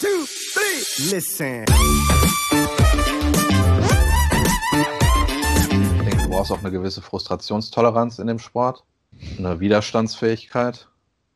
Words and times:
two, 0.00 0.06
three, 0.52 1.10
listen. 1.10 1.64
Ich 5.96 6.04
denke, 6.04 6.22
du 6.24 6.28
brauchst 6.30 6.52
auch 6.52 6.58
eine 6.60 6.70
gewisse 6.70 7.02
Frustrationstoleranz 7.02 8.18
in 8.18 8.26
dem 8.26 8.38
Sport, 8.38 8.84
eine 9.38 9.60
Widerstandsfähigkeit. 9.60 10.88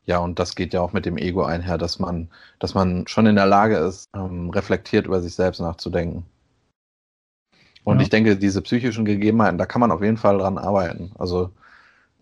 Ja, 0.04 0.18
und 0.18 0.38
das 0.38 0.56
geht 0.56 0.72
ja 0.74 0.80
auch 0.80 0.92
mit 0.92 1.06
dem 1.06 1.16
Ego 1.16 1.44
einher, 1.44 1.78
dass 1.78 1.98
man, 2.00 2.28
dass 2.58 2.74
man 2.74 3.06
schon 3.06 3.26
in 3.26 3.36
der 3.36 3.46
Lage 3.46 3.76
ist, 3.76 4.08
ähm, 4.14 4.50
reflektiert 4.50 5.06
über 5.06 5.20
sich 5.22 5.34
selbst 5.34 5.60
nachzudenken. 5.60 6.26
Und 7.84 7.96
Ja. 7.98 8.02
ich 8.02 8.10
denke, 8.10 8.36
diese 8.36 8.62
psychischen 8.62 9.04
Gegebenheiten, 9.04 9.58
da 9.58 9.66
kann 9.66 9.80
man 9.80 9.92
auf 9.92 10.02
jeden 10.02 10.16
Fall 10.16 10.38
dran 10.38 10.58
arbeiten. 10.58 11.12
Also, 11.18 11.50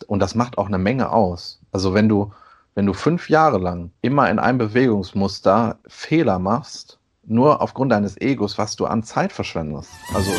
und 0.06 0.20
das 0.20 0.34
macht 0.34 0.58
auch 0.58 0.66
eine 0.66 0.78
Menge 0.78 1.10
aus. 1.10 1.58
Also, 1.72 1.94
wenn 1.94 2.08
du, 2.08 2.32
wenn 2.74 2.86
du 2.86 2.92
fünf 2.92 3.28
Jahre 3.28 3.58
lang 3.58 3.90
immer 4.02 4.30
in 4.30 4.38
einem 4.38 4.58
Bewegungsmuster 4.58 5.78
Fehler 5.86 6.38
machst, 6.38 6.98
nur 7.24 7.60
aufgrund 7.60 7.92
deines 7.92 8.20
Egos, 8.20 8.58
was 8.58 8.76
du 8.76 8.86
an 8.86 9.02
Zeit 9.02 9.32
verschwendest. 9.32 9.90
Also, 10.14 10.30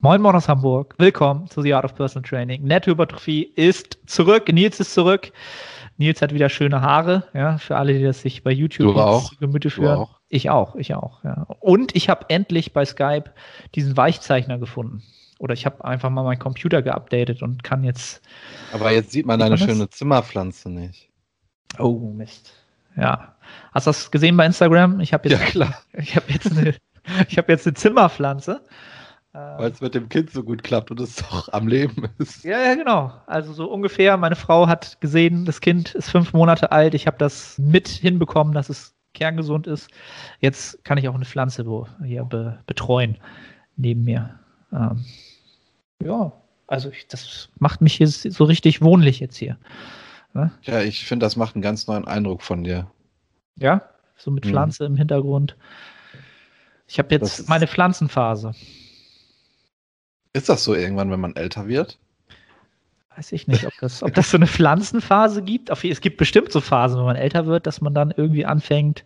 Moin 0.00 0.20
Moin 0.20 0.34
aus 0.34 0.48
Hamburg. 0.48 0.94
Willkommen 0.98 1.46
zu 1.48 1.62
The 1.62 1.74
Art 1.74 1.84
of 1.84 1.94
Personal 1.94 2.28
Training. 2.28 2.64
Nettohypertrophie 2.64 3.42
ist 3.54 3.98
zurück. 4.06 4.52
Nils 4.52 4.80
ist 4.80 4.92
zurück. 4.94 5.32
Nils 5.96 6.20
hat 6.20 6.34
wieder 6.34 6.48
schöne 6.48 6.80
Haare, 6.80 7.24
ja, 7.34 7.58
für 7.58 7.76
alle, 7.76 7.92
die 7.94 8.02
das 8.02 8.22
sich 8.22 8.42
bei 8.42 8.50
YouTube 8.50 8.94
Du 8.94 9.36
Gemüte 9.38 9.68
Du 9.68 9.74
führen. 9.74 9.96
auch. 9.96 10.18
Ich 10.34 10.48
auch, 10.48 10.76
ich 10.76 10.94
auch, 10.94 11.22
ja. 11.24 11.46
Und 11.60 11.94
ich 11.94 12.08
habe 12.08 12.24
endlich 12.30 12.72
bei 12.72 12.86
Skype 12.86 13.24
diesen 13.74 13.98
Weichzeichner 13.98 14.56
gefunden. 14.56 15.02
Oder 15.38 15.52
ich 15.52 15.66
habe 15.66 15.84
einfach 15.84 16.08
mal 16.08 16.22
meinen 16.22 16.38
Computer 16.38 16.80
geupdatet 16.80 17.42
und 17.42 17.62
kann 17.62 17.84
jetzt. 17.84 18.22
aber 18.72 18.92
jetzt 18.92 19.12
sieht 19.12 19.26
man 19.26 19.38
deine 19.38 19.58
schöne 19.58 19.90
Zimmerpflanze 19.90 20.70
nicht. 20.70 21.10
Oh, 21.78 22.14
Mist. 22.14 22.54
Ja. 22.96 23.36
Hast 23.72 23.86
du 23.86 23.90
das 23.90 24.10
gesehen 24.10 24.34
bei 24.38 24.46
Instagram? 24.46 25.00
Ich 25.00 25.12
habe 25.12 25.28
Ja, 25.28 25.36
jetzt, 25.36 25.50
klar. 25.50 25.74
ich 25.92 26.16
habe 26.16 26.32
jetzt 26.32 26.50
eine, 26.50 26.76
ich 27.28 27.36
habe 27.36 27.52
jetzt 27.52 27.66
eine 27.66 27.74
Zimmerpflanze. 27.74 28.62
Äh, 29.34 29.38
Weil 29.38 29.70
es 29.70 29.82
mit 29.82 29.94
dem 29.94 30.08
Kind 30.08 30.30
so 30.30 30.42
gut 30.42 30.62
klappt 30.62 30.90
und 30.90 31.00
es 31.00 31.16
doch 31.16 31.52
am 31.52 31.68
Leben 31.68 32.08
ist. 32.16 32.42
Ja, 32.42 32.58
ja, 32.58 32.74
genau. 32.74 33.12
Also 33.26 33.52
so 33.52 33.70
ungefähr. 33.70 34.16
Meine 34.16 34.36
Frau 34.36 34.66
hat 34.66 34.98
gesehen, 35.02 35.44
das 35.44 35.60
Kind 35.60 35.94
ist 35.94 36.08
fünf 36.08 36.32
Monate 36.32 36.72
alt. 36.72 36.94
Ich 36.94 37.06
habe 37.06 37.18
das 37.18 37.58
mit 37.58 37.88
hinbekommen, 37.88 38.54
dass 38.54 38.70
es 38.70 38.94
kerngesund 39.14 39.66
ist. 39.66 39.88
Jetzt 40.40 40.84
kann 40.84 40.98
ich 40.98 41.08
auch 41.08 41.14
eine 41.14 41.24
Pflanze 41.24 41.66
wo, 41.66 41.86
hier 42.04 42.24
be, 42.24 42.58
betreuen 42.66 43.18
neben 43.76 44.04
mir. 44.04 44.38
Ähm, 44.72 45.04
ja, 46.02 46.32
also 46.66 46.90
ich, 46.90 47.06
das 47.06 47.48
macht 47.58 47.80
mich 47.80 47.94
hier 47.94 48.08
so 48.08 48.44
richtig 48.44 48.80
wohnlich 48.82 49.20
jetzt 49.20 49.36
hier. 49.36 49.58
Ja, 50.62 50.80
ich 50.80 51.04
finde, 51.04 51.26
das 51.26 51.36
macht 51.36 51.54
einen 51.54 51.62
ganz 51.62 51.86
neuen 51.86 52.06
Eindruck 52.06 52.42
von 52.42 52.64
dir. 52.64 52.90
Ja, 53.56 53.82
so 54.16 54.30
mit 54.30 54.44
Mhm. 54.44 54.50
Pflanze 54.50 54.84
im 54.86 54.96
Hintergrund. 54.96 55.56
Ich 56.86 56.98
habe 56.98 57.14
jetzt 57.14 57.48
meine 57.48 57.66
Pflanzenphase. 57.66 58.54
Ist 60.32 60.48
das 60.48 60.64
so 60.64 60.74
irgendwann, 60.74 61.10
wenn 61.10 61.20
man 61.20 61.36
älter 61.36 61.68
wird? 61.68 61.98
Weiß 63.16 63.32
ich 63.32 63.46
nicht, 63.46 63.66
ob 63.66 63.72
das, 63.80 64.02
ob 64.02 64.14
das 64.14 64.30
so 64.30 64.36
eine 64.36 64.46
Pflanzenphase 64.46 65.42
gibt. 65.42 65.70
Es 65.70 66.00
gibt 66.00 66.16
bestimmt 66.16 66.52
so 66.52 66.60
Phasen, 66.60 66.98
wenn 66.98 67.06
man 67.06 67.16
älter 67.16 67.46
wird, 67.46 67.66
dass 67.66 67.80
man 67.80 67.94
dann 67.94 68.12
irgendwie 68.16 68.46
anfängt, 68.46 69.04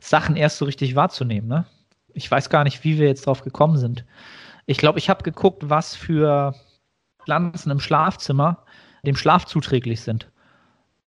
Sachen 0.00 0.36
erst 0.36 0.58
so 0.58 0.64
richtig 0.64 0.96
wahrzunehmen. 0.96 1.48
Ne? 1.48 1.66
Ich 2.12 2.30
weiß 2.30 2.50
gar 2.50 2.64
nicht, 2.64 2.84
wie 2.84 2.98
wir 2.98 3.06
jetzt 3.06 3.26
drauf 3.26 3.42
gekommen 3.42 3.76
sind. 3.76 4.04
Ich 4.66 4.78
glaube, 4.78 4.98
ich 4.98 5.10
habe 5.10 5.22
geguckt, 5.22 5.68
was 5.68 5.94
für 5.94 6.54
Pflanzen 7.22 7.70
im 7.70 7.80
Schlafzimmer 7.80 8.64
dem 9.04 9.16
Schlaf 9.16 9.44
zuträglich 9.44 10.00
sind. 10.00 10.30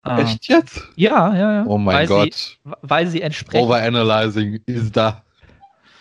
Ah, 0.03 0.19
Echt 0.19 0.47
jetzt? 0.47 0.81
Ja, 0.95 1.33
ja, 1.35 1.53
ja. 1.53 1.65
Oh 1.67 1.77
mein 1.77 1.95
weil 1.95 2.07
Gott. 2.07 2.33
Sie, 2.33 2.57
weil 2.81 3.07
sie 3.07 3.21
entsprechend. 3.21 3.67
Overanalyzing 3.67 4.61
ist 4.65 4.97
da. 4.97 5.23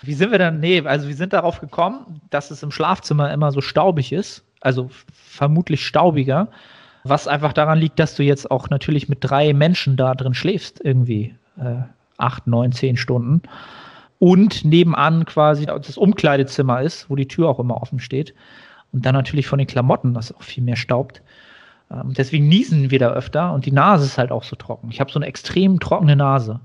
Wie 0.02 0.14
sind 0.14 0.30
wir 0.30 0.38
dann? 0.38 0.60
Nee, 0.60 0.80
also 0.82 1.08
wir 1.08 1.14
sind 1.14 1.32
darauf 1.32 1.60
gekommen, 1.60 2.20
dass 2.30 2.50
es 2.50 2.62
im 2.62 2.70
Schlafzimmer 2.70 3.32
immer 3.32 3.52
so 3.52 3.60
staubig 3.60 4.12
ist. 4.12 4.44
Also 4.60 4.90
vermutlich 5.12 5.86
staubiger. 5.86 6.48
Was 7.04 7.28
einfach 7.28 7.52
daran 7.52 7.78
liegt, 7.78 7.98
dass 7.98 8.14
du 8.14 8.22
jetzt 8.22 8.50
auch 8.50 8.68
natürlich 8.68 9.08
mit 9.08 9.18
drei 9.22 9.52
Menschen 9.52 9.96
da 9.96 10.14
drin 10.14 10.34
schläfst, 10.34 10.80
irgendwie 10.84 11.34
äh, 11.58 11.76
acht, 12.18 12.46
neun, 12.46 12.72
zehn 12.72 12.96
Stunden. 12.96 13.42
Und 14.18 14.64
nebenan 14.66 15.24
quasi 15.24 15.64
das 15.64 15.96
Umkleidezimmer 15.96 16.82
ist, 16.82 17.08
wo 17.08 17.16
die 17.16 17.28
Tür 17.28 17.48
auch 17.48 17.58
immer 17.58 17.80
offen 17.80 18.00
steht. 18.00 18.34
Und 18.92 19.06
dann 19.06 19.14
natürlich 19.14 19.46
von 19.46 19.58
den 19.58 19.68
Klamotten, 19.68 20.12
das 20.12 20.34
auch 20.34 20.42
viel 20.42 20.62
mehr 20.62 20.76
staubt. 20.76 21.22
Ähm, 21.90 22.12
deswegen 22.14 22.48
niesen 22.48 22.90
wir 22.90 22.98
da 22.98 23.10
öfter 23.12 23.52
und 23.52 23.66
die 23.66 23.72
Nase 23.72 24.04
ist 24.04 24.18
halt 24.18 24.30
auch 24.30 24.44
so 24.44 24.56
trocken. 24.56 24.90
Ich 24.90 25.00
habe 25.00 25.10
so 25.10 25.18
eine 25.18 25.26
extrem 25.26 25.80
trockene 25.80 26.16
Nase. 26.16 26.60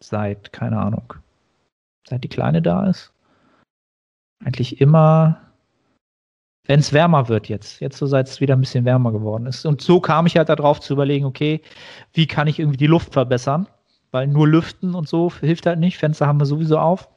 Seit, 0.00 0.52
keine 0.52 0.78
Ahnung, 0.78 1.14
seit 2.08 2.24
die 2.24 2.28
Kleine 2.28 2.62
da 2.62 2.88
ist. 2.88 3.12
Eigentlich 4.44 4.80
immer, 4.80 5.40
wenn 6.64 6.80
es 6.80 6.92
wärmer 6.92 7.28
wird 7.28 7.48
jetzt. 7.48 7.80
Jetzt 7.80 7.98
so, 7.98 8.06
seit 8.06 8.28
es 8.28 8.40
wieder 8.40 8.54
ein 8.54 8.60
bisschen 8.60 8.84
wärmer 8.84 9.12
geworden 9.12 9.46
ist. 9.46 9.64
Und 9.64 9.80
so 9.80 10.00
kam 10.00 10.26
ich 10.26 10.36
halt 10.36 10.48
darauf 10.48 10.80
zu 10.80 10.92
überlegen, 10.92 11.24
okay, 11.24 11.62
wie 12.12 12.26
kann 12.26 12.48
ich 12.48 12.58
irgendwie 12.58 12.76
die 12.76 12.86
Luft 12.86 13.12
verbessern? 13.12 13.66
Weil 14.10 14.26
nur 14.26 14.46
Lüften 14.46 14.94
und 14.94 15.08
so 15.08 15.32
hilft 15.40 15.66
halt 15.66 15.78
nicht. 15.78 15.98
Fenster 15.98 16.26
haben 16.26 16.40
wir 16.40 16.46
sowieso 16.46 16.78
auf. 16.78 17.08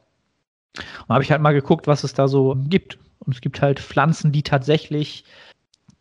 Und 0.77 1.13
habe 1.13 1.23
ich 1.23 1.31
halt 1.31 1.41
mal 1.41 1.53
geguckt, 1.53 1.87
was 1.87 2.03
es 2.03 2.13
da 2.13 2.27
so 2.27 2.55
gibt. 2.67 2.97
Und 3.19 3.35
es 3.35 3.41
gibt 3.41 3.61
halt 3.61 3.79
Pflanzen, 3.79 4.31
die 4.31 4.43
tatsächlich 4.43 5.25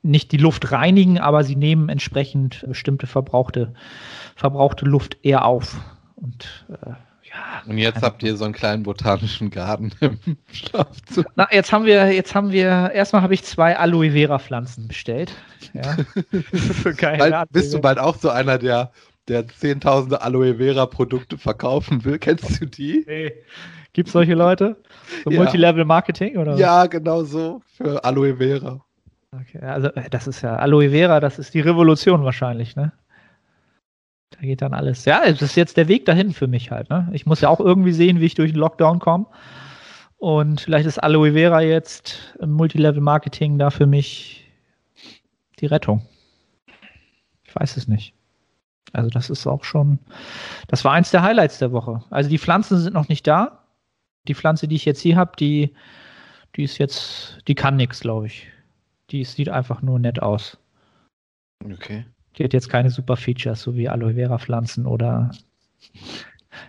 nicht 0.02 0.32
die 0.32 0.36
Luft 0.36 0.70
reinigen, 0.70 1.18
aber 1.18 1.42
sie 1.44 1.56
nehmen 1.56 1.88
entsprechend 1.88 2.64
bestimmte 2.66 3.06
verbrauchte, 3.06 3.74
verbrauchte 4.36 4.84
Luft 4.84 5.18
eher 5.22 5.44
auf. 5.44 5.80
Und 6.16 6.66
äh, 6.70 6.92
ja, 7.30 7.62
Und 7.66 7.78
jetzt 7.78 8.02
habt 8.02 8.22
ihr 8.22 8.36
so 8.36 8.44
einen 8.44 8.54
kleinen 8.54 8.82
botanischen 8.82 9.50
Garten 9.50 9.92
im 10.00 10.18
Schlafzimmer. 10.52 11.28
Na, 11.36 11.48
jetzt 11.50 11.72
haben 11.72 11.84
wir, 11.84 12.12
jetzt 12.12 12.34
haben 12.34 12.52
wir, 12.52 12.90
erstmal 12.92 13.22
habe 13.22 13.34
ich 13.34 13.44
zwei 13.44 13.76
Aloe 13.76 14.12
Vera 14.12 14.38
Pflanzen 14.38 14.88
bestellt. 14.88 15.32
Ja. 15.72 15.96
so 16.52 16.90
geil. 16.96 17.18
Bald, 17.18 17.50
bist 17.52 17.72
du 17.74 17.80
bald 17.80 17.98
auch 17.98 18.16
so 18.16 18.30
einer, 18.30 18.58
der, 18.58 18.92
der 19.28 19.46
zehntausende 19.48 20.22
Aloe 20.22 20.56
Vera 20.56 20.86
Produkte 20.86 21.38
verkaufen 21.38 22.04
will? 22.04 22.18
Kennst 22.18 22.60
du 22.60 22.66
die? 22.66 23.04
Nee. 23.06 23.32
Gibt 23.92 24.08
es 24.08 24.12
solche 24.12 24.34
Leute? 24.34 24.76
So 25.24 25.30
Ja. 25.30 25.38
Multilevel 25.38 25.84
Marketing 25.84 26.36
oder? 26.36 26.52
was? 26.52 26.60
Ja, 26.60 26.86
genau 26.86 27.24
so. 27.24 27.62
Für 27.76 28.04
Aloe 28.04 28.36
Vera. 28.36 28.80
Okay, 29.32 29.60
also 29.60 29.88
äh, 29.88 30.08
das 30.10 30.26
ist 30.26 30.42
ja 30.42 30.56
Aloe 30.56 30.90
Vera, 30.90 31.20
das 31.20 31.38
ist 31.38 31.52
die 31.54 31.60
Revolution 31.60 32.24
wahrscheinlich, 32.24 32.76
ne? 32.76 32.92
Da 34.30 34.40
geht 34.40 34.62
dann 34.62 34.74
alles. 34.74 35.04
Ja, 35.04 35.22
das 35.24 35.42
ist 35.42 35.56
jetzt 35.56 35.76
der 35.76 35.88
Weg 35.88 36.04
dahin 36.04 36.32
für 36.32 36.46
mich 36.46 36.70
halt, 36.70 36.90
ne? 36.90 37.08
Ich 37.12 37.26
muss 37.26 37.40
ja 37.40 37.48
auch 37.48 37.60
irgendwie 37.60 37.92
sehen, 37.92 38.20
wie 38.20 38.26
ich 38.26 38.34
durch 38.34 38.52
den 38.52 38.60
Lockdown 38.60 38.98
komme. 38.98 39.26
Und 40.18 40.60
vielleicht 40.60 40.86
ist 40.86 40.98
Aloe 40.98 41.32
Vera 41.32 41.60
jetzt 41.60 42.36
im 42.40 42.50
Multilevel 42.52 43.00
Marketing 43.00 43.58
da 43.58 43.70
für 43.70 43.86
mich 43.86 44.50
die 45.60 45.66
Rettung. 45.66 46.06
Ich 47.44 47.54
weiß 47.54 47.76
es 47.76 47.88
nicht. 47.88 48.14
Also 48.92 49.10
das 49.10 49.30
ist 49.30 49.46
auch 49.46 49.64
schon, 49.64 49.98
das 50.66 50.84
war 50.84 50.92
eins 50.92 51.10
der 51.10 51.22
Highlights 51.22 51.58
der 51.58 51.72
Woche. 51.72 52.02
Also 52.10 52.28
die 52.28 52.38
Pflanzen 52.38 52.78
sind 52.78 52.94
noch 52.94 53.08
nicht 53.08 53.26
da. 53.26 53.64
Die 54.26 54.34
Pflanze, 54.34 54.66
die 54.66 54.76
ich 54.76 54.84
jetzt 54.84 55.00
hier 55.00 55.16
habe, 55.16 55.32
die, 55.38 55.74
die 56.56 56.64
ist 56.64 56.78
jetzt, 56.78 57.38
die 57.46 57.54
kann 57.54 57.76
nichts, 57.76 58.00
glaube 58.00 58.26
ich. 58.26 58.48
Die 59.10 59.24
sieht 59.24 59.48
einfach 59.48 59.82
nur 59.82 59.98
nett 59.98 60.20
aus. 60.20 60.58
Okay. 61.64 62.04
Die 62.36 62.44
hat 62.44 62.52
jetzt 62.52 62.68
keine 62.68 62.90
super 62.90 63.16
Features, 63.16 63.62
so 63.62 63.74
wie 63.74 63.88
Aloe 63.88 64.14
Vera 64.14 64.38
Pflanzen 64.38 64.86
oder 64.86 65.30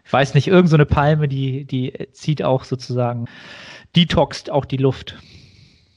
ich 0.06 0.14
weiß 0.14 0.34
nicht, 0.34 0.47
irgend 0.47 0.70
so 0.70 0.75
eine 0.75 0.86
Palme, 0.86 1.28
die, 1.28 1.66
die 1.66 1.94
zieht 2.12 2.44
auch 2.44 2.64
sozusagen, 2.64 3.25
detoxt 3.96 4.50
auch 4.50 4.66
die 4.66 4.78
Luft. 4.78 5.18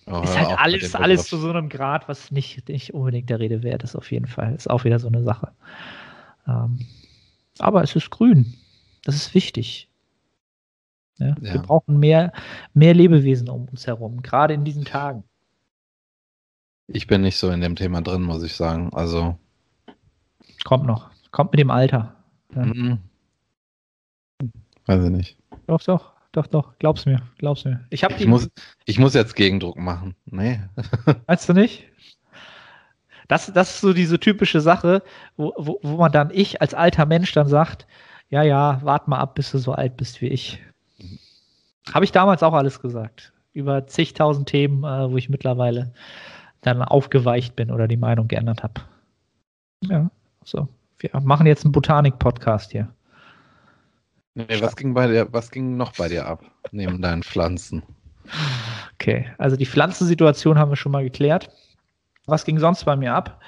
Oh, 0.07 0.21
ist 0.23 0.37
halt 0.37 0.59
alles, 0.59 0.95
alles 0.95 1.27
zu 1.27 1.37
so 1.37 1.51
einem 1.51 1.69
Grad, 1.69 2.09
was 2.09 2.31
nicht, 2.31 2.69
nicht 2.69 2.93
unbedingt 2.93 3.31
der 3.31 3.39
Rede 3.39 3.63
wert 3.63 3.85
ist, 3.85 3.95
auf 3.95 4.11
jeden 4.11 4.27
Fall. 4.27 4.55
Ist 4.55 4.69
auch 4.69 4.85
wieder 4.85 4.99
so 4.99 5.09
eine 5.09 5.23
Sache. 5.23 5.53
Ähm, 6.49 6.81
aber 7.59 7.83
es 7.83 7.95
ist 7.95 8.11
grün. 8.11 8.55
Das 9.05 9.15
ist 9.15 9.35
wichtig. 9.35 9.89
Ja, 11.19 11.29
Ja. 11.41 11.55
Wir 11.55 11.63
brauchen 11.63 11.99
mehr, 11.99 12.33
mehr 12.75 12.95
Lebewesen 12.95 13.49
um 13.49 13.69
uns 13.69 13.87
herum, 13.87 14.23
gerade 14.23 14.55
in 14.55 14.65
diesen 14.65 14.85
Tagen. 14.85 15.25
Ich 16.89 17.07
bin 17.07 17.23
nicht 17.23 17.37
so 17.37 17.51
in 17.51 17.61
dem 17.61 17.77
Thema 17.77 18.03
drin, 18.03 18.23
muss 18.23 18.43
ich 18.43 18.55
sagen. 18.55 18.93
Also, 18.93 19.39
Kommt 20.65 20.87
noch. 20.87 21.11
Kommt 21.31 21.53
mit 21.53 21.61
dem 21.61 21.71
Alter. 21.71 22.15
Ja. 22.55 22.65
mm, 22.65 22.99
weiß 24.87 25.05
ich 25.05 25.11
nicht. 25.11 25.37
Doch, 25.67 25.83
doch, 25.83 26.13
doch, 26.33 26.47
doch. 26.47 26.79
Glaub's 26.79 27.07
mir, 27.07 27.23
glaub's 27.39 27.65
mir. 27.65 27.81
Ich 27.91 28.05
habe 28.05 28.15
die. 28.15 28.23
Ich 28.23 28.29
muss, 28.29 28.49
ich 28.85 28.99
muss 28.99 29.15
jetzt 29.15 29.35
Gegendruck 29.35 29.77
machen. 29.77 30.15
Nee. 30.27 30.61
Weißt 31.27 31.49
du 31.49 31.55
nicht? 31.55 31.85
Das, 33.29 33.51
das 33.53 33.75
ist 33.75 33.81
so 33.81 33.93
diese 33.93 34.21
typische 34.21 34.61
Sache, 34.61 35.03
wo, 35.37 35.55
wo, 35.57 35.79
wo 35.83 35.97
man 35.97 36.13
dann, 36.13 36.31
ich 36.33 36.61
als 36.61 36.75
alter 36.75 37.07
Mensch 37.07 37.33
dann 37.33 37.49
sagt, 37.49 37.87
ja, 38.29 38.43
ja, 38.43 38.81
wart 38.83 39.09
mal 39.09 39.19
ab, 39.19 39.35
bis 39.35 39.53
du 39.53 39.59
so 39.59 39.73
alt 39.73 39.97
bist 39.97 40.21
wie 40.21 40.29
ich. 40.29 40.61
Habe 41.93 42.05
ich 42.05 42.13
damals 42.13 42.43
auch 42.43 42.53
alles 42.53 42.81
gesagt. 42.81 43.33
Über 43.53 43.87
zigtausend 43.87 44.49
Themen, 44.49 44.85
äh, 44.85 45.11
wo 45.11 45.17
ich 45.17 45.29
mittlerweile 45.29 45.93
dann 46.61 46.83
aufgeweicht 46.83 47.57
bin 47.57 47.71
oder 47.71 47.89
die 47.89 47.97
Meinung 47.97 48.29
geändert 48.29 48.63
habe. 48.63 48.83
Ja, 49.83 50.11
so. 50.45 50.69
Wir 50.99 51.11
machen 51.21 51.47
jetzt 51.47 51.65
einen 51.65 51.73
Botanik-Podcast 51.73 52.71
hier. 52.71 52.89
Nee, 54.35 54.61
was 54.61 54.77
ging 54.77 54.95
bei 54.95 55.09
dir, 55.09 55.29
was 55.33 55.51
ging 55.51 55.77
noch 55.77 55.93
bei 55.97 56.09
dir 56.09 56.27
ab, 56.27 56.45
neben 56.71 57.03
deinen 57.03 57.23
Pflanzen? 57.23 57.83
Okay, 58.95 59.31
also 59.39 59.57
die 59.57 59.67
Pflanzensituation 59.67 60.59
haben 60.59 60.71
wir 60.71 60.77
schon 60.77 60.93
mal 60.93 61.03
geklärt. 61.03 61.51
Was 62.27 62.45
ging 62.45 62.59
sonst 62.59 62.85
bei 62.85 62.97
mir 62.97 63.15
ab? 63.15 63.41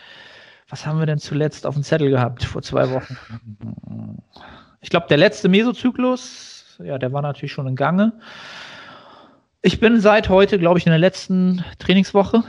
Was 0.68 0.84
haben 0.84 0.98
wir 0.98 1.06
denn 1.06 1.18
zuletzt 1.18 1.66
auf 1.66 1.74
dem 1.74 1.84
Zettel 1.84 2.10
gehabt 2.10 2.44
vor 2.44 2.62
zwei 2.62 2.90
Wochen? 2.90 4.18
Ich 4.80 4.90
glaube, 4.90 5.06
der 5.08 5.18
letzte 5.18 5.48
Mesozyklus, 5.48 6.78
ja, 6.82 6.98
der 6.98 7.12
war 7.12 7.22
natürlich 7.22 7.52
schon 7.52 7.68
in 7.68 7.76
Gange. 7.76 8.12
Ich 9.62 9.80
bin 9.80 10.00
seit 10.00 10.28
heute, 10.28 10.58
glaube 10.58 10.78
ich, 10.78 10.86
in 10.86 10.90
der 10.90 10.98
letzten 10.98 11.64
Trainingswoche 11.78 12.42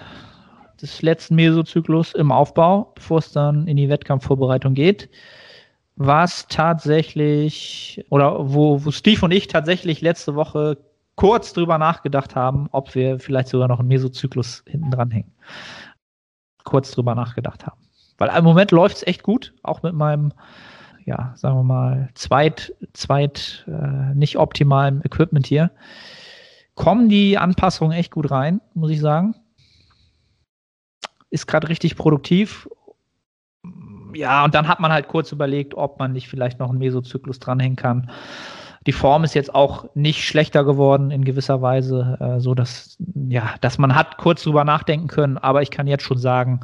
des 0.86 1.02
letzten 1.02 1.36
Mesozyklus 1.36 2.14
im 2.14 2.32
Aufbau, 2.32 2.92
bevor 2.96 3.20
es 3.20 3.32
dann 3.32 3.68
in 3.68 3.78
die 3.78 3.90
Wettkampfvorbereitung 3.90 4.74
geht. 4.74 5.10
Was 5.96 6.48
tatsächlich, 6.48 8.06
oder 8.10 8.54
wo, 8.54 8.84
wo 8.84 8.92
Steve 8.92 9.26
und 9.26 9.32
ich 9.32 9.48
tatsächlich 9.48 10.02
letzte 10.02 10.36
Woche 10.36 10.78
kurz 11.16 11.54
drüber 11.54 11.78
nachgedacht 11.78 12.36
haben, 12.36 12.68
ob 12.72 12.94
wir 12.94 13.20
vielleicht 13.20 13.48
sogar 13.48 13.68
noch 13.68 13.80
einen 13.80 13.88
Mesozyklus 13.88 14.64
hinten 14.68 14.92
dran 14.92 15.12
hängen. 15.12 15.32
Kurz 16.64 16.92
drüber 16.92 17.16
nachgedacht 17.16 17.66
haben. 17.66 17.80
Weil 18.18 18.30
im 18.38 18.44
Moment 18.44 18.72
läuft 18.72 18.98
es 18.98 19.08
echt 19.08 19.24
gut, 19.24 19.54
auch 19.64 19.84
mit 19.84 19.94
meinem, 19.94 20.34
ja, 21.06 21.34
sagen 21.36 21.58
wir 21.58 21.64
mal, 21.64 22.10
zweit, 22.14 22.74
zweit 22.94 23.66
äh, 23.68 24.14
nicht 24.14 24.38
optimalen 24.38 25.02
Equipment 25.04 25.48
hier. 25.48 25.72
Kommen 26.76 27.08
die 27.08 27.38
Anpassungen 27.38 27.98
echt 27.98 28.12
gut 28.12 28.32
rein, 28.32 28.60
muss 28.74 28.92
ich 28.92 29.00
sagen. 29.00 29.36
Ist 31.30 31.48
gerade 31.48 31.70
richtig 31.70 31.96
produktiv. 31.96 32.70
Ja, 34.14 34.46
und 34.46 34.56
dann 34.56 34.68
hat 34.68 34.80
man 34.80 34.92
halt 34.92 35.08
kurz 35.08 35.32
überlegt, 35.32 35.76
ob 35.76 36.00
man 36.00 36.14
nicht 36.14 36.30
vielleicht 36.30 36.60
noch 36.60 36.70
einen 36.70 36.80
Mesozyklus 36.80 37.40
dranhängen 37.40 37.76
kann. 37.76 38.10
Die 38.86 38.92
Form 38.92 39.24
ist 39.24 39.34
jetzt 39.34 39.54
auch 39.54 39.90
nicht 39.96 40.24
schlechter 40.24 40.64
geworden 40.64 41.10
in 41.12 41.26
gewisser 41.26 41.62
Weise, 41.62 42.18
äh, 42.20 42.40
so 42.40 42.54
dass, 42.54 42.98
ja, 43.28 43.56
dass 43.62 43.78
man 43.78 43.96
hat 43.96 44.18
kurz 44.18 44.44
drüber 44.44 44.64
nachdenken 44.64 45.08
können, 45.08 45.38
aber 45.38 45.64
ich 45.64 45.72
kann 45.72 45.88
jetzt 45.88 46.04
schon 46.04 46.20
sagen, 46.20 46.60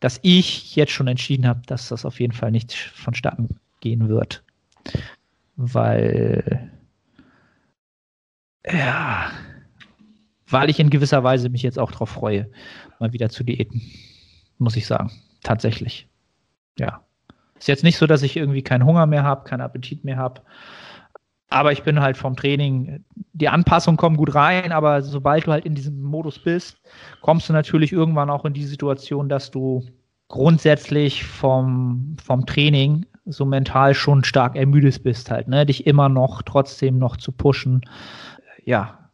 dass 0.00 0.18
ich 0.22 0.74
jetzt 0.76 0.92
schon 0.92 1.08
entschieden 1.08 1.46
habe, 1.46 1.60
dass 1.66 1.88
das 1.88 2.04
auf 2.04 2.20
jeden 2.20 2.32
Fall 2.32 2.50
nicht 2.50 2.72
vonstatten 2.74 3.60
gehen 3.80 4.08
wird. 4.08 4.42
Weil, 5.56 6.70
ja, 8.64 9.30
weil 10.48 10.70
ich 10.70 10.80
in 10.80 10.90
gewisser 10.90 11.22
Weise 11.24 11.50
mich 11.50 11.62
jetzt 11.62 11.78
auch 11.78 11.92
darauf 11.92 12.10
freue, 12.10 12.48
mal 13.00 13.12
wieder 13.12 13.28
zu 13.28 13.44
diäten, 13.44 13.82
muss 14.58 14.76
ich 14.76 14.86
sagen. 14.86 15.10
Tatsächlich. 15.42 16.08
Ja. 16.78 17.04
Ist 17.58 17.68
jetzt 17.68 17.84
nicht 17.84 17.98
so, 17.98 18.06
dass 18.06 18.22
ich 18.22 18.36
irgendwie 18.36 18.62
keinen 18.62 18.84
Hunger 18.84 19.06
mehr 19.06 19.24
habe, 19.24 19.48
keinen 19.48 19.62
Appetit 19.62 20.04
mehr 20.04 20.16
habe. 20.16 20.42
Aber 21.50 21.72
ich 21.72 21.82
bin 21.82 22.00
halt 22.00 22.16
vom 22.16 22.36
Training, 22.36 23.04
die 23.32 23.48
Anpassungen 23.48 23.96
kommen 23.96 24.16
gut 24.16 24.34
rein, 24.34 24.70
aber 24.70 25.02
sobald 25.02 25.46
du 25.46 25.52
halt 25.52 25.64
in 25.64 25.74
diesem 25.74 26.02
Modus 26.02 26.38
bist, 26.38 26.76
kommst 27.22 27.48
du 27.48 27.54
natürlich 27.54 27.92
irgendwann 27.92 28.30
auch 28.30 28.44
in 28.44 28.52
die 28.52 28.66
Situation, 28.66 29.28
dass 29.28 29.50
du 29.50 29.84
grundsätzlich 30.28 31.24
vom, 31.24 32.16
vom 32.22 32.44
Training 32.44 33.06
so 33.24 33.46
mental 33.46 33.94
schon 33.94 34.24
stark 34.24 34.56
ermüdet 34.56 35.02
bist 35.02 35.30
halt, 35.30 35.48
ne? 35.48 35.64
Dich 35.64 35.86
immer 35.86 36.08
noch 36.08 36.42
trotzdem 36.42 36.98
noch 36.98 37.16
zu 37.16 37.32
pushen. 37.32 37.80
Ja, 38.64 39.07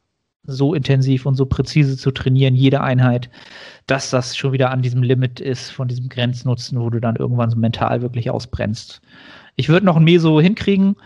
so 0.46 0.75
intensiv 0.75 1.26
und 1.26 1.35
so 1.35 1.46
präzise 1.46 1.96
zu 1.96 2.11
trainieren, 2.11 2.55
jede 2.55 2.81
Einheit, 2.81 3.31
dass 3.87 4.11
das 4.11 4.37
schon 4.37 4.52
wieder 4.52 4.70
an 4.70 4.82
diesem 4.82 5.02
Limit 5.02 5.41
ist, 5.41 5.70
von 5.70 5.88
diesem 5.88 6.08
Grenznutzen, 6.08 6.81
wo 6.81 6.91
du 6.91 7.00
dann 7.00 7.17
irgendwann 7.17 7.50
so 7.50 7.56
mental 7.56 8.02
wirklich 8.02 8.31
ausbrennst. 8.31 9.00
Ich 9.56 9.69
würde 9.69 9.87
noch 9.87 9.96
ein 9.96 10.05
Meso 10.05 10.41
hinkriegen, 10.41 10.96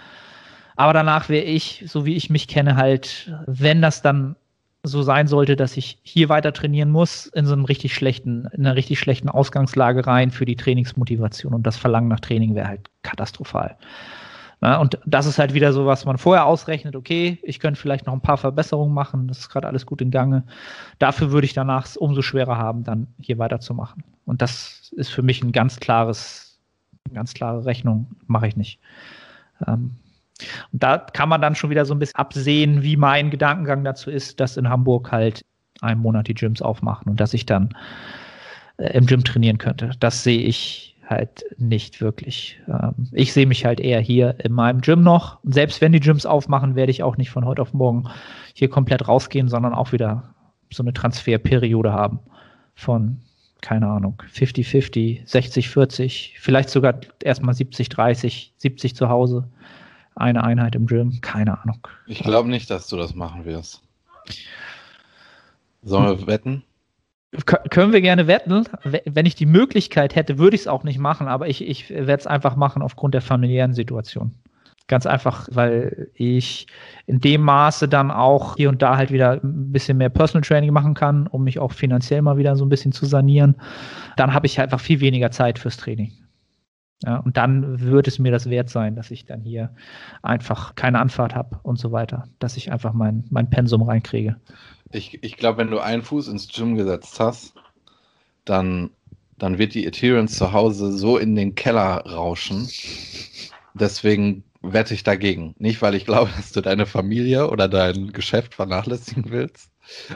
aber 0.77 0.93
danach 0.93 1.29
wäre 1.29 1.45
ich, 1.45 1.85
so 1.87 2.05
wie 2.07 2.17
ich 2.17 2.31
mich 2.31 2.49
kenne, 2.49 2.77
halt, 2.77 3.33
wenn 3.47 3.83
das 3.83 4.03
dann 4.03 4.37
so 4.85 5.03
sein 5.03 5.27
sollte, 5.27 5.57
dass 5.57 5.77
ich 5.77 5.99
hier 6.03 6.29
weiter 6.29 6.53
trainieren 6.53 6.91
muss, 6.91 7.27
in 7.27 7.47
so 7.47 7.53
einem 7.53 7.65
richtig 7.65 7.95
schlechten, 7.95 8.47
in 8.53 8.65
einer 8.65 8.77
richtig 8.77 8.99
schlechten 8.99 9.29
Ausgangslage 9.29 10.07
rein 10.07 10.31
für 10.31 10.45
die 10.45 10.57
Trainingsmotivation 10.57 11.53
und 11.53 11.67
das 11.67 11.77
Verlangen 11.77 12.09
nach 12.09 12.21
Training 12.21 12.55
wäre 12.55 12.69
halt 12.69 12.89
katastrophal. 13.03 13.77
Na, 14.61 14.79
und 14.79 14.99
das 15.07 15.27
ist 15.27 15.39
halt 15.39 15.55
wieder 15.55 15.73
so, 15.73 15.87
was 15.87 16.05
man 16.05 16.19
vorher 16.19 16.47
ausrechnet, 16.47 16.97
okay, 16.97 17.39
ich 17.43 17.61
könnte 17.61 17.81
vielleicht 17.81 18.07
noch 18.07 18.13
ein 18.13 18.21
paar 18.21 18.39
Verbesserungen 18.39 18.93
machen, 18.93 19.29
das 19.29 19.39
ist 19.39 19.49
gerade 19.51 19.69
alles 19.69 19.87
gut 19.87 20.01
in 20.01 20.11
Gange. 20.11 20.45
Dafür 20.99 21.31
würde 21.31 21.45
ich 21.45 21.55
danach 21.55 21.87
es 21.87 21.97
umso 21.97 22.23
schwerer 22.23 22.59
haben, 22.59 22.83
dann 22.83 23.07
hier 23.21 23.39
weiterzumachen. 23.39 24.03
Und 24.27 24.43
das 24.43 24.93
ist 24.97 25.11
für 25.11 25.23
mich 25.23 25.43
ein 25.43 25.53
ganz 25.53 25.79
klares, 25.79 26.59
eine 27.07 27.15
ganz 27.15 27.35
klare 27.35 27.65
Rechnung, 27.65 28.09
mache 28.27 28.49
ich 28.49 28.57
nicht. 28.57 28.81
Ähm, 29.67 29.97
und 30.73 30.83
da 30.83 30.99
kann 30.99 31.29
man 31.29 31.41
dann 31.41 31.55
schon 31.55 31.71
wieder 31.71 31.85
so 31.85 31.95
ein 31.95 31.99
bisschen 31.99 32.17
absehen, 32.17 32.83
wie 32.83 32.97
mein 32.97 33.31
Gedankengang 33.31 33.85
dazu 33.85 34.11
ist, 34.11 34.41
dass 34.41 34.57
in 34.57 34.69
Hamburg 34.69 35.13
halt 35.13 35.45
einen 35.81 36.01
Monat 36.01 36.27
die 36.29 36.35
Gyms 36.35 36.63
aufmachen 36.63 37.09
und 37.09 37.21
dass 37.21 37.35
ich 37.35 37.47
dann 37.47 37.71
äh, 38.79 38.93
im 38.97 39.07
Gym 39.07 39.23
trainieren 39.23 39.59
könnte. 39.59 39.91
Das 40.01 40.23
sehe 40.25 40.41
ich 40.41 40.97
halt 41.09 41.45
nicht 41.57 42.01
wirklich. 42.01 42.61
Ähm, 42.69 43.09
ich 43.13 43.33
sehe 43.33 43.47
mich 43.47 43.65
halt 43.65 43.81
eher 43.81 44.01
hier 44.01 44.37
in 44.45 44.53
meinem 44.53 44.81
Gym 44.81 45.03
noch. 45.03 45.43
Und 45.43 45.55
selbst 45.55 45.81
wenn 45.81 45.93
die 45.93 46.01
Gyms 46.01 46.27
aufmachen, 46.27 46.77
werde 46.77 46.91
ich 46.91 47.03
auch 47.03 47.17
nicht 47.17 47.31
von 47.31 47.45
heute 47.45 47.63
auf 47.63 47.73
morgen 47.73 48.09
hier 48.55 48.69
komplett 48.69 49.09
rausgehen, 49.09 49.49
sondern 49.49 49.75
auch 49.75 49.93
wieder 49.93 50.35
so 50.71 50.83
eine 50.83 50.93
Transferperiode 50.93 51.93
haben 51.93 52.21
von, 52.75 53.21
keine 53.61 53.89
Ahnung, 53.89 54.23
50-50, 54.33 55.27
60-40, 55.27 56.33
vielleicht 56.39 56.69
sogar 56.69 57.01
erstmal 57.23 57.55
70-30, 57.55 58.51
70 58.57 58.95
zu 58.95 59.09
Hause 59.09 59.49
eine 60.15 60.45
Einheit 60.45 60.75
im 60.75 60.87
Gym, 60.87 61.21
keine 61.21 61.61
Ahnung. 61.63 61.87
Ich 62.07 62.21
glaube 62.21 62.49
nicht, 62.49 62.71
dass 62.71 62.89
du 62.89 62.97
das 62.97 63.15
machen 63.15 63.45
wirst. 63.45 63.83
Sollen 65.83 66.19
wir 66.19 66.27
wetten? 66.27 66.65
Können 67.47 67.93
wir 67.93 68.01
gerne 68.01 68.27
wetten. 68.27 68.65
Wenn 69.05 69.27
ich 69.27 69.35
die 69.35 69.47
Möglichkeit 69.47 70.17
hätte, 70.17 70.39
würde 70.39 70.55
ich 70.55 70.63
es 70.63 70.69
auch 70.69 70.85
nicht 70.85 70.99
machen, 70.99 71.29
aber 71.29 71.49
ich, 71.49 71.67
ich 71.67 71.91
werde 71.91 72.13
es 72.15 72.27
einfach 72.27 72.57
machen 72.57 72.83
aufgrund 72.83 73.15
der 73.15 73.21
familiären 73.21 73.75
Situation. 73.75 74.35
Ganz 74.87 75.05
einfach, 75.05 75.49
weil 75.53 76.09
ich 76.15 76.67
in 77.05 77.21
dem 77.21 77.43
Maße 77.43 77.89
dann 77.89 78.11
auch 78.11 78.57
hier 78.57 78.71
und 78.71 78.81
da 78.81 78.97
halt 78.97 79.13
wieder 79.13 79.33
ein 79.33 79.71
bisschen 79.71 79.99
mehr 79.99 80.09
Personal 80.09 80.43
Training 80.43 80.73
machen 80.73 80.95
kann, 80.95 81.27
um 81.27 81.45
mich 81.45 81.59
auch 81.59 81.73
finanziell 81.73 82.23
mal 82.23 82.39
wieder 82.39 82.57
so 82.57 82.65
ein 82.65 82.71
bisschen 82.71 82.93
zu 82.93 83.05
sanieren. 83.05 83.57
Dann 84.17 84.33
habe 84.33 84.47
ich 84.47 84.59
einfach 84.59 84.81
viel 84.81 85.01
weniger 85.01 85.31
Zeit 85.31 85.59
fürs 85.59 85.77
Training. 85.77 86.13
Ja, 87.05 87.19
und 87.19 87.37
dann 87.37 87.81
wird 87.81 88.09
es 88.09 88.19
mir 88.19 88.33
das 88.33 88.51
wert 88.51 88.71
sein, 88.71 88.97
dass 88.97 89.11
ich 89.11 89.25
dann 89.25 89.43
hier 89.43 89.73
einfach 90.23 90.75
keine 90.75 90.99
Anfahrt 90.99 91.35
habe 91.35 91.61
und 91.63 91.79
so 91.79 91.93
weiter, 91.93 92.25
dass 92.41 92.57
ich 92.57 92.73
einfach 92.73 92.93
mein, 92.93 93.25
mein 93.31 93.51
Pensum 93.51 93.83
reinkriege. 93.83 94.37
Ich, 94.93 95.23
ich 95.23 95.37
glaube, 95.37 95.59
wenn 95.59 95.71
du 95.71 95.79
einen 95.81 96.03
Fuß 96.03 96.29
ins 96.29 96.49
Gym 96.49 96.75
gesetzt 96.77 97.21
hast, 97.21 97.55
dann, 98.45 98.91
dann 99.39 99.59
wird 99.59 99.75
die 99.75 99.87
Ethereum 99.87 100.29
zu 100.29 100.53
Hause 100.53 100.93
so 100.93 101.19
in 101.19 101.37
den 101.37 101.55
Keller 101.55 102.05
rauschen. 102.07 102.69
Deswegen 103.75 104.45
wette 104.63 104.95
ich 104.95 105.05
dagegen. 105.05 105.55
Nicht, 105.59 105.83
weil 105.83 105.95
ich 105.95 106.05
glaube, 106.05 106.31
dass 106.37 106.53
du 106.53 106.61
deine 106.61 106.87
Familie 106.87 107.51
oder 107.51 107.69
dein 107.69 108.13
Geschäft 108.13 108.55
vernachlässigen 108.55 109.31
willst, 109.31 109.71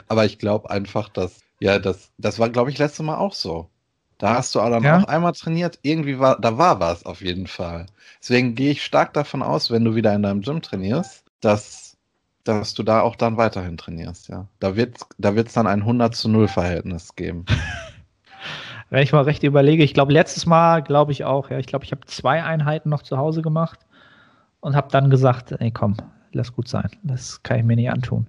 aber 0.07 0.25
ich 0.25 0.39
glaube 0.39 0.69
einfach, 0.69 1.09
dass, 1.09 1.39
ja, 1.59 1.79
das, 1.79 2.11
das 2.17 2.39
war, 2.39 2.49
glaube 2.49 2.71
ich, 2.71 2.77
letztes 2.77 3.05
Mal 3.05 3.17
auch 3.17 3.33
so. 3.33 3.69
Da 4.17 4.35
hast 4.35 4.55
du 4.55 4.61
auch 4.61 4.69
dann 4.69 4.83
ja? 4.83 4.99
auch 4.99 5.03
einmal 5.05 5.33
trainiert. 5.33 5.79
Irgendwie 5.81 6.19
war, 6.19 6.39
da 6.39 6.57
war 6.57 6.79
was 6.79 7.05
auf 7.05 7.21
jeden 7.21 7.47
Fall. 7.47 7.87
Deswegen 8.21 8.55
gehe 8.55 8.71
ich 8.71 8.83
stark 8.83 9.13
davon 9.13 9.41
aus, 9.41 9.71
wenn 9.71 9.83
du 9.83 9.95
wieder 9.95 10.13
in 10.13 10.23
deinem 10.23 10.41
Gym 10.41 10.61
trainierst, 10.61 11.25
dass, 11.41 11.82
dass 12.43 12.73
du 12.73 12.83
da 12.83 13.01
auch 13.01 13.15
dann 13.15 13.37
weiterhin 13.37 13.77
trainierst, 13.77 14.29
ja. 14.29 14.47
Da 14.59 14.75
wird 14.75 14.97
es 14.97 15.07
da 15.17 15.35
wird's 15.35 15.53
dann 15.53 15.67
ein 15.67 15.81
100 15.81 16.15
zu 16.15 16.29
0 16.29 16.47
Verhältnis 16.47 17.15
geben. 17.15 17.45
Wenn 18.89 19.03
ich 19.03 19.13
mal 19.13 19.23
recht 19.23 19.43
überlege, 19.43 19.83
ich 19.83 19.93
glaube, 19.93 20.13
letztes 20.13 20.45
Mal, 20.45 20.83
glaube 20.83 21.11
ich 21.11 21.23
auch, 21.23 21.49
ja, 21.49 21.57
ich 21.57 21.65
glaube, 21.65 21.85
ich 21.85 21.91
habe 21.91 22.05
zwei 22.05 22.43
Einheiten 22.43 22.89
noch 22.89 23.01
zu 23.01 23.17
Hause 23.17 23.41
gemacht 23.41 23.79
und 24.59 24.75
habe 24.75 24.89
dann 24.91 25.09
gesagt, 25.09 25.51
ey, 25.51 25.71
komm, 25.71 25.97
lass 26.31 26.53
gut 26.53 26.67
sein. 26.67 26.89
Das 27.01 27.41
kann 27.41 27.57
ich 27.59 27.65
mir 27.65 27.75
nicht 27.75 27.89
antun. 27.89 28.27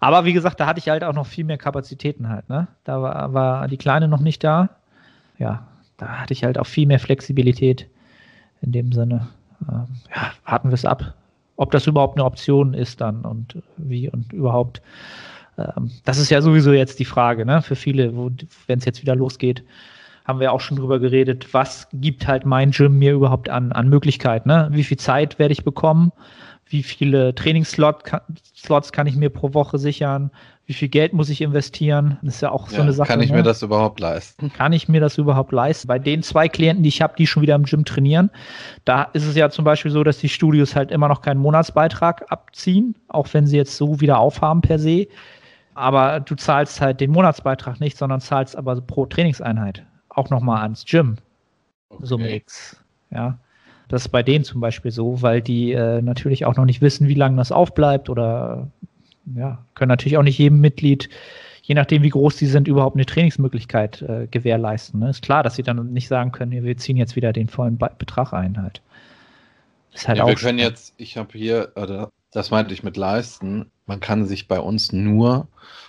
Aber 0.00 0.24
wie 0.24 0.32
gesagt, 0.32 0.58
da 0.58 0.66
hatte 0.66 0.80
ich 0.80 0.88
halt 0.88 1.04
auch 1.04 1.14
noch 1.14 1.26
viel 1.26 1.44
mehr 1.44 1.58
Kapazitäten 1.58 2.28
halt, 2.28 2.48
ne? 2.48 2.66
Da 2.82 3.00
war, 3.00 3.32
war 3.32 3.68
die 3.68 3.76
Kleine 3.76 4.08
noch 4.08 4.20
nicht 4.20 4.42
da 4.42 4.70
ja, 5.42 5.66
da 5.96 6.20
hatte 6.20 6.32
ich 6.32 6.44
halt 6.44 6.58
auch 6.58 6.66
viel 6.66 6.86
mehr 6.86 7.00
Flexibilität 7.00 7.88
in 8.60 8.72
dem 8.72 8.92
Sinne. 8.92 9.28
Ähm, 9.68 9.86
ja, 10.14 10.32
warten 10.44 10.70
wir 10.70 10.74
es 10.74 10.84
ab, 10.84 11.14
ob 11.62 11.70
das 11.70 11.86
überhaupt 11.86 12.18
eine 12.18 12.24
Option 12.24 12.74
ist 12.74 13.00
dann 13.00 13.22
und 13.22 13.62
wie 13.76 14.10
und 14.10 14.32
überhaupt. 14.32 14.82
Ähm, 15.58 15.90
das 16.04 16.18
ist 16.18 16.30
ja 16.30 16.42
sowieso 16.42 16.72
jetzt 16.72 16.98
die 16.98 17.04
Frage, 17.04 17.46
ne? 17.46 17.62
Für 17.62 17.76
viele, 17.76 18.12
wenn 18.66 18.78
es 18.78 18.84
jetzt 18.84 19.02
wieder 19.02 19.16
losgeht, 19.16 19.62
haben 20.24 20.40
wir 20.40 20.52
auch 20.52 20.60
schon 20.60 20.76
drüber 20.76 20.98
geredet, 20.98 21.52
was 21.52 21.88
gibt 21.92 22.26
halt 22.26 22.44
mein 22.44 22.70
Gym 22.70 22.98
mir 22.98 23.12
überhaupt 23.12 23.48
an, 23.48 23.72
an 23.72 23.88
Möglichkeiten, 23.88 24.48
ne? 24.48 24.68
Wie 24.72 24.84
viel 24.84 24.98
Zeit 24.98 25.38
werde 25.38 25.52
ich 25.52 25.64
bekommen? 25.64 26.12
Wie 26.72 26.82
viele 26.82 27.34
Trainingsslots 27.34 28.92
kann 28.92 29.06
ich 29.06 29.16
mir 29.16 29.30
pro 29.30 29.54
Woche 29.54 29.78
sichern, 29.78 30.30
wie 30.66 30.72
viel 30.74 30.88
Geld 30.88 31.12
muss 31.12 31.28
ich 31.28 31.42
investieren. 31.42 32.18
Das 32.22 32.36
ist 32.36 32.40
ja 32.40 32.50
auch 32.50 32.68
so 32.68 32.76
Ja, 32.76 32.82
eine 32.82 32.92
Sache. 32.92 33.08
kann 33.08 33.20
ich 33.20 33.30
ne? 33.30 33.36
mir 33.38 33.42
das 33.42 33.62
überhaupt 33.62 34.00
leisten? 34.00 34.52
Kann 34.52 34.72
ich 34.72 34.88
mir 34.88 35.00
das 35.00 35.18
überhaupt 35.18 35.52
leisten? 35.52 35.88
Bei 35.88 35.98
den 35.98 36.22
zwei 36.22 36.48
Klienten, 36.48 36.82
die 36.82 36.88
ich 36.88 37.02
habe, 37.02 37.14
die 37.18 37.26
schon 37.26 37.42
wieder 37.42 37.54
im 37.56 37.64
Gym 37.64 37.84
trainieren, 37.84 38.30
da 38.84 39.02
ist 39.12 39.26
es 39.26 39.36
ja 39.36 39.50
zum 39.50 39.64
Beispiel 39.64 39.90
so, 39.90 40.02
dass 40.02 40.18
die 40.18 40.28
Studios 40.28 40.74
halt 40.74 40.90
immer 40.90 41.08
noch 41.08 41.20
keinen 41.20 41.40
Monatsbeitrag 41.40 42.30
abziehen, 42.30 42.94
auch 43.08 43.28
wenn 43.32 43.46
sie 43.46 43.56
jetzt 43.56 43.76
so 43.76 44.00
wieder 44.00 44.18
aufhaben 44.18 44.60
per 44.62 44.78
se. 44.78 45.08
Aber 45.74 46.20
du 46.20 46.34
zahlst 46.36 46.80
halt 46.80 47.00
den 47.00 47.10
Monatsbeitrag 47.10 47.80
nicht, 47.80 47.96
sondern 47.98 48.20
zahlst 48.20 48.56
aber 48.56 48.80
pro 48.80 49.06
Trainingseinheit 49.06 49.84
auch 50.08 50.30
nochmal 50.30 50.62
ans 50.62 50.84
Gym. 50.86 51.16
Summe 52.00 52.34
X. 52.34 52.76
Ja. 53.10 53.38
Das 53.92 54.06
ist 54.06 54.08
bei 54.08 54.22
denen 54.22 54.42
zum 54.42 54.62
Beispiel 54.62 54.90
so, 54.90 55.20
weil 55.20 55.42
die 55.42 55.72
äh, 55.72 56.00
natürlich 56.00 56.46
auch 56.46 56.56
noch 56.56 56.64
nicht 56.64 56.80
wissen, 56.80 57.08
wie 57.08 57.14
lange 57.14 57.36
das 57.36 57.52
aufbleibt 57.52 58.08
oder 58.08 58.70
ja, 59.36 59.62
können 59.74 59.90
natürlich 59.90 60.16
auch 60.16 60.22
nicht 60.22 60.38
jedem 60.38 60.62
Mitglied, 60.62 61.10
je 61.62 61.74
nachdem 61.74 62.02
wie 62.02 62.08
groß 62.08 62.36
die 62.36 62.46
sind, 62.46 62.68
überhaupt 62.68 62.96
eine 62.96 63.04
Trainingsmöglichkeit 63.04 64.00
äh, 64.00 64.28
gewährleisten. 64.30 65.00
Ne? 65.00 65.10
Ist 65.10 65.20
klar, 65.20 65.42
dass 65.42 65.56
sie 65.56 65.62
dann 65.62 65.92
nicht 65.92 66.08
sagen 66.08 66.32
können, 66.32 66.52
wir 66.52 66.76
ziehen 66.78 66.96
jetzt 66.96 67.16
wieder 67.16 67.34
den 67.34 67.48
vollen 67.48 67.76
Be 67.76 67.90
Betrag 67.98 68.32
ein 68.32 68.62
halt. 68.62 68.80
Ist 69.92 70.08
halt 70.08 70.16
ja, 70.16 70.24
auch 70.24 70.28
wir 70.28 70.36
können 70.36 70.58
jetzt, 70.58 70.94
ich 70.96 71.18
habe 71.18 71.36
hier, 71.36 71.72
oder 71.76 72.08
das 72.32 72.50
meinte 72.50 72.72
ich 72.72 72.82
mit 72.82 72.96
leisten, 72.96 73.70
man 73.84 74.00
kann 74.00 74.24
sich 74.24 74.48
bei 74.48 74.58
uns 74.58 74.94
nur 74.94 75.48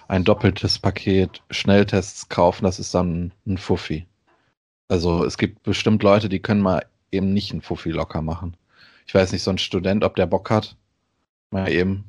ein 0.10 0.26
doppeltes 0.26 0.78
Paket 0.78 1.42
Schnelltests 1.52 2.28
kaufen, 2.28 2.66
das 2.66 2.80
ist 2.80 2.94
dann 2.94 3.32
ein 3.48 3.58
Fuffi. 3.58 4.06
Also 4.90 5.24
es 5.24 5.38
gibt 5.38 5.64
bestimmt 5.64 6.04
Leute, 6.04 6.28
die 6.28 6.40
können 6.40 6.60
mal 6.60 6.84
eben 7.14 7.34
nicht 7.34 7.52
einen 7.52 7.62
Fuffi 7.62 7.92
locker 7.92 8.22
machen. 8.22 8.58
Ich 9.06 9.14
weiß 9.14 9.32
nicht, 9.32 9.44
so 9.44 9.52
ein 9.52 9.58
Student, 9.58 10.04
ob 10.04 10.16
der 10.16 10.26
Bock 10.26 10.50
hat, 10.50 10.76
mal 11.52 11.70
eben 11.70 12.06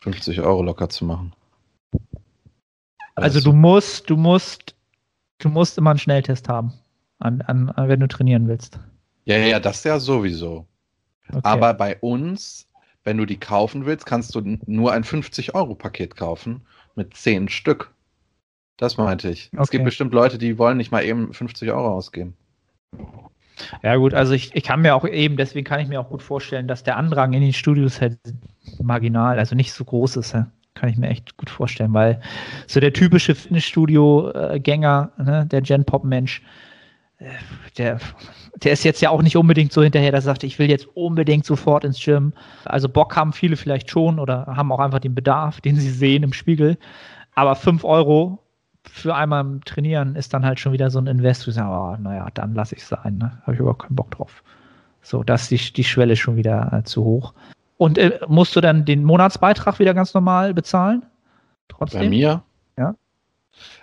50 0.00 0.40
Euro 0.40 0.62
locker 0.62 0.88
zu 0.88 1.04
machen. 1.04 1.32
Also 3.16 3.40
du 3.40 3.52
musst, 3.52 4.10
du 4.10 4.16
musst, 4.16 4.74
du 5.38 5.48
musst 5.48 5.78
immer 5.78 5.90
einen 5.90 5.98
Schnelltest 5.98 6.48
haben, 6.48 6.72
an, 7.18 7.42
an, 7.42 7.72
wenn 7.76 8.00
du 8.00 8.08
trainieren 8.08 8.48
willst. 8.48 8.78
Ja, 9.24 9.36
ja, 9.36 9.60
das 9.60 9.84
ja 9.84 9.98
sowieso. 9.98 10.66
Okay. 11.28 11.40
Aber 11.42 11.74
bei 11.74 11.96
uns, 12.00 12.68
wenn 13.04 13.16
du 13.16 13.24
die 13.24 13.38
kaufen 13.38 13.86
willst, 13.86 14.04
kannst 14.06 14.34
du 14.34 14.40
nur 14.66 14.92
ein 14.92 15.04
50-Euro-Paket 15.04 16.16
kaufen 16.16 16.66
mit 16.96 17.16
10 17.16 17.48
Stück. 17.48 17.92
Das 18.76 18.96
meinte 18.96 19.30
ich. 19.30 19.50
Es 19.52 19.58
Okay. 19.60 19.70
gibt 19.72 19.84
bestimmt 19.84 20.12
Leute, 20.12 20.36
die 20.36 20.58
wollen 20.58 20.76
nicht 20.76 20.90
mal 20.90 21.04
eben 21.04 21.32
50 21.32 21.70
Euro 21.70 21.94
ausgeben. 21.94 22.36
Ja 23.82 23.96
gut, 23.96 24.14
also 24.14 24.32
ich, 24.32 24.54
ich 24.54 24.64
kann 24.64 24.82
mir 24.82 24.94
auch 24.94 25.06
eben, 25.06 25.36
deswegen 25.36 25.64
kann 25.64 25.80
ich 25.80 25.88
mir 25.88 26.00
auch 26.00 26.08
gut 26.08 26.22
vorstellen, 26.22 26.66
dass 26.66 26.82
der 26.82 26.96
Andrang 26.96 27.32
in 27.32 27.40
den 27.40 27.52
Studios 27.52 28.00
halt 28.00 28.18
marginal, 28.80 29.38
also 29.38 29.54
nicht 29.54 29.72
so 29.72 29.84
groß 29.84 30.16
ist. 30.16 30.32
Kann 30.74 30.88
ich 30.88 30.96
mir 30.96 31.08
echt 31.08 31.36
gut 31.36 31.50
vorstellen, 31.50 31.94
weil 31.94 32.20
so 32.66 32.80
der 32.80 32.92
typische 32.92 33.34
Fitnessstudio-Gänger, 33.34 35.12
ne, 35.18 35.46
der 35.46 35.62
Gen-Pop-Mensch, 35.62 36.42
äh, 37.18 37.26
der, 37.78 38.00
der 38.56 38.72
ist 38.72 38.84
jetzt 38.84 39.00
ja 39.00 39.10
auch 39.10 39.22
nicht 39.22 39.36
unbedingt 39.36 39.72
so 39.72 39.82
hinterher, 39.82 40.10
der 40.10 40.20
sagt, 40.20 40.42
ich 40.42 40.58
will 40.58 40.68
jetzt 40.68 40.88
unbedingt 40.94 41.44
sofort 41.44 41.84
ins 41.84 42.02
Gym. 42.04 42.32
Also 42.64 42.88
Bock 42.88 43.14
haben 43.14 43.32
viele 43.32 43.56
vielleicht 43.56 43.88
schon 43.88 44.18
oder 44.18 44.46
haben 44.46 44.72
auch 44.72 44.80
einfach 44.80 44.98
den 44.98 45.14
Bedarf, 45.14 45.60
den 45.60 45.76
sie 45.76 45.90
sehen 45.90 46.24
im 46.24 46.32
Spiegel. 46.32 46.76
Aber 47.36 47.54
5 47.54 47.84
Euro 47.84 48.43
für 48.84 49.14
einmal 49.14 49.42
im 49.44 49.64
Trainieren 49.64 50.14
ist 50.16 50.34
dann 50.34 50.44
halt 50.44 50.60
schon 50.60 50.72
wieder 50.72 50.90
so 50.90 50.98
ein 50.98 51.06
Invest, 51.06 51.46
wo 51.46 51.50
ich 51.50 51.56
sage, 51.56 51.70
oh, 51.70 52.02
naja, 52.02 52.28
dann 52.34 52.54
lasse 52.54 52.74
ich 52.74 52.82
es 52.82 52.88
sein, 52.88 53.18
ne? 53.18 53.38
Habe 53.42 53.54
ich 53.54 53.60
überhaupt 53.60 53.82
keinen 53.82 53.96
Bock 53.96 54.10
drauf. 54.10 54.42
So, 55.02 55.22
da 55.22 55.34
ist 55.34 55.50
die, 55.50 55.58
die 55.58 55.84
Schwelle 55.84 56.16
schon 56.16 56.36
wieder 56.36 56.72
äh, 56.72 56.82
zu 56.84 57.04
hoch. 57.04 57.34
Und 57.76 57.98
äh, 57.98 58.20
musst 58.28 58.54
du 58.56 58.60
dann 58.60 58.84
den 58.84 59.04
Monatsbeitrag 59.04 59.78
wieder 59.78 59.94
ganz 59.94 60.14
normal 60.14 60.54
bezahlen? 60.54 61.04
Trotzdem? 61.68 62.02
Bei 62.02 62.08
mir? 62.08 62.42
Ja. 62.78 62.94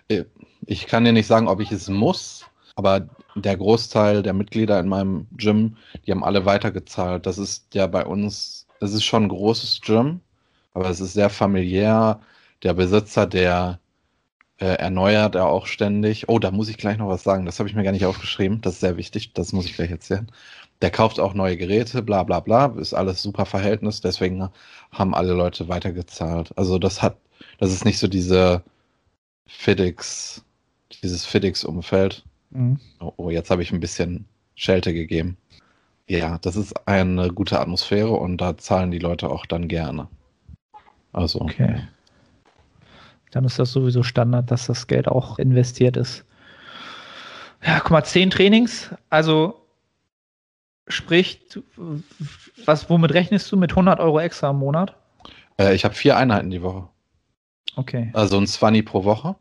Äh, 0.08 0.24
Ich 0.66 0.88
kann 0.88 1.04
dir 1.04 1.14
nicht 1.14 1.28
sagen, 1.28 1.48
ob 1.48 1.60
ich 1.60 1.72
es 1.72 1.90
muss, 1.90 2.46
aber 2.76 3.08
der 3.36 3.58
Großteil 3.58 4.24
der 4.24 4.34
Mitglieder 4.34 4.80
in 4.80 4.88
meinem 4.88 5.28
Gym, 5.38 5.78
die 6.06 6.12
haben 6.12 6.24
alle 6.24 6.46
weitergezahlt. 6.46 7.26
Das 7.26 7.38
ist 7.38 7.74
ja 7.74 7.88
bei 7.88 8.06
uns, 8.06 8.68
es 8.80 8.94
ist 8.94 9.04
schon 9.04 9.24
ein 9.24 9.30
großes 9.30 9.82
Gym, 9.82 10.22
aber 10.74 10.90
es 10.90 11.00
ist 11.00 11.14
sehr 11.14 11.30
familiär. 11.30 12.20
Der 12.64 12.74
Besitzer, 12.74 13.26
der 13.26 13.80
äh, 14.62 14.76
erneuert 14.76 15.34
er 15.34 15.48
auch 15.48 15.66
ständig. 15.66 16.30
Oh, 16.30 16.38
da 16.38 16.52
muss 16.52 16.70
ich 16.70 16.78
gleich 16.78 17.00
noch 17.00 17.10
was 17.10 17.24
sagen. 17.24 17.48
Das 17.48 17.58
habe 17.58 17.68
ich 17.68 17.76
mir 17.76 17.84
gar 17.84 17.92
nicht 17.92 18.06
aufgeschrieben. 18.06 18.62
Das 18.62 18.76
ist 18.76 18.82
sehr 18.82 18.96
wichtig. 18.96 19.34
Das 19.34 19.54
muss 19.54 19.66
ich 19.66 19.74
gleich 19.74 19.90
erzählen. 19.90 20.32
Der 20.84 20.92
kauft 20.92 21.20
auch 21.20 21.34
neue 21.34 21.58
Geräte, 21.58 22.04
bla 22.04 22.22
bla 22.24 22.40
bla. 22.42 22.68
Ist 22.78 22.94
alles 22.94 23.24
super 23.24 23.48
Verhältnis. 23.48 24.02
Deswegen 24.02 24.50
haben 24.92 25.16
alle 25.16 25.34
Leute 25.34 25.68
weitergezahlt. 25.68 26.56
Also 26.58 26.78
das 26.78 27.02
hat, 27.02 27.18
das 27.58 27.72
ist 27.72 27.86
nicht 27.86 27.98
so 27.98 28.08
diese 28.08 28.64
FedEx, 29.48 30.44
dieses 31.02 31.26
FedEx-Umfeld. 31.26 32.24
Mhm. 32.52 32.80
Oh, 33.00 33.14
oh, 33.18 33.30
jetzt 33.32 33.50
habe 33.50 33.64
ich 33.64 33.72
ein 33.72 33.80
bisschen 33.80 34.26
Schelte 34.54 34.94
gegeben. 34.94 35.38
Ja, 36.08 36.38
das 36.40 36.56
ist 36.56 36.88
eine 36.88 37.30
gute 37.30 37.60
Atmosphäre 37.60 38.12
und 38.12 38.38
da 38.38 38.58
zahlen 38.58 38.92
die 38.92 39.00
Leute 39.00 39.30
auch 39.30 39.48
dann 39.48 39.68
gerne. 39.68 40.08
Also, 41.14 41.42
Okay. 41.42 41.82
Dann 43.32 43.46
ist 43.46 43.60
das 43.60 43.72
sowieso 43.72 44.04
Standard, 44.04 44.52
dass 44.52 44.68
das 44.68 44.88
Geld 44.88 45.08
auch 45.08 45.40
investiert 45.40 45.98
ist. 45.98 46.26
Ja, 47.66 47.80
guck 47.80 47.92
mal, 47.92 48.04
zehn 48.04 48.30
Trainings. 48.30 48.90
Also 49.10 49.56
sprich, 50.88 51.42
was, 52.66 52.90
womit 52.90 53.14
rechnest 53.14 53.52
du 53.52 53.58
mit 53.58 53.72
100 53.72 54.00
Euro 54.00 54.20
extra 54.20 54.50
im 54.50 54.58
Monat? 54.58 54.96
äh, 55.58 55.74
ich 55.76 55.86
habe 55.86 55.94
vier 55.96 56.18
Einheiten 56.18 56.50
die 56.50 56.62
Woche. 56.62 56.88
Okay, 57.78 58.10
Also 58.14 58.38
ein 58.38 58.48
20 58.48 58.86
pro 58.86 59.06
Woche, 59.06 59.36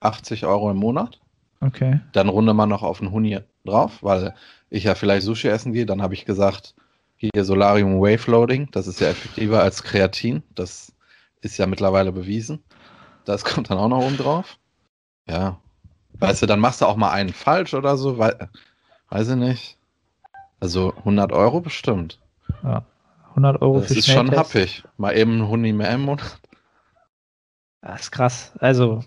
80 0.00 0.44
Euro 0.44 0.70
im 0.70 0.76
Monat. 0.78 1.20
okay. 1.60 2.00
Dann 2.12 2.28
runde 2.28 2.52
man 2.52 2.68
noch 2.68 2.82
auf 2.82 3.00
einen 3.00 3.12
Huni 3.12 3.38
drauf, 3.64 4.02
weil 4.02 4.34
ich 4.70 4.84
ja 4.84 4.96
vielleicht 4.96 5.24
Sushi 5.24 5.48
essen 5.48 5.72
gehe. 5.72 5.86
Dann 5.86 6.02
habe 6.02 6.14
ich 6.14 6.24
gesagt, 6.24 6.74
hier 7.16 7.44
Solarium 7.44 8.00
Wave 8.00 8.28
Loading, 8.30 8.68
das 8.72 8.88
ist 8.88 9.00
ja 9.00 9.08
effektiver 9.08 9.62
als 9.62 9.82
Kreatin. 9.84 10.42
Das 10.56 10.92
ist 11.42 11.58
ja 11.58 11.66
mittlerweile 11.66 12.10
bewiesen. 12.10 12.64
Das 13.26 13.44
kommt 13.44 13.70
dann 13.70 13.78
auch 13.78 13.88
noch 13.88 14.02
oben 14.02 14.16
drauf. 14.16 14.58
Ja. 15.28 15.58
Weißt 16.14 16.42
du, 16.42 16.46
dann 16.46 16.60
machst 16.60 16.80
du 16.80 16.86
auch 16.86 16.96
mal 16.96 17.10
einen 17.10 17.32
falsch 17.32 17.74
oder 17.74 17.96
so, 17.96 18.16
weil, 18.16 18.48
weiß 19.10 19.30
ich 19.30 19.36
nicht. 19.36 19.76
Also 20.60 20.94
100 20.98 21.32
Euro 21.32 21.60
bestimmt. 21.60 22.18
Ja. 22.62 22.84
100 23.30 23.60
Euro 23.60 23.80
Das 23.80 23.92
für 23.92 23.98
ist 23.98 24.10
schon 24.10 24.34
happig. 24.34 24.82
Mal 24.96 25.14
eben 25.16 25.38
ein 25.38 25.48
Huni 25.48 25.72
mehr 25.72 25.90
im 25.90 26.02
Monat. 26.02 26.38
Das 27.82 28.02
ist 28.02 28.10
krass. 28.10 28.52
Also, 28.60 29.04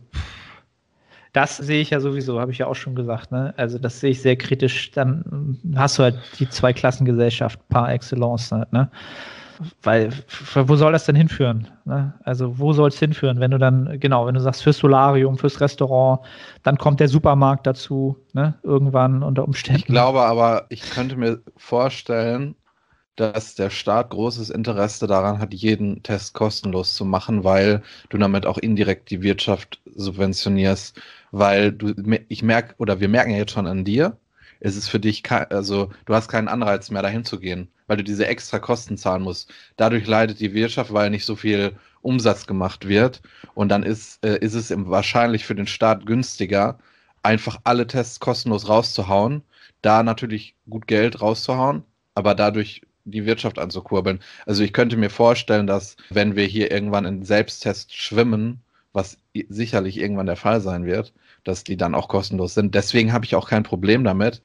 das 1.33 1.57
sehe 1.57 1.81
ich 1.81 1.89
ja 1.89 1.99
sowieso, 1.99 2.39
habe 2.39 2.51
ich 2.51 2.59
ja 2.59 2.67
auch 2.67 2.75
schon 2.75 2.95
gesagt. 2.95 3.31
Ne? 3.31 3.53
Also, 3.57 3.79
das 3.79 3.99
sehe 3.99 4.11
ich 4.11 4.21
sehr 4.21 4.35
kritisch. 4.35 4.91
Dann 4.91 5.59
hast 5.75 5.97
du 5.97 6.03
halt 6.03 6.19
die 6.37 6.47
Zweiklassengesellschaft 6.47 7.67
par 7.69 7.91
excellence. 7.91 8.51
Halt, 8.51 8.71
ne? 8.71 8.91
Weil, 9.83 10.11
wo 10.55 10.75
soll 10.75 10.93
das 10.93 11.05
denn 11.05 11.15
hinführen? 11.15 11.67
Ne? 11.85 12.13
Also, 12.23 12.59
wo 12.59 12.71
soll 12.71 12.89
es 12.89 12.99
hinführen, 12.99 13.39
wenn 13.39 13.51
du 13.51 13.57
dann, 13.57 13.99
genau, 13.99 14.25
wenn 14.25 14.35
du 14.35 14.39
sagst, 14.39 14.63
fürs 14.63 14.77
Solarium, 14.77 15.37
fürs 15.37 15.59
Restaurant, 15.59 16.21
dann 16.63 16.77
kommt 16.77 16.99
der 16.99 17.09
Supermarkt 17.09 17.67
dazu, 17.67 18.15
ne? 18.33 18.55
irgendwann 18.63 19.21
unter 19.21 19.43
Umständen. 19.43 19.81
Ich 19.81 19.85
glaube 19.85 20.21
aber, 20.21 20.65
ich 20.69 20.89
könnte 20.89 21.17
mir 21.17 21.41
vorstellen, 21.57 22.55
dass 23.19 23.55
der 23.55 23.69
Staat 23.69 24.11
großes 24.11 24.49
Interesse 24.49 25.05
daran 25.05 25.39
hat, 25.39 25.53
jeden 25.53 26.03
Test 26.03 26.33
kostenlos 26.33 26.95
zu 26.95 27.03
machen, 27.03 27.43
weil 27.43 27.83
du 28.07 28.17
damit 28.17 28.45
auch 28.45 28.57
indirekt 28.57 29.11
die 29.11 29.21
Wirtschaft 29.21 29.81
subventionierst, 29.93 31.01
weil 31.31 31.73
du, 31.73 31.93
ich 32.29 32.43
merke, 32.43 32.75
oder 32.77 33.01
wir 33.01 33.09
merken 33.09 33.31
ja 33.31 33.37
jetzt 33.37 33.51
schon 33.51 33.67
an 33.67 33.83
dir, 33.83 34.17
es 34.61 34.77
ist 34.77 34.87
für 34.87 35.01
dich, 35.01 35.23
also 35.29 35.89
du 36.05 36.13
hast 36.13 36.29
keinen 36.29 36.47
Anreiz 36.47 36.89
mehr 36.91 37.01
dahin 37.01 37.25
zu 37.25 37.39
gehen, 37.39 37.67
weil 37.89 37.97
du 37.97 38.03
diese 38.03 38.27
extra 38.27 38.59
Kosten 38.59 38.97
zahlen 38.97 39.23
musst. 39.23 39.51
Dadurch 39.75 40.07
leidet 40.07 40.39
die 40.39 40.53
Wirtschaft, 40.53 40.93
weil 40.93 41.09
nicht 41.09 41.25
so 41.25 41.35
viel 41.35 41.73
Umsatz 42.01 42.45
gemacht 42.45 42.87
wird 42.87 43.21
und 43.55 43.69
dann 43.69 43.83
ist, 43.83 44.23
äh, 44.23 44.37
ist 44.37 44.53
es 44.53 44.71
im, 44.71 44.89
wahrscheinlich 44.89 45.43
für 45.43 45.55
den 45.55 45.67
Staat 45.67 46.05
günstiger, 46.05 46.77
einfach 47.23 47.59
alle 47.63 47.87
Tests 47.87 48.19
kostenlos 48.19 48.69
rauszuhauen, 48.69 49.41
da 49.81 50.03
natürlich 50.03 50.55
gut 50.69 50.87
Geld 50.87 51.19
rauszuhauen, 51.19 51.83
aber 52.13 52.35
dadurch 52.35 52.83
die 53.05 53.25
Wirtschaft 53.25 53.57
anzukurbeln. 53.57 54.19
Also 54.45 54.63
ich 54.63 54.71
könnte 54.71 54.95
mir 54.95 55.09
vorstellen, 55.09 55.65
dass 55.65 55.97
wenn 56.11 56.35
wir 56.35 56.45
hier 56.45 56.71
irgendwann 56.71 57.05
in 57.05 57.23
Selbsttests 57.23 57.93
schwimmen, 57.93 58.61
was 58.93 59.17
sicherlich 59.49 59.97
irgendwann 59.97 60.27
der 60.27 60.35
Fall 60.35 60.61
sein 60.61 60.85
wird, 60.85 61.11
dass 61.43 61.63
die 61.63 61.77
dann 61.77 61.95
auch 61.95 62.07
kostenlos 62.07 62.53
sind. 62.53 62.75
Deswegen 62.75 63.13
habe 63.13 63.25
ich 63.25 63.35
auch 63.35 63.49
kein 63.49 63.63
Problem 63.63 64.03
damit, 64.03 64.43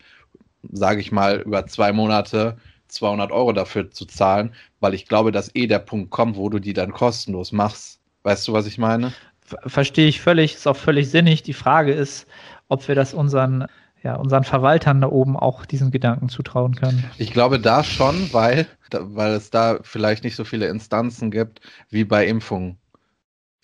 sage 0.73 1.01
ich 1.01 1.13
mal, 1.13 1.41
über 1.43 1.67
zwei 1.67 1.93
Monate 1.93 2.57
200 2.95 3.33
Euro 3.33 3.53
dafür 3.53 3.91
zu 3.91 4.07
zahlen, 4.07 4.55
weil 4.81 4.95
ich 4.95 5.07
glaube, 5.07 5.33
dass 5.33 5.55
eh 5.55 5.67
der 5.67 5.79
Punkt 5.81 6.11
kommt, 6.11 6.37
wo 6.37 6.49
du 6.49 6.59
die 6.61 6.73
dann 6.73 6.93
kostenlos 6.93 7.53
machst. 7.53 8.01
Weißt 8.23 8.49
du, 8.49 8.53
was 8.53 8.67
ich 8.67 8.79
meine? 8.79 9.15
Ver- 9.41 9.59
Verstehe 9.69 10.09
ich 10.09 10.21
völlig, 10.21 10.55
ist 10.55 10.67
auch 10.67 10.77
völlig 10.77 11.11
sinnig. 11.11 11.43
Die 11.43 11.53
Frage 11.53 11.93
ist, 11.93 12.27
ob 12.69 12.87
wir 12.89 12.95
das 12.95 13.15
unseren 13.15 13.67
ja, 14.03 14.17
unseren 14.17 14.45
Verwaltern 14.45 15.01
da 15.01 15.09
oben 15.09 15.35
auch 15.37 15.65
diesen 15.65 15.91
Gedanken 15.91 16.29
zutrauen 16.29 16.75
können. 16.75 17.11
Ich 17.17 17.33
glaube 17.33 17.61
da 17.61 17.85
schon, 17.85 18.33
weil, 18.33 18.69
weil 18.91 19.33
es 19.35 19.51
da 19.51 19.79
vielleicht 19.83 20.25
nicht 20.25 20.37
so 20.37 20.45
viele 20.45 20.69
Instanzen 20.69 21.31
gibt 21.31 21.61
wie 21.91 22.05
bei 22.05 22.27
Impfungen, 22.27 22.79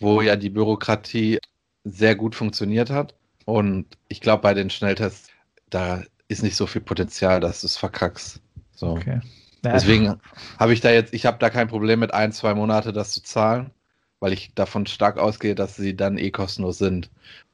wo 0.01 0.23
ja 0.23 0.37
die 0.37 0.51
Bürokratie 0.51 1.39
sehr 1.85 2.17
gut 2.17 2.35
funktioniert 2.37 2.91
hat. 2.91 3.17
Und 3.47 3.87
ich 4.09 4.21
glaube, 4.21 4.43
bei 4.43 4.55
den 4.55 4.71
Schnelltests, 4.71 5.31
da 5.71 6.05
ist 6.29 6.43
nicht 6.43 6.57
so 6.57 6.67
viel 6.67 6.83
Potenzial, 6.83 7.41
dass 7.41 7.63
du 7.63 7.67
es 7.69 7.77
verkackst. 7.79 8.43
So. 8.81 8.93
Okay. 8.93 9.21
Ja, 9.63 9.73
Deswegen 9.73 10.19
habe 10.59 10.73
ich 10.73 10.81
da 10.81 10.91
jetzt, 10.91 11.13
ich 11.13 11.27
habe 11.27 11.37
da 11.39 11.51
kein 11.51 11.69
Problem 11.69 12.01
mit 12.01 12.15
ein, 12.15 12.33
zwei 12.33 12.55
Monate 12.55 12.95
das 12.95 13.13
zu 13.13 13.23
zahlen, 13.23 13.71
weil 14.19 14.33
ich 14.33 14.55
davon 14.55 14.87
stark 14.87 15.19
ausgehe, 15.19 15.55
dass 15.55 15.77
sie 15.77 15.95
dann 15.95 16.17
eh 16.17 16.31
kostenlos 16.31 16.79
sind. 16.79 17.11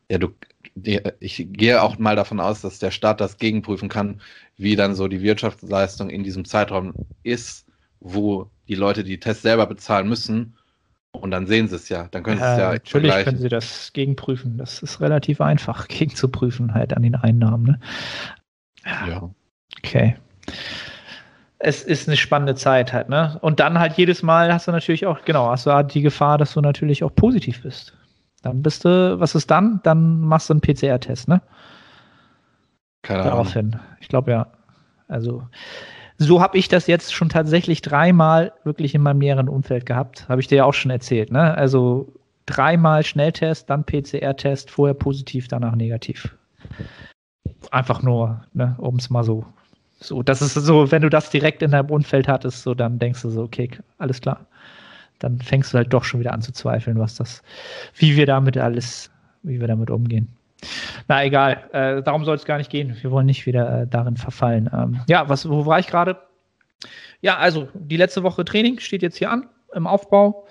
Ja, 0.09 0.18
du, 0.18 0.28
ich 1.18 1.49
gehe 1.50 1.83
auch 1.83 1.99
mal 1.99 2.14
davon 2.14 2.38
aus, 2.38 2.61
dass 2.61 2.78
der 2.78 2.92
Staat 2.92 3.21
das 3.21 3.38
gegenprüfen 3.38 3.88
kann, 3.88 4.21
wie 4.56 4.76
dann 4.76 4.95
so 4.95 5.09
die 5.09 5.21
Wirtschaftsleistung 5.21 6.09
in 6.09 6.23
diesem 6.23 6.45
Zeitraum 6.45 6.95
ist, 7.25 7.66
wo 7.99 8.49
die 8.68 8.76
Leute 8.76 9.02
die 9.02 9.18
Tests 9.18 9.42
selber 9.42 9.66
bezahlen 9.66 10.09
müssen. 10.09 10.54
Und 11.11 11.33
dann 11.33 11.49
sehen 11.49 11.66
sie 11.66 11.75
es 11.75 11.88
ja. 11.88 12.06
Dann 12.12 12.23
können 12.23 12.38
sie 12.38 12.45
es 12.45 12.59
ja. 12.59 12.73
Natürlich 12.73 13.25
können 13.25 13.38
sie 13.38 13.49
das 13.49 13.92
gegenprüfen. 13.92 14.59
Das 14.59 14.80
ist 14.80 15.00
relativ 15.00 15.40
einfach, 15.40 15.88
gegenzuprüfen 15.88 16.73
halt 16.73 16.95
an 16.95 17.02
den 17.02 17.16
Einnahmen. 17.16 17.64
Ne? 17.64 17.80
Ja. 18.85 19.28
Okay. 19.78 20.16
Es 21.58 21.82
ist 21.82 22.06
eine 22.06 22.16
spannende 22.16 22.54
Zeit 22.54 22.92
halt, 22.92 23.08
ne? 23.08 23.38
Und 23.40 23.60
dann 23.60 23.78
halt 23.78 23.94
jedes 23.94 24.22
Mal 24.22 24.52
hast 24.52 24.68
du 24.68 24.72
natürlich 24.72 25.06
auch, 25.06 25.25
genau, 25.25 25.48
hast 25.48 25.66
du 25.66 25.72
halt 25.72 25.94
die 25.94 26.02
Gefahr, 26.02 26.36
dass 26.36 26.52
du 26.52 26.60
natürlich 26.60 27.02
auch 27.02 27.14
positiv 27.14 27.62
bist. 27.62 27.96
Dann 28.42 28.62
bist 28.62 28.84
du, 28.84 29.18
was 29.18 29.34
ist 29.34 29.50
dann? 29.50 29.80
Dann 29.82 30.20
machst 30.20 30.50
du 30.50 30.54
einen 30.54 30.60
PCR-Test, 30.60 31.28
ne? 31.28 31.40
Keine 33.02 33.20
Ahnung. 33.20 33.32
Daraufhin. 33.32 33.80
Ich 34.00 34.08
glaube 34.08 34.32
ja. 34.32 34.48
Also, 35.08 35.44
so 36.18 36.40
habe 36.40 36.58
ich 36.58 36.68
das 36.68 36.86
jetzt 36.86 37.14
schon 37.14 37.28
tatsächlich 37.28 37.80
dreimal 37.80 38.52
wirklich 38.64 38.94
in 38.94 39.02
meinem 39.02 39.18
näheren 39.18 39.48
Umfeld 39.48 39.86
gehabt. 39.86 40.28
Habe 40.28 40.40
ich 40.40 40.48
dir 40.48 40.56
ja 40.56 40.64
auch 40.64 40.75
schon 40.75 40.90
erzählt, 40.90 41.30
ne? 41.30 41.56
Also 41.56 42.12
dreimal 42.46 43.04
Schnelltest, 43.04 43.68
dann 43.70 43.84
PCR-Test, 43.84 44.70
vorher 44.70 44.94
positiv, 44.94 45.48
danach 45.48 45.75
negativ. 45.75 46.34
Einfach 47.70 48.02
nur, 48.02 48.44
ne, 48.52 48.76
um 48.78 48.96
es 48.96 49.10
mal 49.10 49.25
so. 49.25 49.44
So, 49.99 50.23
das 50.23 50.43
ist 50.43 50.55
so, 50.55 50.91
wenn 50.93 51.03
du 51.03 51.09
das 51.09 51.31
direkt 51.31 51.62
in 51.62 51.71
deinem 51.71 51.91
Umfeld 51.91 52.29
hattest, 52.29 52.62
so 52.62 52.75
dann 52.75 52.99
denkst 52.99 53.23
du 53.23 53.31
so, 53.31 53.43
okay, 53.43 53.71
alles 53.99 54.21
klar 54.21 54.47
dann 55.19 55.38
fängst 55.41 55.73
du 55.73 55.79
halt 55.79 55.93
doch 55.93 56.05
schon 56.05 56.21
wieder 56.21 56.33
an 56.33 56.43
zu 56.43 56.53
zweifeln, 56.53 56.99
was 56.99 57.15
das, 57.15 57.43
wie 57.95 58.17
wir 58.17 58.26
damit 58.26 58.57
alles, 58.57 59.11
wie 59.43 59.61
wir 59.61 59.69
damit 59.69 59.91
umgehen. 59.91 60.29
Na 61.09 61.25
egal, 61.25 61.69
äh, 61.73 62.03
darum 62.03 62.25
soll 62.25 62.37
es 62.37 62.45
gar 62.45 62.59
nicht 62.59 62.71
gehen. 62.71 62.97
Wir 63.00 63.11
wollen 63.11 63.26
nicht 63.26 63.47
wieder 63.47 63.83
äh, 63.83 63.87
darin 63.87 64.17
verfallen. 64.17 64.71
Ähm, 64.73 65.00
ja, 65.07 65.29
was, 65.29 65.49
wo 65.49 65.67
war 65.67 65.79
ich 65.79 65.87
gerade? 65.87 66.19
Ja, 67.21 67.37
also 67.37 67.69
die 67.75 67.97
letzte 67.97 68.23
Woche 68.23 68.45
Training 68.45 68.79
steht 68.79 69.03
jetzt 69.03 69.17
hier 69.17 69.31
an 69.31 69.49
im 69.75 69.87
Aufbau. 69.87 70.47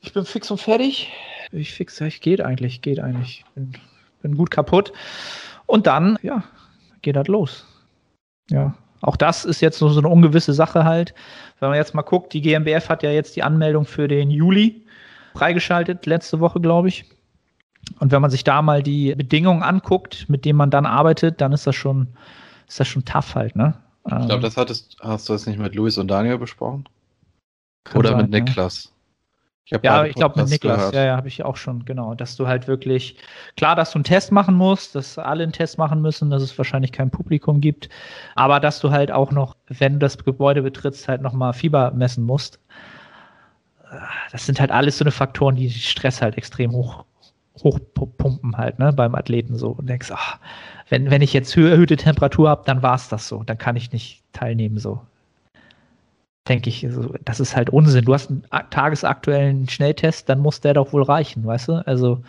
Ich 0.00 0.12
bin 0.12 0.24
fix 0.24 0.50
und 0.50 0.60
fertig. 0.60 1.10
Ich 1.52 1.72
fix, 1.72 2.00
ich 2.00 2.20
geht 2.20 2.40
eigentlich, 2.40 2.82
geht 2.82 3.00
eigentlich. 3.00 3.44
Bin, 3.54 3.72
bin 4.22 4.36
gut 4.36 4.50
kaputt. 4.50 4.92
Und 5.66 5.86
dann, 5.86 6.18
ja, 6.22 6.44
geht 7.02 7.16
halt 7.16 7.28
los. 7.28 7.66
Ja, 8.50 8.74
auch 9.00 9.16
das 9.16 9.44
ist 9.44 9.60
jetzt 9.60 9.78
so, 9.78 9.88
so 9.88 10.00
eine 10.00 10.08
ungewisse 10.08 10.52
Sache 10.52 10.84
halt. 10.84 11.14
Wenn 11.60 11.68
man 11.68 11.78
jetzt 11.78 11.94
mal 11.94 12.02
guckt, 12.02 12.32
die 12.32 12.40
GmbF 12.40 12.88
hat 12.88 13.02
ja 13.02 13.10
jetzt 13.10 13.36
die 13.36 13.42
Anmeldung 13.42 13.84
für 13.84 14.08
den 14.08 14.30
Juli 14.30 14.84
freigeschaltet, 15.34 16.06
letzte 16.06 16.40
Woche, 16.40 16.60
glaube 16.60 16.88
ich. 16.88 17.04
Und 18.00 18.12
wenn 18.12 18.20
man 18.20 18.30
sich 18.30 18.44
da 18.44 18.60
mal 18.60 18.82
die 18.82 19.14
Bedingungen 19.14 19.62
anguckt, 19.62 20.28
mit 20.28 20.44
denen 20.44 20.56
man 20.56 20.70
dann 20.70 20.84
arbeitet, 20.84 21.40
dann 21.40 21.52
ist 21.52 21.66
das 21.66 21.76
schon, 21.76 22.08
ist 22.66 22.80
das 22.80 22.88
schon 22.88 23.04
tough 23.04 23.34
halt, 23.34 23.56
ne? 23.56 23.74
Ich 24.04 24.14
glaube, 24.14 24.34
ähm, 24.34 24.40
das 24.40 24.56
hattest, 24.56 24.96
hast 25.00 25.28
du 25.28 25.34
das 25.34 25.46
nicht 25.46 25.58
mit 25.58 25.74
Luis 25.74 25.98
und 25.98 26.08
Daniel 26.08 26.38
besprochen? 26.38 26.88
Oder 27.94 28.10
sein, 28.10 28.22
mit 28.22 28.30
Niklas? 28.30 28.92
Ich 29.70 29.78
ja, 29.82 30.04
ich 30.06 30.14
glaube 30.14 30.40
mit 30.40 30.48
Niklas, 30.48 30.78
gehört. 30.78 30.94
ja, 30.94 31.04
ja, 31.04 31.16
habe 31.16 31.28
ich 31.28 31.44
auch 31.44 31.56
schon, 31.56 31.84
genau, 31.84 32.14
dass 32.14 32.36
du 32.36 32.46
halt 32.46 32.68
wirklich, 32.68 33.16
klar, 33.54 33.76
dass 33.76 33.90
du 33.90 33.98
einen 33.98 34.04
Test 34.04 34.32
machen 34.32 34.54
musst, 34.54 34.94
dass 34.94 35.18
alle 35.18 35.42
einen 35.42 35.52
Test 35.52 35.76
machen 35.76 36.00
müssen, 36.00 36.30
dass 36.30 36.42
es 36.42 36.56
wahrscheinlich 36.56 36.90
kein 36.90 37.10
Publikum 37.10 37.60
gibt, 37.60 37.90
aber 38.34 38.60
dass 38.60 38.80
du 38.80 38.90
halt 38.92 39.12
auch 39.12 39.30
noch, 39.30 39.56
wenn 39.66 39.94
du 39.94 39.98
das 39.98 40.16
Gebäude 40.16 40.62
betrittst, 40.62 41.06
halt 41.06 41.20
nochmal 41.20 41.52
Fieber 41.52 41.90
messen 41.90 42.24
musst. 42.24 42.58
Das 44.32 44.46
sind 44.46 44.58
halt 44.58 44.70
alles 44.70 44.96
so 44.96 45.04
eine 45.04 45.10
Faktoren, 45.10 45.56
die 45.56 45.70
Stress 45.70 46.22
halt 46.22 46.38
extrem 46.38 46.72
hoch, 46.72 47.04
hochpumpen 47.62 48.56
halt, 48.56 48.78
ne, 48.78 48.90
beim 48.94 49.14
Athleten 49.14 49.54
so. 49.54 49.72
Und 49.72 49.86
denkst, 49.86 50.10
ach, 50.14 50.38
wenn, 50.88 51.10
wenn 51.10 51.20
ich 51.20 51.34
jetzt 51.34 51.54
erhöhte 51.54 51.98
Temperatur 51.98 52.48
habe, 52.48 52.62
dann 52.64 52.82
war 52.82 52.94
es 52.94 53.10
das 53.10 53.28
so, 53.28 53.42
dann 53.42 53.58
kann 53.58 53.76
ich 53.76 53.92
nicht 53.92 54.24
teilnehmen 54.32 54.78
so 54.78 55.02
denke 56.48 56.70
ich, 56.70 56.86
das 57.24 57.40
ist 57.40 57.54
halt 57.54 57.70
Unsinn. 57.70 58.04
Du 58.04 58.14
hast 58.14 58.30
einen 58.30 58.44
tagesaktuellen 58.70 59.68
Schnelltest, 59.68 60.28
dann 60.28 60.40
muss 60.40 60.60
der 60.60 60.74
doch 60.74 60.92
wohl 60.92 61.02
reichen, 61.02 61.44
weißt 61.44 61.68
du? 61.68 61.86
Also 61.86 62.22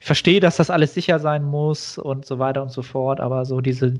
ich 0.00 0.06
verstehe, 0.06 0.40
dass 0.40 0.56
das 0.56 0.70
alles 0.70 0.94
sicher 0.94 1.18
sein 1.18 1.44
muss 1.44 1.98
und 1.98 2.26
so 2.26 2.38
weiter 2.38 2.62
und 2.62 2.70
so 2.70 2.82
fort, 2.82 3.20
aber 3.20 3.46
so 3.46 3.60
diese, 3.60 3.94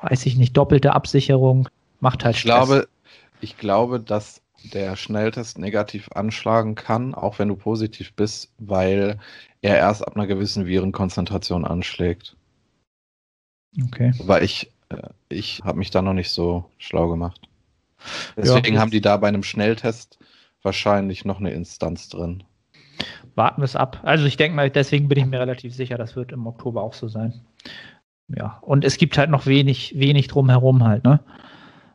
weiß 0.00 0.26
ich 0.26 0.36
nicht, 0.36 0.56
doppelte 0.56 0.92
Absicherung 0.92 1.68
macht 2.00 2.24
halt 2.24 2.34
ich 2.34 2.42
Stress. 2.42 2.66
Glaube, 2.66 2.88
ich 3.40 3.56
glaube, 3.56 4.00
dass 4.00 4.42
der 4.72 4.96
Schnelltest 4.96 5.58
negativ 5.58 6.08
anschlagen 6.12 6.74
kann, 6.74 7.14
auch 7.14 7.38
wenn 7.38 7.48
du 7.48 7.56
positiv 7.56 8.12
bist, 8.14 8.52
weil 8.58 9.18
er 9.62 9.76
erst 9.76 10.06
ab 10.06 10.16
einer 10.16 10.26
gewissen 10.26 10.66
Virenkonzentration 10.66 11.64
anschlägt. 11.64 12.36
Okay. 13.84 14.12
Weil 14.18 14.42
ich, 14.42 14.72
äh, 14.88 15.10
ich 15.28 15.60
habe 15.62 15.78
mich 15.78 15.90
da 15.90 16.02
noch 16.02 16.14
nicht 16.14 16.30
so 16.30 16.64
schlau 16.78 17.08
gemacht. 17.08 17.48
Deswegen 18.36 18.74
ja. 18.74 18.80
haben 18.80 18.90
die 18.90 19.00
da 19.00 19.16
bei 19.16 19.28
einem 19.28 19.42
Schnelltest 19.42 20.18
wahrscheinlich 20.62 21.24
noch 21.24 21.40
eine 21.40 21.50
Instanz 21.50 22.08
drin. 22.08 22.44
Warten 23.34 23.60
wir 23.60 23.64
es 23.64 23.76
ab. 23.76 24.00
Also 24.02 24.26
ich 24.26 24.36
denke 24.36 24.56
mal, 24.56 24.70
deswegen 24.70 25.08
bin 25.08 25.18
ich 25.18 25.26
mir 25.26 25.40
relativ 25.40 25.74
sicher, 25.74 25.96
das 25.96 26.16
wird 26.16 26.32
im 26.32 26.46
Oktober 26.46 26.82
auch 26.82 26.94
so 26.94 27.08
sein. 27.08 27.40
Ja, 28.28 28.58
und 28.62 28.84
es 28.84 28.98
gibt 28.98 29.16
halt 29.16 29.30
noch 29.30 29.46
wenig, 29.46 29.94
wenig 29.98 30.28
drumherum 30.28 30.84
halt, 30.84 31.04
ne? 31.04 31.20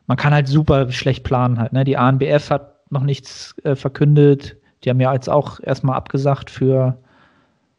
Man 0.06 0.16
kann 0.16 0.34
halt 0.34 0.48
super 0.48 0.90
schlecht 0.90 1.24
planen 1.24 1.58
halt, 1.58 1.72
ne? 1.72 1.84
Die 1.84 1.96
ANBF 1.96 2.50
hat 2.50 2.90
noch 2.90 3.02
nichts 3.02 3.54
äh, 3.64 3.76
verkündet. 3.76 4.56
Die 4.82 4.90
haben 4.90 5.00
ja 5.00 5.12
jetzt 5.12 5.28
auch 5.28 5.60
erstmal 5.60 5.96
abgesagt 5.96 6.50
für, 6.50 6.98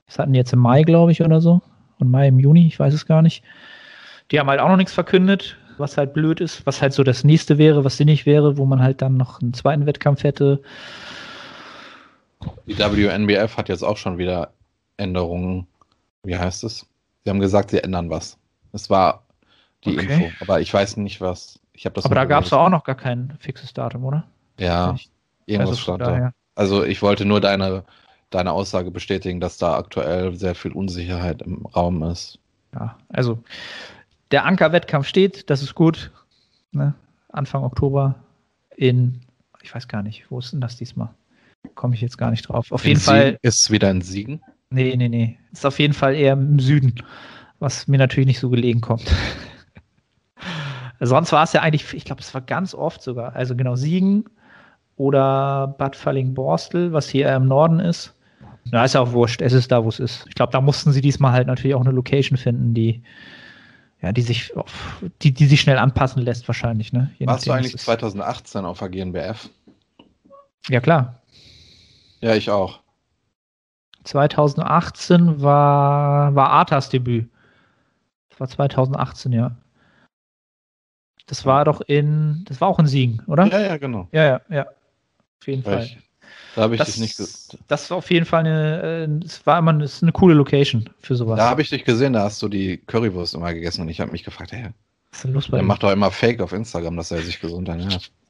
was 0.08 0.20
hatten 0.20 0.34
die 0.34 0.40
jetzt 0.40 0.54
im 0.54 0.60
Mai, 0.60 0.84
glaube 0.84 1.12
ich, 1.12 1.22
oder 1.22 1.42
so? 1.42 1.62
Und 2.00 2.10
Mai 2.10 2.28
im 2.28 2.40
Juni, 2.40 2.68
ich 2.68 2.80
weiß 2.80 2.94
es 2.94 3.06
gar 3.06 3.22
nicht. 3.22 3.44
Die 4.32 4.40
haben 4.40 4.50
halt 4.50 4.60
auch 4.60 4.70
noch 4.70 4.78
nichts 4.78 4.94
verkündet 4.94 5.58
was 5.78 5.98
halt 5.98 6.14
blöd 6.14 6.42
ist, 6.42 6.66
was 6.66 6.82
halt 6.82 6.94
so 6.94 7.04
das 7.04 7.24
nächste 7.24 7.58
wäre, 7.58 7.84
was 7.84 7.98
sinnig 7.98 8.26
wäre, 8.26 8.58
wo 8.58 8.66
man 8.66 8.82
halt 8.82 9.02
dann 9.02 9.18
noch 9.18 9.42
einen 9.42 9.54
zweiten 9.54 9.86
Wettkampf 9.86 10.24
hätte. 10.24 10.62
Die 12.68 12.78
WNBF 12.78 13.58
hat 13.58 13.70
jetzt 13.70 13.84
auch 13.84 13.98
schon 13.98 14.18
wieder 14.18 14.52
Änderungen. 14.98 15.68
Wie 16.24 16.38
heißt 16.38 16.64
es? 16.64 16.86
Sie 17.24 17.30
haben 17.30 17.40
gesagt, 17.40 17.72
sie 17.72 17.84
ändern 17.84 18.10
was. 18.10 18.38
Es 18.72 18.90
war 18.90 19.24
die 19.84 19.98
okay. 19.98 20.26
Info, 20.26 20.32
aber 20.42 20.62
ich 20.62 20.74
weiß 20.74 20.98
nicht 20.98 21.22
was. 21.22 21.60
Ich 21.74 21.84
das 21.84 22.06
aber 22.06 22.16
da 22.16 22.26
gab 22.26 22.46
es 22.46 22.54
auch 22.54 22.70
noch 22.70 22.84
gar 22.84 22.96
kein 22.96 23.36
fixes 23.40 23.74
Datum, 23.74 24.06
oder? 24.06 24.24
Ja, 24.60 24.96
irgendwas 25.46 25.72
also 25.72 25.82
stand 25.82 26.02
da. 26.02 26.32
Also 26.56 26.84
ich 26.84 27.02
wollte 27.02 27.26
nur 27.26 27.42
deine, 27.42 27.84
deine 28.30 28.54
Aussage 28.54 28.92
bestätigen, 28.92 29.42
dass 29.42 29.58
da 29.58 29.78
aktuell 29.78 30.34
sehr 30.36 30.56
viel 30.56 30.72
Unsicherheit 30.72 31.42
im 31.42 31.66
Raum 31.66 32.04
ist. 32.04 32.40
Ja, 32.74 32.98
also 33.10 33.40
der 34.32 34.46
Anker-Wettkampf 34.46 35.08
steht, 35.08 35.50
das 35.50 35.62
ist 35.62 35.76
gut. 35.76 36.12
Ne? 36.72 36.94
Anfang 37.30 37.64
Oktober 37.64 38.16
in, 38.76 39.22
ich 39.62 39.74
weiß 39.74 39.88
gar 39.88 40.04
nicht, 40.04 40.30
wo 40.30 40.40
ist 40.40 40.52
denn 40.54 40.62
das 40.62 40.78
diesmal? 40.78 41.10
Komme 41.76 41.96
ich 41.96 42.02
jetzt 42.02 42.18
gar 42.18 42.32
nicht 42.32 42.44
drauf. 42.44 42.72
Auf 42.72 42.84
in 42.84 42.90
jeden 42.90 43.00
Siegen? 43.00 43.16
Fall. 43.16 43.40
Ist 43.42 43.64
es 43.64 43.72
wieder 43.72 43.90
in 43.92 44.02
Siegen? 44.02 44.42
Nee, 44.70 44.96
nee, 44.96 45.10
nee. 45.10 45.38
Ist 45.52 45.66
auf 45.66 45.80
jeden 45.80 45.94
Fall 45.94 46.16
eher 46.16 46.34
im 46.34 46.60
Süden, 46.60 46.96
was 47.60 47.88
mir 47.88 47.98
natürlich 47.98 48.28
nicht 48.28 48.40
so 48.40 48.50
gelegen 48.50 48.82
kommt. 48.82 49.06
Sonst 51.00 51.32
war 51.32 51.44
es 51.44 51.54
ja 51.54 51.62
eigentlich, 51.62 51.94
ich 51.94 52.06
glaube, 52.06 52.22
es 52.22 52.34
war 52.34 52.42
ganz 52.42 52.74
oft 52.74 53.02
sogar. 53.02 53.36
Also 53.36 53.56
genau 53.56 53.76
Siegen 53.76 54.26
oder 54.96 55.76
Bad 55.78 55.96
Falling-Borstel, 55.96 56.94
was 56.94 57.10
hier 57.10 57.34
im 57.34 57.48
Norden 57.48 57.80
ist. 57.80 58.14
Na, 58.72 58.84
ist 58.84 58.96
ja 58.96 59.02
auch 59.02 59.12
wurscht. 59.12 59.42
Es 59.42 59.54
ist 59.54 59.72
da, 59.72 59.84
wo 59.84 59.90
es 59.90 60.00
ist. 60.00 60.26
Ich 60.28 60.36
glaube, 60.36 60.52
da 60.52 60.62
mussten 60.62 60.92
sie 60.92 61.02
diesmal 61.02 61.34
halt 61.34 61.48
natürlich 61.48 61.76
auch 61.76 61.82
eine 61.82 61.92
Location 61.92 62.38
finden, 62.38 62.74
die 62.74 63.04
ja, 64.06 64.12
die 64.12 64.22
sich, 64.22 64.54
die, 65.24 65.34
die 65.34 65.48
sich 65.48 65.60
schnell 65.60 65.80
anpassen 65.80 66.22
lässt, 66.22 66.48
wahrscheinlich. 66.48 66.94
Ne? 66.94 67.12
Je 67.18 67.26
Warst 67.26 67.48
du 67.48 67.52
eigentlich 67.52 67.76
2018 67.76 68.64
auf 68.64 68.78
der 68.78 68.90
GNBF? 68.90 69.50
Ja, 70.70 70.80
klar. 70.80 71.24
Ja, 72.22 72.36
ich 72.36 72.52
auch. 72.52 72.82
2018 74.04 75.42
war, 75.42 76.36
war 76.36 76.50
Arthas 76.52 76.90
Debüt. 76.90 77.28
Das 78.30 78.40
war 78.40 78.48
2018, 78.48 79.32
ja. 79.32 79.56
Das 81.26 81.44
war 81.48 81.66
doch 81.66 81.82
in, 81.82 82.46
das 82.48 82.62
war 82.62 82.68
auch 82.68 82.78
in 82.78 82.86
Siegen, 82.86 83.24
oder? 83.26 83.48
Ja, 83.48 83.60
ja, 83.60 83.78
genau. 83.78 84.08
Ja, 84.12 84.24
ja, 84.24 84.42
ja. 84.50 84.68
Auf 85.42 85.48
jeden 85.48 85.64
Fall. 85.64 85.84
Ich, 85.84 85.98
Da 86.56 86.62
habe 86.64 86.76
ich 86.76 86.80
Das, 86.80 86.92
dich 86.94 87.00
nicht 87.00 87.18
ge 87.18 87.26
das 87.68 87.90
war 87.92 87.98
auf 87.98 88.10
jeden 88.12 88.26
Fall 88.26 88.42
eine, 88.42 89.08
äh, 89.22 89.26
es 89.26 89.46
war 89.46 89.60
immer 89.60 89.72
eine, 89.72 89.90
eine 90.02 90.12
coole 90.12 90.34
Location 90.36 90.90
für 91.00 91.16
sowas. 91.16 91.38
Da 91.38 91.50
habe 91.50 91.62
ich 91.62 91.70
dich 91.70 91.84
gesehen, 91.84 92.14
da 92.14 92.24
hast 92.24 92.42
du 92.42 92.48
die 92.48 92.78
Currywurst 92.78 93.36
immer 93.36 93.54
gegessen 93.54 93.82
und 93.82 93.90
ich 93.90 94.00
habe 94.00 94.12
mich 94.12 94.24
gefragt, 94.24 94.52
hey, 94.54 94.70
Was 95.12 95.18
ist 95.20 95.24
denn 95.26 95.34
los 95.34 95.48
bei 95.50 95.58
der 95.58 95.64
ihm? 95.64 95.68
macht 95.68 95.84
doch 95.84 95.92
immer 95.92 96.12
Fake 96.12 96.42
auf 96.42 96.54
Instagram, 96.54 96.96
dass 96.98 97.12
er 97.12 97.22
sich 97.22 97.40
gesund 97.40 97.68
ernährt. 97.68 98.12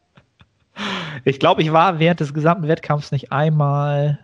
Ich 1.23 1.39
glaube, 1.39 1.61
ich 1.61 1.71
war 1.71 1.99
während 1.99 2.19
des 2.19 2.33
gesamten 2.33 2.67
Wettkampfs 2.67 3.13
nicht 3.13 3.31
einmal 3.31 4.19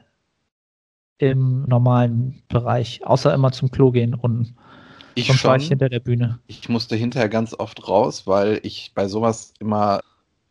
im 1.18 1.64
normalen 1.64 2.42
Bereich, 2.50 3.06
außer 3.06 3.34
immer 3.34 3.52
zum 3.54 3.72
Klo 3.72 3.92
gehen 3.92 4.14
und 4.14 4.54
Ich 5.16 5.28
sonst 5.28 5.46
war 5.46 5.56
ich 5.56 5.64
schon. 5.64 5.70
hinter 5.70 5.88
der 5.88 6.02
Bühne. 6.02 6.40
Ich 6.48 6.68
musste 6.68 6.96
hinterher 6.98 7.30
ganz 7.30 7.54
oft 7.58 7.88
raus, 7.88 8.28
weil 8.28 8.60
ich 8.64 8.92
bei 8.94 9.08
sowas 9.08 9.54
immer 9.60 10.02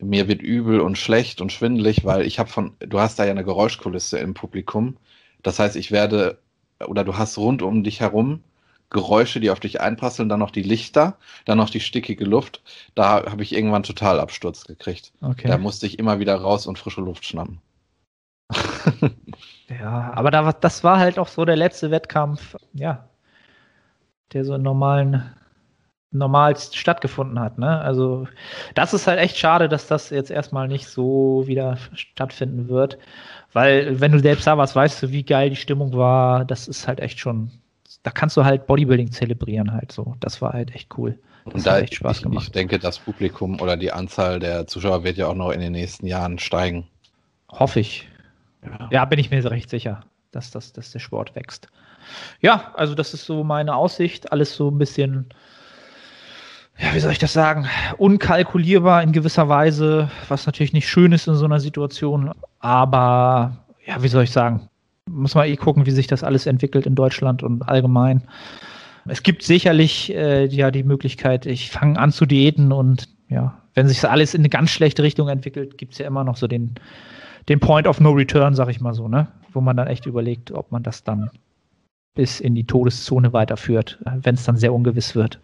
mir 0.03 0.29
wird 0.29 0.43
übel 0.43 0.81
und 0.81 0.99
schlecht 0.99 1.41
und 1.41 1.53
schwindelig, 1.53 2.05
weil 2.05 2.23
ich 2.27 2.39
habe 2.39 2.51
von 2.51 2.77
du 2.81 3.01
hast 3.01 3.19
da 3.19 3.25
ja 3.25 3.31
eine 3.33 3.45
Geräuschkulisse 3.45 4.19
im 4.19 4.35
Publikum. 4.35 4.97
Das 5.43 5.59
heißt, 5.59 5.77
ich 5.77 5.91
werde 5.93 6.39
oder 6.87 7.05
du 7.05 7.17
hast 7.19 7.39
rund 7.39 7.63
um 7.63 7.85
dich 7.85 8.01
herum 8.01 8.43
Geräusche, 8.91 9.39
die 9.41 9.51
auf 9.51 9.61
dich 9.61 9.81
einprasseln, 9.81 10.29
dann 10.29 10.41
noch 10.41 10.51
die 10.51 10.63
Lichter, 10.63 11.17
dann 11.45 11.59
noch 11.59 11.71
die 11.71 11.81
stickige 11.81 12.25
Luft. 12.25 12.63
Da 12.97 13.25
habe 13.31 13.43
ich 13.45 13.55
irgendwann 13.55 13.85
total 13.85 14.19
Absturz 14.21 14.65
gekriegt. 14.65 15.13
Okay. 15.23 15.47
Da 15.49 15.59
musste 15.59 15.87
ich 15.87 15.99
immer 15.99 16.19
wieder 16.19 16.35
raus 16.37 16.67
und 16.67 16.79
frische 16.79 17.01
Luft 17.01 17.25
schnappen. 17.25 17.61
Ja, 19.69 20.13
aber 20.15 20.31
da, 20.31 20.45
war- 20.45 20.53
das 20.53 20.85
war 20.85 20.99
halt 20.99 21.19
auch 21.19 21.29
so 21.29 21.45
der 21.45 21.57
letzte 21.57 21.91
Wettkampf, 21.91 22.57
ja, 22.75 23.09
der 24.33 24.45
so 24.45 24.55
in 24.55 24.63
normalen, 24.63 25.35
normal 26.13 26.57
stattgefunden 26.57 27.39
hat. 27.39 27.59
Ne? 27.59 27.81
Also 27.81 28.27
das 28.75 28.95
ist 28.95 29.07
halt 29.07 29.21
echt 29.21 29.37
schade, 29.37 29.69
dass 29.69 29.87
das 29.87 30.11
jetzt 30.11 30.31
erstmal 30.31 30.69
nicht 30.69 30.89
so 30.89 31.45
wieder 31.47 31.79
stattfinden 31.95 32.69
wird, 32.69 32.99
weil 33.53 34.01
wenn 34.01 34.13
du 34.13 34.19
selbst 34.19 34.47
da 34.47 34.59
warst, 34.59 34.75
weißt 34.75 35.03
du, 35.03 35.11
wie 35.13 35.23
geil 35.23 35.51
die 35.51 35.57
Stimmung 35.57 35.93
war. 35.95 36.45
Das 36.45 36.69
ist 36.69 36.89
halt 36.89 37.01
echt 37.01 37.19
schon, 37.21 37.51
da 38.03 38.11
kannst 38.11 38.37
du 38.37 38.45
halt 38.45 38.67
Bodybuilding 38.67 39.13
zelebrieren 39.13 39.73
halt 39.73 39.93
so. 39.93 40.17
Das 40.21 40.43
war 40.43 40.53
halt 40.53 40.75
echt 40.75 40.97
cool. 40.99 41.19
Das 41.45 41.55
Und 41.55 41.61
hat 41.61 41.67
da 41.67 41.79
echt 41.81 41.95
Spaß 41.95 42.19
ich, 42.19 42.23
gemacht. 42.23 42.45
ich 42.47 42.53
denke, 42.53 42.79
das 42.79 42.99
Publikum 42.99 43.61
oder 43.61 43.77
die 43.77 43.93
Anzahl 43.93 44.41
der 44.41 44.67
Zuschauer 44.67 45.05
wird 45.05 45.17
ja 45.17 45.27
auch 45.29 45.35
noch 45.35 45.51
in 45.51 45.61
den 45.61 45.73
nächsten 45.73 46.07
Jahren 46.07 46.39
steigen. 46.39 46.87
Hoffe 47.49 47.81
ich. 47.81 48.09
Ja, 48.91 49.05
bin 49.05 49.19
ich 49.19 49.31
mir 49.31 49.49
recht 49.51 49.71
sicher, 49.71 50.05
dass, 50.33 50.51
das, 50.51 50.73
dass 50.73 50.93
der 50.93 50.99
Sport 50.99 51.35
wächst. 51.35 51.69
Ja, 52.41 52.73
also 52.75 52.95
das 52.95 53.15
ist 53.15 53.25
so 53.25 53.43
meine 53.45 53.75
Aussicht. 53.75 54.33
Alles 54.33 54.55
so 54.55 54.71
ein 54.71 54.79
bisschen, 54.79 55.31
ja, 56.81 56.95
wie 56.95 57.01
soll 57.01 57.13
ich 57.13 57.19
das 57.19 57.33
sagen, 57.33 57.67
unkalkulierbar 57.99 59.03
in 59.03 59.13
gewisser 59.13 59.49
Weise, 59.49 60.11
was 60.29 60.47
natürlich 60.47 60.73
nicht 60.73 60.89
schön 60.89 61.13
ist 61.13 61.29
in 61.29 61.35
so 61.35 61.45
einer 61.45 61.61
Situation. 61.61 62.31
Aber, 62.59 63.59
ja, 63.85 64.03
wie 64.03 64.09
soll 64.09 64.25
ich 64.25 64.31
sagen, 64.31 64.69
muss 65.07 65.35
man 65.35 65.47
eh 65.47 65.57
gucken, 65.57 65.87
wie 65.87 65.91
sich 65.91 66.07
das 66.07 66.25
alles 66.25 66.47
entwickelt 66.47 66.87
in 66.87 66.95
Deutschland 66.95 67.43
und 67.43 67.69
allgemein. 67.69 68.23
Es 69.07 69.23
gibt 69.23 69.43
sicherlich 69.43 70.15
äh, 70.15 70.47
ja 70.47 70.71
die 70.71 70.83
Möglichkeit, 70.83 71.47
ich 71.47 71.71
fange 71.71 71.99
an 71.99 72.13
zu 72.13 72.27
diäten 72.27 72.73
und 72.73 73.09
ja, 73.29 73.59
wenn 73.75 73.89
sich 73.89 74.01
das 74.01 74.11
alles 74.11 74.35
in 74.35 74.43
eine 74.43 74.49
ganz 74.49 74.71
schlechte 74.71 75.03
Richtung 75.03 75.29
entwickelt, 75.29 75.79
gibt 75.79 75.93
es 75.93 75.99
ja 75.99 76.07
immer 76.07 76.25
noch 76.25 76.37
so 76.37 76.47
den, 76.47 76.75
den 77.49 77.61
Point 77.61 77.87
of 77.87 78.01
No 78.01 78.11
Return, 78.11 78.55
sag 78.55 78.69
ich 78.69 78.81
mal 78.81 78.95
so, 78.95 79.09
ne? 79.09 79.29
Wo 79.53 79.61
man 79.61 79.77
dann 79.77 79.89
echt 79.89 80.07
überlegt, 80.07 80.53
ob 80.53 80.71
man 80.71 80.83
das 80.83 81.03
dann 81.03 81.31
bis 82.15 82.41
in 82.41 82.55
die 82.55 82.65
Todeszone 82.65 83.33
weiterführt, 83.33 83.99
wenn 84.23 84.35
es 84.35 84.45
dann 84.45 84.57
sehr 84.57 84.75
ungewiss 84.75 85.15
wird. 85.15 85.41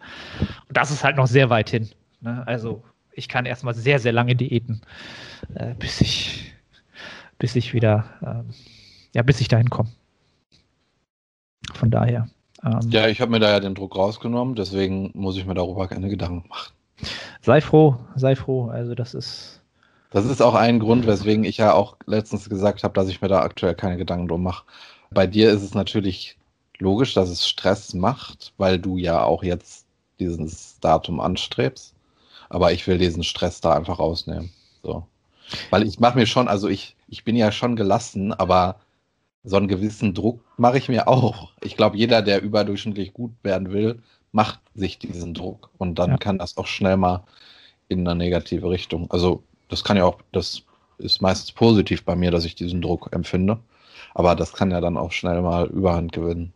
Und 0.67 0.77
das 0.77 0.91
ist 0.91 1.03
halt 1.03 1.15
noch 1.15 1.27
sehr 1.27 1.49
weit 1.49 1.69
hin. 1.69 1.89
Ne? 2.21 2.43
Also 2.45 2.83
ich 3.13 3.27
kann 3.27 3.45
erstmal 3.45 3.73
sehr, 3.73 3.99
sehr 3.99 4.11
lange 4.11 4.35
diäten, 4.35 4.81
äh, 5.55 5.73
bis 5.75 6.01
ich, 6.01 6.53
bis 7.39 7.55
ich 7.55 7.73
wieder, 7.73 8.05
ähm, 8.25 8.53
ja, 9.15 9.23
bis 9.23 9.41
ich 9.41 9.47
dahin 9.47 9.69
komme. 9.69 9.89
Von 11.73 11.89
daher. 11.89 12.27
Ähm, 12.63 12.89
Ja, 12.89 13.07
ich 13.07 13.21
habe 13.21 13.31
mir 13.31 13.39
da 13.39 13.49
ja 13.49 13.59
den 13.59 13.75
Druck 13.75 13.95
rausgenommen, 13.95 14.55
deswegen 14.55 15.11
muss 15.13 15.37
ich 15.37 15.45
mir 15.45 15.53
darüber 15.53 15.87
keine 15.87 16.09
Gedanken 16.09 16.47
machen. 16.49 16.73
Sei 17.41 17.61
froh, 17.61 17.97
sei 18.15 18.35
froh. 18.35 18.69
Also 18.69 18.95
das 18.95 19.13
ist, 19.13 19.61
Das 20.11 20.25
ist 20.25 20.41
auch 20.41 20.55
ein 20.55 20.79
Grund, 20.79 21.05
weswegen 21.07 21.43
ich 21.43 21.57
ja 21.57 21.73
auch 21.73 21.97
letztens 22.05 22.49
gesagt 22.49 22.83
habe, 22.83 22.93
dass 22.93 23.09
ich 23.09 23.21
mir 23.21 23.27
da 23.27 23.41
aktuell 23.41 23.75
keine 23.75 23.97
Gedanken 23.97 24.27
drum 24.27 24.43
mache. 24.43 24.65
Bei 25.11 25.27
dir 25.27 25.51
ist 25.51 25.63
es 25.63 25.73
natürlich 25.73 26.37
logisch, 26.79 27.13
dass 27.13 27.29
es 27.29 27.47
Stress 27.47 27.93
macht, 27.93 28.53
weil 28.57 28.79
du 28.79 28.97
ja 28.97 29.23
auch 29.23 29.43
jetzt 29.43 29.85
dieses 30.19 30.79
Datum 30.79 31.19
anstrebst. 31.19 31.93
Aber 32.49 32.71
ich 32.71 32.87
will 32.87 32.97
diesen 32.97 33.23
Stress 33.23 33.61
da 33.61 33.73
einfach 33.73 33.99
rausnehmen. 33.99 34.51
So. 34.83 35.05
Weil 35.69 35.87
ich 35.87 35.99
mache 35.99 36.17
mir 36.17 36.25
schon, 36.27 36.47
also 36.47 36.67
ich, 36.69 36.95
ich 37.07 37.23
bin 37.23 37.35
ja 37.35 37.51
schon 37.51 37.75
gelassen, 37.75 38.33
aber 38.33 38.79
so 39.43 39.57
einen 39.57 39.67
gewissen 39.67 40.13
Druck 40.13 40.41
mache 40.57 40.77
ich 40.77 40.89
mir 40.89 41.07
auch. 41.07 41.51
Ich 41.61 41.77
glaube, 41.77 41.97
jeder, 41.97 42.21
der 42.21 42.41
überdurchschnittlich 42.41 43.13
gut 43.13 43.31
werden 43.43 43.71
will, 43.71 44.01
macht 44.31 44.59
sich 44.75 44.99
diesen 44.99 45.33
Druck. 45.33 45.69
Und 45.77 45.99
dann 45.99 46.11
Ja. 46.11 46.17
kann 46.17 46.37
das 46.37 46.57
auch 46.57 46.67
schnell 46.67 46.97
mal 46.97 47.23
in 47.89 48.07
eine 48.07 48.15
negative 48.17 48.69
Richtung. 48.69 49.09
Also 49.11 49.43
das 49.69 49.83
kann 49.83 49.97
ja 49.97 50.05
auch, 50.05 50.19
das 50.31 50.63
ist 50.97 51.21
meistens 51.21 51.51
positiv 51.53 52.03
bei 52.05 52.15
mir, 52.15 52.31
dass 52.31 52.45
ich 52.45 52.55
diesen 52.55 52.81
Druck 52.81 53.09
empfinde. 53.13 53.59
Aber 54.15 54.35
das 54.35 54.53
kann 54.53 54.71
ja 54.71 54.81
dann 54.81 54.97
auch 54.97 55.11
schnell 55.11 55.41
mal 55.41 55.67
Überhand 55.67 56.11
gewinnen. 56.11 56.53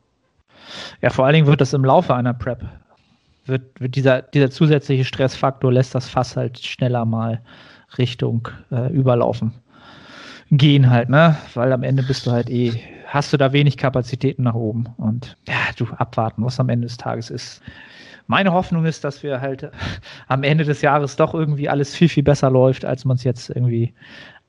Ja, 1.01 1.09
vor 1.09 1.25
allen 1.25 1.33
Dingen 1.33 1.47
wird 1.47 1.61
das 1.61 1.73
im 1.73 1.85
Laufe 1.85 2.15
einer 2.15 2.33
Prep, 2.33 2.63
wird, 3.45 3.79
wird 3.79 3.95
dieser, 3.95 4.21
dieser 4.21 4.49
zusätzliche 4.49 5.05
Stressfaktor 5.05 5.71
lässt 5.71 5.95
das 5.95 6.09
Fass 6.09 6.35
halt 6.35 6.59
schneller 6.59 7.05
mal 7.05 7.41
Richtung 7.97 8.47
äh, 8.71 8.91
Überlaufen 8.91 9.53
gehen 10.51 10.89
halt, 10.89 11.09
ne? 11.09 11.37
Weil 11.53 11.71
am 11.71 11.83
Ende 11.83 12.03
bist 12.03 12.27
du 12.27 12.31
halt 12.31 12.49
eh, 12.49 12.73
hast 13.07 13.31
du 13.31 13.37
da 13.37 13.53
wenig 13.53 13.77
Kapazitäten 13.77 14.43
nach 14.43 14.53
oben 14.53 14.87
und 14.97 15.37
ja, 15.47 15.55
du 15.77 15.87
abwarten, 15.95 16.43
was 16.43 16.59
am 16.59 16.69
Ende 16.69 16.87
des 16.87 16.97
Tages 16.97 17.29
ist. 17.29 17.61
Meine 18.27 18.51
Hoffnung 18.51 18.85
ist, 18.85 19.03
dass 19.03 19.23
wir 19.23 19.41
halt 19.41 19.71
am 20.27 20.43
Ende 20.43 20.63
des 20.63 20.81
Jahres 20.81 21.15
doch 21.15 21.33
irgendwie 21.33 21.69
alles 21.69 21.95
viel, 21.95 22.09
viel 22.09 22.23
besser 22.23 22.49
läuft, 22.49 22.85
als 22.85 23.05
man 23.05 23.15
es 23.15 23.23
jetzt 23.23 23.49
irgendwie 23.49 23.93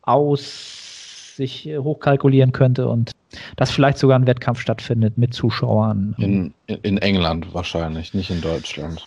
aus 0.03 0.82
sich 1.37 1.67
äh, 1.67 1.79
hochkalkulieren 1.79 2.53
könnte 2.53 2.89
und 2.89 3.13
dass 3.57 3.71
vielleicht 3.71 3.99
sogar 3.99 4.19
ein 4.19 4.27
Wettkampf 4.27 4.61
stattfindet 4.61 5.19
mit 5.19 5.35
Zuschauern. 5.35 6.15
In, 6.19 6.55
in 6.67 6.99
England 6.99 7.55
wahrscheinlich, 7.55 8.15
nicht 8.15 8.31
in 8.31 8.41
Deutschland. 8.41 9.07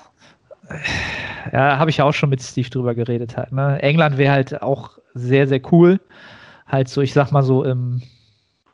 Ja, 1.52 1.78
habe 1.78 1.90
ich 1.90 1.98
ja 1.98 2.06
auch 2.06 2.14
schon 2.14 2.30
mit 2.30 2.42
Steve 2.42 2.70
drüber 2.70 2.96
geredet 2.96 3.38
halt. 3.38 3.52
Ne? 3.52 3.82
England 3.82 4.18
wäre 4.18 4.34
halt 4.34 4.62
auch 4.62 4.98
sehr, 5.14 5.48
sehr 5.48 5.62
cool. 5.72 6.00
Halt 6.66 6.90
so, 6.90 7.02
ich 7.02 7.14
sag 7.14 7.32
mal 7.32 7.44
so 7.44 7.64
im, 7.64 8.02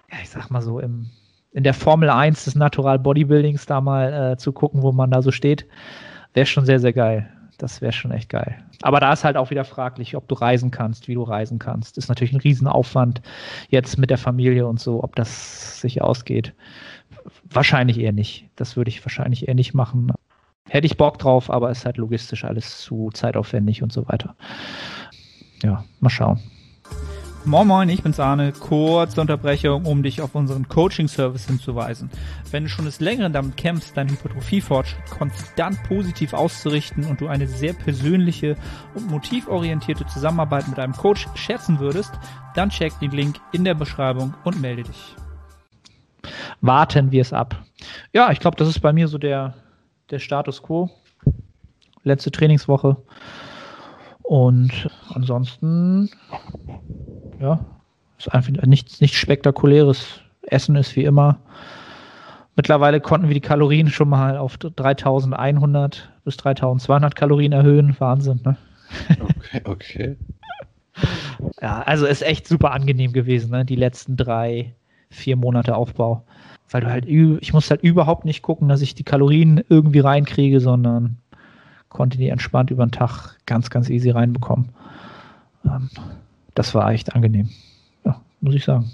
ja, 0.09 0.17
ich 0.21 0.29
sag 0.29 0.49
mal 0.49 0.61
so 0.61 0.79
im, 0.79 1.09
in 1.51 1.63
der 1.63 1.73
Formel 1.73 2.09
1 2.09 2.45
des 2.45 2.55
Natural 2.55 2.97
Bodybuildings 2.97 3.65
da 3.65 3.81
mal 3.81 4.31
äh, 4.33 4.37
zu 4.37 4.53
gucken, 4.53 4.81
wo 4.81 4.93
man 4.93 5.11
da 5.11 5.21
so 5.21 5.31
steht, 5.31 5.65
wäre 6.33 6.45
schon 6.45 6.65
sehr, 6.65 6.79
sehr 6.79 6.93
geil. 6.93 7.29
Das 7.61 7.79
wäre 7.79 7.91
schon 7.91 8.09
echt 8.09 8.29
geil. 8.29 8.57
Aber 8.81 8.99
da 8.99 9.13
ist 9.13 9.23
halt 9.23 9.37
auch 9.37 9.51
wieder 9.51 9.63
fraglich, 9.63 10.15
ob 10.15 10.27
du 10.27 10.33
reisen 10.33 10.71
kannst, 10.71 11.07
wie 11.07 11.13
du 11.13 11.21
reisen 11.21 11.59
kannst. 11.59 11.95
Ist 11.95 12.09
natürlich 12.09 12.33
ein 12.33 12.39
Riesenaufwand 12.39 13.21
jetzt 13.69 13.99
mit 13.99 14.09
der 14.09 14.17
Familie 14.17 14.65
und 14.65 14.79
so, 14.79 15.03
ob 15.03 15.15
das 15.15 15.79
sich 15.79 16.01
ausgeht. 16.01 16.55
Wahrscheinlich 17.43 17.99
eher 17.99 18.13
nicht. 18.13 18.49
Das 18.55 18.77
würde 18.77 18.89
ich 18.89 19.05
wahrscheinlich 19.05 19.47
eher 19.47 19.53
nicht 19.53 19.75
machen. 19.75 20.11
Hätte 20.67 20.87
ich 20.87 20.97
Bock 20.97 21.19
drauf, 21.19 21.51
aber 21.51 21.69
ist 21.69 21.85
halt 21.85 21.97
logistisch 21.97 22.45
alles 22.45 22.79
zu 22.81 23.11
zeitaufwendig 23.13 23.83
und 23.83 23.93
so 23.93 24.07
weiter. 24.07 24.35
Ja, 25.61 25.83
mal 25.99 26.09
schauen. 26.09 26.39
Moin 27.43 27.67
Moin, 27.67 27.89
ich 27.89 28.03
bin's 28.03 28.19
Arne. 28.19 28.51
Kurze 28.51 29.19
Unterbrechung, 29.19 29.85
um 29.85 30.03
dich 30.03 30.21
auf 30.21 30.35
unseren 30.35 30.67
Coaching-Service 30.67 31.47
hinzuweisen. 31.47 32.11
Wenn 32.51 32.63
du 32.63 32.69
schon 32.69 32.85
des 32.85 32.99
Längeren 32.99 33.33
damit 33.33 33.57
kämpfst, 33.57 33.97
deinen 33.97 34.11
Hypertrophie-Fortschritt 34.11 35.05
konstant 35.09 35.81
positiv 35.83 36.33
auszurichten 36.33 37.03
und 37.05 37.19
du 37.19 37.27
eine 37.27 37.47
sehr 37.47 37.73
persönliche 37.73 38.55
und 38.93 39.09
motivorientierte 39.09 40.05
Zusammenarbeit 40.05 40.67
mit 40.67 40.77
einem 40.77 40.93
Coach 40.93 41.27
schätzen 41.33 41.79
würdest, 41.79 42.11
dann 42.53 42.69
check 42.69 42.93
den 42.99 43.11
Link 43.11 43.37
in 43.51 43.65
der 43.65 43.73
Beschreibung 43.73 44.35
und 44.43 44.61
melde 44.61 44.83
dich. 44.83 45.15
Warten 46.61 47.11
wir 47.11 47.21
es 47.21 47.33
ab. 47.33 47.65
Ja, 48.13 48.31
ich 48.31 48.39
glaube, 48.39 48.57
das 48.57 48.67
ist 48.67 48.81
bei 48.81 48.93
mir 48.93 49.07
so 49.07 49.17
der, 49.17 49.55
der 50.11 50.19
Status 50.19 50.61
quo. 50.61 50.91
Letzte 52.03 52.31
Trainingswoche. 52.31 52.97
Und 54.21 54.89
ansonsten, 55.09 56.09
ja, 57.41 57.59
ist 58.17 58.33
einfach 58.33 58.51
nichts, 58.65 59.01
nichts 59.01 59.17
Spektakuläres. 59.17 60.21
Essen 60.43 60.75
ist 60.75 60.95
wie 60.95 61.03
immer. 61.03 61.39
Mittlerweile 62.55 62.99
konnten 62.99 63.27
wir 63.27 63.33
die 63.33 63.41
Kalorien 63.41 63.89
schon 63.89 64.09
mal 64.09 64.37
auf 64.37 64.57
3100 64.57 66.11
bis 66.25 66.37
3200 66.37 67.15
Kalorien 67.15 67.53
erhöhen. 67.53 67.95
Wahnsinn, 67.99 68.41
ne? 68.43 68.57
Okay, 69.21 69.61
okay. 69.65 70.17
Ja, 71.61 71.81
also 71.83 72.05
ist 72.05 72.21
echt 72.21 72.47
super 72.47 72.71
angenehm 72.71 73.13
gewesen, 73.13 73.51
ne? 73.51 73.65
Die 73.65 73.75
letzten 73.75 74.17
drei, 74.17 74.75
vier 75.09 75.35
Monate 75.35 75.75
Aufbau. 75.75 76.23
Weil 76.69 76.81
du 76.81 76.89
halt, 76.89 77.05
ich 77.07 77.53
musste 77.53 77.71
halt 77.71 77.83
überhaupt 77.83 78.25
nicht 78.25 78.41
gucken, 78.41 78.67
dass 78.67 78.81
ich 78.81 78.95
die 78.95 79.03
Kalorien 79.03 79.63
irgendwie 79.69 79.99
reinkriege, 79.99 80.59
sondern 80.59 81.17
konnte 81.89 82.17
die 82.17 82.29
entspannt 82.29 82.71
über 82.71 82.85
den 82.85 82.91
Tag 82.91 83.37
ganz, 83.45 83.69
ganz 83.69 83.89
easy 83.89 84.09
reinbekommen. 84.09 84.69
Ähm, 85.65 85.89
das 86.55 86.73
war 86.75 86.91
echt 86.91 87.15
angenehm. 87.15 87.49
Ja, 88.05 88.21
muss 88.41 88.55
ich 88.55 88.63
sagen. 88.63 88.91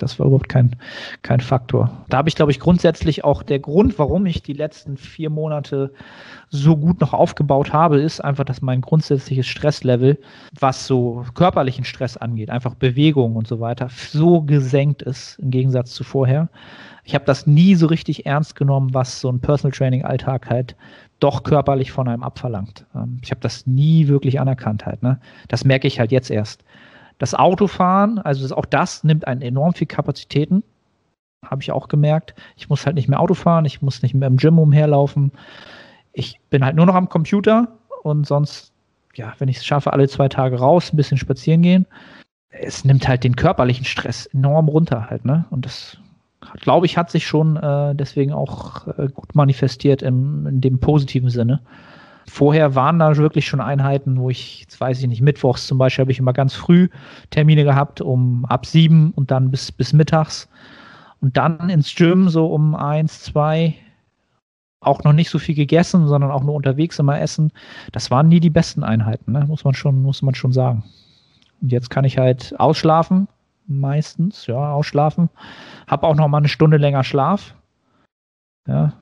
Das 0.00 0.18
war 0.18 0.26
überhaupt 0.26 0.48
kein, 0.48 0.76
kein 1.22 1.40
Faktor. 1.40 1.90
Da 2.08 2.16
habe 2.16 2.28
ich, 2.28 2.34
glaube 2.34 2.52
ich, 2.52 2.58
grundsätzlich 2.58 3.22
auch 3.22 3.42
der 3.42 3.58
Grund, 3.58 3.98
warum 3.98 4.24
ich 4.24 4.42
die 4.42 4.54
letzten 4.54 4.96
vier 4.96 5.28
Monate 5.28 5.92
so 6.48 6.76
gut 6.76 7.00
noch 7.00 7.12
aufgebaut 7.12 7.72
habe, 7.72 8.00
ist 8.00 8.20
einfach, 8.20 8.44
dass 8.44 8.62
mein 8.62 8.80
grundsätzliches 8.80 9.46
Stresslevel, 9.46 10.18
was 10.58 10.86
so 10.86 11.24
körperlichen 11.34 11.84
Stress 11.84 12.16
angeht, 12.16 12.48
einfach 12.48 12.74
Bewegung 12.74 13.36
und 13.36 13.46
so 13.46 13.60
weiter, 13.60 13.88
so 13.90 14.40
gesenkt 14.40 15.02
ist 15.02 15.38
im 15.38 15.50
Gegensatz 15.50 15.92
zu 15.92 16.02
vorher. 16.02 16.48
Ich 17.04 17.14
habe 17.14 17.24
das 17.24 17.46
nie 17.46 17.74
so 17.74 17.86
richtig 17.86 18.24
ernst 18.24 18.56
genommen, 18.56 18.94
was 18.94 19.20
so 19.20 19.30
ein 19.30 19.40
Personal 19.40 19.76
Training 19.76 20.04
Alltag 20.04 20.48
halt 20.48 20.76
doch 21.20 21.42
körperlich 21.42 21.92
von 21.92 22.08
einem 22.08 22.22
abverlangt. 22.22 22.86
Ähm, 22.94 23.18
ich 23.22 23.30
habe 23.30 23.40
das 23.40 23.66
nie 23.66 24.08
wirklich 24.08 24.40
anerkannt 24.40 24.86
halt. 24.86 25.02
Ne? 25.02 25.20
Das 25.48 25.64
merke 25.64 25.86
ich 25.86 26.00
halt 26.00 26.10
jetzt 26.12 26.30
erst. 26.30 26.64
Das 27.18 27.34
Autofahren, 27.34 28.18
also 28.18 28.56
auch 28.56 28.64
das 28.64 29.04
nimmt 29.04 29.26
einen 29.26 29.42
enorm 29.42 29.74
viel 29.74 29.86
Kapazitäten. 29.86 30.62
Habe 31.44 31.62
ich 31.62 31.70
auch 31.70 31.88
gemerkt. 31.88 32.34
Ich 32.56 32.68
muss 32.68 32.86
halt 32.86 32.96
nicht 32.96 33.08
mehr 33.08 33.20
Auto 33.20 33.34
fahren, 33.34 33.64
ich 33.64 33.82
muss 33.82 34.02
nicht 34.02 34.14
mehr 34.14 34.28
im 34.28 34.36
Gym 34.36 34.58
umherlaufen. 34.58 35.32
Ich 36.12 36.40
bin 36.50 36.64
halt 36.64 36.76
nur 36.76 36.86
noch 36.86 36.94
am 36.94 37.08
Computer 37.08 37.68
und 38.02 38.26
sonst, 38.26 38.72
ja, 39.14 39.34
wenn 39.38 39.48
ich 39.48 39.58
es 39.58 39.66
schaffe, 39.66 39.92
alle 39.92 40.08
zwei 40.08 40.28
Tage 40.28 40.58
raus, 40.58 40.92
ein 40.92 40.96
bisschen 40.96 41.18
spazieren 41.18 41.62
gehen. 41.62 41.86
Es 42.48 42.84
nimmt 42.84 43.06
halt 43.06 43.22
den 43.22 43.36
körperlichen 43.36 43.84
Stress 43.84 44.26
enorm 44.26 44.68
runter 44.68 45.08
halt, 45.08 45.24
ne? 45.24 45.44
Und 45.50 45.66
das, 45.66 45.98
glaube 46.60 46.86
ich, 46.86 46.96
hat 46.96 47.10
sich 47.10 47.26
schon 47.26 47.56
äh, 47.56 47.94
deswegen 47.94 48.32
auch 48.32 48.86
äh, 48.98 49.08
gut 49.08 49.34
manifestiert 49.34 50.02
im, 50.02 50.46
in 50.46 50.60
dem 50.60 50.78
positiven 50.78 51.30
Sinne. 51.30 51.60
Vorher 52.26 52.74
waren 52.74 52.98
da 52.98 53.16
wirklich 53.16 53.46
schon 53.46 53.60
Einheiten, 53.60 54.18
wo 54.20 54.30
ich, 54.30 54.60
jetzt 54.60 54.80
weiß 54.80 55.00
ich 55.00 55.08
nicht, 55.08 55.20
mittwochs 55.20 55.66
zum 55.66 55.78
Beispiel 55.78 56.04
habe 56.04 56.12
ich 56.12 56.18
immer 56.18 56.32
ganz 56.32 56.54
früh 56.54 56.88
Termine 57.30 57.64
gehabt, 57.64 58.00
um 58.00 58.44
ab 58.44 58.66
sieben 58.66 59.12
und 59.12 59.30
dann 59.30 59.50
bis, 59.50 59.72
bis 59.72 59.92
mittags. 59.92 60.48
Und 61.20 61.36
dann 61.36 61.68
ins 61.68 61.94
Gym 61.94 62.28
so 62.28 62.46
um 62.46 62.74
eins, 62.74 63.22
zwei, 63.22 63.74
auch 64.80 65.04
noch 65.04 65.12
nicht 65.12 65.28
so 65.28 65.38
viel 65.38 65.54
gegessen, 65.54 66.06
sondern 66.06 66.30
auch 66.30 66.42
nur 66.42 66.54
unterwegs 66.54 66.98
immer 66.98 67.20
essen. 67.20 67.52
Das 67.92 68.10
waren 68.10 68.28
nie 68.28 68.40
die 68.40 68.50
besten 68.50 68.84
Einheiten, 68.84 69.32
ne? 69.32 69.44
muss 69.46 69.64
man 69.64 69.74
schon, 69.74 70.00
muss 70.02 70.22
man 70.22 70.34
schon 70.34 70.52
sagen. 70.52 70.84
Und 71.60 71.72
jetzt 71.72 71.90
kann 71.90 72.04
ich 72.04 72.16
halt 72.16 72.54
ausschlafen, 72.58 73.28
meistens, 73.70 74.46
ja, 74.46 74.72
ausschlafen. 74.72 75.30
Habe 75.86 76.06
auch 76.06 76.14
noch 76.14 76.28
mal 76.28 76.38
eine 76.38 76.48
Stunde 76.48 76.76
länger 76.76 77.04
Schlaf. 77.04 77.54
Ja, 78.66 78.92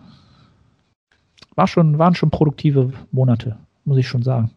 war 1.59 1.67
schon, 1.67 1.99
waren 1.99 2.15
schon 2.15 2.31
produktive 2.31 2.93
Monate, 3.11 3.59
muss 3.85 3.99
ich 3.99 4.07
schon 4.07 4.23
sagen. 4.23 4.53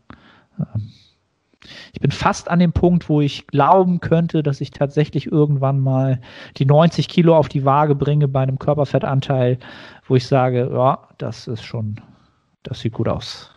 Ähm, 0.59 0.91
ich 1.93 1.99
bin 1.99 2.11
fast 2.11 2.49
an 2.49 2.59
dem 2.59 2.73
Punkt, 2.73 3.09
wo 3.09 3.21
ich 3.21 3.47
glauben 3.47 3.99
könnte, 3.99 4.43
dass 4.43 4.61
ich 4.61 4.71
tatsächlich 4.71 5.31
irgendwann 5.31 5.79
mal 5.79 6.21
die 6.57 6.65
90 6.65 7.07
Kilo 7.07 7.35
auf 7.35 7.49
die 7.49 7.65
Waage 7.65 7.95
bringe 7.95 8.27
bei 8.27 8.41
einem 8.41 8.59
Körperfettanteil, 8.59 9.57
wo 10.07 10.15
ich 10.15 10.27
sage, 10.27 10.71
ja, 10.71 11.07
das 11.17 11.47
ist 11.47 11.63
schon, 11.63 11.99
das 12.63 12.79
sieht 12.79 12.93
gut 12.93 13.07
aus. 13.07 13.51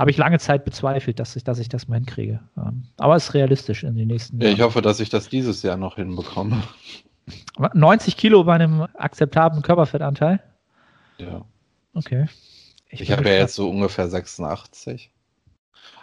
Habe 0.00 0.10
ich 0.10 0.16
lange 0.16 0.38
Zeit 0.38 0.64
bezweifelt, 0.64 1.20
dass 1.20 1.36
ich, 1.36 1.44
dass 1.44 1.58
ich 1.58 1.68
das 1.68 1.86
mal 1.86 1.96
hinkriege. 1.96 2.40
Ähm, 2.56 2.84
aber 2.96 3.16
es 3.16 3.24
ist 3.24 3.34
realistisch 3.34 3.84
in 3.84 3.96
den 3.96 4.08
nächsten 4.08 4.40
Jahren. 4.40 4.48
Ja, 4.48 4.56
ich 4.56 4.62
hoffe, 4.62 4.80
dass 4.80 4.98
ich 4.98 5.10
das 5.10 5.28
dieses 5.28 5.62
Jahr 5.62 5.76
noch 5.76 5.96
hinbekomme. 5.96 6.62
90 7.74 8.16
Kilo 8.16 8.42
bei 8.44 8.54
einem 8.54 8.86
akzeptablen 8.94 9.62
Körperfettanteil? 9.62 10.42
Ja. 11.18 11.44
Okay. 11.92 12.28
Ich, 12.88 13.02
ich 13.02 13.12
habe 13.12 13.28
ja 13.28 13.34
jetzt 13.34 13.54
so 13.54 13.68
ungefähr 13.68 14.08
86. 14.08 15.10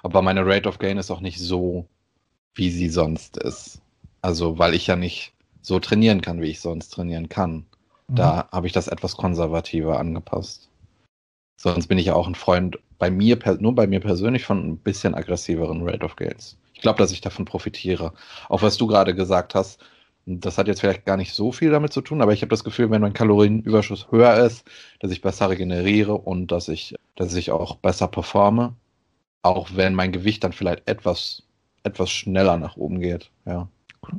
Aber 0.03 0.21
meine 0.21 0.45
Rate 0.45 0.69
of 0.69 0.77
Gain 0.77 0.99
ist 0.99 1.10
auch 1.10 1.21
nicht 1.21 1.39
so, 1.39 1.88
wie 2.53 2.69
sie 2.69 2.89
sonst 2.89 3.38
ist. 3.38 3.81
Also, 4.21 4.60
weil 4.60 4.75
ich 4.75 4.86
ja 4.86 4.95
nicht 4.95 5.33
so 5.63 5.79
trainieren 5.79 6.21
kann, 6.21 6.39
wie 6.39 6.51
ich 6.51 6.60
sonst 6.60 6.89
trainieren 6.89 7.29
kann. 7.29 7.65
Mhm. 8.10 8.15
Da 8.15 8.47
habe 8.51 8.67
ich 8.67 8.73
das 8.73 8.89
etwas 8.89 9.17
konservativer 9.17 9.99
angepasst. 9.99 10.66
Sonst 11.57 11.87
bin 11.87 11.97
ich 11.97 12.05
ja 12.05 12.13
auch 12.13 12.27
ein 12.27 12.35
Freund 12.35 12.79
bei 12.99 13.09
mir, 13.09 13.37
nur 13.59 13.75
bei 13.75 13.87
mir 13.87 13.99
persönlich 13.99 14.45
von 14.45 14.65
ein 14.65 14.77
bisschen 14.77 15.15
aggressiveren 15.15 15.87
Rate 15.87 16.05
of 16.05 16.15
Gains. 16.15 16.57
Ich 16.73 16.81
glaube, 16.81 16.99
dass 16.99 17.11
ich 17.11 17.21
davon 17.21 17.45
profitiere. 17.45 18.13
Auch 18.49 18.61
was 18.61 18.77
du 18.77 18.85
gerade 18.87 19.15
gesagt 19.15 19.55
hast, 19.55 19.83
das 20.27 20.57
hat 20.57 20.67
jetzt 20.67 20.81
vielleicht 20.81 21.05
gar 21.05 21.17
nicht 21.17 21.33
so 21.33 21.51
viel 21.51 21.71
damit 21.71 21.93
zu 21.93 22.01
tun, 22.01 22.21
aber 22.21 22.33
ich 22.33 22.41
habe 22.41 22.49
das 22.49 22.63
Gefühl, 22.63 22.91
wenn 22.91 23.01
mein 23.01 23.13
Kalorienüberschuss 23.13 24.11
höher 24.11 24.35
ist, 24.45 24.65
dass 24.99 25.11
ich 25.11 25.21
besser 25.21 25.49
regeneriere 25.49 26.13
und 26.13 26.51
dass 26.51 26.67
ich, 26.67 26.95
dass 27.15 27.33
ich 27.33 27.49
auch 27.49 27.75
besser 27.77 28.07
performe. 28.07 28.73
Auch 29.41 29.69
wenn 29.73 29.95
mein 29.95 30.11
Gewicht 30.11 30.43
dann 30.43 30.51
vielleicht 30.51 30.87
etwas, 30.87 31.43
etwas 31.83 32.11
schneller 32.11 32.57
nach 32.57 32.75
oben 32.75 32.99
geht. 32.99 33.31
Ja. 33.45 33.67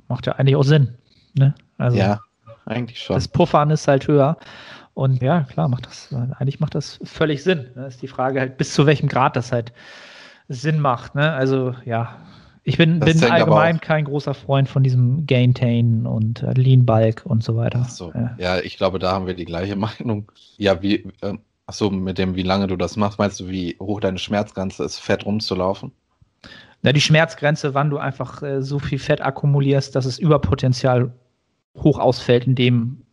Macht 0.08 0.26
ja 0.26 0.32
eigentlich 0.32 0.56
auch 0.56 0.64
Sinn. 0.64 0.94
Ne? 1.34 1.54
Also 1.76 1.98
ja, 1.98 2.20
eigentlich 2.64 3.02
schon. 3.02 3.14
Das 3.14 3.28
Puffern 3.28 3.70
ist 3.70 3.86
halt 3.86 4.08
höher. 4.08 4.38
Und 4.98 5.22
ja, 5.22 5.42
klar, 5.44 5.68
macht 5.68 5.86
das, 5.86 6.12
eigentlich 6.40 6.58
macht 6.58 6.74
das 6.74 6.98
völlig 7.04 7.44
Sinn. 7.44 7.68
Ne? 7.76 7.86
ist 7.86 8.02
die 8.02 8.08
Frage 8.08 8.40
halt, 8.40 8.56
bis 8.56 8.74
zu 8.74 8.84
welchem 8.84 9.08
Grad 9.08 9.36
das 9.36 9.52
halt 9.52 9.72
Sinn 10.48 10.80
macht. 10.80 11.14
Ne? 11.14 11.32
Also 11.34 11.72
ja, 11.84 12.16
ich 12.64 12.78
bin, 12.78 12.98
bin 12.98 13.22
allgemein 13.22 13.80
kein 13.80 14.06
großer 14.06 14.34
Freund 14.34 14.68
von 14.68 14.82
diesem 14.82 15.24
Gaintain 15.24 16.04
und 16.04 16.42
äh, 16.42 16.52
Lean 16.54 16.84
Bulk 16.84 17.22
und 17.24 17.44
so 17.44 17.54
weiter. 17.54 17.84
So. 17.84 18.10
ja. 18.12 18.34
ja. 18.38 18.58
ich 18.58 18.76
glaube, 18.76 18.98
da 18.98 19.12
haben 19.12 19.28
wir 19.28 19.34
die 19.34 19.44
gleiche 19.44 19.76
Meinung. 20.00 20.32
Ja, 20.56 20.82
wie, 20.82 21.04
äh, 21.20 21.34
achso, 21.66 21.90
mit 21.90 22.18
dem, 22.18 22.34
wie 22.34 22.42
lange 22.42 22.66
du 22.66 22.74
das 22.74 22.96
machst, 22.96 23.20
meinst 23.20 23.38
du, 23.38 23.46
wie 23.46 23.76
hoch 23.78 24.00
deine 24.00 24.18
Schmerzgrenze 24.18 24.82
ist, 24.82 24.98
fett 24.98 25.24
rumzulaufen? 25.24 25.92
Na, 26.82 26.92
die 26.92 27.00
Schmerzgrenze, 27.00 27.72
wann 27.72 27.90
du 27.90 27.98
einfach 27.98 28.42
äh, 28.42 28.62
so 28.62 28.80
viel 28.80 28.98
Fett 28.98 29.20
akkumulierst, 29.20 29.94
dass 29.94 30.06
es 30.06 30.18
Überpotenzial 30.18 31.12
hoch 31.76 32.00
ausfällt 32.00 32.48
in 32.48 32.56
dem, 32.56 33.04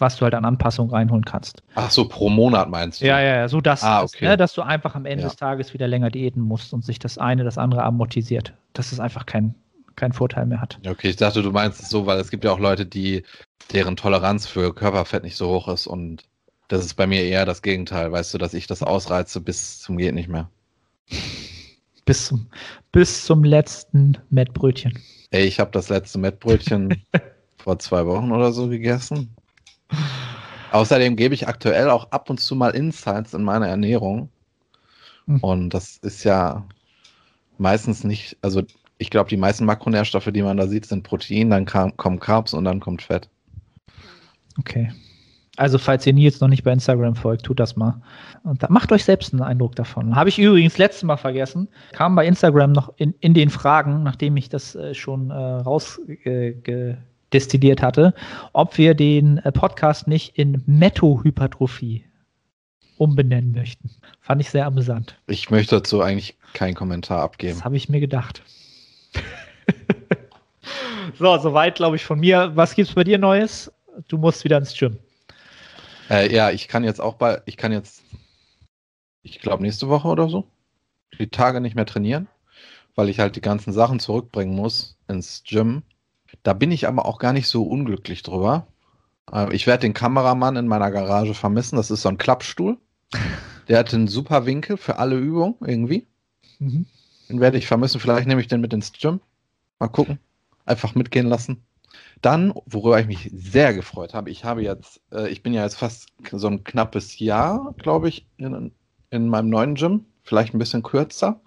was 0.00 0.16
du 0.16 0.24
halt 0.24 0.34
an 0.34 0.44
Anpassungen 0.44 0.90
reinholen 0.90 1.24
kannst. 1.24 1.62
Ach 1.74 1.90
so, 1.90 2.08
pro 2.08 2.28
Monat 2.28 2.68
meinst 2.68 3.00
du? 3.00 3.06
Ja, 3.06 3.20
ja, 3.20 3.36
ja 3.36 3.48
so 3.48 3.60
dass, 3.60 3.82
ah, 3.82 4.02
okay. 4.02 4.18
das, 4.20 4.28
ne, 4.28 4.36
dass 4.36 4.52
du 4.54 4.62
einfach 4.62 4.94
am 4.94 5.06
Ende 5.06 5.22
ja. 5.22 5.28
des 5.28 5.36
Tages 5.36 5.74
wieder 5.74 5.88
länger 5.88 6.10
diäten 6.10 6.42
musst 6.42 6.72
und 6.72 6.84
sich 6.84 6.98
das 6.98 7.18
eine 7.18 7.44
das 7.44 7.58
andere 7.58 7.82
amortisiert. 7.82 8.54
Dass 8.72 8.92
es 8.92 9.00
einfach 9.00 9.26
kein, 9.26 9.54
keinen 9.96 10.12
Vorteil 10.12 10.46
mehr 10.46 10.60
hat. 10.60 10.78
Okay, 10.86 11.08
ich 11.08 11.16
dachte, 11.16 11.42
du 11.42 11.50
meinst 11.50 11.80
es 11.80 11.88
so, 11.88 12.06
weil 12.06 12.18
es 12.18 12.30
gibt 12.30 12.44
ja 12.44 12.52
auch 12.52 12.58
Leute, 12.58 12.86
die 12.86 13.22
deren 13.72 13.96
Toleranz 13.96 14.46
für 14.46 14.74
Körperfett 14.74 15.24
nicht 15.24 15.36
so 15.36 15.48
hoch 15.48 15.68
ist 15.68 15.86
und 15.86 16.24
das 16.68 16.84
ist 16.84 16.94
bei 16.94 17.06
mir 17.06 17.22
eher 17.22 17.44
das 17.44 17.62
Gegenteil, 17.62 18.10
weißt 18.10 18.34
du, 18.34 18.38
dass 18.38 18.54
ich 18.54 18.66
das 18.66 18.82
ausreize 18.82 19.40
bis 19.40 19.80
zum 19.80 19.96
geht 19.96 20.14
nicht 20.14 20.28
mehr. 20.28 20.50
Bis 22.04 22.26
zum, 22.26 22.48
bis 22.92 23.24
zum 23.24 23.44
letzten 23.44 24.18
Mettbrötchen. 24.30 24.98
Ey, 25.30 25.44
ich 25.44 25.60
habe 25.60 25.70
das 25.72 25.88
letzte 25.88 26.18
Mettbrötchen 26.18 27.02
vor 27.56 27.78
zwei 27.78 28.06
Wochen 28.06 28.32
oder 28.32 28.52
so 28.52 28.68
gegessen. 28.68 29.34
Außerdem 30.72 31.16
gebe 31.16 31.34
ich 31.34 31.48
aktuell 31.48 31.90
auch 31.90 32.10
ab 32.10 32.28
und 32.28 32.38
zu 32.38 32.54
mal 32.54 32.70
Insights 32.70 33.34
in 33.34 33.42
meine 33.42 33.68
Ernährung. 33.68 34.28
Hm. 35.26 35.40
Und 35.40 35.70
das 35.70 35.98
ist 35.98 36.24
ja 36.24 36.66
meistens 37.58 38.04
nicht, 38.04 38.36
also 38.42 38.62
ich 38.98 39.10
glaube, 39.10 39.28
die 39.28 39.36
meisten 39.36 39.64
Makronährstoffe, 39.64 40.30
die 40.32 40.42
man 40.42 40.56
da 40.56 40.66
sieht, 40.66 40.86
sind 40.86 41.02
Protein, 41.02 41.50
dann 41.50 41.64
kam, 41.64 41.96
kommen 41.96 42.20
Carbs 42.20 42.54
und 42.54 42.64
dann 42.64 42.80
kommt 42.80 43.02
Fett. 43.02 43.28
Okay. 44.58 44.90
Also, 45.58 45.78
falls 45.78 46.06
ihr 46.06 46.12
Nils 46.12 46.40
noch 46.40 46.48
nicht 46.48 46.64
bei 46.64 46.72
Instagram 46.72 47.14
folgt, 47.14 47.46
tut 47.46 47.58
das 47.58 47.76
mal. 47.76 48.00
Und 48.44 48.62
da, 48.62 48.66
macht 48.68 48.92
euch 48.92 49.04
selbst 49.04 49.32
einen 49.32 49.42
Eindruck 49.42 49.74
davon. 49.74 50.14
Habe 50.14 50.28
ich 50.28 50.38
übrigens 50.38 50.76
letztes 50.76 51.02
Mal 51.02 51.16
vergessen. 51.16 51.68
Kam 51.92 52.14
bei 52.14 52.26
Instagram 52.26 52.72
noch 52.72 52.92
in, 52.96 53.14
in 53.20 53.32
den 53.32 53.48
Fragen, 53.48 54.02
nachdem 54.02 54.36
ich 54.36 54.50
das 54.50 54.74
äh, 54.74 54.92
schon 54.92 55.30
äh, 55.30 55.34
rausge 55.34 56.54
destilliert 57.36 57.82
hatte, 57.82 58.14
ob 58.54 58.78
wir 58.78 58.94
den 58.94 59.38
äh, 59.38 59.52
Podcast 59.52 60.08
nicht 60.08 60.38
in 60.38 60.62
Metto-Hypertrophie 60.64 62.04
umbenennen 62.96 63.52
möchten. 63.52 63.90
Fand 64.22 64.40
ich 64.40 64.48
sehr 64.48 64.64
amüsant. 64.64 65.18
Ich 65.26 65.50
möchte 65.50 65.76
dazu 65.76 66.00
eigentlich 66.00 66.38
keinen 66.54 66.74
Kommentar 66.74 67.20
abgeben. 67.20 67.56
Das 67.56 67.64
habe 67.64 67.76
ich 67.76 67.90
mir 67.90 68.00
gedacht. 68.00 68.42
so, 71.18 71.36
soweit, 71.36 71.74
glaube 71.74 71.96
ich, 71.96 72.06
von 72.06 72.18
mir. 72.18 72.52
Was 72.54 72.74
gibt 72.74 72.88
es 72.88 72.94
bei 72.94 73.04
dir 73.04 73.18
Neues? 73.18 73.70
Du 74.08 74.16
musst 74.16 74.44
wieder 74.44 74.56
ins 74.56 74.74
Gym. 74.74 74.98
Äh, 76.08 76.34
ja, 76.34 76.50
ich 76.50 76.68
kann 76.68 76.84
jetzt 76.84 77.00
auch 77.00 77.14
bei, 77.14 77.42
ich 77.44 77.58
kann 77.58 77.72
jetzt, 77.72 78.02
ich 79.22 79.40
glaube, 79.40 79.62
nächste 79.62 79.90
Woche 79.90 80.08
oder 80.08 80.30
so, 80.30 80.44
die 81.18 81.28
Tage 81.28 81.60
nicht 81.60 81.76
mehr 81.76 81.86
trainieren, 81.86 82.28
weil 82.94 83.10
ich 83.10 83.20
halt 83.20 83.36
die 83.36 83.42
ganzen 83.42 83.74
Sachen 83.74 84.00
zurückbringen 84.00 84.54
muss 84.54 84.96
ins 85.06 85.44
Gym 85.44 85.82
da 86.46 86.52
bin 86.52 86.70
ich 86.70 86.86
aber 86.86 87.06
auch 87.06 87.18
gar 87.18 87.32
nicht 87.32 87.48
so 87.48 87.64
unglücklich 87.64 88.22
drüber. 88.22 88.68
Äh, 89.32 89.52
ich 89.52 89.66
werde 89.66 89.80
den 89.80 89.94
Kameramann 89.94 90.54
in 90.54 90.68
meiner 90.68 90.92
Garage 90.92 91.34
vermissen. 91.34 91.74
Das 91.74 91.90
ist 91.90 92.02
so 92.02 92.08
ein 92.08 92.18
Klappstuhl. 92.18 92.78
Der 93.68 93.80
hat 93.80 93.92
einen 93.92 94.06
super 94.06 94.46
Winkel 94.46 94.76
für 94.76 95.00
alle 95.00 95.16
Übungen 95.16 95.56
irgendwie. 95.60 96.06
Mhm. 96.60 96.86
Den 97.28 97.40
werde 97.40 97.58
ich 97.58 97.66
vermissen. 97.66 97.98
Vielleicht 97.98 98.28
nehme 98.28 98.40
ich 98.40 98.46
den 98.46 98.60
mit 98.60 98.72
ins 98.72 98.92
Gym. 98.92 99.20
Mal 99.80 99.88
gucken. 99.88 100.20
Einfach 100.64 100.94
mitgehen 100.94 101.26
lassen. 101.26 101.64
Dann, 102.22 102.54
worüber 102.64 103.00
ich 103.00 103.08
mich 103.08 103.28
sehr 103.34 103.74
gefreut 103.74 104.14
habe, 104.14 104.30
ich 104.30 104.44
habe 104.44 104.62
jetzt, 104.62 105.00
äh, 105.10 105.28
ich 105.28 105.42
bin 105.42 105.52
ja 105.52 105.64
jetzt 105.64 105.76
fast 105.76 106.10
so 106.30 106.46
ein 106.46 106.62
knappes 106.62 107.18
Jahr, 107.18 107.74
glaube 107.78 108.08
ich, 108.08 108.24
in, 108.36 108.70
in 109.10 109.28
meinem 109.28 109.48
neuen 109.48 109.74
Gym. 109.74 110.06
Vielleicht 110.22 110.54
ein 110.54 110.58
bisschen 110.58 110.84
kürzer. 110.84 111.40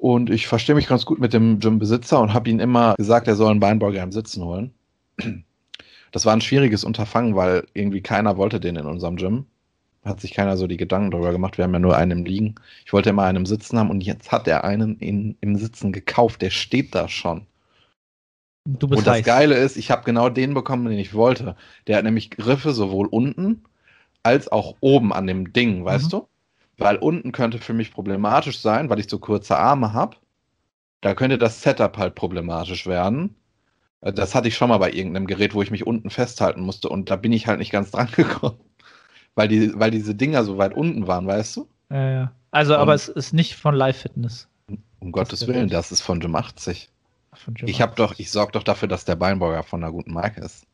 Und 0.00 0.30
ich 0.30 0.46
verstehe 0.46 0.74
mich 0.76 0.86
ganz 0.86 1.04
gut 1.04 1.18
mit 1.18 1.32
dem 1.32 1.58
Gymbesitzer 1.58 2.20
und 2.20 2.32
habe 2.32 2.48
ihm 2.50 2.60
immer 2.60 2.94
gesagt, 2.96 3.26
er 3.26 3.34
soll 3.34 3.50
einen 3.50 3.60
Beinbeuger 3.60 4.02
im 4.02 4.12
Sitzen 4.12 4.44
holen. 4.44 4.72
Das 6.12 6.24
war 6.24 6.32
ein 6.32 6.40
schwieriges 6.40 6.84
Unterfangen, 6.84 7.34
weil 7.34 7.66
irgendwie 7.74 8.00
keiner 8.00 8.36
wollte 8.36 8.60
den 8.60 8.76
in 8.76 8.86
unserem 8.86 9.16
Gym. 9.16 9.46
Hat 10.04 10.20
sich 10.20 10.32
keiner 10.32 10.56
so 10.56 10.66
die 10.68 10.76
Gedanken 10.76 11.10
darüber 11.10 11.32
gemacht. 11.32 11.58
Wir 11.58 11.64
haben 11.64 11.72
ja 11.72 11.80
nur 11.80 11.96
einen 11.96 12.20
im 12.20 12.24
Liegen. 12.24 12.54
Ich 12.86 12.92
wollte 12.92 13.10
immer 13.10 13.24
einen 13.24 13.38
im 13.38 13.46
Sitzen 13.46 13.78
haben 13.78 13.90
und 13.90 14.02
jetzt 14.02 14.30
hat 14.30 14.46
er 14.46 14.64
einen 14.64 14.96
in, 15.00 15.36
im 15.40 15.56
Sitzen 15.56 15.92
gekauft. 15.92 16.40
Der 16.42 16.50
steht 16.50 16.94
da 16.94 17.08
schon. 17.08 17.46
Du 18.64 18.86
bist 18.86 19.00
Und 19.00 19.06
das 19.06 19.16
heiß. 19.18 19.24
Geile 19.24 19.56
ist, 19.56 19.76
ich 19.76 19.90
habe 19.90 20.04
genau 20.04 20.28
den 20.28 20.54
bekommen, 20.54 20.88
den 20.88 20.98
ich 20.98 21.14
wollte. 21.14 21.56
Der 21.86 21.96
hat 21.96 22.04
nämlich 22.04 22.30
Griffe 22.30 22.72
sowohl 22.72 23.06
unten 23.08 23.64
als 24.22 24.48
auch 24.50 24.76
oben 24.80 25.12
an 25.12 25.26
dem 25.26 25.52
Ding, 25.52 25.84
weißt 25.84 26.06
Mhm. 26.06 26.10
du? 26.10 26.28
Weil 26.78 26.96
unten 26.96 27.32
könnte 27.32 27.58
für 27.58 27.74
mich 27.74 27.92
problematisch 27.92 28.60
sein, 28.60 28.88
weil 28.88 29.00
ich 29.00 29.10
so 29.10 29.18
kurze 29.18 29.58
Arme 29.58 29.92
habe. 29.92 30.16
Da 31.00 31.14
könnte 31.14 31.38
das 31.38 31.62
Setup 31.62 31.96
halt 31.98 32.14
problematisch 32.14 32.86
werden. 32.86 33.36
Äh, 34.02 34.12
Das 34.12 34.34
hatte 34.34 34.48
ich 34.48 34.56
schon 34.56 34.68
mal 34.70 34.78
bei 34.78 34.92
irgendeinem 34.92 35.26
Gerät, 35.26 35.54
wo 35.54 35.62
ich 35.62 35.70
mich 35.72 35.86
unten 35.86 36.10
festhalten 36.10 36.62
musste 36.62 36.88
und 36.88 37.10
da 37.10 37.16
bin 37.16 37.32
ich 37.32 37.46
halt 37.48 37.58
nicht 37.60 37.72
ganz 37.72 37.90
dran 37.92 38.10
gekommen. 38.12 38.60
Weil, 39.34 39.48
die, 39.48 39.78
weil 39.78 39.90
diese 39.92 40.14
Dinger 40.14 40.44
so 40.44 40.58
weit 40.58 40.74
unten 40.74 41.06
waren, 41.06 41.26
weißt 41.26 41.56
du? 41.58 41.68
Ja, 41.90 42.10
ja. 42.10 42.32
Also, 42.50 42.74
Und- 42.74 42.80
aber 42.80 42.94
es 42.94 43.08
ist 43.08 43.32
nicht 43.34 43.56
von 43.56 43.74
Live 43.74 43.98
Fitness. 44.02 44.48
Um 45.00 45.12
Gottes. 45.12 45.46
Willen, 45.46 45.68
das 45.68 45.92
ist 45.92 46.00
von 46.00 46.20
Gym 46.20 46.34
80. 46.34 46.90
Von 47.34 47.54
Jim 47.54 47.68
Ich 47.68 47.80
habe 47.80 47.94
doch, 47.94 48.18
ich 48.18 48.30
sorge 48.30 48.52
doch 48.52 48.64
dafür, 48.64 48.88
dass 48.88 49.04
der 49.04 49.16
Beinbeuger 49.16 49.62
von 49.62 49.82
einer 49.82 49.92
guten 49.92 50.12
Marke 50.12 50.40
ist. 50.40 50.66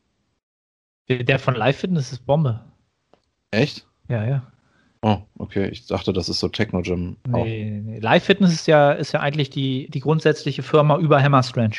Der 1.09 1.39
von 1.39 1.55
Live 1.55 1.77
Fitness 1.77 2.11
ist 2.11 2.25
Bombe. 2.25 2.61
Echt? 3.51 3.87
Ja, 4.07 4.25
ja. 4.25 4.51
Oh, 5.07 5.19
okay. 5.37 5.67
Ich 5.67 5.85
dachte, 5.85 6.13
das 6.13 6.29
ist 6.29 6.39
so 6.39 6.47
Techno-Gym. 6.47 7.17
Nee, 7.27 7.81
nee. 7.85 7.99
Live 7.99 8.23
Fitness 8.23 8.51
ist 8.53 8.65
ja, 8.65 8.91
ist 8.91 9.11
ja 9.11 9.19
eigentlich 9.19 9.51
die, 9.51 9.87
die 9.91 9.99
grundsätzliche 9.99 10.63
Firma 10.63 10.97
über 10.97 11.21
Hammer 11.21 11.43
Strange. 11.43 11.75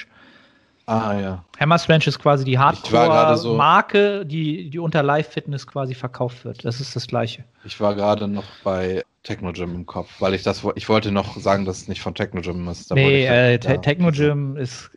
Ah, 0.87 1.19
ja. 1.19 1.45
Hammer 1.59 1.81
Strange 1.81 2.05
ist 2.07 2.21
quasi 2.21 2.45
die 2.45 2.53
gerade 2.53 2.77
so- 2.77 2.97
Hardcore-Marke, 2.97 4.25
die, 4.27 4.71
die 4.71 4.79
unter 4.79 5.03
Live 5.03 5.31
Fitness 5.31 5.67
quasi 5.67 5.95
verkauft 5.97 6.45
wird. 6.45 6.65
Das 6.65 6.81
ist 6.81 6.95
das 6.95 7.09
Gleiche. 7.09 7.43
Ich 7.65 7.81
war 7.81 7.97
gerade 7.97 8.29
noch 8.29 8.45
bei 8.63 9.03
Techno-Gym 9.25 9.75
im 9.75 9.87
Kopf, 9.87 10.21
weil 10.21 10.35
ich 10.35 10.45
das, 10.45 10.65
ich 10.77 10.89
wollte 10.89 11.11
noch 11.11 11.37
sagen, 11.37 11.65
dass 11.65 11.79
es 11.79 11.89
nicht 11.89 12.03
von 12.03 12.15
Techno-Gym 12.15 12.69
ist. 12.69 12.93
Da 12.93 12.95
nee, 12.95 13.25
ich- 13.25 13.29
äh. 13.29 13.59
Te- 13.59 13.81
Techno 13.81 14.13
Gym 14.13 14.57
ist, 14.57 14.89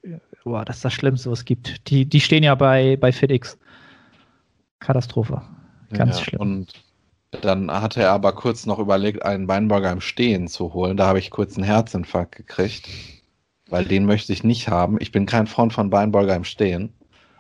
boah, 0.44 0.64
das 0.66 0.76
ist 0.76 0.86
das 0.86 0.94
Schlimmste, 0.94 1.32
was 1.32 1.40
es 1.40 1.46
gibt. 1.46 1.90
Die, 1.90 2.06
die 2.06 2.22
stehen 2.22 2.44
ja 2.44 2.54
bei, 2.54 2.96
bei 2.96 3.12
FitX. 3.12 3.58
Katastrophe. 4.80 5.42
Ganz 5.92 6.20
ja, 6.20 6.24
schlimm. 6.26 6.42
Und 6.42 6.74
dann 7.32 7.72
hatte 7.72 8.02
er 8.02 8.12
aber 8.12 8.34
kurz 8.34 8.66
noch 8.66 8.80
überlegt, 8.80 9.24
einen 9.24 9.48
Beinburger 9.48 9.92
im 9.92 10.02
Stehen 10.02 10.48
zu 10.48 10.74
holen. 10.74 10.98
Da 10.98 11.08
habe 11.08 11.20
ich 11.20 11.30
kurz 11.30 11.56
einen 11.56 11.66
Herzinfarkt 11.66 12.36
gekriegt, 12.36 12.90
weil 13.68 13.86
den 13.86 14.06
möchte 14.06 14.34
ich 14.34 14.44
nicht 14.44 14.68
haben. 14.68 14.98
Ich 15.00 15.12
bin 15.12 15.26
kein 15.26 15.48
Freund 15.48 15.74
von 15.74 15.90
Beinburger 15.90 16.36
im 16.36 16.44
Stehen. 16.44 16.94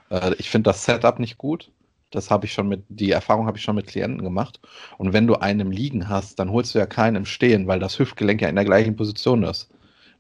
Äh, 0.10 0.36
ich 0.38 0.49
finde 0.49 0.69
das 0.69 0.86
Setup 0.86 1.19
nicht 1.19 1.38
gut. 1.38 1.71
Das 2.12 2.32
habe 2.32 2.45
ich 2.45 2.54
schon 2.54 2.67
mit, 2.67 2.84
die 2.89 3.12
Erfahrung 3.12 3.45
habe 3.47 3.58
ich 3.58 3.63
schon 3.63 3.75
mit 3.75 3.88
Klienten 3.88 4.23
gemacht. 4.23 4.60
Und 4.97 5.13
wenn 5.13 5.28
du 5.28 5.36
einen 5.36 5.60
im 5.60 5.71
Liegen 5.71 6.10
hast, 6.10 6.39
dann 6.39 6.52
holst 6.52 6.73
du 6.73 6.80
ja 6.80 6.86
keinen 6.88 7.17
im 7.17 7.25
Stehen, 7.25 7.67
weil 7.67 7.80
das 7.80 7.99
Hüftgelenk 7.99 8.41
ja 8.41 8.49
in 8.49 8.56
der 8.56 8.65
gleichen 8.65 8.95
Position 8.95 9.43
ist. 9.43 9.69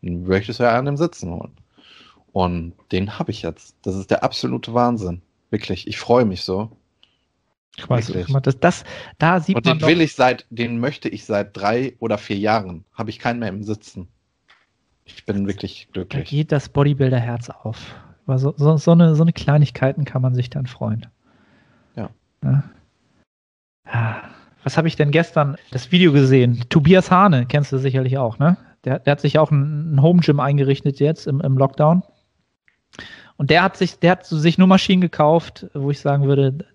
Dann 0.01 0.23
möchtest 0.23 0.59
du 0.59 0.63
ja 0.63 0.77
einen 0.77 0.87
im 0.87 0.97
Sitzen 0.97 1.31
holen. 1.31 1.53
Und 2.31 2.73
den 2.91 3.19
habe 3.19 3.31
ich 3.31 3.41
jetzt. 3.43 3.75
Das 3.83 3.95
ist 3.95 4.11
der 4.11 4.23
absolute 4.23 4.73
Wahnsinn. 4.73 5.21
Wirklich. 5.51 5.87
Ich 5.87 5.99
freue 5.99 6.25
mich 6.25 6.43
so. 6.43 6.71
Ich 7.77 7.89
weiß 7.89 8.09
Wirklich. 8.09 8.29
mal, 8.29 8.41
das, 8.41 8.59
das, 8.59 8.83
da 9.19 9.39
sieht 9.39 9.55
Und 9.55 9.65
man 9.65 9.77
den 9.77 9.81
doch, 9.81 9.87
will 9.87 10.01
ich 10.01 10.13
seit, 10.15 10.45
den 10.49 10.79
möchte 10.79 11.07
ich 11.07 11.25
seit 11.25 11.55
drei 11.55 11.95
oder 11.99 12.17
vier 12.17 12.37
Jahren. 12.37 12.83
Habe 12.93 13.09
ich 13.09 13.19
keinen 13.19 13.39
mehr 13.39 13.49
im 13.49 13.63
Sitzen. 13.63 14.07
Ich 15.05 15.25
bin 15.25 15.47
wirklich 15.47 15.87
da 15.87 15.93
glücklich. 15.93 16.29
geht 16.29 16.51
das 16.51 16.69
Bodybuilder-Herz 16.69 17.49
auf. 17.49 17.95
Über 18.25 18.37
so, 18.37 18.53
so, 18.57 18.77
so, 18.77 18.91
eine, 18.91 19.15
so 19.15 19.23
eine 19.23 19.33
Kleinigkeiten 19.33 20.05
kann 20.05 20.21
man 20.21 20.35
sich 20.35 20.49
dann 20.49 20.67
freuen. 20.67 21.07
Ja. 21.95 22.09
Ja. 22.43 22.63
Ah, 23.85 24.17
Was 24.63 24.77
habe 24.77 24.87
ich 24.87 24.95
denn 24.97 25.11
gestern 25.11 25.55
das 25.71 25.91
Video 25.91 26.11
gesehen? 26.11 26.65
Tobias 26.69 27.09
Hane, 27.11 27.45
kennst 27.45 27.71
du 27.71 27.77
sicherlich 27.77 28.17
auch, 28.17 28.37
ne? 28.39 28.57
Der, 28.85 28.99
der 28.99 29.11
hat 29.11 29.21
sich 29.21 29.39
auch 29.39 29.51
ein, 29.51 30.01
Home 30.01 30.21
Gym 30.21 30.39
eingerichtet 30.39 30.99
jetzt 30.99 31.27
im, 31.27 31.41
im 31.41 31.57
Lockdown. 31.57 32.03
Und 33.37 33.49
der 33.49 33.63
hat 33.63 33.77
sich, 33.77 33.99
der 33.99 34.11
hat 34.11 34.25
sich 34.25 34.57
nur 34.57 34.67
Maschinen 34.67 35.01
gekauft, 35.01 35.67
wo 35.73 35.91
ich 35.91 35.99
sagen 35.99 36.25
würde, 36.25 36.65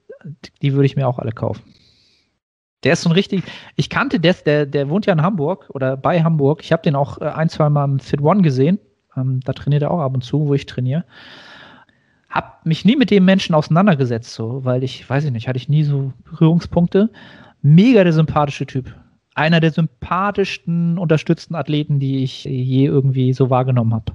die 0.63 0.73
würde 0.73 0.87
ich 0.87 0.97
mir 0.97 1.09
auch 1.09 1.19
alle 1.19 1.33
kaufen. 1.33 1.63
Der 2.85 2.93
ist 2.93 3.03
so 3.03 3.09
ein 3.09 3.13
richtig, 3.13 3.43
ich 3.77 3.89
kannte 3.89 4.21
das, 4.21 4.45
der, 4.45 4.67
der 4.67 4.89
wohnt 4.91 5.07
ja 5.07 5.13
in 5.15 5.23
Hamburg 5.23 5.71
oder 5.71 5.97
bei 5.97 6.23
Hamburg. 6.23 6.63
Ich 6.63 6.71
habe 6.71 6.83
den 6.83 6.97
auch 6.97 7.21
äh, 7.21 7.25
ein, 7.25 7.49
zwei 7.49 7.71
Mal 7.71 7.85
im 7.85 7.99
Fit 7.99 8.21
One 8.21 8.43
gesehen. 8.43 8.79
Ähm, 9.17 9.41
da 9.45 9.53
trainiert 9.55 9.83
er 9.83 9.91
auch 9.91 10.01
ab 10.01 10.15
und 10.15 10.23
zu, 10.23 10.47
wo 10.47 10.55
ich 10.55 10.67
trainiere. 10.67 11.05
Hab 12.29 12.67
mich 12.67 12.85
nie 12.85 12.97
mit 12.97 13.11
dem 13.11 13.25
Menschen 13.25 13.55
auseinandergesetzt, 13.55 14.35
so, 14.35 14.65
weil 14.65 14.83
ich, 14.83 15.09
weiß 15.09 15.25
ich 15.25 15.31
nicht, 15.31 15.49
hatte 15.49 15.57
ich 15.57 15.69
nie 15.69 15.85
so 15.85 16.13
Berührungspunkte. 16.25 17.11
Mega 17.63 18.05
der 18.05 18.13
sympathische 18.13 18.67
Typ. 18.67 18.95
Einer 19.35 19.61
der 19.61 19.73
sympathischsten, 19.73 20.99
unterstützten 20.99 21.55
Athleten, 21.55 22.01
die 22.01 22.23
ich 22.23 22.45
je 22.45 22.85
irgendwie 22.85 23.33
so 23.33 23.51
wahrgenommen 23.51 23.95
habe. 23.95 24.13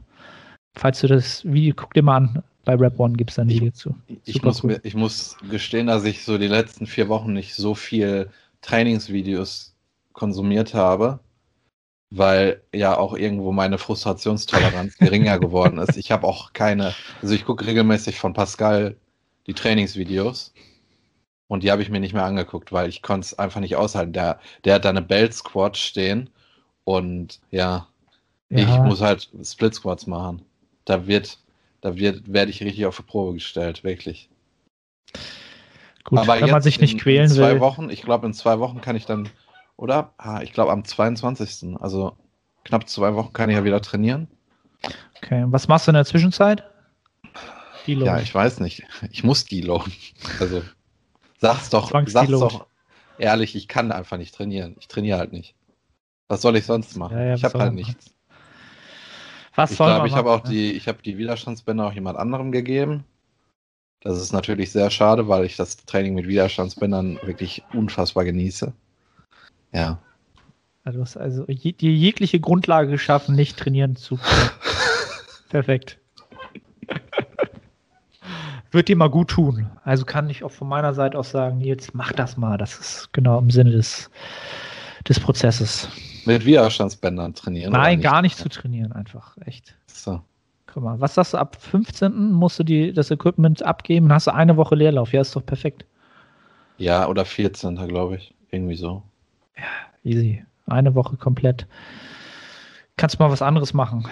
Falls 0.76 1.00
du 1.02 1.08
das 1.08 1.44
Video, 1.46 1.74
guck 1.76 1.94
dir 1.94 2.04
mal 2.04 2.18
an, 2.18 2.44
bei 2.70 2.76
Rap 2.76 3.00
One 3.00 3.16
gibt 3.16 3.32
es 3.32 3.38
Ich- 3.40 3.48
Video 3.48 3.72
zu. 3.72 3.96
Ich 4.26 4.44
muss, 4.44 4.64
cool. 4.64 4.72
mir, 4.74 4.80
ich 4.84 4.94
muss 4.94 5.38
gestehen, 5.50 5.88
dass 5.88 6.04
ich 6.04 6.24
so 6.24 6.38
die 6.38 6.48
letzten 6.48 6.86
vier 6.86 7.10
Wochen 7.10 7.34
nicht 7.34 7.56
so 7.56 7.74
viel 7.74 8.30
Trainingsvideos 8.62 9.74
konsumiert 10.14 10.74
habe, 10.76 11.20
weil 12.12 12.62
ja 12.74 12.98
auch 12.98 13.16
irgendwo 13.16 13.52
meine 13.52 13.78
Frustrationstoleranz 13.80 14.98
geringer 15.00 15.40
geworden 15.40 15.80
ist. 15.80 15.98
Ich 15.98 16.12
habe 16.12 16.28
auch 16.28 16.54
keine, 16.54 16.94
also 17.22 17.34
ich 17.34 17.46
gucke 17.46 17.66
regelmäßig 17.66 18.20
von 18.20 18.34
Pascal 18.34 18.98
die 19.48 19.54
Trainingsvideos 19.56 20.54
und 21.48 21.64
die 21.64 21.72
habe 21.72 21.82
ich 21.82 21.90
mir 21.90 22.00
nicht 22.00 22.14
mehr 22.14 22.26
angeguckt, 22.26 22.72
weil 22.72 22.90
ich 22.90 23.02
konnte 23.02 23.26
es 23.26 23.40
einfach 23.40 23.62
nicht 23.62 23.76
aushalten. 23.76 24.14
Der, 24.14 24.40
der 24.64 24.76
hat 24.76 24.86
da 24.86 24.90
eine 24.90 25.02
Belt 25.02 25.34
Squat 25.34 25.78
stehen 25.78 26.30
und 26.84 27.40
ja, 27.52 27.88
ich 28.50 28.60
Ja, 28.68 28.84
muss 28.84 29.02
halt 29.02 29.30
Split 29.44 29.76
Squats 29.76 30.08
machen. 30.08 30.44
Da 30.86 31.08
wird, 31.08 31.40
da 31.82 31.96
wird, 31.96 32.32
werde 32.32 32.52
ich 32.52 32.62
richtig 32.62 32.86
auf 32.86 32.98
die 32.98 33.04
Probe 33.04 33.34
gestellt, 33.34 33.84
wirklich. 33.84 34.30
gut, 36.04 36.20
Aber 36.20 36.40
wenn 36.40 36.50
man 36.50 36.62
sich 36.62 36.80
nicht 36.80 36.94
in, 36.94 37.00
quälen 37.00 37.26
in 37.26 37.36
zwei 37.36 37.54
will. 37.54 37.60
Wochen, 37.60 37.90
ich 37.90 38.02
glaube, 38.02 38.28
in 38.28 38.34
zwei 38.34 38.60
Wochen 38.60 38.82
kann 38.82 38.96
ich 38.96 39.06
dann, 39.06 39.30
oder? 39.78 40.14
Ah, 40.18 40.42
ich 40.42 40.54
glaube, 40.54 40.72
am 40.72 40.84
22. 40.84 41.80
Also 41.80 42.18
knapp 42.66 42.90
zwei 42.90 43.16
Wochen 43.16 43.34
kann 43.34 43.50
ich 43.50 43.56
ja 43.56 43.64
wieder 43.64 43.82
trainieren. 43.82 44.28
Okay, 45.18 45.44
und 45.44 45.52
was 45.52 45.68
machst 45.68 45.88
du 45.88 45.92
in 45.92 45.96
der 45.96 46.06
Zwischenzeit? 46.06 46.64
Die 47.86 47.94
Ja, 47.94 48.20
ich 48.20 48.34
weiß 48.34 48.60
nicht. 48.60 48.84
Ich 49.12 49.24
muss 49.24 49.46
deloaden. 49.46 49.94
Also 50.40 50.62
sag's 51.40 51.70
doch, 51.70 51.92
sag's 52.08 52.32
doch 52.32 52.68
ehrlich, 53.18 53.56
ich 53.56 53.68
kann 53.68 53.92
einfach 53.92 54.18
nicht 54.18 54.34
trainieren. 54.34 54.76
Ich 54.80 54.88
trainiere 54.88 55.20
halt 55.20 55.32
nicht. 55.32 55.56
Was 56.28 56.42
soll 56.42 56.56
ich 56.56 56.66
sonst 56.66 56.96
machen? 56.98 57.18
Ja, 57.18 57.26
ja, 57.26 57.34
ich 57.36 57.44
habe 57.44 57.60
halt 57.60 57.74
nichts. 57.74 58.14
Was 59.60 59.72
Ich 59.72 59.78
glaube, 59.78 60.08
ich 60.08 60.14
habe 60.14 60.32
auch 60.32 60.40
die, 60.40 60.72
ich 60.72 60.88
habe 60.88 61.02
die 61.04 61.18
Widerstandsbänder 61.18 61.88
auch 61.88 61.92
jemand 61.92 62.18
anderem 62.18 62.54
gegeben. 62.54 63.04
Das 64.00 64.18
ist 64.18 64.32
natürlich 64.32 64.72
sehr 64.72 64.90
schade, 64.90 65.28
weil 65.28 65.44
ich 65.44 65.58
das 65.58 65.76
Training 65.76 66.16
mit 66.16 66.30
Widerstandsbändern 66.30 67.20
wirklich 67.24 67.62
unfassbar 67.74 68.24
genieße. 68.24 68.72
Ja. 69.74 70.00
Also, 70.86 71.00
du 71.00 71.04
hast 71.04 71.18
also 71.18 71.44
je, 71.50 71.74
dir 71.74 71.92
jegliche 71.92 72.40
Grundlage 72.40 72.90
geschaffen, 72.90 73.36
nicht 73.36 73.58
trainieren 73.58 73.98
zu 73.98 74.16
können. 74.16 74.50
Perfekt. 75.50 76.00
Wird 78.72 78.88
dir 78.88 78.96
mal 78.96 79.10
gut 79.10 79.32
tun. 79.32 79.70
Also 79.84 80.06
kann 80.06 80.30
ich 80.30 80.46
auch 80.46 80.52
von 80.52 80.70
meiner 80.70 80.94
Seite 80.94 81.20
aus 81.20 81.32
sagen, 81.32 81.58
Nils, 81.58 81.94
mach 81.94 82.14
das 82.14 82.38
mal. 82.38 82.58
Das 82.58 82.80
ist 82.80 83.12
genau 83.12 83.40
im 83.40 83.52
Sinne 83.52 83.72
des, 83.72 84.10
des 85.06 85.20
Prozesses. 85.20 85.90
Mit 86.26 86.46
Widerstandsbändern 86.46 87.34
trainieren. 87.34 87.74
Nein, 87.74 88.02
gar 88.02 88.22
nicht 88.22 88.38
zu 88.38 88.50
trainieren, 88.50 88.92
einfach. 88.92 89.38
Echt. 89.46 89.76
So. 89.88 90.22
Guck 90.68 90.84
mal, 90.84 91.00
was 91.02 91.16
sagst 91.16 91.34
du, 91.34 91.38
ab 91.38 91.58
15. 91.60 92.32
musst 92.32 92.60
du 92.60 92.64
die, 92.64 92.94
das 92.94 93.10
Equipment 93.10 93.64
abgeben, 93.64 94.12
hast 94.12 94.28
du 94.28 94.34
eine 94.34 94.56
Woche 94.58 94.76
Leerlauf. 94.76 95.14
Ja, 95.14 95.22
ist 95.22 95.36
doch 95.36 95.46
perfekt. 95.46 95.86
Ja, 96.78 97.08
oder 97.08 97.26
14. 97.26 97.76
glaube 97.88 98.18
ich. 98.18 98.34
Irgendwie 98.52 98.76
so. 98.76 99.04
Easy. 100.04 100.44
Eine 100.68 100.96
Woche 100.96 101.18
komplett. 101.18 101.68
Kannst 102.98 103.20
mal 103.20 103.32
was 103.32 103.42
anderes 103.42 103.74
machen. 103.74 104.08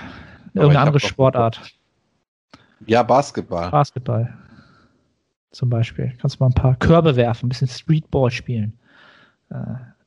Irgendeine 0.53 0.79
andere 0.79 0.99
Sportart. 0.99 1.61
Ja, 2.85 3.03
Basketball. 3.03 3.69
Basketball. 3.69 4.33
Zum 5.51 5.69
Beispiel. 5.69 6.13
Kannst 6.19 6.39
mal 6.39 6.47
ein 6.47 6.53
paar 6.53 6.75
Körbe 6.75 7.15
werfen, 7.15 7.47
ein 7.47 7.49
bisschen 7.49 7.67
Streetball 7.67 8.31
spielen. 8.31 8.77
Äh, 9.49 9.55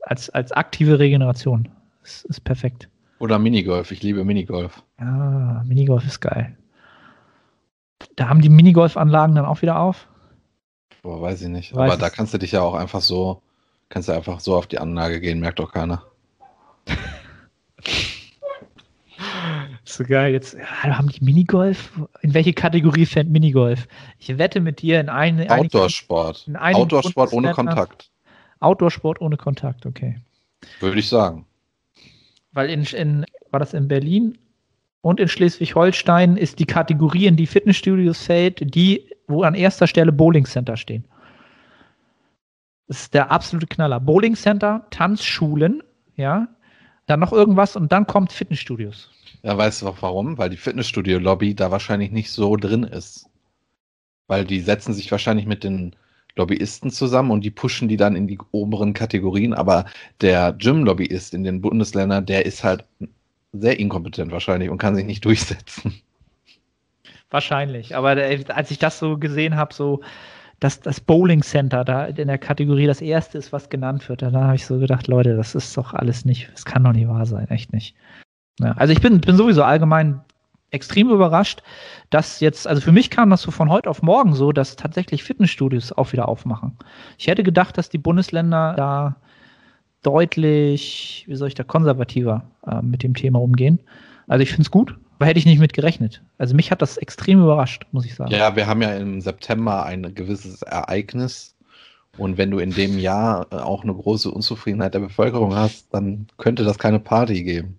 als, 0.03 0.31
als 0.31 0.53
aktive 0.53 0.99
Regeneration. 0.99 1.69
Das 2.11 2.25
ist 2.25 2.41
perfekt. 2.41 2.89
Oder 3.21 3.39
Minigolf. 3.39 3.93
Ich 3.93 4.03
liebe 4.03 4.25
Minigolf. 4.25 4.83
Ja, 4.99 5.63
Minigolf 5.67 6.05
ist 6.05 6.21
geil. 6.21 6.57
Da 8.17 8.29
haben 8.29 8.41
die 8.41 8.49
Minigolfanlagen 8.49 9.37
dann 9.37 9.45
auch 9.45 9.63
wieder 9.63 9.79
auf. 9.79 10.09
Boah, 11.03 11.21
weiß 11.23 11.43
ich 11.43 11.49
nicht. 11.49 11.75
Weiß 11.75 11.93
Aber 11.93 12.01
da 12.01 12.11
kannst 12.11 12.35
du 12.35 12.39
dich 12.39 12.53
ja 12.53 12.63
auch 12.63 12.75
einfach 12.75 13.01
so, 13.01 13.43
kannst 13.91 14.09
du 14.09 14.13
einfach 14.13 14.41
so 14.41 14.57
auf 14.57 14.67
die 14.67 14.79
Anlage 14.79 15.21
gehen, 15.21 15.41
merkt 15.41 15.59
doch 15.59 15.73
keiner. 15.73 16.03
So 19.85 20.05
geil. 20.05 20.33
Jetzt 20.33 20.55
ja, 20.55 20.97
haben 20.97 21.09
die 21.09 21.23
Minigolf. 21.23 21.93
In 22.23 22.33
welche 22.33 22.53
Kategorie 22.53 23.07
fällt 23.07 23.29
Minigolf? 23.29 23.89
Ich 24.19 24.39
wette 24.39 24.61
mit 24.61 24.81
dir 24.83 25.01
in 25.01 25.09
eine. 25.09 25.51
Outdoor-Sport. 25.51 26.49
Outdoor-Sport 26.55 27.33
ohne 27.33 27.53
Kontakt. 27.53 28.11
Outdoor-Sport 28.61 29.21
ohne 29.21 29.37
Kontakt, 29.37 29.87
okay. 29.87 30.21
Würde 30.79 31.01
ich 31.01 31.09
sagen. 31.09 31.45
Weil 32.53 32.71
in, 32.71 32.83
in 32.85 33.27
war 33.51 33.61
das 33.61 33.75
in 33.75 33.89
Berlin 33.89 34.39
und 35.03 35.21
in 35.21 35.29
Schleswig-Holstein 35.29 36.37
ist 36.37 36.59
die 36.59 36.67
Kategorie, 36.67 37.27
in 37.27 37.37
die 37.37 37.47
Fitnessstudios 37.47 38.25
fällt, 38.25 38.75
die, 38.75 39.09
wo 39.29 39.43
an 39.43 39.55
erster 39.55 39.87
Stelle 39.87 40.13
Bowling 40.13 40.45
Center 40.45 40.77
stehen. 40.77 41.05
Das 42.89 43.03
ist 43.03 43.15
der 43.15 43.31
absolute 43.31 43.67
Knaller. 43.67 44.01
Bowling 44.01 44.35
Center, 44.35 44.87
Tanzschulen, 44.91 45.83
ja, 46.17 46.49
dann 47.07 47.21
noch 47.21 47.33
irgendwas 47.33 47.77
und 47.77 47.93
dann 47.93 48.07
kommt 48.07 48.33
Fitnessstudios. 48.33 49.11
Ja, 49.43 49.57
weißt 49.57 49.83
du 49.83 49.89
auch 49.89 49.97
warum? 50.01 50.39
Weil 50.39 50.51
die 50.51 50.57
Fitnessstudio-Lobby 50.57 51.55
da 51.55 51.71
wahrscheinlich 51.71 52.11
nicht 52.11 52.31
so 52.31 52.57
drin 52.57 52.83
ist. 52.83 53.29
Weil 54.27 54.45
die 54.45 54.61
setzen 54.61 54.93
sich 54.93 55.11
wahrscheinlich 55.11 55.47
mit 55.47 55.65
den 55.65 55.97
Lobbyisten 56.41 56.91
zusammen 56.91 57.31
und 57.31 57.45
die 57.45 57.51
pushen 57.51 57.89
die 57.89 57.97
dann 57.97 58.17
in 58.17 58.27
die 58.27 58.39
oberen 58.51 58.93
Kategorien. 58.93 59.55
Aber 59.55 59.85
der 60.21 60.53
Gym-Lobbyist 60.53 61.35
in 61.35 61.45
den 61.45 61.61
Bundesländern, 61.61 62.27
der 62.27 62.47
ist 62.47 62.65
halt 62.65 62.85
sehr 63.53 63.79
inkompetent 63.79 64.33
wahrscheinlich 64.33 64.71
und 64.71 64.79
kann 64.79 64.97
sich 64.97 65.07
nicht 65.07 65.25
durchsetzen. 65.25 66.01
Wahrscheinlich. 67.31 67.95
Aber 67.95 68.11
als 68.11 68.71
ich 68.71 68.79
das 68.79 68.99
so 68.99 69.17
gesehen 69.17 69.57
habe, 69.57 69.73
so 69.73 70.01
dass 70.61 70.81
das 70.81 71.01
Bowling 71.01 71.43
Center 71.43 71.85
da 71.85 72.05
in 72.05 72.29
der 72.29 72.39
Kategorie 72.39 72.87
das 72.87 73.01
erste 73.01 73.39
ist, 73.39 73.51
was 73.51 73.71
genannt 73.71 74.07
wird, 74.09 74.21
da 74.21 74.31
habe 74.31 74.57
ich 74.57 74.67
so 74.67 74.79
gedacht, 74.79 75.09
Leute, 75.09 75.35
das 75.35 75.55
ist 75.55 75.75
doch 75.77 75.95
alles 75.95 76.27
nicht, 76.27 76.51
das 76.53 76.67
kann 76.67 76.85
doch 76.85 76.93
nicht 76.93 77.09
wahr 77.09 77.25
sein, 77.25 77.49
echt 77.49 77.73
nicht. 77.73 77.97
Ja, 78.61 78.73
also 78.73 78.93
ich 78.93 79.01
bin, 79.01 79.23
bin 79.23 79.37
sowieso 79.37 79.63
allgemein 79.63 80.21
extrem 80.71 81.11
überrascht, 81.11 81.63
dass 82.11 82.41
jetzt, 82.41 82.67
also 82.67 82.81
für 82.81 82.93
mich 82.93 83.11
kam 83.11 83.31
das 83.31 83.43
so 83.43 83.51
von 83.51 83.71
heute 83.71 83.91
auf 83.91 84.03
morgen 84.03 84.35
so, 84.35 84.53
dass 84.53 84.77
tatsächlich 84.77 85.25
Fitnessstudios 85.25 85.93
auch 85.93 86.13
wieder 86.13 86.29
aufmachen. 86.29 86.77
Ich 87.19 87.27
hätte 87.27 87.43
gedacht, 87.43 87.77
dass 87.77 87.89
die 87.89 87.99
Bundesländer 87.99 88.75
da 88.77 89.17
deutlich, 90.03 91.25
wie 91.29 91.37
soll 91.37 91.49
ich 91.49 91.55
da, 91.55 91.65
konservativer 91.65 92.45
äh, 92.67 92.83
mit 92.83 93.03
dem 93.03 93.15
Thema 93.15 93.41
umgehen. 93.41 93.81
Also 94.29 94.43
ich 94.43 94.51
finde 94.51 94.63
es 94.63 94.71
gut, 94.71 94.97
aber 95.19 95.27
hätte 95.27 95.39
ich 95.39 95.47
nicht 95.47 95.59
mit 95.59 95.73
gerechnet. 95.73 96.23
Also 96.39 96.55
mich 96.55 96.71
hat 96.71 96.83
das 96.83 96.97
extrem 96.97 97.43
überrascht, 97.43 97.87
muss 97.93 98.07
ich 98.07 98.15
sagen. 98.15 98.31
Ja, 98.33 98.57
wir 98.57 98.67
haben 98.67 98.81
ja 98.81 98.95
im 98.95 99.21
September 99.21 99.85
ein 99.85 100.15
gewisses 100.15 100.63
Ereignis. 100.63 101.57
Und 102.17 102.39
wenn 102.39 102.51
du 102.51 102.59
in 102.59 102.71
dem 102.71 102.99
Jahr 102.99 103.47
äh, 103.51 103.57
auch 103.57 103.83
eine 103.83 103.95
große 103.95 104.31
Unzufriedenheit 104.31 104.95
der 104.95 105.01
Bevölkerung 105.01 105.55
hast, 105.55 105.93
dann 105.95 106.27
könnte 106.39 106.65
das 106.65 106.79
keine 106.79 106.99
Party 106.99 107.43
geben. 107.45 107.79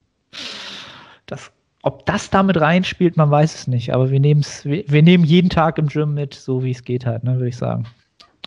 Das, 1.26 1.52
ob 1.84 2.06
das 2.06 2.30
damit 2.30 2.60
reinspielt, 2.60 3.18
man 3.18 3.32
weiß 3.32 3.56
es 3.56 3.68
nicht. 3.68 3.94
Aber 3.94 4.12
wir, 4.12 4.22
wir, 4.22 4.84
wir 4.88 5.02
nehmen 5.02 5.24
jeden 5.24 5.50
Tag 5.50 5.78
im 5.78 5.88
Gym 5.88 6.14
mit, 6.14 6.34
so 6.34 6.64
wie 6.64 6.72
es 6.72 6.84
geht 6.84 7.06
halt, 7.06 7.24
ne, 7.24 7.36
würde 7.36 7.50
ich 7.50 7.58
sagen. 7.58 7.88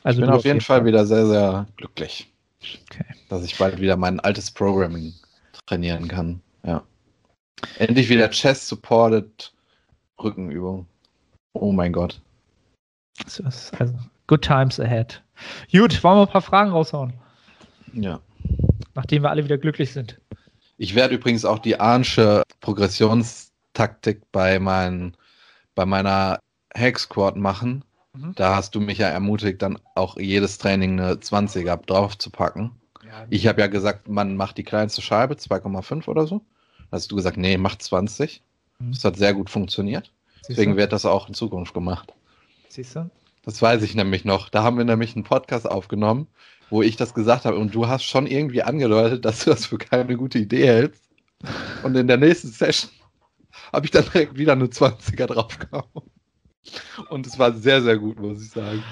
Also 0.03 0.21
ich 0.21 0.27
bin 0.27 0.35
auf 0.35 0.45
jeden 0.45 0.61
Fall, 0.61 0.79
Fall 0.79 0.87
wieder 0.87 1.07
sehr, 1.07 1.27
sehr 1.27 1.67
glücklich. 1.77 2.31
Okay. 2.63 3.05
Dass 3.29 3.45
ich 3.45 3.59
bald 3.59 3.81
wieder 3.81 3.97
mein 3.97 4.21
altes 4.21 4.51
Programming 4.51 5.13
trainieren 5.67 6.09
kann. 6.09 6.41
Ja. 6.65 6.83
Endlich 7.79 8.09
wieder 8.09 8.31
Chest-Supported 8.31 9.53
Rückenübung. 10.23 10.87
Oh 11.55 11.73
mein 11.73 11.93
Gott. 11.93 12.21
Also, 13.27 13.95
good 14.27 14.43
times 14.43 14.79
ahead. 14.81 15.23
Gut, 15.73 16.03
wollen 16.03 16.19
wir 16.19 16.23
ein 16.23 16.33
paar 16.33 16.43
Fragen 16.43 16.71
raushauen? 16.71 17.13
Ja. 17.93 18.21
Nachdem 18.95 19.23
wir 19.23 19.31
alle 19.31 19.45
wieder 19.45 19.59
glücklich 19.59 19.93
sind. 19.93 20.21
Ich 20.77 20.95
werde 20.95 21.15
übrigens 21.15 21.45
auch 21.45 21.59
die 21.59 21.79
Arnsche 21.79 22.43
Progressionstaktik 22.61 24.23
bei, 24.33 24.59
mein, 24.59 25.17
bei 25.75 25.87
meiner 25.87 26.41
Hack 26.77 26.99
Squad 26.99 27.37
machen. 27.37 27.85
Mhm. 28.13 28.35
Da 28.35 28.57
hast 28.57 28.75
du 28.75 28.81
mich 28.81 28.99
ja 28.99 29.09
ermutigt, 29.09 29.63
dann 29.63 29.79
auch 29.95 30.17
jedes 30.17 30.59
Training 30.59 31.01
eine 31.01 31.15
20er 31.15 31.77
drauf 31.85 32.19
zu 32.19 32.31
packen. 32.31 32.73
Ja, 33.05 33.27
ich 33.31 33.47
habe 33.47 33.61
ja 33.61 33.67
gesagt, 33.69 34.09
man 34.09 34.37
macht 34.37 34.59
die 34.59 34.65
kleinste 34.65 35.03
Scheibe, 35.03 35.35
2,5 35.35 36.09
oder 36.09 36.27
so. 36.27 36.41
Da 36.91 36.97
hast 36.97 37.11
du 37.11 37.17
gesagt, 37.17 37.37
nee, 37.37 37.57
mach 37.57 37.77
20. 37.77 38.43
Mhm. 38.79 38.93
Das 38.93 39.05
hat 39.05 39.17
sehr 39.17 39.35
gut 39.35 39.51
funktioniert. 39.51 40.11
Siehst 40.37 40.51
Deswegen 40.51 40.73
du? 40.73 40.79
wird 40.79 40.93
das 40.93 41.07
auch 41.07 41.29
in 41.29 41.35
Zukunft 41.35 41.75
gemacht. 41.75 42.13
Siehst 42.69 42.97
du? 42.97 43.09
Das 43.45 43.61
weiß 43.61 43.83
ich 43.83 43.95
nämlich 43.95 44.25
noch. 44.25 44.49
Da 44.49 44.63
haben 44.63 44.79
wir 44.79 44.85
nämlich 44.85 45.15
einen 45.15 45.25
Podcast 45.25 45.69
aufgenommen, 45.69 46.27
wo 46.71 46.83
ich 46.83 46.97
das 46.97 47.15
gesagt 47.15 47.45
habe. 47.45 47.57
Und 47.57 47.75
du 47.75 47.89
hast 47.89 48.05
schon 48.05 48.27
irgendwie 48.27 48.63
angedeutet, 48.63 49.25
dass 49.25 49.45
du 49.45 49.51
das 49.51 49.67
für 49.67 49.79
keine 49.79 50.17
gute 50.17 50.39
Idee 50.39 50.67
hältst. 50.67 51.03
Und 51.83 51.97
in 51.97 52.07
der 52.07 52.17
nächsten 52.17 52.49
Session 52.49 52.91
habe 53.73 53.87
ich 53.87 53.91
dann 53.91 54.05
direkt 54.05 54.37
wieder 54.39 54.53
eine 54.53 54.67
20er 54.67 55.27
draufgehauen. 55.27 55.85
Und 57.11 57.27
es 57.27 57.39
war 57.39 57.53
sehr, 57.53 57.83
sehr 57.83 57.99
gut, 57.99 58.19
muss 58.19 58.43
ich 58.43 58.51
sagen. 58.51 58.83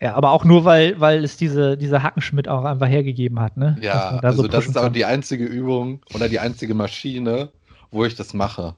Ja, 0.00 0.14
aber 0.14 0.32
auch 0.32 0.44
nur, 0.44 0.64
weil, 0.64 1.00
weil 1.00 1.24
es 1.24 1.36
diese, 1.36 1.76
diese 1.78 2.02
Hackenschmidt 2.02 2.46
auch 2.46 2.64
einfach 2.64 2.88
hergegeben 2.88 3.40
hat, 3.40 3.56
ne? 3.56 3.76
Ja, 3.80 4.18
da 4.20 4.28
also 4.28 4.42
so 4.42 4.48
das 4.48 4.66
ist 4.66 4.76
aber 4.76 4.90
die 4.90 5.06
einzige 5.06 5.46
Übung 5.46 6.02
oder 6.14 6.28
die 6.28 6.40
einzige 6.40 6.74
Maschine, 6.74 7.50
wo 7.90 8.04
ich 8.04 8.14
das 8.14 8.34
mache. 8.34 8.76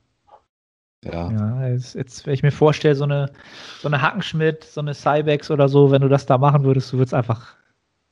Ja. 1.04 1.30
ja 1.30 1.68
jetzt, 1.68 1.94
jetzt, 1.94 2.26
wenn 2.26 2.34
ich 2.34 2.42
mir 2.42 2.52
vorstelle, 2.52 2.94
so 2.94 3.04
eine, 3.04 3.32
so 3.80 3.88
eine 3.88 4.02
Hackenschmidt, 4.02 4.64
so 4.64 4.80
eine 4.80 4.94
Cybex 4.94 5.50
oder 5.50 5.68
so, 5.68 5.90
wenn 5.90 6.02
du 6.02 6.08
das 6.08 6.26
da 6.26 6.38
machen 6.38 6.62
würdest, 6.62 6.92
du 6.92 6.98
würdest 6.98 7.14
einfach, 7.14 7.55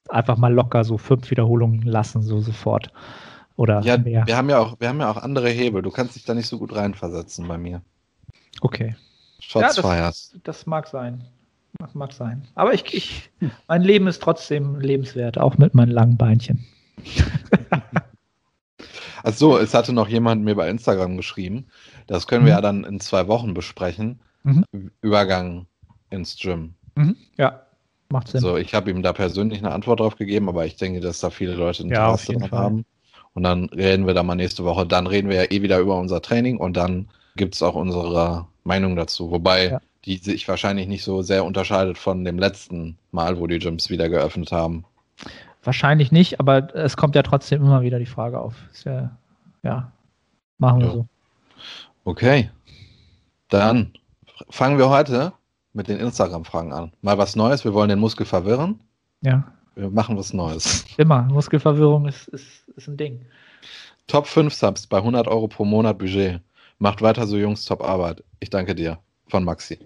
einfach 0.09 0.37
mal 0.37 0.53
locker 0.53 0.85
so 0.85 0.99
fünf 0.99 1.31
Wiederholungen 1.31 1.83
lassen, 1.83 2.23
so 2.23 2.41
sofort. 2.41 2.93
Oder 3.57 3.81
ja, 3.83 3.97
mehr. 3.97 4.27
Wir 4.27 4.37
haben 4.37 4.51
ja 4.51 4.59
auch, 4.59 4.79
wir 4.81 4.89
haben 4.89 5.01
ja 5.01 5.11
auch 5.11 5.17
andere 5.17 5.49
Hebel. 5.49 5.83
Du 5.83 5.91
kannst 5.91 6.17
dich 6.17 6.25
da 6.25 6.35
nicht 6.35 6.49
so 6.49 6.59
gut 6.59 6.75
reinversetzen 6.75 7.47
bei 7.47 7.57
mir. 7.57 7.83
Okay. 8.61 8.97
Shots 9.39 9.77
ja, 9.77 9.83
das, 9.83 10.37
das 10.43 10.67
mag 10.67 10.89
sein. 10.89 11.25
Das 11.79 11.95
mag 11.95 12.13
sein. 12.13 12.47
Aber 12.55 12.73
ich, 12.73 12.95
ich, 12.95 13.31
mein 13.69 13.83
Leben 13.83 14.07
ist 14.07 14.23
trotzdem 14.23 14.81
lebenswert, 14.81 15.39
auch 15.39 15.59
mit 15.59 15.75
meinen 15.75 15.91
langen 15.91 16.17
Beinchen. 16.17 16.65
Achso, 19.23 19.59
es 19.59 19.75
hatte 19.75 19.93
noch 19.93 20.09
jemand 20.09 20.45
mir 20.45 20.55
bei 20.55 20.69
Instagram 20.69 21.17
geschrieben. 21.17 21.67
Das 22.07 22.27
können 22.27 22.43
mhm. 22.43 22.47
wir 22.47 22.55
ja 22.55 22.61
dann 22.61 22.85
in 22.85 23.01
zwei 23.01 23.27
Wochen 23.27 23.55
besprechen. 23.55 24.21
Mhm. 24.43 24.65
Übergang 25.01 25.67
ins 26.11 26.37
Gym. 26.37 26.75
Mhm. 26.95 27.17
Ja, 27.37 27.63
macht 28.15 28.29
Sinn. 28.29 28.41
So, 28.41 28.57
ich 28.57 28.73
habe 28.73 28.91
ihm 28.91 29.03
da 29.03 29.13
persönlich 29.13 29.59
eine 29.59 29.73
Antwort 29.73 30.01
drauf 30.01 30.17
gegeben, 30.17 30.49
aber 30.49 30.65
ich 30.65 30.77
denke, 30.77 31.01
dass 31.01 31.21
da 31.21 31.29
viele 31.29 31.55
Leute 31.55 31.83
Interesse 31.83 32.33
ja, 32.33 32.51
haben. 32.51 32.87
Und 33.35 33.43
dann 33.43 33.65
reden 33.67 34.07
wir 34.07 34.15
da 34.15 34.23
mal 34.23 34.37
nächste 34.37 34.65
Woche. 34.65 34.87
Dann 34.87 35.07
reden 35.07 35.29
wir 35.29 35.37
ja 35.37 35.51
eh 35.51 35.61
wieder 35.61 35.79
über 35.81 35.99
unser 35.99 36.23
Training 36.23 36.57
und 36.57 36.77
dann 36.77 37.09
gibt 37.37 37.57
es 37.57 37.63
auch 37.63 37.75
unsere 37.75 38.47
Meinung 38.63 38.97
dazu. 38.97 39.31
Wobei 39.31 39.71
ja. 39.71 39.81
die 40.05 40.17
sich 40.17 40.49
wahrscheinlich 40.49 40.87
nicht 40.87 41.05
so 41.05 41.21
sehr 41.21 41.45
unterscheidet 41.45 41.99
von 41.99 42.25
dem 42.25 42.39
letzten 42.39 42.97
Mal, 43.11 43.39
wo 43.39 43.47
die 43.47 43.59
Gyms 43.59 43.91
wieder 43.91 44.09
geöffnet 44.09 44.53
haben. 44.53 44.85
Wahrscheinlich 45.65 46.13
nicht, 46.13 46.41
aber 46.41 46.75
es 46.75 46.97
kommt 46.97 47.17
ja 47.17 47.23
trotzdem 47.23 47.63
immer 47.63 47.83
wieder 47.83 47.99
die 47.99 48.07
Frage 48.07 48.39
auf. 48.39 48.55
Ja, 48.85 49.17
ja, 49.63 49.93
machen 50.59 50.81
wir 50.81 50.87
ja. 50.87 50.93
so. 50.93 51.07
Okay. 52.05 52.51
Dann 53.49 53.93
fangen 54.51 54.79
wir 54.79 54.89
heute 54.91 55.33
mit 55.75 55.89
den 55.89 55.99
Instagram-Fragen 55.99 56.73
an. 56.73 56.93
Mal 57.03 57.19
was 57.19 57.37
Neues. 57.37 57.65
Wir 57.65 57.75
wollen 57.75 57.91
den 57.91 57.99
Muskel 57.99 58.25
verwirren. 58.25 58.81
Ja. 59.21 59.45
Wir 59.75 59.91
machen 59.91 60.17
was 60.17 60.33
Neues. 60.33 60.85
Immer. 60.97 61.23
Muskelverwirrung 61.25 62.07
ist, 62.07 62.29
ist, 62.29 62.69
ist 62.77 62.89
ein 62.89 62.97
Ding. 62.97 63.27
Top 64.07 64.27
5 64.27 64.55
Subs 64.55 64.87
bei 64.87 64.99
100 64.99 65.27
Euro 65.27 65.49
pro 65.49 65.65
Monat 65.65 65.99
Budget. 65.99 66.41
Macht 66.79 67.03
weiter 67.03 67.27
so, 67.27 67.37
Jungs, 67.37 67.65
top 67.65 67.83
Arbeit. 67.83 68.23
Ich 68.41 68.51
danke 68.51 68.75
dir. 68.75 68.99
Von 69.29 69.45
Maxi. 69.45 69.79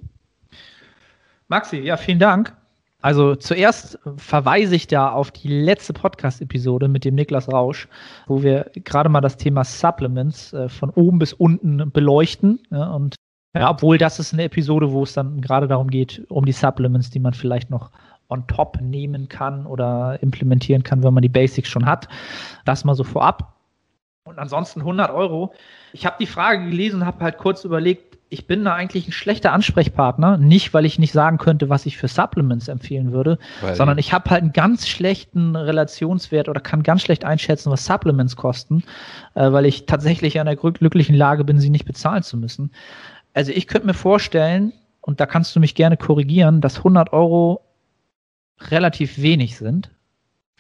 Maxi, 1.49 1.79
ja, 1.79 1.97
vielen 1.97 2.19
Dank. 2.19 2.55
Also 3.01 3.37
zuerst 3.37 3.99
verweise 4.17 4.75
ich 4.75 4.89
da 4.89 5.11
auf 5.11 5.31
die 5.31 5.49
letzte 5.49 5.93
Podcast-Episode 5.93 6.89
mit 6.89 7.05
dem 7.05 7.15
Niklas 7.15 7.51
Rausch, 7.51 7.89
wo 8.27 8.43
wir 8.43 8.71
gerade 8.75 9.09
mal 9.09 9.21
das 9.21 9.37
Thema 9.37 9.63
Supplements 9.65 10.53
äh, 10.53 10.69
von 10.69 10.91
oben 10.91 11.21
bis 11.21 11.33
unten 11.33 11.91
beleuchten. 11.93 12.61
Ja, 12.71 12.91
und 12.91 13.15
ja, 13.55 13.71
obwohl 13.71 13.99
das 13.99 14.19
ist 14.19 14.33
eine 14.33 14.45
Episode, 14.45 14.93
wo 14.93 15.03
es 15.03 15.15
dann 15.15 15.41
gerade 15.41 15.69
darum 15.69 15.89
geht, 15.89 16.25
um 16.29 16.45
die 16.45 16.53
Supplements, 16.53 17.11
die 17.11 17.21
man 17.21 17.35
vielleicht 17.35 17.71
noch 17.71 17.91
on 18.29 18.47
top 18.47 18.81
nehmen 18.81 19.29
kann 19.29 19.67
oder 19.67 20.19
implementieren 20.23 20.83
kann, 20.83 21.03
wenn 21.03 21.15
man 21.15 21.23
die 21.23 21.29
Basics 21.29 21.69
schon 21.69 21.87
hat. 21.87 22.09
Das 22.65 22.85
mal 22.85 22.95
so 22.95 23.05
vorab. 23.05 23.55
Und 24.25 24.39
ansonsten 24.39 24.81
100 24.81 25.11
Euro. 25.11 25.55
Ich 25.95 26.05
habe 26.05 26.17
die 26.21 26.27
Frage 26.27 26.67
gelesen 26.67 27.01
und 27.01 27.07
habe 27.07 27.25
halt 27.25 27.39
kurz 27.39 27.65
überlegt, 27.65 28.19
ich 28.31 28.47
bin 28.47 28.65
da 28.65 28.75
eigentlich 28.75 29.09
ein 29.09 29.13
schlechter 29.13 29.53
Ansprechpartner. 29.53 30.37
Nicht, 30.37 30.75
weil 30.75 30.85
ich 30.85 30.99
nicht 30.99 31.13
sagen 31.13 31.39
könnte, 31.39 31.71
was 31.71 31.87
ich 31.87 31.97
für 31.97 32.09
Supplements 32.09 32.69
empfehlen 32.69 33.13
würde, 33.13 33.39
weil 33.63 33.75
sondern 33.75 33.97
ich 33.97 34.13
habe 34.13 34.29
halt 34.29 34.43
einen 34.43 34.53
ganz 34.53 34.87
schlechten 34.87 35.57
Relationswert 35.57 36.51
oder 36.51 36.61
kann 36.61 36.83
ganz 36.83 37.01
schlecht 37.01 37.25
einschätzen, 37.25 37.71
was 37.71 37.87
Supplements 37.87 38.37
kosten, 38.37 38.85
äh, 39.35 39.51
weil 39.51 39.65
ich 39.65 39.87
tatsächlich 39.87 40.37
in 40.37 40.45
der 40.45 40.57
glücklichen 40.57 41.17
Lage 41.17 41.45
bin, 41.45 41.59
sie 41.59 41.71
nicht 41.71 41.87
bezahlen 41.87 42.23
zu 42.23 42.37
müssen. 42.37 42.71
Also 43.39 43.53
ich 43.53 43.69
könnte 43.69 43.87
mir 43.87 43.95
vorstellen, 43.95 44.73
und 45.01 45.21
da 45.21 45.27
kannst 45.27 45.55
du 45.55 45.61
mich 45.61 45.77
gerne 45.77 45.97
korrigieren, 45.97 46.61
dass 46.61 46.79
100 46.79 47.13
Euro 47.13 47.61
relativ 48.61 49.23
wenig 49.23 49.57
sind. 49.57 49.93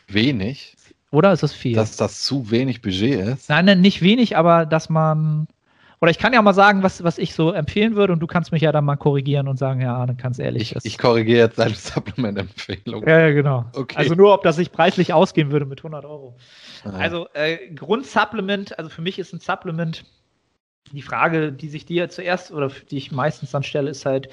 Wenig? 0.06 0.76
Oder 1.10 1.32
ist 1.32 1.42
das 1.42 1.52
viel? 1.52 1.74
Dass 1.74 1.96
das 1.96 2.22
zu 2.22 2.52
wenig 2.52 2.80
Budget 2.80 3.18
ist? 3.18 3.48
Nein, 3.48 3.64
nein, 3.64 3.80
nicht 3.80 4.00
wenig, 4.00 4.36
aber 4.36 4.64
dass 4.64 4.90
man. 4.90 5.48
Oder 6.00 6.12
ich 6.12 6.18
kann 6.18 6.32
ja 6.32 6.40
mal 6.40 6.54
sagen, 6.54 6.84
was, 6.84 7.02
was 7.02 7.18
ich 7.18 7.34
so 7.34 7.50
empfehlen 7.50 7.96
würde 7.96 8.12
und 8.12 8.20
du 8.20 8.28
kannst 8.28 8.52
mich 8.52 8.62
ja 8.62 8.70
dann 8.70 8.84
mal 8.84 8.94
korrigieren 8.94 9.48
und 9.48 9.58
sagen, 9.58 9.80
ja, 9.80 10.06
dann 10.06 10.16
kannst 10.16 10.38
ehrlich. 10.38 10.76
Ich, 10.76 10.84
ich 10.84 10.98
korrigiere 10.98 11.46
jetzt 11.46 11.58
deine 11.58 11.74
Supplement-Empfehlung. 11.74 13.04
Ja, 13.08 13.18
ja, 13.18 13.30
genau. 13.32 13.64
Okay. 13.74 13.96
Also 13.96 14.14
nur, 14.14 14.32
ob 14.32 14.44
das 14.44 14.54
sich 14.54 14.70
preislich 14.70 15.12
ausgehen 15.12 15.50
würde 15.50 15.66
mit 15.66 15.80
100 15.80 16.04
Euro. 16.04 16.36
Ah. 16.84 16.90
Also 16.90 17.26
äh, 17.34 17.74
Grundsupplement, 17.74 18.78
also 18.78 18.88
für 18.88 19.02
mich 19.02 19.18
ist 19.18 19.32
ein 19.32 19.40
Supplement, 19.40 20.04
die 20.92 21.02
Frage, 21.02 21.52
die 21.52 21.68
sich 21.68 21.86
dir 21.86 22.08
zuerst 22.08 22.52
oder 22.52 22.70
die 22.90 22.96
ich 22.96 23.12
meistens 23.12 23.50
dann 23.50 23.62
stelle, 23.62 23.90
ist 23.90 24.06
halt, 24.06 24.28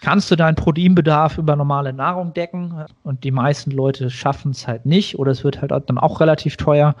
kannst 0.00 0.30
du 0.30 0.36
deinen 0.36 0.54
Proteinbedarf 0.54 1.38
über 1.38 1.56
normale 1.56 1.92
Nahrung 1.92 2.32
decken? 2.34 2.86
Und 3.02 3.24
die 3.24 3.30
meisten 3.30 3.70
Leute 3.70 4.10
schaffen 4.10 4.52
es 4.52 4.66
halt 4.66 4.86
nicht 4.86 5.18
oder 5.18 5.32
es 5.32 5.44
wird 5.44 5.60
halt 5.60 5.70
dann 5.70 5.98
auch 5.98 6.20
relativ 6.20 6.56
teuer. 6.56 6.94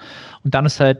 Und 0.44 0.54
dann 0.54 0.66
ist 0.66 0.80
halt 0.80 0.98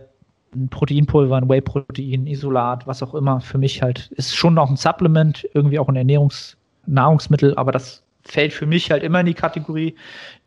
ein 0.55 0.69
Proteinpulver, 0.69 1.37
ein 1.37 1.49
Whey-Protein, 1.49 2.27
Isolat, 2.27 2.87
was 2.87 3.03
auch 3.03 3.15
immer, 3.15 3.41
für 3.41 3.59
mich 3.59 3.83
halt, 3.83 4.09
ist 4.13 4.35
schon 4.35 4.55
noch 4.55 4.71
ein 4.71 4.77
Supplement, 4.77 5.47
irgendwie 5.53 5.79
auch 5.79 5.89
ein 5.89 5.97
Ernährungs 5.97 6.57
Nahrungsmittel, 6.87 7.55
aber 7.57 7.71
das 7.71 8.03
fällt 8.25 8.53
für 8.53 8.67
mich 8.67 8.91
halt 8.91 9.03
immer 9.03 9.21
in 9.21 9.27
die 9.27 9.35
Kategorie, 9.35 9.95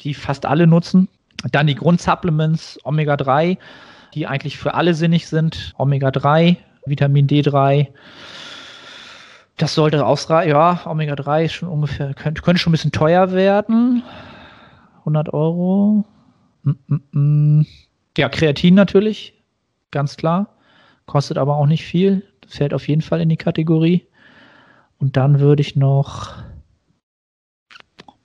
die 0.02 0.14
fast 0.14 0.46
alle 0.46 0.68
nutzen. 0.68 1.08
Dann 1.52 1.68
die 1.68 1.76
Grundsupplements, 1.76 2.80
Omega-3, 2.84 3.58
die 4.14 4.28
eigentlich 4.28 4.58
für 4.58 4.74
alle 4.74 4.94
sinnig 4.94 5.28
sind. 5.28 5.74
Omega-3, 5.78 6.58
Vitamin 6.86 7.28
D3. 7.28 7.88
Das 9.58 9.76
sollte 9.76 10.06
ausreichen. 10.06 10.50
Ja, 10.50 10.82
Omega-3 10.86 11.46
ist 11.46 11.54
schon 11.54 11.70
ungefähr, 11.70 12.14
könnte, 12.14 12.42
könnte 12.42 12.60
schon 12.60 12.72
ein 12.72 12.74
bisschen 12.74 12.92
teuer 12.92 13.32
werden. 13.32 14.04
100 15.00 15.34
Euro. 15.34 16.06
Mm, 16.64 16.72
mm, 16.88 17.20
mm. 17.60 17.66
Ja, 18.18 18.30
Kreatin 18.30 18.76
natürlich, 18.76 19.34
ganz 19.92 20.18
klar. 20.18 20.48
Kostet 21.06 21.38
aber 21.38 21.58
auch 21.58 21.66
nicht 21.66 21.86
viel. 21.86 22.24
Fällt 22.48 22.74
auf 22.74 22.88
jeden 22.88 23.02
Fall 23.02 23.22
in 23.22 23.30
die 23.30 23.38
Kategorie. 23.38 24.08
Und 24.98 25.18
dann 25.18 25.40
würde 25.40 25.62
ich 25.62 25.76
noch. 25.76 26.36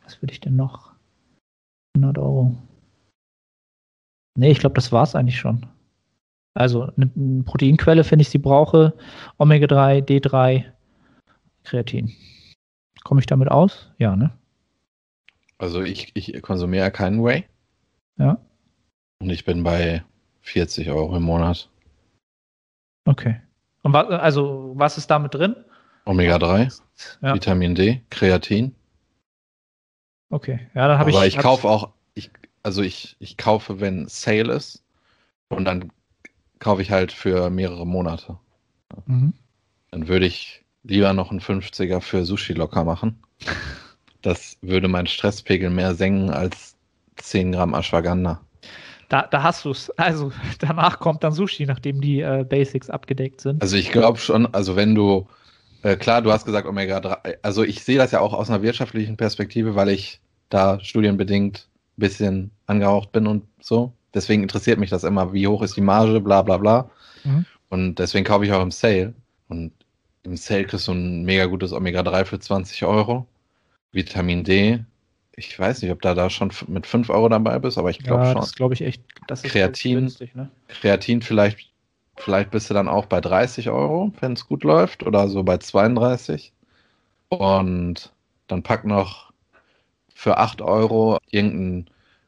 Was 0.05 0.21
würde 0.23 0.33
ich 0.33 0.41
denn 0.41 0.57
noch? 0.57 0.93
100 1.97 2.19
Euro. 2.19 2.55
Nee, 4.37 4.51
ich 4.51 4.59
glaube, 4.59 4.75
das 4.75 4.93
war 4.93 5.03
es 5.03 5.15
eigentlich 5.15 5.39
schon. 5.39 5.67
Also 6.57 6.91
eine, 6.97 7.43
Proteinquelle, 7.45 8.11
wenn 8.11 8.19
ich 8.19 8.31
sie 8.31 8.39
brauche. 8.39 8.95
Omega-3, 9.37 10.03
D3, 10.03 10.65
Kreatin. 11.65 12.15
Komme 13.05 13.21
ich 13.21 13.27
damit 13.27 13.51
aus? 13.51 13.93
Ja, 13.99 14.17
ne? 14.17 14.33
Also 15.59 15.83
ich, 15.83 16.13
ich 16.15 16.41
konsumiere 16.41 16.91
keinen 16.91 17.23
Whey. 17.23 17.45
Ja. 18.17 18.39
Und 19.21 19.29
ich 19.29 19.45
bin 19.45 19.63
bei 19.65 20.03
40 20.41 20.89
Euro 20.91 21.15
im 21.15 21.25
Monat. 21.25 21.69
Okay. 23.05 23.41
Und 23.83 23.93
wa 23.93 24.01
also 24.01 24.73
was 24.77 24.97
ist 24.97 25.11
damit 25.11 25.35
drin? 25.35 25.57
Omega-3, 26.07 26.81
Ja. 27.21 27.35
Vitamin 27.35 27.75
D, 27.75 28.01
Kreatin. 28.09 28.75
Okay. 30.31 30.69
Ja, 30.75 30.89
dann 30.89 30.99
habe 30.99 31.11
ich. 31.11 31.17
Aber 31.17 31.27
ich 31.27 31.37
kaufe 31.37 31.69
auch, 31.69 31.93
ich, 32.15 32.31
also 32.63 32.83
ich, 32.83 33.17
ich 33.19 33.37
kaufe, 33.37 33.81
wenn 33.81 34.09
Sale 34.09 34.55
ist. 34.55 34.83
Und 35.49 35.67
dann 35.67 35.93
kaufe 36.59 36.83
ich 36.83 36.91
halt 36.91 37.13
für 37.13 37.51
mehrere 37.51 37.87
Monate. 37.87 38.39
Mhm. 39.07 39.33
Dann 39.91 40.09
würde 40.09 40.27
ich 40.27 40.65
lieber 40.83 41.13
noch 41.13 41.31
einen 41.31 41.41
50er 41.41 42.01
für 42.01 42.25
Sushi 42.25 42.53
locker 42.53 42.85
machen. 42.85 43.23
Das 44.23 44.57
würde 44.63 44.89
meinen 44.89 45.07
Stresspegel 45.07 45.71
mehr 45.71 45.95
senken 45.95 46.31
als 46.31 46.77
10 47.17 47.53
Gramm 47.53 47.75
Ashwagandha. 47.75 48.41
Da, 49.09 49.23
da 49.23 49.43
hast 49.43 49.65
du 49.65 49.71
es. 49.71 49.91
Also 49.91 50.33
danach 50.59 50.99
kommt 50.99 51.23
dann 51.23 51.33
Sushi, 51.33 51.67
nachdem 51.67 52.01
die 52.01 52.21
äh, 52.21 52.45
Basics 52.49 52.91
abgedeckt 52.91 53.41
sind. 53.41 53.63
Also 53.63 53.77
ich 53.77 53.93
glaube 53.93 54.19
schon, 54.19 54.53
also 54.53 54.77
wenn 54.77 54.95
du, 54.95 55.29
äh, 55.83 55.97
klar, 55.97 56.23
du 56.23 56.33
hast 56.33 56.45
gesagt 56.45 56.67
Omega-3, 56.67 57.39
also 57.43 57.63
ich 57.63 57.85
sehe 57.85 57.99
das 57.99 58.11
ja 58.11 58.21
auch 58.21 58.33
aus 58.33 58.51
einer 58.51 58.63
wirtschaftlichen 58.63 59.17
Perspektive, 59.17 59.75
weil 59.75 59.91
ich 59.91 60.21
da 60.49 60.81
studienbedingt 60.81 61.69
ein 61.97 62.01
bisschen 62.01 62.51
angehaucht 62.67 63.13
bin 63.13 63.27
und 63.27 63.45
so. 63.61 63.93
Deswegen 64.15 64.43
interessiert 64.43 64.79
mich 64.79 64.91
das 64.91 65.05
immer, 65.05 65.33
wie 65.33 65.47
hoch 65.47 65.63
ist 65.63 65.77
die 65.77 65.83
Marge, 65.83 66.21
bla 66.21 66.43
bla 66.43 66.57
bla. 66.57 66.91
Mhm. 67.25 67.45
Und 67.69 67.99
deswegen 67.99 68.25
kaufe 68.25 68.45
ich 68.45 68.53
auch 68.53 68.63
im 68.63 68.71
Sale. 68.71 69.15
Und 69.49 69.73
im 70.23 70.37
Sale 70.37 70.65
kriegst 70.65 70.89
du 70.89 70.93
ein 70.93 71.25
mega 71.25 71.47
gutes 71.47 71.73
Omega-3 71.73 72.25
für 72.25 72.39
20 72.39 72.85
Euro. 72.85 73.27
Vitamin 73.93 74.45
D, 74.45 74.85
ich 75.37 75.59
weiß 75.59 75.83
nicht, 75.83 75.91
ob 75.91 76.03
da 76.03 76.15
da 76.15 76.31
schon 76.31 76.51
mit 76.67 76.87
5 76.87 77.11
Euro 77.11 77.29
dabei 77.29 77.59
bist, 77.59 77.79
aber 77.79 77.91
ich 77.91 77.99
glaube 77.99 78.25
ja, 78.25 78.33
schon. 78.33 78.41
das 78.41 78.55
glaube 78.55 78.75
ich 78.75 78.83
echt. 78.83 79.03
Das 79.27 79.45
ist 79.45 79.53
Kreatin. 79.53 79.97
günstig, 79.97 80.35
ne? 80.35 80.51
Kreatin 80.69 81.23
vielleicht, 81.23 81.71
vielleicht 82.17 82.51
bist 82.51 82.71
du 82.71 82.75
dann 82.75 82.89
auch 82.89 83.07
bei 83.07 83.21
30 83.21 83.69
Euro, 83.69 84.13
wenn 84.21 84.33
es 84.33 84.47
gut 84.47 84.65
läuft, 84.65 85.03
oder 85.03 85.29
so 85.29 85.43
bei 85.43 85.59
32. 85.59 86.53
Und 87.29 88.13
dann 88.47 88.63
pack 88.63 88.85
noch 88.85 89.33
für 90.15 90.39
8 90.39 90.63
Euro 90.63 91.19
irgendeine 91.31 91.85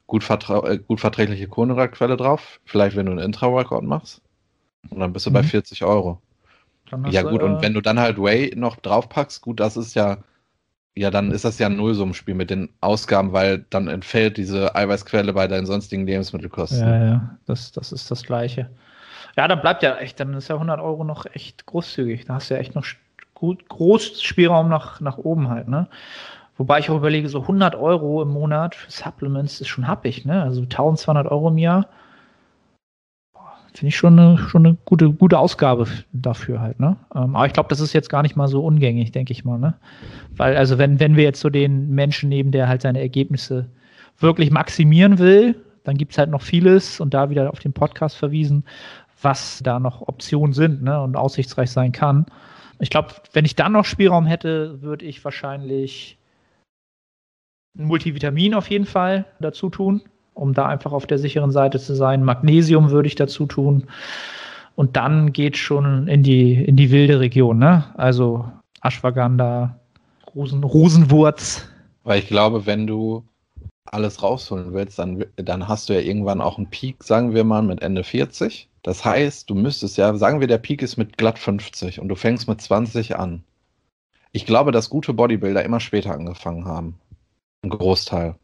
gut, 0.08 0.24
vertra 0.24 0.68
äh, 0.68 0.78
gut 0.80 1.00
verträgliche 1.00 1.48
Kohlenhydratquelle 1.48 2.18
drauf. 2.18 2.60
Vielleicht, 2.66 2.96
wenn 2.96 3.06
du 3.06 3.12
einen 3.12 3.20
Intra-Workout 3.22 3.84
machst. 3.84 4.22
Und 4.90 5.00
dann 5.00 5.12
bist 5.12 5.26
du 5.26 5.32
bei 5.32 5.42
Mhm. 5.42 5.46
40 5.46 5.84
Euro. 5.84 6.20
Ja, 7.06 7.22
du, 7.22 7.30
gut, 7.30 7.42
äh, 7.42 7.44
und 7.44 7.62
wenn 7.62 7.74
du 7.74 7.80
dann 7.82 8.00
halt 8.00 8.18
Whey 8.18 8.54
noch 8.56 8.76
draufpackst, 8.76 9.42
gut, 9.42 9.60
das 9.60 9.76
ist 9.76 9.94
ja, 9.94 10.18
ja, 10.96 11.10
dann 11.10 11.32
ist 11.32 11.44
das 11.44 11.58
ja 11.58 11.68
ein 11.68 11.76
Nullsummenspiel 11.76 12.34
mit 12.34 12.50
den 12.50 12.70
Ausgaben, 12.80 13.32
weil 13.32 13.66
dann 13.70 13.88
entfällt 13.88 14.36
diese 14.36 14.74
Eiweißquelle 14.74 15.32
bei 15.32 15.48
deinen 15.48 15.66
sonstigen 15.66 16.06
Lebensmittelkosten. 16.06 16.80
Ja, 16.80 17.04
ja, 17.04 17.38
das, 17.46 17.72
das 17.72 17.92
ist 17.92 18.10
das 18.10 18.22
Gleiche. 18.24 18.70
Ja, 19.36 19.48
dann 19.48 19.60
bleibt 19.60 19.82
ja 19.82 19.96
echt, 19.98 20.20
dann 20.20 20.34
ist 20.34 20.48
ja 20.48 20.58
100 20.58 20.80
Euro 20.80 21.04
noch 21.04 21.26
echt 21.34 21.66
großzügig. 21.66 22.26
Da 22.26 22.34
hast 22.34 22.50
du 22.50 22.54
ja 22.54 22.60
echt 22.60 22.74
noch 22.74 22.84
gut, 23.34 23.68
groß 23.68 24.22
Spielraum 24.22 24.68
nach, 24.68 25.00
nach 25.00 25.18
oben 25.18 25.48
halt, 25.48 25.68
ne? 25.68 25.88
Wobei 26.58 26.80
ich 26.80 26.90
auch 26.90 26.96
überlege, 26.96 27.28
so 27.28 27.42
100 27.42 27.76
Euro 27.76 28.20
im 28.20 28.30
Monat 28.30 28.74
für 28.74 28.90
Supplements 28.90 29.60
ist 29.60 29.68
schon 29.68 29.86
happig, 29.86 30.24
ne? 30.24 30.42
Also 30.42 30.62
1200 30.62 31.28
Euro 31.28 31.48
im 31.48 31.58
Jahr. 31.58 31.86
Finde 33.72 33.90
ich 33.90 33.96
schon 33.96 34.18
eine, 34.18 34.38
schon 34.38 34.66
eine 34.66 34.76
gute, 34.84 35.12
gute 35.12 35.38
Ausgabe 35.38 35.86
dafür 36.12 36.60
halt, 36.60 36.80
ne? 36.80 36.96
Ähm, 37.14 37.36
aber 37.36 37.46
ich 37.46 37.52
glaube, 37.52 37.68
das 37.68 37.78
ist 37.78 37.92
jetzt 37.92 38.10
gar 38.10 38.22
nicht 38.22 38.34
mal 38.34 38.48
so 38.48 38.64
ungängig, 38.64 39.12
denke 39.12 39.32
ich 39.32 39.44
mal, 39.44 39.56
ne? 39.56 39.74
Weil, 40.36 40.56
also 40.56 40.78
wenn, 40.78 40.98
wenn 40.98 41.14
wir 41.14 41.22
jetzt 41.22 41.40
so 41.40 41.48
den 41.48 41.90
Menschen 41.90 42.28
nehmen, 42.28 42.50
der 42.50 42.66
halt 42.66 42.82
seine 42.82 43.00
Ergebnisse 43.00 43.70
wirklich 44.18 44.50
maximieren 44.50 45.20
will, 45.20 45.54
dann 45.84 45.96
gibt 45.96 46.10
es 46.10 46.18
halt 46.18 46.28
noch 46.28 46.42
vieles 46.42 46.98
und 46.98 47.14
da 47.14 47.30
wieder 47.30 47.50
auf 47.50 47.60
den 47.60 47.72
Podcast 47.72 48.16
verwiesen, 48.16 48.64
was 49.22 49.60
da 49.62 49.78
noch 49.78 50.02
Optionen 50.08 50.52
sind 50.52 50.82
ne, 50.82 51.00
und 51.00 51.16
aussichtsreich 51.16 51.70
sein 51.70 51.92
kann. 51.92 52.26
Ich 52.80 52.90
glaube, 52.90 53.10
wenn 53.32 53.44
ich 53.44 53.54
dann 53.54 53.72
noch 53.72 53.84
Spielraum 53.84 54.26
hätte, 54.26 54.82
würde 54.82 55.04
ich 55.04 55.24
wahrscheinlich 55.24 56.17
ein 57.78 57.84
Multivitamin 57.84 58.54
auf 58.54 58.70
jeden 58.70 58.86
Fall 58.86 59.24
dazu 59.40 59.70
tun, 59.70 60.02
um 60.34 60.52
da 60.52 60.66
einfach 60.66 60.92
auf 60.92 61.06
der 61.06 61.18
sicheren 61.18 61.52
Seite 61.52 61.78
zu 61.78 61.94
sein. 61.94 62.24
Magnesium 62.24 62.90
würde 62.90 63.06
ich 63.06 63.14
dazu 63.14 63.46
tun. 63.46 63.84
Und 64.74 64.96
dann 64.96 65.32
geht 65.32 65.56
schon 65.56 66.06
in 66.08 66.22
die, 66.22 66.54
in 66.54 66.76
die 66.76 66.90
wilde 66.90 67.20
Region, 67.20 67.58
ne? 67.58 67.84
Also 67.96 68.44
Ashwagandha, 68.82 69.76
Rosen, 70.34 70.62
Rosenwurz. 70.62 71.68
Weil 72.04 72.20
ich 72.20 72.28
glaube, 72.28 72.66
wenn 72.66 72.86
du 72.86 73.24
alles 73.86 74.22
rausholen 74.22 74.72
willst, 74.72 74.98
dann, 74.98 75.24
dann 75.36 75.66
hast 75.66 75.88
du 75.88 75.94
ja 75.94 76.00
irgendwann 76.00 76.40
auch 76.40 76.58
einen 76.58 76.70
Peak, 76.70 77.02
sagen 77.02 77.34
wir 77.34 77.44
mal, 77.44 77.62
mit 77.62 77.82
Ende 77.82 78.04
40. 78.04 78.68
Das 78.82 79.04
heißt, 79.04 79.50
du 79.50 79.54
müsstest 79.54 79.96
ja, 79.96 80.14
sagen 80.16 80.40
wir, 80.40 80.46
der 80.46 80.58
Peak 80.58 80.82
ist 80.82 80.96
mit 80.96 81.18
glatt 81.18 81.38
50 81.38 82.00
und 82.00 82.08
du 82.08 82.14
fängst 82.14 82.48
mit 82.48 82.60
20 82.60 83.16
an. 83.16 83.42
Ich 84.32 84.46
glaube, 84.46 84.72
dass 84.72 84.90
gute 84.90 85.14
Bodybuilder 85.14 85.64
immer 85.64 85.80
später 85.80 86.12
angefangen 86.12 86.66
haben. 86.66 86.94
Ein 87.62 87.70
Großteil. 87.70 88.36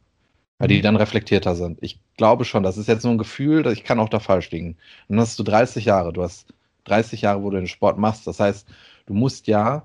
Weil 0.59 0.69
die 0.69 0.81
dann 0.81 0.97
reflektierter 0.97 1.55
sind. 1.57 1.79
Ich 1.83 2.01
glaube 2.17 2.45
schon, 2.45 2.62
das 2.62 2.77
ist 2.77 2.89
jetzt 2.89 3.05
nur 3.05 3.12
ein 3.12 3.19
Gefühl, 3.19 3.67
ich 3.69 3.85
kann 3.85 3.99
auch 4.01 4.09
da 4.09 4.21
falsch 4.21 4.51
liegen. 4.51 4.77
Dann 5.09 5.21
hast 5.21 5.39
du 5.39 5.43
30 5.43 5.85
Jahre, 5.85 6.12
du 6.12 6.23
hast 6.23 6.55
30 6.85 7.23
Jahre, 7.23 7.43
wo 7.43 7.51
du 7.51 7.57
den 7.57 7.67
Sport 7.67 7.99
machst. 7.99 8.27
Das 8.27 8.41
heißt, 8.41 8.69
du 9.07 9.15
musst 9.15 9.47
ja 9.47 9.85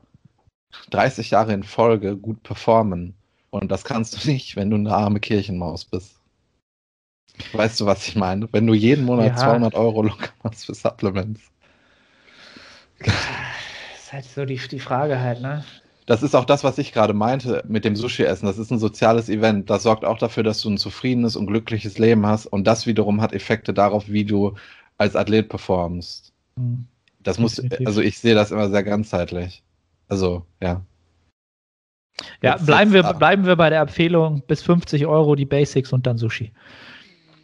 30 0.92 1.32
Jahre 1.32 1.54
in 1.54 1.64
Folge 1.64 2.18
gut 2.18 2.44
performen. 2.44 3.16
Und 3.50 3.72
das 3.72 3.84
kannst 3.84 4.24
du 4.24 4.30
nicht, 4.32 4.56
wenn 4.56 4.70
du 4.70 4.78
eine 4.78 4.94
arme 4.94 5.20
Kirchenmaus 5.20 5.86
bist. 5.86 6.20
Weißt 7.54 7.80
du, 7.80 7.86
was 7.86 8.08
ich 8.08 8.16
meine? 8.16 8.52
Wenn 8.52 8.68
du 8.68 8.74
jeden 8.74 9.06
Monat 9.06 9.28
Ja. 9.28 9.36
200 9.38 9.74
Euro 9.76 10.04
locker 10.04 10.30
machst 10.44 10.66
für 10.66 10.74
Supplements. 10.74 11.42
Das 13.00 13.16
ist 14.04 14.14
halt 14.14 14.26
so 14.26 14.46
die, 14.46 14.58
die 14.58 14.80
Frage 14.80 15.20
halt, 15.20 15.42
ne? 15.42 15.64
Das 16.10 16.24
ist 16.24 16.34
auch 16.36 16.46
das, 16.46 16.64
was 16.64 16.80
ich 16.80 16.92
gerade 16.92 17.14
meinte 17.14 17.64
mit 17.68 17.86
dem 17.86 17.96
Sushi-Essen. 17.96 18.48
Das 18.48 18.58
ist 18.58 18.72
ein 18.72 18.80
soziales 18.80 19.30
Event. 19.30 19.70
Das 19.70 19.84
sorgt 19.84 20.04
auch 20.06 20.18
dafür, 20.18 20.42
dass 20.42 20.60
du 20.60 20.72
ein 20.72 20.80
zufriedenes 20.80 21.36
und 21.36 21.46
glückliches 21.46 22.00
Leben 22.00 22.26
hast. 22.26 22.48
Und 22.48 22.66
das 22.66 22.88
wiederum 22.88 23.22
hat 23.22 23.32
Effekte 23.32 23.76
darauf, 23.76 24.10
wie 24.10 24.26
du 24.26 24.56
als 24.98 25.16
Athlet 25.16 25.50
performst. 25.50 26.34
Hm. 26.58 26.88
Das 27.22 27.38
muss, 27.38 27.62
also 27.86 28.02
ich 28.02 28.18
sehe 28.18 28.34
das 28.34 28.50
immer 28.50 28.72
sehr 28.72 28.82
ganzheitlich. 28.82 29.62
Also, 30.08 30.48
ja. 30.64 30.82
Ja, 32.42 32.56
Jetzt- 32.56 32.66
bleiben 32.66 32.92
wir, 32.92 33.04
jetzt- 33.04 33.20
bleiben 33.20 33.46
wir 33.46 33.56
bei 33.56 33.70
der 33.70 33.82
Empfehlung 33.82 34.42
bis 34.48 34.64
50 34.64 35.06
Euro 35.06 35.36
die 35.36 35.46
Basics 35.46 35.94
und 35.94 36.08
dann 36.08 36.18
Sushi. 36.18 36.52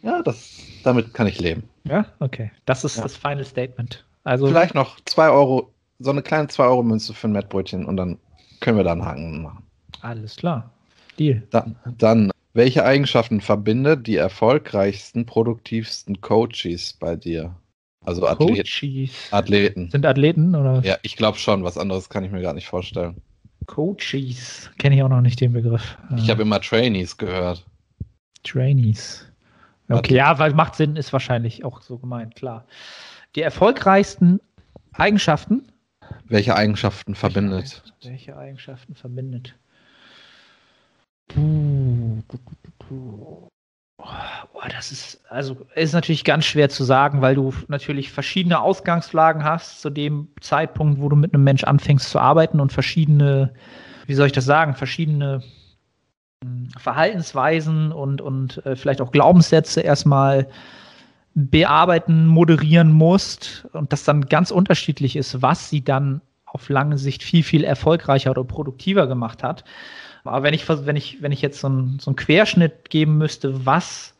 Ja, 0.02 0.22
das, 0.22 0.58
damit 0.82 1.14
kann 1.14 1.28
ich 1.28 1.38
leben. 1.40 1.62
Ja, 1.84 2.06
okay. 2.18 2.50
Das 2.64 2.82
ist 2.82 2.96
Ja. 2.96 3.04
das 3.04 3.16
Final 3.16 3.44
Statement. 3.44 4.04
Also, 4.24 4.48
Vielleicht 4.48 4.74
noch 4.74 4.98
2 5.04 5.28
Euro 5.30 5.72
so 6.00 6.10
eine 6.10 6.22
kleine 6.22 6.48
2-Euro-Münze 6.48 7.14
für 7.14 7.28
ein 7.28 7.32
Mettbrötchen 7.32 7.86
und 7.86 7.96
dann 7.96 8.18
können 8.60 8.76
wir 8.78 8.84
da 8.84 8.92
einen 8.92 9.04
Haken 9.04 9.42
machen. 9.42 9.62
Alles 10.02 10.36
klar. 10.36 10.70
Deal. 11.18 11.42
Dann, 11.50 11.76
dann, 11.98 12.30
welche 12.52 12.84
Eigenschaften 12.84 13.40
verbindet 13.40 14.06
die 14.06 14.16
erfolgreichsten, 14.16 15.26
produktivsten 15.26 16.20
Coaches 16.20 16.92
bei 16.92 17.16
dir? 17.16 17.54
Also 18.04 18.26
Athleten. 18.26 18.54
Coaches. 18.56 19.32
Athleten. 19.32 19.90
Sind 19.90 20.06
Athleten 20.06 20.54
oder 20.54 20.80
Ja, 20.84 20.96
ich 21.02 21.16
glaube 21.16 21.38
schon. 21.38 21.64
Was 21.64 21.76
anderes 21.78 22.08
kann 22.08 22.22
ich 22.24 22.30
mir 22.30 22.42
gar 22.42 22.54
nicht 22.54 22.68
vorstellen. 22.68 23.16
Coaches? 23.66 24.70
Kenne 24.78 24.94
ich 24.96 25.02
auch 25.02 25.08
noch 25.08 25.20
nicht 25.20 25.40
den 25.40 25.52
Begriff. 25.52 25.98
Ich 26.16 26.28
Äh, 26.28 26.30
habe 26.30 26.42
immer 26.42 26.60
Trainees 26.60 27.16
gehört. 27.16 27.64
Trainees. 28.44 29.26
Okay, 29.88 30.16
ja, 30.16 30.38
weil 30.38 30.52
macht 30.54 30.74
Sinn, 30.74 30.96
ist 30.96 31.12
wahrscheinlich 31.12 31.64
auch 31.64 31.80
so 31.80 31.98
gemeint, 31.98 32.34
klar. 32.34 32.64
Die 33.34 33.42
erfolgreichsten 33.42 34.40
Eigenschaften. 34.92 35.66
Welche 36.28 36.56
Eigenschaften 36.56 37.14
verbindet? 37.14 37.82
Welche 38.02 38.36
Eigenschaften 38.36 38.94
verbindet? 38.94 39.54
Puh, 41.28 42.22
das 44.76 44.92
ist, 44.92 45.20
also 45.28 45.56
ist 45.74 45.92
natürlich 45.92 46.24
ganz 46.24 46.44
schwer 46.44 46.68
zu 46.68 46.84
sagen, 46.84 47.22
weil 47.22 47.34
du 47.34 47.52
natürlich 47.68 48.12
verschiedene 48.12 48.60
Ausgangslagen 48.60 49.44
hast 49.44 49.80
zu 49.80 49.90
dem 49.90 50.28
Zeitpunkt, 50.40 51.00
wo 51.00 51.08
du 51.08 51.16
mit 51.16 51.34
einem 51.34 51.44
Mensch 51.44 51.64
anfängst 51.64 52.10
zu 52.10 52.18
arbeiten 52.18 52.60
und 52.60 52.72
verschiedene, 52.72 53.52
wie 54.06 54.14
soll 54.14 54.26
ich 54.26 54.32
das 54.32 54.44
sagen, 54.44 54.74
verschiedene 54.74 55.42
mh, 56.44 56.78
Verhaltensweisen 56.78 57.92
und, 57.92 58.20
und 58.20 58.64
äh, 58.66 58.76
vielleicht 58.76 59.00
auch 59.00 59.12
Glaubenssätze 59.12 59.80
erstmal 59.80 60.48
bearbeiten, 61.36 62.26
moderieren 62.26 62.90
musst 62.90 63.68
und 63.74 63.92
das 63.92 64.04
dann 64.04 64.22
ganz 64.22 64.50
unterschiedlich 64.50 65.16
ist, 65.16 65.42
was 65.42 65.68
sie 65.68 65.84
dann 65.84 66.22
auf 66.46 66.70
lange 66.70 66.96
Sicht 66.96 67.22
viel, 67.22 67.42
viel 67.42 67.62
erfolgreicher 67.62 68.30
oder 68.30 68.42
produktiver 68.42 69.06
gemacht 69.06 69.42
hat. 69.42 69.62
Aber 70.24 70.42
wenn 70.42 70.54
ich, 70.54 70.66
wenn 70.66 70.96
ich, 70.96 71.20
wenn 71.20 71.32
ich 71.32 71.42
jetzt 71.42 71.60
so 71.60 71.68
einen, 71.68 71.98
so 71.98 72.10
einen 72.10 72.16
Querschnitt 72.16 72.88
geben 72.88 73.18
müsste, 73.18 73.66
was 73.66 74.14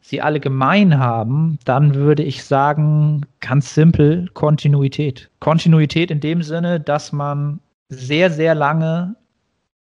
sie 0.00 0.22
alle 0.22 0.38
gemein 0.38 0.98
haben, 1.00 1.58
dann 1.64 1.96
würde 1.96 2.22
ich 2.22 2.44
sagen, 2.44 3.26
ganz 3.40 3.74
simpel 3.74 4.28
Kontinuität. 4.32 5.28
Kontinuität 5.40 6.12
in 6.12 6.20
dem 6.20 6.42
Sinne, 6.44 6.78
dass 6.78 7.10
man 7.10 7.58
sehr, 7.88 8.30
sehr 8.30 8.54
lange 8.54 9.16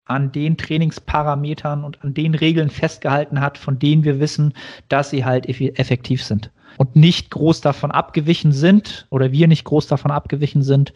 an 0.04 0.32
den 0.32 0.56
Trainingsparametern 0.56 1.84
und 1.84 2.02
an 2.02 2.12
den 2.12 2.34
Regeln 2.34 2.70
festgehalten 2.70 3.40
hat, 3.40 3.56
von 3.56 3.78
denen 3.78 4.02
wir 4.02 4.18
wissen, 4.18 4.52
dass 4.88 5.10
sie 5.10 5.24
halt 5.24 5.46
effektiv 5.48 6.24
sind. 6.24 6.50
Und 6.76 6.96
nicht 6.96 7.30
groß 7.30 7.60
davon 7.60 7.90
abgewichen 7.90 8.52
sind 8.52 9.06
oder 9.10 9.32
wir 9.32 9.48
nicht 9.48 9.64
groß 9.64 9.86
davon 9.86 10.10
abgewichen 10.10 10.62
sind, 10.62 10.92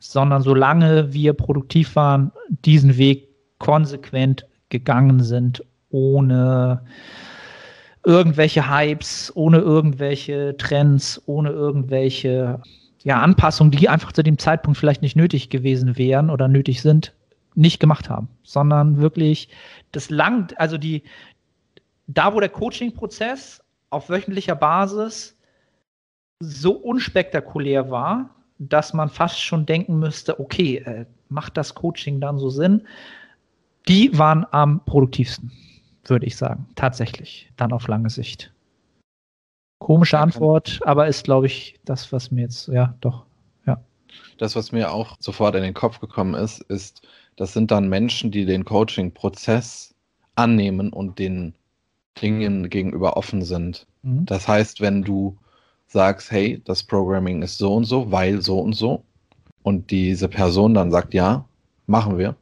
sondern 0.00 0.42
solange 0.42 1.12
wir 1.12 1.32
produktiv 1.32 1.96
waren, 1.96 2.32
diesen 2.48 2.96
Weg 2.96 3.28
konsequent 3.58 4.46
gegangen 4.68 5.22
sind, 5.22 5.64
ohne 5.90 6.82
irgendwelche 8.04 8.68
Hypes, 8.68 9.32
ohne 9.34 9.58
irgendwelche 9.58 10.56
Trends, 10.58 11.22
ohne 11.26 11.50
irgendwelche 11.50 12.60
ja, 13.02 13.20
Anpassungen, 13.20 13.70
die 13.70 13.88
einfach 13.88 14.12
zu 14.12 14.22
dem 14.22 14.38
Zeitpunkt 14.38 14.78
vielleicht 14.78 15.02
nicht 15.02 15.16
nötig 15.16 15.50
gewesen 15.50 15.96
wären 15.96 16.30
oder 16.30 16.48
nötig 16.48 16.82
sind, 16.82 17.14
nicht 17.54 17.80
gemacht 17.80 18.10
haben, 18.10 18.28
sondern 18.42 18.98
wirklich 18.98 19.48
das 19.92 20.10
lang, 20.10 20.52
also 20.56 20.76
die, 20.76 21.02
da 22.06 22.34
wo 22.34 22.40
der 22.40 22.48
Coaching-Prozess 22.48 23.62
auf 23.94 24.10
wöchentlicher 24.10 24.56
Basis 24.56 25.36
so 26.40 26.72
unspektakulär 26.72 27.90
war, 27.90 28.30
dass 28.58 28.92
man 28.92 29.08
fast 29.08 29.40
schon 29.40 29.66
denken 29.66 29.98
müsste, 29.98 30.38
okay, 30.38 30.76
äh, 30.78 31.06
macht 31.28 31.56
das 31.56 31.74
Coaching 31.74 32.20
dann 32.20 32.38
so 32.38 32.50
Sinn? 32.50 32.86
Die 33.88 34.16
waren 34.18 34.46
am 34.50 34.84
produktivsten, 34.84 35.52
würde 36.04 36.26
ich 36.26 36.36
sagen, 36.36 36.66
tatsächlich, 36.74 37.50
dann 37.56 37.72
auf 37.72 37.88
lange 37.88 38.10
Sicht. 38.10 38.52
Komische 39.80 40.18
Antwort, 40.18 40.80
aber 40.84 41.06
ist, 41.08 41.24
glaube 41.24 41.46
ich, 41.46 41.78
das, 41.84 42.12
was 42.12 42.30
mir 42.30 42.42
jetzt, 42.42 42.68
ja, 42.68 42.94
doch. 43.00 43.26
Das, 44.38 44.56
was 44.56 44.72
mir 44.72 44.92
auch 44.92 45.16
sofort 45.20 45.54
in 45.54 45.62
den 45.62 45.74
Kopf 45.74 46.00
gekommen 46.00 46.34
ist, 46.34 46.60
ist, 46.62 47.06
das 47.36 47.52
sind 47.52 47.70
dann 47.70 47.88
Menschen, 47.88 48.30
die 48.30 48.44
den 48.44 48.64
Coaching-Prozess 48.64 49.94
annehmen 50.34 50.92
und 50.92 51.18
den 51.18 51.54
Dingen 52.20 52.70
gegenüber 52.70 53.16
offen 53.16 53.42
sind. 53.42 53.86
Mhm. 54.02 54.26
Das 54.26 54.48
heißt, 54.48 54.80
wenn 54.80 55.02
du 55.02 55.36
sagst, 55.86 56.30
hey, 56.30 56.60
das 56.64 56.82
Programming 56.82 57.42
ist 57.42 57.58
so 57.58 57.74
und 57.74 57.84
so, 57.84 58.10
weil 58.10 58.42
so 58.42 58.58
und 58.60 58.74
so, 58.74 59.04
und 59.62 59.90
diese 59.90 60.28
Person 60.28 60.74
dann 60.74 60.90
sagt, 60.90 61.14
ja, 61.14 61.44
machen 61.86 62.18
wir, 62.18 62.36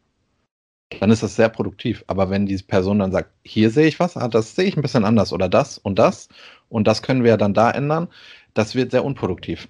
dann 1.00 1.10
ist 1.10 1.22
das 1.22 1.36
sehr 1.36 1.48
produktiv. 1.48 2.04
Aber 2.06 2.30
wenn 2.30 2.46
diese 2.46 2.64
Person 2.64 2.98
dann 2.98 3.12
sagt, 3.12 3.30
hier 3.44 3.70
sehe 3.70 3.86
ich 3.86 4.00
was, 4.00 4.16
ah, 4.16 4.28
das 4.28 4.54
sehe 4.54 4.66
ich 4.66 4.76
ein 4.76 4.82
bisschen 4.82 5.04
anders 5.04 5.32
oder 5.32 5.48
das 5.48 5.78
und 5.78 5.98
das 5.98 6.28
und 6.68 6.86
das 6.86 7.02
können 7.02 7.24
wir 7.24 7.36
dann 7.36 7.54
da 7.54 7.70
ändern, 7.70 8.08
das 8.54 8.74
wird 8.74 8.90
sehr 8.90 9.04
unproduktiv. 9.04 9.68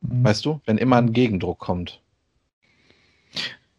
Mhm. 0.00 0.24
Weißt 0.24 0.44
du, 0.44 0.60
wenn 0.66 0.78
immer 0.78 0.96
ein 0.96 1.12
Gegendruck 1.12 1.58
kommt. 1.58 2.02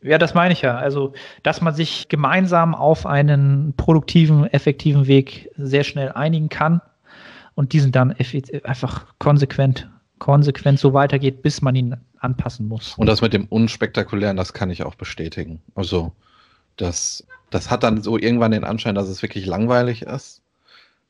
Ja, 0.02 0.18
das 0.18 0.34
meine 0.34 0.54
ich 0.54 0.62
ja. 0.62 0.78
Also, 0.78 1.14
dass 1.44 1.62
man 1.62 1.74
sich 1.74 2.08
gemeinsam 2.08 2.74
auf 2.74 3.06
einen 3.06 3.74
produktiven, 3.76 4.46
effektiven 4.48 5.08
Weg 5.08 5.52
sehr 5.58 5.84
schnell 5.84 6.12
einigen 6.12 6.50
kann 6.50 6.82
und 7.56 7.74
diesen 7.74 7.92
dann 7.92 8.16
einfach 8.64 9.06
konsequent, 9.20 9.90
konsequent 10.20 10.80
so 10.80 10.94
weitergeht, 10.94 11.42
bis 11.42 11.62
man 11.62 11.76
ihn 11.76 11.98
anpassen 12.20 12.68
muss. 12.68 12.96
Und 12.98 13.08
das 13.08 13.22
mit 13.22 13.34
dem 13.34 13.46
Unspektakulären, 13.48 14.38
das 14.38 14.54
kann 14.54 14.70
ich 14.70 14.84
auch 14.84 14.96
bestätigen. 14.96 15.62
Also, 15.76 16.14
das, 16.78 17.28
das 17.50 17.70
hat 17.70 17.84
dann 17.84 18.02
so 18.02 18.18
irgendwann 18.18 18.52
den 18.52 18.64
Anschein, 18.64 18.96
dass 18.96 19.10
es 19.10 19.22
wirklich 19.22 19.46
langweilig 19.46 20.04
ist. 20.04 20.42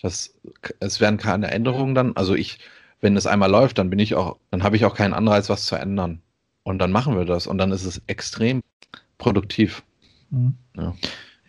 Das, 0.02 0.34
es 0.80 1.00
werden 1.00 1.18
keine 1.18 1.52
Änderungen 1.52 1.94
dann. 1.94 2.16
Also 2.16 2.34
ich, 2.34 2.60
wenn 3.02 3.18
es 3.18 3.28
einmal 3.28 3.52
läuft, 3.52 3.78
dann 3.78 3.90
bin 3.90 4.00
ich 4.00 4.16
auch, 4.16 4.38
dann 4.50 4.64
habe 4.64 4.76
ich 4.76 4.86
auch 4.86 4.96
keinen 4.96 5.14
Anreiz, 5.14 5.50
was 5.50 5.66
zu 5.66 5.76
ändern. 5.76 6.22
Und 6.70 6.78
dann 6.78 6.92
machen 6.92 7.18
wir 7.18 7.26
das. 7.26 7.48
Und 7.48 7.58
dann 7.58 7.72
ist 7.72 7.84
es 7.84 8.00
extrem 8.06 8.62
produktiv. 9.18 9.82
Mhm. 10.30 10.54
Ja. 10.78 10.94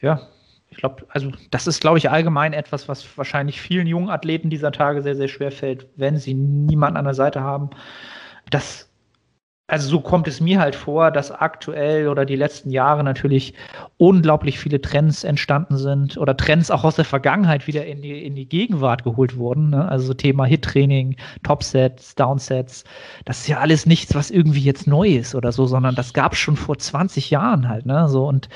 Ja, 0.00 0.28
ich 0.70 0.78
glaube, 0.78 1.04
also 1.10 1.30
das 1.50 1.66
ist, 1.66 1.82
glaube 1.82 1.98
ich, 1.98 2.08
allgemein 2.08 2.54
etwas, 2.54 2.88
was 2.88 3.06
wahrscheinlich 3.18 3.60
vielen 3.60 3.86
jungen 3.86 4.08
Athleten 4.08 4.48
dieser 4.48 4.72
Tage 4.72 5.02
sehr, 5.02 5.14
sehr 5.14 5.28
schwer 5.28 5.52
fällt, 5.52 5.86
wenn 5.96 6.16
sie 6.16 6.32
niemanden 6.32 6.96
an 6.96 7.04
der 7.04 7.12
Seite 7.12 7.42
haben. 7.42 7.68
Das, 8.48 8.89
also 9.70 9.88
so 9.88 10.00
kommt 10.00 10.26
es 10.26 10.40
mir 10.40 10.58
halt 10.58 10.74
vor, 10.74 11.12
dass 11.12 11.30
aktuell 11.30 12.08
oder 12.08 12.24
die 12.24 12.34
letzten 12.34 12.70
Jahre 12.70 13.04
natürlich 13.04 13.54
unglaublich 13.98 14.58
viele 14.58 14.80
Trends 14.80 15.22
entstanden 15.22 15.78
sind 15.78 16.18
oder 16.18 16.36
Trends 16.36 16.72
auch 16.72 16.82
aus 16.82 16.96
der 16.96 17.04
Vergangenheit 17.04 17.68
wieder 17.68 17.86
in 17.86 18.02
die, 18.02 18.26
in 18.26 18.34
die 18.34 18.48
Gegenwart 18.48 19.04
geholt 19.04 19.36
wurden. 19.36 19.70
Ne? 19.70 19.88
Also 19.88 20.06
so 20.06 20.14
Thema 20.14 20.44
Hit-Training, 20.44 21.16
Topsets, 21.44 22.16
Downsets. 22.16 22.82
Das 23.24 23.42
ist 23.42 23.48
ja 23.48 23.58
alles 23.58 23.86
nichts, 23.86 24.14
was 24.14 24.32
irgendwie 24.32 24.62
jetzt 24.62 24.88
neu 24.88 25.08
ist 25.08 25.36
oder 25.36 25.52
so, 25.52 25.66
sondern 25.66 25.94
das 25.94 26.14
gab 26.14 26.32
es 26.32 26.40
schon 26.40 26.56
vor 26.56 26.76
20 26.76 27.30
Jahren 27.30 27.68
halt. 27.68 27.86
Ne? 27.86 28.08
So 28.08 28.26
und 28.26 28.48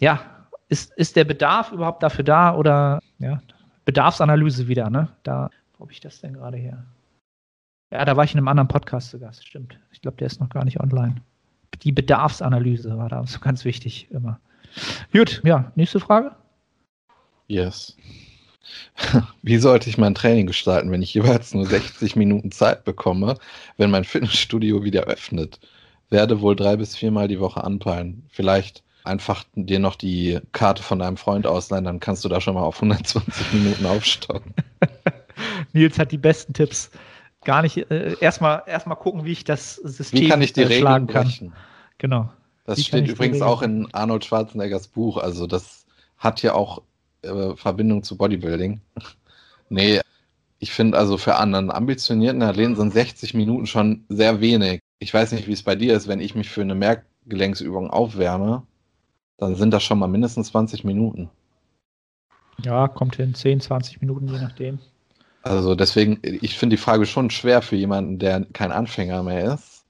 ja, 0.00 0.20
ist, 0.68 0.92
ist 0.96 1.16
der 1.16 1.24
Bedarf 1.24 1.72
überhaupt 1.72 2.02
dafür 2.02 2.24
da 2.24 2.54
oder 2.54 3.00
ja, 3.18 3.40
Bedarfsanalyse 3.86 4.68
wieder, 4.68 4.90
ne? 4.90 5.08
Da, 5.22 5.50
wo 5.78 5.84
habe 5.84 5.92
ich 5.92 6.00
das 6.00 6.20
denn 6.20 6.34
gerade 6.34 6.58
her? 6.58 6.84
Ja, 7.92 8.06
da 8.06 8.16
war 8.16 8.24
ich 8.24 8.32
in 8.32 8.38
einem 8.38 8.48
anderen 8.48 8.68
Podcast 8.68 9.10
zu 9.10 9.18
Gast, 9.18 9.46
stimmt. 9.46 9.78
Ich 9.92 10.00
glaube, 10.00 10.16
der 10.16 10.26
ist 10.26 10.40
noch 10.40 10.48
gar 10.48 10.64
nicht 10.64 10.80
online. 10.80 11.16
Die 11.82 11.92
Bedarfsanalyse 11.92 12.96
war 12.96 13.10
da 13.10 13.22
so 13.26 13.38
ganz 13.38 13.66
wichtig 13.66 14.08
immer. 14.10 14.40
Gut, 15.12 15.42
ja, 15.44 15.70
nächste 15.74 16.00
Frage. 16.00 16.34
Yes. 17.48 17.94
Wie 19.42 19.58
sollte 19.58 19.90
ich 19.90 19.98
mein 19.98 20.14
Training 20.14 20.46
gestalten, 20.46 20.90
wenn 20.90 21.02
ich 21.02 21.12
jeweils 21.12 21.52
nur 21.52 21.66
60 21.66 22.16
Minuten 22.16 22.50
Zeit 22.50 22.84
bekomme, 22.84 23.36
wenn 23.76 23.90
mein 23.90 24.04
Fitnessstudio 24.04 24.82
wieder 24.82 25.02
öffnet? 25.02 25.60
Werde 26.08 26.40
wohl 26.40 26.56
drei 26.56 26.76
bis 26.76 26.96
viermal 26.96 27.28
die 27.28 27.40
Woche 27.40 27.62
anpeilen. 27.62 28.24
Vielleicht 28.30 28.82
einfach 29.04 29.44
dir 29.54 29.80
noch 29.80 29.96
die 29.96 30.40
Karte 30.52 30.82
von 30.82 30.98
deinem 30.98 31.18
Freund 31.18 31.46
ausleihen, 31.46 31.84
dann 31.84 32.00
kannst 32.00 32.24
du 32.24 32.30
da 32.30 32.40
schon 32.40 32.54
mal 32.54 32.62
auf 32.62 32.76
120 32.76 33.52
Minuten 33.52 33.84
aufstocken. 33.84 34.54
Nils 35.74 35.98
hat 35.98 36.12
die 36.12 36.18
besten 36.18 36.54
Tipps. 36.54 36.90
Gar 37.44 37.62
nicht, 37.62 37.76
äh, 37.90 38.16
erstmal 38.20 38.62
erstmal 38.66 38.96
gucken, 38.96 39.24
wie 39.24 39.32
ich 39.32 39.44
das 39.44 39.76
System 39.76 40.20
Wie 40.20 40.28
kann 40.28 40.42
ich 40.42 40.52
die 40.52 40.62
äh, 40.62 40.66
Regeln 40.66 40.80
schlagen 40.80 41.06
kann. 41.06 41.24
brechen? 41.24 41.52
Genau. 41.98 42.30
Das 42.64 42.78
Wie 42.78 42.82
steht 42.82 43.08
übrigens 43.08 43.36
Regeln 43.36 43.50
auch 43.50 43.62
in 43.62 43.88
Arnold 43.92 44.24
Schwarzeneggers 44.24 44.88
Buch. 44.88 45.16
Also 45.18 45.46
das 45.46 45.84
hat 46.18 46.42
ja 46.42 46.54
auch 46.54 46.82
äh, 47.22 47.56
Verbindung 47.56 48.02
zu 48.02 48.16
Bodybuilding. 48.16 48.80
nee, 49.68 50.00
ich 50.58 50.72
finde 50.72 50.96
also 50.96 51.18
für 51.18 51.38
einen 51.38 51.72
ambitionierten 51.72 52.42
Athleten 52.42 52.76
sind 52.76 52.92
60 52.92 53.34
Minuten 53.34 53.66
schon 53.66 54.04
sehr 54.08 54.40
wenig. 54.40 54.80
Ich 55.00 55.12
weiß 55.12 55.32
nicht, 55.32 55.48
wie 55.48 55.52
es 55.52 55.64
bei 55.64 55.74
dir 55.74 55.96
ist, 55.96 56.06
wenn 56.06 56.20
ich 56.20 56.36
mich 56.36 56.48
für 56.50 56.60
eine 56.60 56.76
Merkgelenksübung 56.76 57.90
aufwärme, 57.90 58.62
dann 59.38 59.56
sind 59.56 59.72
das 59.72 59.82
schon 59.82 59.98
mal 59.98 60.06
mindestens 60.06 60.48
20 60.48 60.84
Minuten. 60.84 61.30
Ja, 62.62 62.86
kommt 62.86 63.16
hin, 63.16 63.34
10, 63.34 63.60
20 63.60 64.00
Minuten, 64.00 64.28
je 64.28 64.38
nachdem. 64.38 64.78
Also 65.42 65.74
deswegen, 65.74 66.20
ich 66.22 66.56
finde 66.56 66.76
die 66.76 66.82
Frage 66.82 67.04
schon 67.04 67.30
schwer 67.30 67.62
für 67.62 67.76
jemanden, 67.76 68.18
der 68.18 68.44
kein 68.52 68.72
Anfänger 68.72 69.22
mehr 69.22 69.54
ist. 69.54 69.84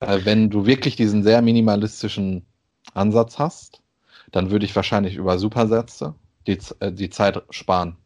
Wenn 0.00 0.50
du 0.50 0.66
wirklich 0.66 0.94
diesen 0.94 1.22
sehr 1.22 1.42
minimalistischen 1.42 2.46
Ansatz 2.94 3.38
hast, 3.38 3.82
dann 4.30 4.50
würde 4.50 4.64
ich 4.64 4.76
wahrscheinlich 4.76 5.16
über 5.16 5.38
Supersätze 5.38 6.14
die, 6.46 6.58
äh, 6.80 6.92
die 6.92 7.10
Zeit 7.10 7.42
sparen. 7.50 7.96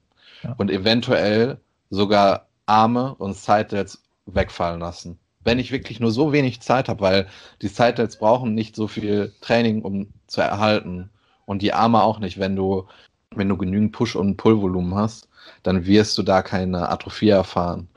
Ja. 0.43 0.55
Und 0.57 0.71
eventuell 0.71 1.59
sogar 1.91 2.49
Arme 2.67 3.15
und 3.17 3.37
Sidelets 3.37 4.03
wegfallen 4.27 4.81
lassen. 4.81 5.19
Wenn 5.43 5.59
ich 5.59 5.73
wirklich 5.73 6.01
nur 6.01 6.13
so 6.13 6.33
wenig 6.33 6.61
Zeit 6.61 6.89
habe, 6.89 7.01
weil 7.01 7.27
die 7.63 7.69
Sidelets 7.69 8.17
brauchen 8.17 8.55
nicht 8.55 8.77
so 8.77 8.89
viel 8.89 9.35
Training, 9.41 9.83
um 9.83 10.09
zu 10.27 10.41
erhalten. 10.41 11.11
Und 11.47 11.63
die 11.63 11.73
Arme 11.73 12.03
auch 12.03 12.21
nicht, 12.21 12.39
wenn 12.39 12.55
du, 12.55 12.87
wenn 13.35 13.49
du 13.49 13.57
genügend 13.57 13.93
Push- 13.93 14.17
und 14.17 14.37
Pullvolumen 14.37 14.95
hast, 14.95 15.29
dann 15.63 15.87
wirst 15.87 16.17
du 16.19 16.23
da 16.23 16.43
keine 16.43 16.89
Atrophie 16.89 17.31
erfahren. 17.31 17.89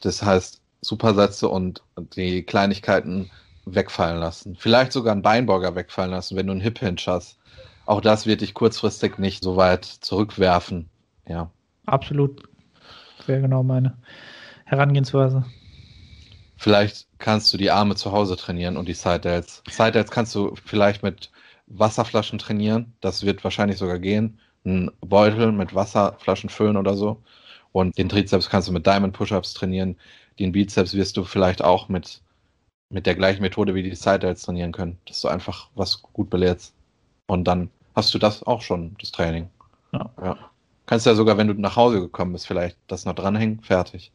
Das 0.00 0.22
heißt, 0.22 0.60
Supersätze 0.80 1.48
und 1.48 1.82
die 2.16 2.42
Kleinigkeiten 2.42 3.30
wegfallen 3.66 4.18
lassen. 4.18 4.56
Vielleicht 4.58 4.92
sogar 4.92 5.12
einen 5.12 5.22
Beinburger 5.22 5.74
wegfallen 5.74 6.10
lassen, 6.10 6.36
wenn 6.36 6.46
du 6.46 6.52
einen 6.52 6.60
Hip 6.60 6.78
Hinge 6.78 7.00
hast. 7.06 7.38
Auch 7.86 8.00
das 8.00 8.26
wird 8.26 8.40
dich 8.42 8.54
kurzfristig 8.54 9.18
nicht 9.18 9.42
so 9.42 9.56
weit 9.56 9.84
zurückwerfen. 9.84 10.88
Ja. 11.26 11.50
Absolut. 11.86 12.42
Wäre 13.26 13.42
genau 13.42 13.62
meine 13.62 13.96
Herangehensweise. 14.64 15.44
Vielleicht 16.56 17.06
kannst 17.18 17.52
du 17.52 17.56
die 17.56 17.70
Arme 17.70 17.94
zu 17.94 18.12
Hause 18.12 18.36
trainieren 18.36 18.76
und 18.76 18.88
die 18.88 18.94
Side 18.94 19.20
Delts. 19.20 19.62
Side 19.68 19.92
Delts 19.92 20.10
kannst 20.10 20.34
du 20.34 20.54
vielleicht 20.64 21.02
mit 21.02 21.30
Wasserflaschen 21.66 22.38
trainieren. 22.38 22.94
Das 23.00 23.24
wird 23.24 23.44
wahrscheinlich 23.44 23.78
sogar 23.78 23.98
gehen. 23.98 24.40
Ein 24.64 24.90
Beutel 25.00 25.52
mit 25.52 25.74
Wasserflaschen 25.74 26.50
füllen 26.50 26.76
oder 26.76 26.94
so. 26.94 27.22
Und 27.72 27.96
den 27.98 28.08
Trizeps 28.08 28.50
kannst 28.50 28.68
du 28.68 28.72
mit 28.72 28.86
Diamond 28.86 29.14
Push-Ups 29.14 29.54
trainieren. 29.54 29.96
Den 30.38 30.52
Bizeps 30.52 30.94
wirst 30.94 31.16
du 31.16 31.24
vielleicht 31.24 31.62
auch 31.62 31.88
mit, 31.88 32.22
mit 32.90 33.06
der 33.06 33.14
gleichen 33.14 33.42
Methode 33.42 33.74
wie 33.74 33.82
die 33.82 33.94
Side 33.94 34.20
Delts 34.20 34.42
trainieren 34.42 34.72
können. 34.72 34.98
Dass 35.06 35.20
du 35.20 35.28
einfach 35.28 35.68
was 35.74 36.02
gut 36.02 36.30
belehrst. 36.30 36.74
Und 37.26 37.44
dann 37.44 37.70
hast 37.94 38.12
du 38.14 38.18
das 38.18 38.42
auch 38.42 38.62
schon, 38.62 38.96
das 39.00 39.12
Training. 39.12 39.48
Ja. 39.92 40.10
ja. 40.22 40.36
Kannst 40.86 41.06
ja 41.06 41.14
sogar, 41.14 41.36
wenn 41.36 41.48
du 41.48 41.54
nach 41.54 41.76
Hause 41.76 42.00
gekommen 42.00 42.32
bist, 42.32 42.46
vielleicht 42.46 42.78
das 42.86 43.04
noch 43.04 43.14
dranhängen, 43.14 43.60
fertig. 43.60 44.10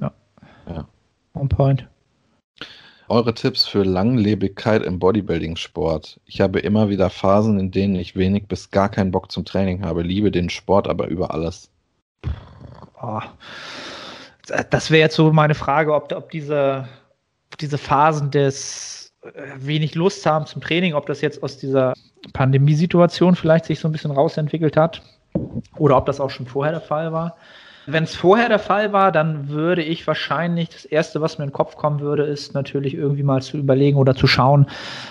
Ja. 0.00 0.12
Ja. 0.68 0.88
On 1.34 1.48
point. 1.48 1.86
Eure 3.10 3.34
Tipps 3.34 3.66
für 3.66 3.82
Langlebigkeit 3.82 4.82
im 4.84 5.00
Bodybuilding-Sport. 5.00 6.20
Ich 6.26 6.40
habe 6.40 6.60
immer 6.60 6.90
wieder 6.90 7.10
Phasen, 7.10 7.58
in 7.58 7.72
denen 7.72 7.96
ich 7.96 8.14
wenig 8.14 8.46
bis 8.46 8.70
gar 8.70 8.88
keinen 8.88 9.10
Bock 9.10 9.32
zum 9.32 9.44
Training 9.44 9.84
habe, 9.84 10.02
liebe 10.02 10.30
den 10.30 10.48
Sport 10.48 10.86
aber 10.86 11.08
über 11.08 11.34
alles. 11.34 11.68
Oh. 13.02 13.20
Das 14.70 14.92
wäre 14.92 15.00
jetzt 15.00 15.16
so 15.16 15.32
meine 15.32 15.56
Frage, 15.56 15.92
ob, 15.92 16.12
ob 16.12 16.30
diese, 16.30 16.86
diese 17.60 17.78
Phasen 17.78 18.30
des 18.30 19.12
äh, 19.22 19.28
wenig 19.56 19.96
Lust 19.96 20.24
haben 20.24 20.46
zum 20.46 20.62
Training, 20.62 20.94
ob 20.94 21.06
das 21.06 21.20
jetzt 21.20 21.42
aus 21.42 21.58
dieser 21.58 21.94
Pandemiesituation 22.32 23.34
vielleicht 23.34 23.64
sich 23.64 23.80
so 23.80 23.88
ein 23.88 23.92
bisschen 23.92 24.12
rausentwickelt 24.12 24.76
hat 24.76 25.02
oder 25.78 25.96
ob 25.96 26.06
das 26.06 26.20
auch 26.20 26.30
schon 26.30 26.46
vorher 26.46 26.74
der 26.74 26.80
Fall 26.80 27.12
war. 27.12 27.36
Wenn 27.86 28.04
es 28.04 28.14
vorher 28.14 28.48
der 28.48 28.58
Fall 28.58 28.92
war, 28.92 29.10
dann 29.10 29.48
würde 29.48 29.82
ich 29.82 30.06
wahrscheinlich, 30.06 30.68
das 30.68 30.84
Erste, 30.84 31.20
was 31.20 31.38
mir 31.38 31.44
in 31.44 31.50
den 31.50 31.54
Kopf 31.54 31.76
kommen 31.76 32.00
würde, 32.00 32.24
ist 32.24 32.54
natürlich 32.54 32.94
irgendwie 32.94 33.22
mal 33.22 33.42
zu 33.42 33.56
überlegen 33.56 33.96
oder 33.96 34.14
zu 34.14 34.26
schauen, 34.26 34.66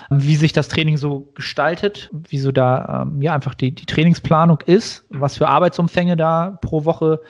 wie 0.09 0.35
sich 0.35 0.53
das 0.53 0.67
Training 0.67 0.97
so 0.97 1.29
gestaltet, 1.33 2.09
wie 2.11 2.37
so 2.37 2.51
da 2.51 3.03
ähm, 3.03 3.21
ja 3.21 3.33
einfach 3.33 3.55
die, 3.55 3.71
die 3.71 3.85
Trainingsplanung 3.85 4.59
ist, 4.65 5.05
was 5.09 5.37
für 5.37 5.47
Arbeitsumfänge 5.47 6.15
da 6.15 6.59
pro 6.61 6.85
Woche 6.85 7.21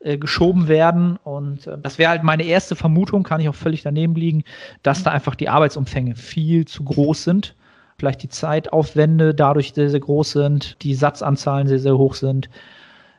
äh, 0.00 0.18
geschoben 0.18 0.68
werden. 0.68 1.18
Und 1.24 1.66
äh, 1.66 1.78
das 1.82 1.98
wäre 1.98 2.10
halt 2.10 2.22
meine 2.22 2.44
erste 2.44 2.76
Vermutung, 2.76 3.22
kann 3.22 3.40
ich 3.40 3.48
auch 3.48 3.54
völlig 3.54 3.82
daneben 3.82 4.14
liegen, 4.14 4.44
dass 4.82 5.02
da 5.02 5.10
einfach 5.10 5.34
die 5.34 5.48
Arbeitsumfänge 5.48 6.14
viel 6.14 6.66
zu 6.66 6.84
groß 6.84 7.24
sind. 7.24 7.56
Vielleicht 7.98 8.22
die 8.22 8.28
Zeitaufwände 8.28 9.34
dadurch 9.34 9.72
sehr, 9.72 9.88
sehr 9.88 10.00
groß 10.00 10.32
sind, 10.32 10.82
die 10.82 10.94
Satzanzahlen 10.94 11.68
sehr, 11.68 11.78
sehr 11.78 11.96
hoch 11.96 12.14
sind 12.14 12.50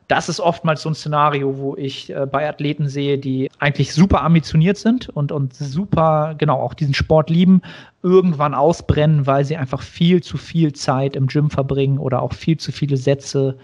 das 0.08 0.30
ist 0.30 0.40
oftmals 0.40 0.84
so 0.84 0.90
ein 0.90 0.96
Szenario, 0.96 1.58
wo 1.58 1.76
ich 1.76 2.14
äh, 2.14 2.28
bei 2.28 2.48
Athleten 2.48 2.88
sehe, 2.90 3.18
die 3.18 3.50
eigentlich 3.60 3.94
super 3.94 4.24
ambitioniert 4.24 4.78
sind 4.78 5.10
und, 5.10 5.32
und 5.32 5.56
super, 5.56 6.36
genau, 6.38 6.60
auch 6.60 6.74
diesen 6.74 6.94
Sport 6.94 7.30
lieben, 7.30 7.62
irgendwann 8.04 8.54
ausbrennen, 8.54 9.26
weil 9.26 9.46
sie 9.46 9.58
einfach 9.58 9.82
viel 9.82 10.22
zu 10.22 10.38
viel 10.38 10.74
Zeit 10.74 11.16
im 11.16 11.28
Gym 11.28 11.50
verbringen 11.50 11.98
oder 11.98 12.22
auch 12.22 12.34
viel 12.34 12.58
zu 12.58 12.72
viele 12.72 12.98
Sätze 12.98 13.58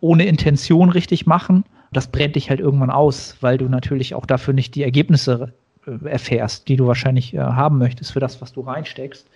ohne 0.00 0.26
Intention 0.26 0.90
richtig 0.90 1.26
machen. 1.26 1.64
Das 1.92 2.08
brennt 2.08 2.34
dich 2.34 2.50
halt 2.50 2.58
irgendwann 2.58 2.90
aus, 2.90 3.36
weil 3.40 3.56
du 3.56 3.68
natürlich 3.68 4.14
auch 4.14 4.26
dafür 4.26 4.54
nicht 4.54 4.74
die 4.74 4.82
Ergebnisse 4.82 5.52
äh, 5.86 6.08
erfährst, 6.08 6.68
die 6.68 6.76
du 6.76 6.88
wahrscheinlich 6.88 7.32
äh, 7.32 7.38
haben 7.38 7.78
möchtest 7.78 8.12
für 8.12 8.20
das, 8.20 8.42
was 8.42 8.52
du 8.52 8.62
reinsteckst. 8.62 9.28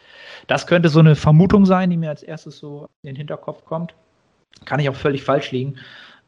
Das 0.48 0.66
könnte 0.66 0.88
so 0.88 0.98
eine 0.98 1.14
Vermutung 1.14 1.64
sein, 1.64 1.90
die 1.90 1.96
mir 1.96 2.10
als 2.10 2.24
erstes 2.24 2.58
so 2.58 2.88
in 3.02 3.08
den 3.08 3.16
Hinterkopf 3.16 3.64
kommt. 3.64 3.94
Kann 4.64 4.80
ich 4.80 4.88
auch 4.88 4.96
völlig 4.96 5.22
falsch 5.22 5.52
liegen. 5.52 5.76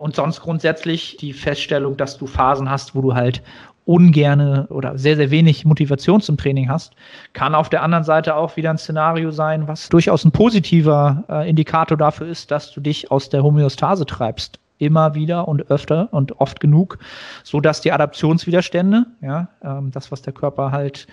Und 0.01 0.17
sonst 0.17 0.41
grundsätzlich 0.41 1.19
die 1.19 1.35
Feststellung, 1.35 1.99
dass 1.99 2.17
du 2.17 2.27
Phasen 2.27 2.71
hast, 2.71 2.95
wo 2.95 3.03
du 3.03 3.15
halt 3.15 3.43
ungerne 3.85 4.67
oder 4.71 4.97
sehr, 4.97 5.15
sehr 5.15 5.31
wenig 5.31 5.67
Motivation 5.67 6.23
zum 6.23 6.39
Training 6.39 6.71
hast, 6.71 6.95
kann 7.35 7.55
auf 7.55 7.69
der 7.69 7.83
anderen 7.83 8.05
Seite 8.05 8.35
auch 8.35 8.57
wieder 8.57 8.71
ein 8.71 8.79
Szenario 8.79 9.31
sein, 9.31 9.69
was 9.69 9.91
durchaus 9.91 10.25
ein 10.25 10.33
positiver 10.33 11.25
äh, 11.29 11.51
Indikator 11.51 11.99
dafür 11.99 12.29
ist, 12.29 12.51
dass 12.51 12.73
du 12.73 12.81
dich 12.81 13.11
aus 13.11 13.29
der 13.29 13.43
Homöostase 13.43 14.07
treibst. 14.07 14.59
Immer 14.79 15.15
wieder 15.15 15.47
und 15.47 15.71
öfter 15.71 16.09
und 16.13 16.41
oft 16.41 16.61
genug, 16.61 16.99
so 17.43 17.61
dass 17.61 17.83
die 17.83 17.93
Adaptionswiderstände, 17.93 19.05
ja, 19.21 19.49
ähm, 19.63 19.91
das, 19.91 20.11
was 20.11 20.23
der 20.23 20.33
Körper 20.33 20.73
halt 20.73 21.09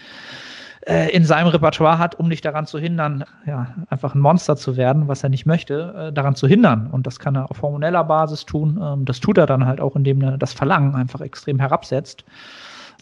äh, 0.87 1.09
in 1.09 1.25
seinem 1.25 1.47
Repertoire 1.47 1.97
hat, 1.97 2.15
um 2.15 2.29
dich 2.29 2.39
daran 2.39 2.65
zu 2.65 2.79
hindern, 2.79 3.25
ja, 3.45 3.67
einfach 3.89 4.15
ein 4.15 4.21
Monster 4.21 4.55
zu 4.55 4.77
werden, 4.77 5.09
was 5.09 5.21
er 5.21 5.29
nicht 5.29 5.45
möchte, 5.45 5.93
äh, 6.09 6.13
daran 6.13 6.35
zu 6.35 6.47
hindern. 6.47 6.87
Und 6.91 7.05
das 7.05 7.19
kann 7.19 7.35
er 7.35 7.51
auf 7.51 7.61
hormoneller 7.61 8.05
Basis 8.05 8.45
tun. 8.45 8.79
Ähm, 8.81 9.03
das 9.03 9.19
tut 9.19 9.37
er 9.37 9.45
dann 9.45 9.65
halt 9.65 9.81
auch, 9.81 9.97
indem 9.97 10.21
er 10.21 10.37
das 10.37 10.53
Verlangen 10.53 10.95
einfach 10.95 11.19
extrem 11.19 11.59
herabsetzt. 11.59 12.23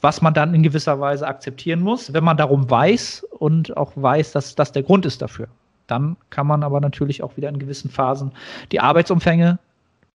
Was 0.01 0.21
man 0.21 0.33
dann 0.33 0.55
in 0.55 0.63
gewisser 0.63 0.99
Weise 0.99 1.27
akzeptieren 1.27 1.81
muss, 1.81 2.11
wenn 2.11 2.23
man 2.23 2.37
darum 2.37 2.69
weiß 2.69 3.25
und 3.37 3.77
auch 3.77 3.91
weiß, 3.95 4.31
dass 4.31 4.55
das 4.55 4.71
der 4.71 4.83
Grund 4.83 5.05
ist 5.05 5.21
dafür. 5.21 5.47
Dann 5.87 6.17
kann 6.31 6.47
man 6.47 6.63
aber 6.63 6.81
natürlich 6.81 7.21
auch 7.21 7.37
wieder 7.37 7.49
in 7.49 7.59
gewissen 7.59 7.91
Phasen 7.91 8.31
die 8.71 8.79
Arbeitsumfänge 8.79 9.59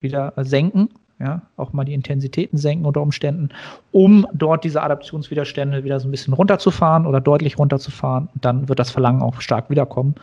wieder 0.00 0.32
senken 0.36 0.88
ja, 1.20 1.42
auch 1.56 1.72
mal 1.72 1.84
die 1.84 1.94
Intensitäten 1.94 2.58
senken 2.58 2.86
unter 2.86 3.02
Umständen, 3.02 3.48
um 3.90 4.26
dort 4.32 4.62
diese 4.62 4.82
Adaptionswiderstände 4.82 5.82
wieder 5.82 5.98
so 5.98 6.06
ein 6.06 6.12
bisschen 6.12 6.32
runterzufahren 6.32 7.06
oder 7.06 7.20
deutlich 7.20 7.58
runterzufahren. 7.58 8.28
Dann 8.40 8.68
wird 8.68 8.78
das 8.78 8.90
Verlangen 8.90 9.22
auch 9.22 9.40
stark 9.40 9.68
wiederkommen. 9.68 10.14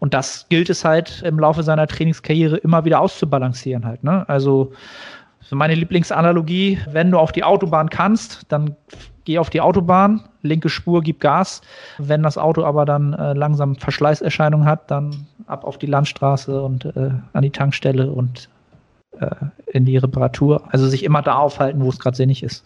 Und 0.00 0.14
das 0.14 0.46
gilt 0.48 0.68
es 0.68 0.84
halt 0.84 1.22
im 1.22 1.38
Laufe 1.38 1.62
seiner 1.62 1.86
Trainingskarriere 1.86 2.56
immer 2.56 2.84
wieder 2.84 3.00
auszubalancieren 3.00 3.84
halt. 3.84 4.02
Ne? 4.02 4.28
Also 4.28 4.72
meine 5.50 5.74
Lieblingsanalogie, 5.74 6.78
wenn 6.90 7.10
du 7.10 7.18
auf 7.18 7.30
die 7.30 7.44
Autobahn 7.44 7.88
kannst, 7.88 8.42
dann 8.48 8.74
geh 9.24 9.38
auf 9.38 9.50
die 9.50 9.60
Autobahn, 9.60 10.24
linke 10.42 10.68
Spur, 10.68 11.02
gib 11.02 11.20
Gas. 11.20 11.60
Wenn 11.98 12.22
das 12.24 12.36
Auto 12.36 12.64
aber 12.64 12.84
dann 12.84 13.12
äh, 13.12 13.32
langsam 13.34 13.76
Verschleißerscheinungen 13.76 14.66
hat, 14.66 14.90
dann 14.90 15.26
ab 15.46 15.64
auf 15.64 15.78
die 15.78 15.86
Landstraße 15.86 16.62
und 16.62 16.84
äh, 16.84 17.10
an 17.32 17.42
die 17.42 17.50
Tankstelle 17.50 18.10
und 18.10 18.48
in 19.66 19.84
die 19.84 19.96
Reparatur. 19.96 20.64
Also 20.72 20.88
sich 20.88 21.04
immer 21.04 21.22
da 21.22 21.36
aufhalten, 21.36 21.82
wo 21.82 21.88
es 21.88 21.98
gerade 21.98 22.16
sinnig 22.16 22.42
ist 22.42 22.64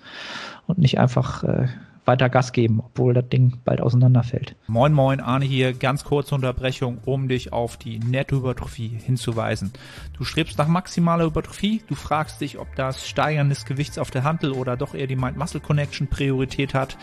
und 0.66 0.78
nicht 0.78 0.98
einfach 0.98 1.44
äh, 1.44 1.68
weiter 2.04 2.28
Gas 2.28 2.52
geben, 2.52 2.80
obwohl 2.84 3.14
das 3.14 3.28
Ding 3.28 3.58
bald 3.64 3.80
auseinanderfällt. 3.80 4.54
Moin 4.68 4.92
Moin, 4.92 5.20
Arne 5.20 5.44
hier. 5.44 5.72
Ganz 5.72 6.04
kurze 6.04 6.34
Unterbrechung, 6.34 6.98
um 7.04 7.28
dich 7.28 7.52
auf 7.52 7.76
die 7.76 7.98
Nettohypertrophie 7.98 8.88
hinzuweisen. 8.88 9.72
Du 10.16 10.24
strebst 10.24 10.56
nach 10.58 10.68
maximaler 10.68 11.24
Hypertrophie, 11.24 11.82
du 11.88 11.94
fragst 11.94 12.40
dich, 12.40 12.58
ob 12.58 12.74
das 12.76 13.08
Steigern 13.08 13.48
des 13.48 13.64
Gewichts 13.64 13.98
auf 13.98 14.10
der 14.10 14.24
Handel 14.24 14.52
oder 14.52 14.76
doch 14.76 14.94
eher 14.94 15.06
die 15.06 15.16
Mind-Muscle-Connection 15.16 16.08
Priorität 16.08 16.74
hat 16.74 16.96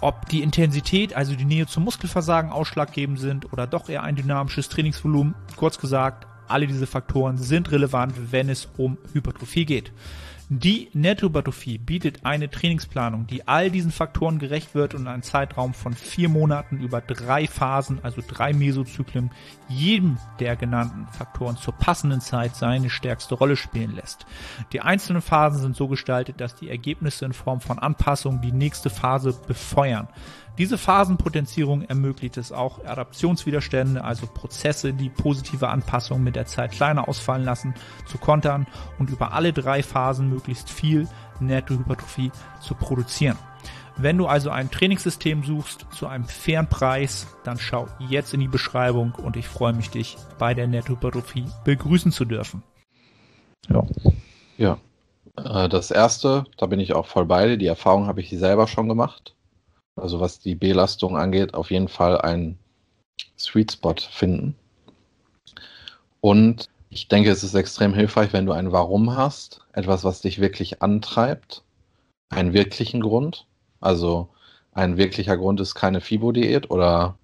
ob 0.00 0.28
die 0.28 0.42
Intensität, 0.42 1.14
also 1.14 1.34
die 1.34 1.44
Nähe 1.44 1.66
zum 1.66 1.84
Muskelversagen 1.84 2.52
ausschlaggebend 2.52 3.18
sind 3.18 3.52
oder 3.52 3.66
doch 3.66 3.88
eher 3.88 4.04
ein 4.04 4.14
dynamisches 4.14 4.68
Trainingsvolumen. 4.68 5.34
Kurz 5.56 5.78
gesagt, 5.78 6.27
alle 6.50 6.66
diese 6.66 6.86
Faktoren 6.86 7.36
sind 7.38 7.70
relevant, 7.70 8.32
wenn 8.32 8.48
es 8.48 8.68
um 8.76 8.98
Hypertrophie 9.12 9.64
geht. 9.64 9.92
Die 10.50 10.88
Nettohypertrophie 10.94 11.76
bietet 11.76 12.24
eine 12.24 12.48
Trainingsplanung, 12.48 13.26
die 13.26 13.46
all 13.46 13.70
diesen 13.70 13.90
Faktoren 13.90 14.38
gerecht 14.38 14.74
wird 14.74 14.94
und 14.94 15.06
einen 15.06 15.22
Zeitraum 15.22 15.74
von 15.74 15.92
vier 15.92 16.30
Monaten 16.30 16.78
über 16.78 17.02
drei 17.02 17.46
Phasen, 17.46 17.98
also 18.02 18.22
drei 18.26 18.54
Mesozyklen, 18.54 19.30
jedem 19.68 20.16
der 20.40 20.56
genannten 20.56 21.06
Faktoren 21.08 21.58
zur 21.58 21.74
passenden 21.74 22.22
Zeit 22.22 22.56
seine 22.56 22.88
stärkste 22.88 23.34
Rolle 23.34 23.56
spielen 23.56 23.94
lässt. 23.94 24.24
Die 24.72 24.80
einzelnen 24.80 25.20
Phasen 25.20 25.60
sind 25.60 25.76
so 25.76 25.86
gestaltet, 25.86 26.40
dass 26.40 26.54
die 26.54 26.70
Ergebnisse 26.70 27.26
in 27.26 27.34
Form 27.34 27.60
von 27.60 27.78
Anpassungen 27.78 28.40
die 28.40 28.52
nächste 28.52 28.88
Phase 28.88 29.38
befeuern. 29.46 30.08
Diese 30.58 30.76
Phasenpotenzierung 30.76 31.82
ermöglicht 31.82 32.36
es 32.36 32.50
auch, 32.50 32.84
Adaptionswiderstände, 32.84 34.02
also 34.02 34.26
Prozesse, 34.26 34.92
die 34.92 35.08
positive 35.08 35.68
Anpassungen 35.68 36.24
mit 36.24 36.34
der 36.34 36.46
Zeit 36.46 36.72
kleiner 36.72 37.08
ausfallen 37.08 37.44
lassen, 37.44 37.74
zu 38.06 38.18
kontern 38.18 38.66
und 38.98 39.08
über 39.08 39.32
alle 39.32 39.52
drei 39.52 39.84
Phasen 39.84 40.28
möglichst 40.28 40.68
viel 40.68 41.06
Nettohypertrophie 41.38 42.32
zu 42.60 42.74
produzieren. 42.74 43.38
Wenn 43.96 44.18
du 44.18 44.26
also 44.26 44.50
ein 44.50 44.70
Trainingssystem 44.70 45.44
suchst 45.44 45.86
zu 45.92 46.08
einem 46.08 46.24
fairen 46.24 46.68
Preis, 46.68 47.28
dann 47.44 47.58
schau 47.58 47.86
jetzt 48.08 48.34
in 48.34 48.40
die 48.40 48.48
Beschreibung 48.48 49.12
und 49.12 49.36
ich 49.36 49.46
freue 49.46 49.72
mich, 49.72 49.90
dich 49.90 50.16
bei 50.38 50.54
der 50.54 50.66
Nettohypertrophie 50.66 51.46
begrüßen 51.64 52.10
zu 52.10 52.24
dürfen. 52.24 52.64
Ja. 53.68 53.84
Ja. 54.56 54.78
Äh, 55.36 55.68
das 55.68 55.92
erste, 55.92 56.44
da 56.56 56.66
bin 56.66 56.80
ich 56.80 56.94
auch 56.94 57.06
voll 57.06 57.26
bei 57.26 57.46
dir. 57.46 57.56
Die 57.56 57.66
Erfahrung 57.66 58.08
habe 58.08 58.20
ich 58.20 58.30
selber 58.30 58.66
schon 58.66 58.88
gemacht. 58.88 59.34
Also 60.00 60.20
was 60.20 60.40
die 60.40 60.54
Belastung 60.54 61.16
angeht, 61.16 61.54
auf 61.54 61.70
jeden 61.70 61.88
Fall 61.88 62.20
ein 62.20 62.58
Sweet 63.38 63.72
Spot 63.72 63.94
finden. 63.98 64.54
Und 66.20 66.68
ich 66.90 67.08
denke, 67.08 67.30
es 67.30 67.44
ist 67.44 67.54
extrem 67.54 67.94
hilfreich, 67.94 68.32
wenn 68.32 68.46
du 68.46 68.52
ein 68.52 68.72
Warum 68.72 69.16
hast, 69.16 69.60
etwas, 69.72 70.04
was 70.04 70.20
dich 70.20 70.40
wirklich 70.40 70.82
antreibt, 70.82 71.62
einen 72.30 72.52
wirklichen 72.52 73.00
Grund. 73.00 73.46
Also 73.80 74.28
ein 74.72 74.96
wirklicher 74.96 75.36
Grund 75.36 75.60
ist 75.60 75.74
keine 75.74 76.00
FIBO-Diät 76.00 76.70
oder 76.70 77.16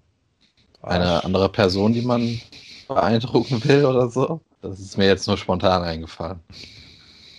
eine 0.82 1.24
andere 1.24 1.48
Person, 1.48 1.92
die 1.92 2.02
man 2.02 2.40
beeindrucken 2.88 3.64
will 3.64 3.86
oder 3.86 4.08
so. 4.08 4.40
Das 4.60 4.80
ist 4.80 4.98
mir 4.98 5.06
jetzt 5.06 5.26
nur 5.26 5.36
spontan 5.36 5.82
eingefallen. 5.82 6.40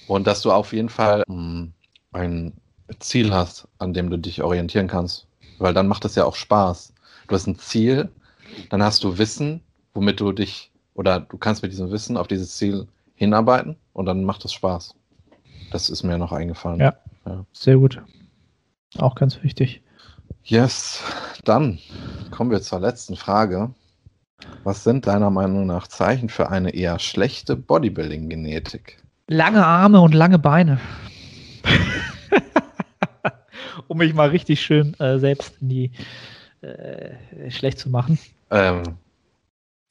Und 0.07 0.27
dass 0.27 0.41
du 0.41 0.51
auf 0.51 0.73
jeden 0.73 0.89
Fall 0.89 1.23
mh, 1.27 1.35
hm, 1.35 1.73
ein 2.11 2.53
Ziel 2.99 3.33
hast, 3.33 3.67
an 3.79 3.93
dem 3.93 4.09
du 4.09 4.17
dich 4.17 4.41
orientieren 4.41 4.87
kannst. 4.87 5.27
Weil 5.57 5.73
dann 5.73 5.87
macht 5.87 6.05
es 6.05 6.15
ja 6.15 6.25
auch 6.25 6.35
Spaß. 6.35 6.93
Du 7.27 7.35
hast 7.35 7.47
ein 7.47 7.57
Ziel, 7.57 8.09
dann 8.69 8.83
hast 8.83 9.03
du 9.03 9.17
Wissen, 9.17 9.61
womit 9.93 10.19
du 10.19 10.31
dich 10.31 10.71
oder 10.93 11.19
du 11.19 11.37
kannst 11.37 11.63
mit 11.63 11.71
diesem 11.71 11.91
Wissen 11.91 12.17
auf 12.17 12.27
dieses 12.27 12.57
Ziel 12.57 12.87
hinarbeiten 13.15 13.75
und 13.93 14.05
dann 14.05 14.23
macht 14.23 14.45
es 14.45 14.53
Spaß. 14.53 14.95
Das 15.71 15.89
ist 15.89 16.03
mir 16.03 16.17
noch 16.17 16.31
eingefallen. 16.31 16.79
Ja, 16.79 16.93
ja. 17.25 17.45
sehr 17.53 17.77
gut. 17.77 18.01
Auch 18.97 19.15
ganz 19.15 19.41
wichtig. 19.43 19.81
Yes, 20.43 21.01
dann 21.43 21.79
kommen 22.31 22.51
wir 22.51 22.61
zur 22.61 22.79
letzten 22.79 23.15
Frage. 23.15 23.71
Was 24.63 24.83
sind 24.83 25.07
deiner 25.07 25.29
Meinung 25.29 25.65
nach 25.65 25.87
Zeichen 25.87 26.29
für 26.29 26.49
eine 26.49 26.71
eher 26.71 26.99
schlechte 26.99 27.55
Bodybuilding-Genetik? 27.55 29.01
Lange 29.27 29.65
Arme 29.65 30.01
und 30.01 30.13
lange 30.13 30.37
Beine. 30.37 30.79
um 33.87 33.97
mich 33.97 34.13
mal 34.13 34.29
richtig 34.29 34.61
schön 34.61 34.93
äh, 34.99 35.19
selbst 35.19 35.61
in 35.61 35.69
die 35.69 35.91
äh, 36.61 37.49
schlecht 37.49 37.79
zu 37.79 37.89
machen. 37.89 38.19
Ähm, 38.51 38.97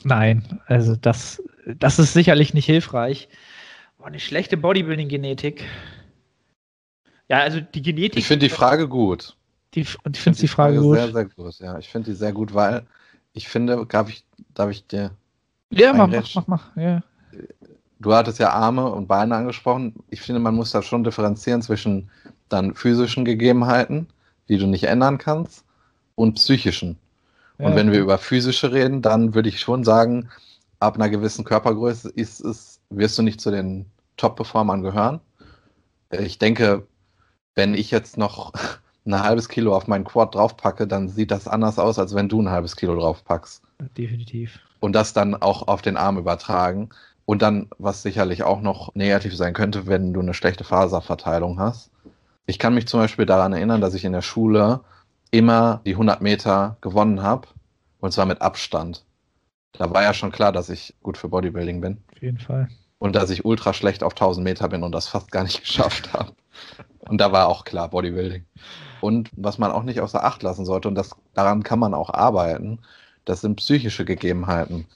Nein, 0.03 0.61
also 0.66 0.97
das, 0.97 1.43
das 1.78 1.99
ist 1.99 2.12
sicherlich 2.12 2.53
nicht 2.53 2.66
hilfreich. 2.66 3.28
Boah, 3.99 4.07
eine 4.07 4.20
schlechte 4.20 4.57
Bodybuilding-Genetik. 4.57 5.64
Ja, 7.28 7.39
also 7.39 7.61
die 7.61 7.82
Genetik. 7.82 8.18
Ich 8.18 8.26
finde 8.26 8.47
die 8.47 8.55
Frage 8.55 8.89
gut. 8.89 9.37
Die, 9.74 9.80
ich 9.80 9.89
finde 9.89 10.18
find 10.18 10.43
die 10.43 10.49
Frage, 10.49 10.74
Frage 10.74 10.87
gut. 10.87 10.97
Sehr, 10.97 11.12
sehr 11.12 11.24
gut, 11.24 11.59
ja. 11.59 11.78
Ich 11.78 11.89
finde 11.89 12.11
die 12.11 12.16
sehr 12.16 12.32
gut, 12.32 12.55
weil 12.55 12.87
ich 13.32 13.49
finde, 13.49 13.87
darf 13.87 14.11
ich, 14.11 14.24
darf 14.53 14.70
ich 14.70 14.87
dir. 14.87 15.11
Ja, 15.70 15.93
mach, 15.93 16.07
mach, 16.09 16.35
mach, 16.35 16.47
mach, 16.47 16.76
ja. 16.76 17.03
Du 17.99 18.12
hattest 18.14 18.39
ja 18.39 18.51
Arme 18.51 18.91
und 18.93 19.09
Beine 19.09 19.35
angesprochen. 19.35 19.95
Ich 20.11 20.20
finde, 20.20 20.41
man 20.41 20.55
muss 20.55 20.70
da 20.72 20.82
schon 20.82 21.03
differenzieren 21.03 21.62
zwischen 21.62 22.11
dann 22.49 22.75
physischen 22.75 23.25
Gegebenheiten, 23.25 24.09
die 24.49 24.59
du 24.59 24.67
nicht 24.67 24.85
ändern 24.85 25.19
kannst, 25.19 25.65
und 26.15 26.35
psychischen. 26.35 26.99
Und 27.59 27.71
ja. 27.71 27.77
wenn 27.77 27.93
wir 27.93 28.01
über 28.01 28.19
physische 28.19 28.73
reden, 28.73 29.03
dann 29.03 29.35
würde 29.35 29.49
ich 29.49 29.61
schon 29.61 29.85
sagen, 29.85 30.29
ab 30.81 30.97
einer 30.97 31.09
gewissen 31.09 31.45
Körpergröße 31.45 32.11
ist 32.11 32.41
es, 32.41 32.81
wirst 32.91 33.19
du 33.19 33.23
nicht 33.23 33.41
zu 33.41 33.51
den 33.51 33.87
Top-Performern 34.17 34.83
gehören. 34.83 35.21
Ich 36.11 36.39
denke, 36.39 36.87
wenn 37.55 37.75
ich 37.75 37.91
jetzt 37.91 38.17
noch 38.17 38.53
ein 39.07 39.23
halbes 39.23 39.49
Kilo 39.49 39.77
auf 39.77 39.87
meinen 39.87 40.05
Quad 40.05 40.35
draufpacke, 40.35 40.87
dann 40.87 41.09
sieht 41.09 41.31
das 41.31 41.49
anders 41.49 41.79
aus, 41.79 41.99
als 41.99 42.15
wenn 42.15 42.29
du 42.29 42.41
ein 42.41 42.51
halbes 42.51 42.77
Kilo 42.77 42.95
draufpackst. 42.97 43.63
Definitiv. 43.97 44.61
Und 44.81 44.93
das 44.93 45.13
dann 45.13 45.35
auch 45.35 45.69
auf 45.69 45.83
den 45.83 45.97
Arm 45.97 46.19
übertragen. 46.19 46.91
Und 47.27 47.41
dann, 47.41 47.71
was 47.79 48.03
sicherlich 48.03 48.43
auch 48.43 48.61
noch 48.61 48.95
negativ 48.95 49.35
sein 49.35 49.55
könnte, 49.55 49.87
wenn 49.87 50.13
du 50.13 50.21
eine 50.21 50.35
schlechte 50.35 50.65
Faserverteilung 50.65 51.59
hast. 51.59 51.91
Ich 52.47 52.59
kann 52.59 52.75
mich 52.75 52.87
zum 52.87 53.01
Beispiel 53.01 53.27
daran 53.27 53.53
erinnern, 53.53 53.81
dass 53.81 53.95
ich 53.95 54.05
in 54.05 54.13
der 54.13 54.23
Schule 54.23 54.81
immer 55.31 55.81
die 55.85 55.93
100 55.93 56.21
Meter 56.21 56.77
gewonnen 56.81 57.23
habe. 57.23 57.49
Und 58.01 58.13
zwar 58.13 58.27
mit 58.27 58.43
Abstand. 58.43 59.05
Da 59.73 59.91
war 59.91 60.03
ja 60.03 60.15
schon 60.15 60.31
klar, 60.31 60.53
dass 60.53 60.69
ich 60.69 60.95
gut 61.03 61.19
für 61.19 61.29
Bodybuilding 61.29 61.81
bin. 61.81 62.03
Auf 62.13 62.23
jeden 62.23 62.39
Fall. 62.39 62.69
Und 62.99 63.17
dass 63.17 63.31
ich 63.31 63.45
ultra 63.45 63.73
schlecht 63.73 64.03
auf 64.03 64.13
1000 64.13 64.45
Meter 64.45 64.69
bin 64.69 64.83
und 64.83 64.93
das 64.93 65.09
fast 65.09 65.33
gar 65.33 65.43
nicht 65.43 65.61
geschafft 65.65 66.13
habe. 66.13 66.33
Und 67.01 67.21
da 67.21 67.33
war 67.33 67.49
auch 67.49 67.65
klar 67.65 67.89
Bodybuilding. 67.89 68.45
Und 69.01 69.31
was 69.37 69.59
man 69.59 69.73
auch 69.73 69.83
nicht 69.83 70.01
außer 70.01 70.25
Acht 70.25 70.43
lassen 70.43 70.65
sollte, 70.65 70.89
und 70.89 70.95
das, 70.95 71.11
daran 71.35 71.63
kann 71.63 71.79
man 71.79 71.95
auch 71.95 72.11
arbeiten, 72.11 72.79
das 73.25 73.41
sind 73.41 73.57
psychische 73.57 74.05
Gegebenheiten. 74.05 74.87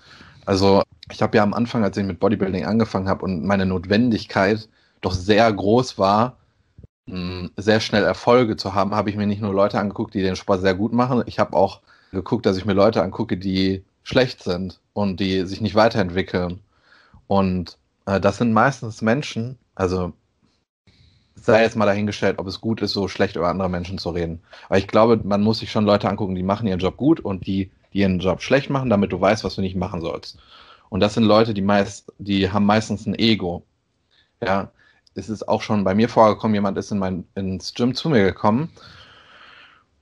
Also 0.47 0.83
ich 1.11 1.21
habe 1.21 1.37
ja 1.37 1.43
am 1.43 1.55
Anfang, 1.55 1.85
als 1.85 1.97
ich 1.97 2.05
mit 2.05 2.21
Bodybuilding 2.21 2.65
angefangen 2.65 3.09
habe 3.09 3.25
und 3.25 3.45
meine 3.45 3.67
Notwendigkeit 3.67 4.69
doch 5.01 5.13
sehr 5.13 5.53
groß 5.53 5.99
war, 5.99 6.37
sehr 7.57 7.81
schnell 7.81 8.05
Erfolge 8.05 8.57
zu 8.57 8.75
haben, 8.75 8.95
habe 8.95 9.11
ich 9.11 9.17
mir 9.17 9.27
nicht 9.27 9.41
nur 9.41 9.55
Leute 9.55 9.79
angeguckt, 9.79 10.15
die 10.15 10.23
den 10.23 10.37
Sport 10.37 10.61
sehr 10.61 10.75
gut 10.75 10.93
machen. 10.93 11.23
Ich 11.27 11.39
habe 11.39 11.57
auch 11.57 11.81
geguckt, 12.13 12.47
dass 12.47 12.57
ich 12.57 12.65
mir 12.65 12.75
Leute 12.75 13.03
angucke, 13.03 13.37
die 13.37 13.85
schlecht 14.03 14.43
sind 14.43 14.81
und 14.93 15.21
die 15.21 15.45
sich 15.45 15.61
nicht 15.61 15.75
weiterentwickeln. 15.75 16.61
Und 17.27 17.79
äh, 18.07 18.21
das 18.21 18.39
sind 18.39 18.53
meistens 18.53 19.03
Menschen, 19.03 19.59
also 19.75 20.13
sei 21.35 21.63
jetzt 21.63 21.77
mal 21.77 21.87
dahingestellt, 21.87 22.39
ob 22.39 22.47
es 22.47 22.61
gut 22.61 22.83
ist, 22.83 22.93
so 22.93 23.09
schlecht 23.09 23.37
über 23.37 23.49
andere 23.49 23.71
Menschen 23.71 23.99
zu 23.99 24.11
reden. 24.11 24.41
Aber 24.69 24.79
ich 24.79 24.89
glaube, 24.89 25.21
man 25.23 25.43
muss 25.43 25.61
sich 25.61 25.71
schon 25.71 25.85
Leute 25.85 26.09
angucken, 26.09 26.35
die 26.35 26.43
machen 26.43 26.67
ihren 26.67 26.81
Job 26.81 26.97
gut 26.97 27.21
und 27.21 27.47
die, 27.47 27.71
die 27.93 28.01
ihren 28.01 28.19
Job 28.19 28.43
schlecht 28.43 28.71
machen, 28.71 28.91
damit 28.91 29.13
du 29.13 29.21
weißt, 29.21 29.45
was 29.45 29.55
du 29.55 29.61
nicht 29.61 29.77
machen 29.77 30.01
sollst. 30.01 30.39
Und 30.91 31.01
das 31.01 31.15
sind 31.15 31.25
Leute, 31.25 31.55
die 31.55 31.63
meist, 31.63 32.13
die 32.19 32.51
haben 32.51 32.67
meistens 32.67 33.07
ein 33.07 33.15
Ego. 33.15 33.63
Ja, 34.43 34.71
es 35.19 35.29
ist 35.29 35.49
auch 35.49 35.63
schon 35.63 35.85
bei 35.85 35.95
mir 35.95 36.09
vorgekommen, 36.09 36.55
jemand 36.55 36.79
ist 36.79 36.93
in 36.93 36.99
mein, 36.99 37.25
ins 37.35 37.75
Gym 37.75 37.95
zu 37.95 38.09
mir 38.09 38.25
gekommen 38.25 38.71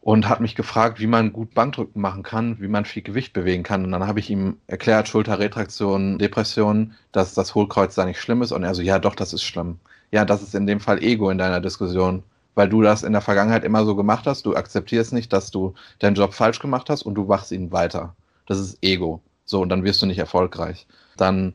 und 0.00 0.28
hat 0.28 0.40
mich 0.40 0.54
gefragt, 0.54 1.00
wie 1.00 1.06
man 1.06 1.32
gut 1.32 1.54
Bankdrücken 1.54 2.00
machen 2.00 2.22
kann, 2.22 2.60
wie 2.60 2.68
man 2.68 2.84
viel 2.84 3.02
Gewicht 3.02 3.32
bewegen 3.32 3.64
kann. 3.64 3.84
Und 3.84 3.92
dann 3.92 4.06
habe 4.06 4.20
ich 4.20 4.30
ihm 4.30 4.58
erklärt, 4.66 5.08
Schulterretraktion, 5.08 6.18
Depression, 6.18 6.94
dass 7.10 7.34
das 7.34 7.54
Hohlkreuz 7.54 7.94
da 7.96 8.04
nicht 8.04 8.20
schlimm 8.20 8.42
ist. 8.42 8.52
Und 8.52 8.62
er 8.62 8.74
so, 8.74 8.82
ja, 8.82 8.98
doch, 8.98 9.16
das 9.16 9.32
ist 9.32 9.42
schlimm. 9.42 9.80
Ja, 10.12 10.24
das 10.24 10.42
ist 10.42 10.54
in 10.54 10.66
dem 10.66 10.78
Fall 10.78 11.02
Ego 11.02 11.30
in 11.30 11.38
deiner 11.38 11.60
Diskussion, 11.60 12.22
weil 12.54 12.68
du 12.68 12.82
das 12.82 13.02
in 13.02 13.12
der 13.12 13.20
Vergangenheit 13.20 13.64
immer 13.64 13.84
so 13.84 13.96
gemacht 13.96 14.26
hast. 14.26 14.46
Du 14.46 14.54
akzeptierst 14.54 15.12
nicht, 15.12 15.32
dass 15.32 15.50
du 15.50 15.74
deinen 15.98 16.14
Job 16.14 16.34
falsch 16.34 16.60
gemacht 16.60 16.88
hast 16.88 17.02
und 17.02 17.14
du 17.14 17.24
machst 17.24 17.50
ihn 17.50 17.72
weiter. 17.72 18.14
Das 18.46 18.60
ist 18.60 18.78
Ego. 18.82 19.22
So, 19.44 19.60
und 19.60 19.70
dann 19.70 19.82
wirst 19.82 20.02
du 20.02 20.06
nicht 20.06 20.18
erfolgreich. 20.18 20.86
Dann 21.16 21.54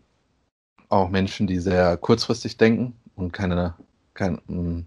auch 0.89 1.07
Menschen, 1.07 1.47
die 1.47 1.59
sehr 1.59 1.95
kurzfristig 1.95 2.57
denken 2.57 2.95
und 3.21 3.31
keine, 3.31 3.75
kein, 4.13 4.41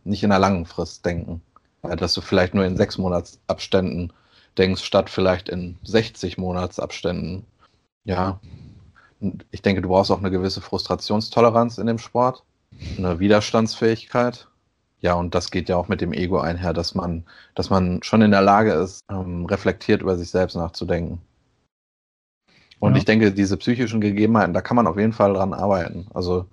nicht 0.04 0.22
in 0.22 0.32
einer 0.32 0.40
langen 0.40 0.66
Frist 0.66 1.06
denken. 1.06 1.40
Ja, 1.82 1.96
dass 1.96 2.14
du 2.14 2.20
vielleicht 2.20 2.54
nur 2.54 2.64
in 2.64 2.76
sechs 2.76 2.98
Monatsabständen 2.98 4.12
denkst, 4.58 4.82
statt 4.82 5.10
vielleicht 5.10 5.48
in 5.48 5.78
60 5.84 6.38
Monatsabständen. 6.38 7.44
Ja, 8.04 8.40
ich 9.50 9.62
denke, 9.62 9.82
du 9.82 9.88
brauchst 9.88 10.10
auch 10.10 10.18
eine 10.18 10.30
gewisse 10.30 10.60
Frustrationstoleranz 10.60 11.78
in 11.78 11.86
dem 11.86 11.98
Sport, 11.98 12.42
eine 12.98 13.18
Widerstandsfähigkeit. 13.18 14.48
Ja, 15.00 15.14
und 15.14 15.34
das 15.34 15.50
geht 15.50 15.68
ja 15.68 15.76
auch 15.76 15.88
mit 15.88 16.00
dem 16.00 16.12
Ego 16.12 16.40
einher, 16.40 16.72
dass 16.72 16.94
man, 16.94 17.24
dass 17.54 17.68
man 17.68 18.02
schon 18.02 18.22
in 18.22 18.30
der 18.30 18.40
Lage 18.40 18.72
ist, 18.72 19.04
ähm, 19.10 19.44
reflektiert 19.46 20.00
über 20.00 20.16
sich 20.16 20.30
selbst 20.30 20.54
nachzudenken. 20.56 21.20
Und 22.80 22.92
ja. 22.92 22.98
ich 22.98 23.04
denke, 23.04 23.32
diese 23.32 23.56
psychischen 23.58 24.00
Gegebenheiten, 24.00 24.54
da 24.54 24.62
kann 24.62 24.76
man 24.76 24.86
auf 24.86 24.98
jeden 24.98 25.12
Fall 25.12 25.34
dran 25.34 25.52
arbeiten. 25.52 26.06
Also 26.14 26.46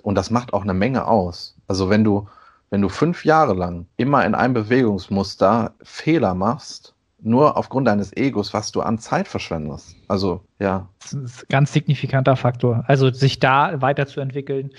und 0.00 0.14
das 0.14 0.30
macht 0.30 0.52
auch 0.52 0.62
eine 0.62 0.74
Menge 0.74 1.06
aus. 1.06 1.56
Also 1.68 1.90
wenn 1.90 2.04
du, 2.04 2.28
wenn 2.70 2.82
du 2.82 2.88
fünf 2.88 3.24
Jahre 3.24 3.54
lang 3.54 3.86
immer 3.96 4.24
in 4.24 4.34
einem 4.34 4.54
Bewegungsmuster 4.54 5.74
Fehler 5.82 6.34
machst, 6.34 6.94
nur 7.22 7.56
aufgrund 7.56 7.86
deines 7.86 8.14
Egos, 8.16 8.52
was 8.52 8.72
du 8.72 8.80
an 8.80 8.98
Zeit 8.98 9.28
verschwendest. 9.28 9.94
Also, 10.08 10.42
ja. 10.58 10.88
Das 11.00 11.12
ist 11.12 11.42
ein 11.42 11.46
ganz 11.48 11.72
signifikanter 11.72 12.36
Faktor. 12.36 12.84
Also, 12.88 13.10
sich 13.10 13.38
da 13.38 13.80
weiterzuentwickeln, 13.80 14.70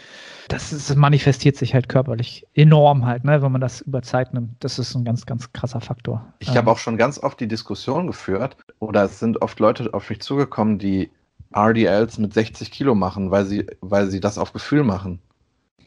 das, 0.50 0.74
ist, 0.74 0.94
manifestiert 0.96 1.56
sich 1.56 1.74
halt 1.74 1.88
körperlich 1.88 2.46
enorm 2.54 3.06
halt, 3.06 3.24
ne, 3.24 3.42
wenn 3.42 3.52
man 3.52 3.62
das 3.62 3.82
über 3.82 4.02
Zeit 4.02 4.34
nimmt. 4.34 4.52
Das 4.60 4.78
ist 4.78 4.94
ein 4.94 5.06
ganz, 5.06 5.26
ganz 5.26 5.54
krasser 5.54 5.80
Faktor. 5.80 6.26
Ich 6.40 6.50
ähm. 6.50 6.56
habe 6.56 6.72
auch 6.72 6.78
schon 6.78 6.98
ganz 6.98 7.18
oft 7.18 7.40
die 7.40 7.48
Diskussion 7.48 8.08
geführt, 8.08 8.58
oder 8.80 9.06
es 9.06 9.20
sind 9.20 9.42
oft 9.42 9.60
Leute 9.60 9.94
auf 9.94 10.10
mich 10.10 10.22
zugekommen, 10.22 10.80
die 10.80 11.12
RDLs 11.56 12.18
mit 12.18 12.34
60 12.34 12.72
Kilo 12.72 12.96
machen, 12.96 13.32
weil 13.32 13.46
sie, 13.46 13.66
weil 13.82 14.10
sie 14.10 14.20
das 14.20 14.38
auf 14.38 14.54
Gefühl 14.54 14.84
machen. 14.84 15.20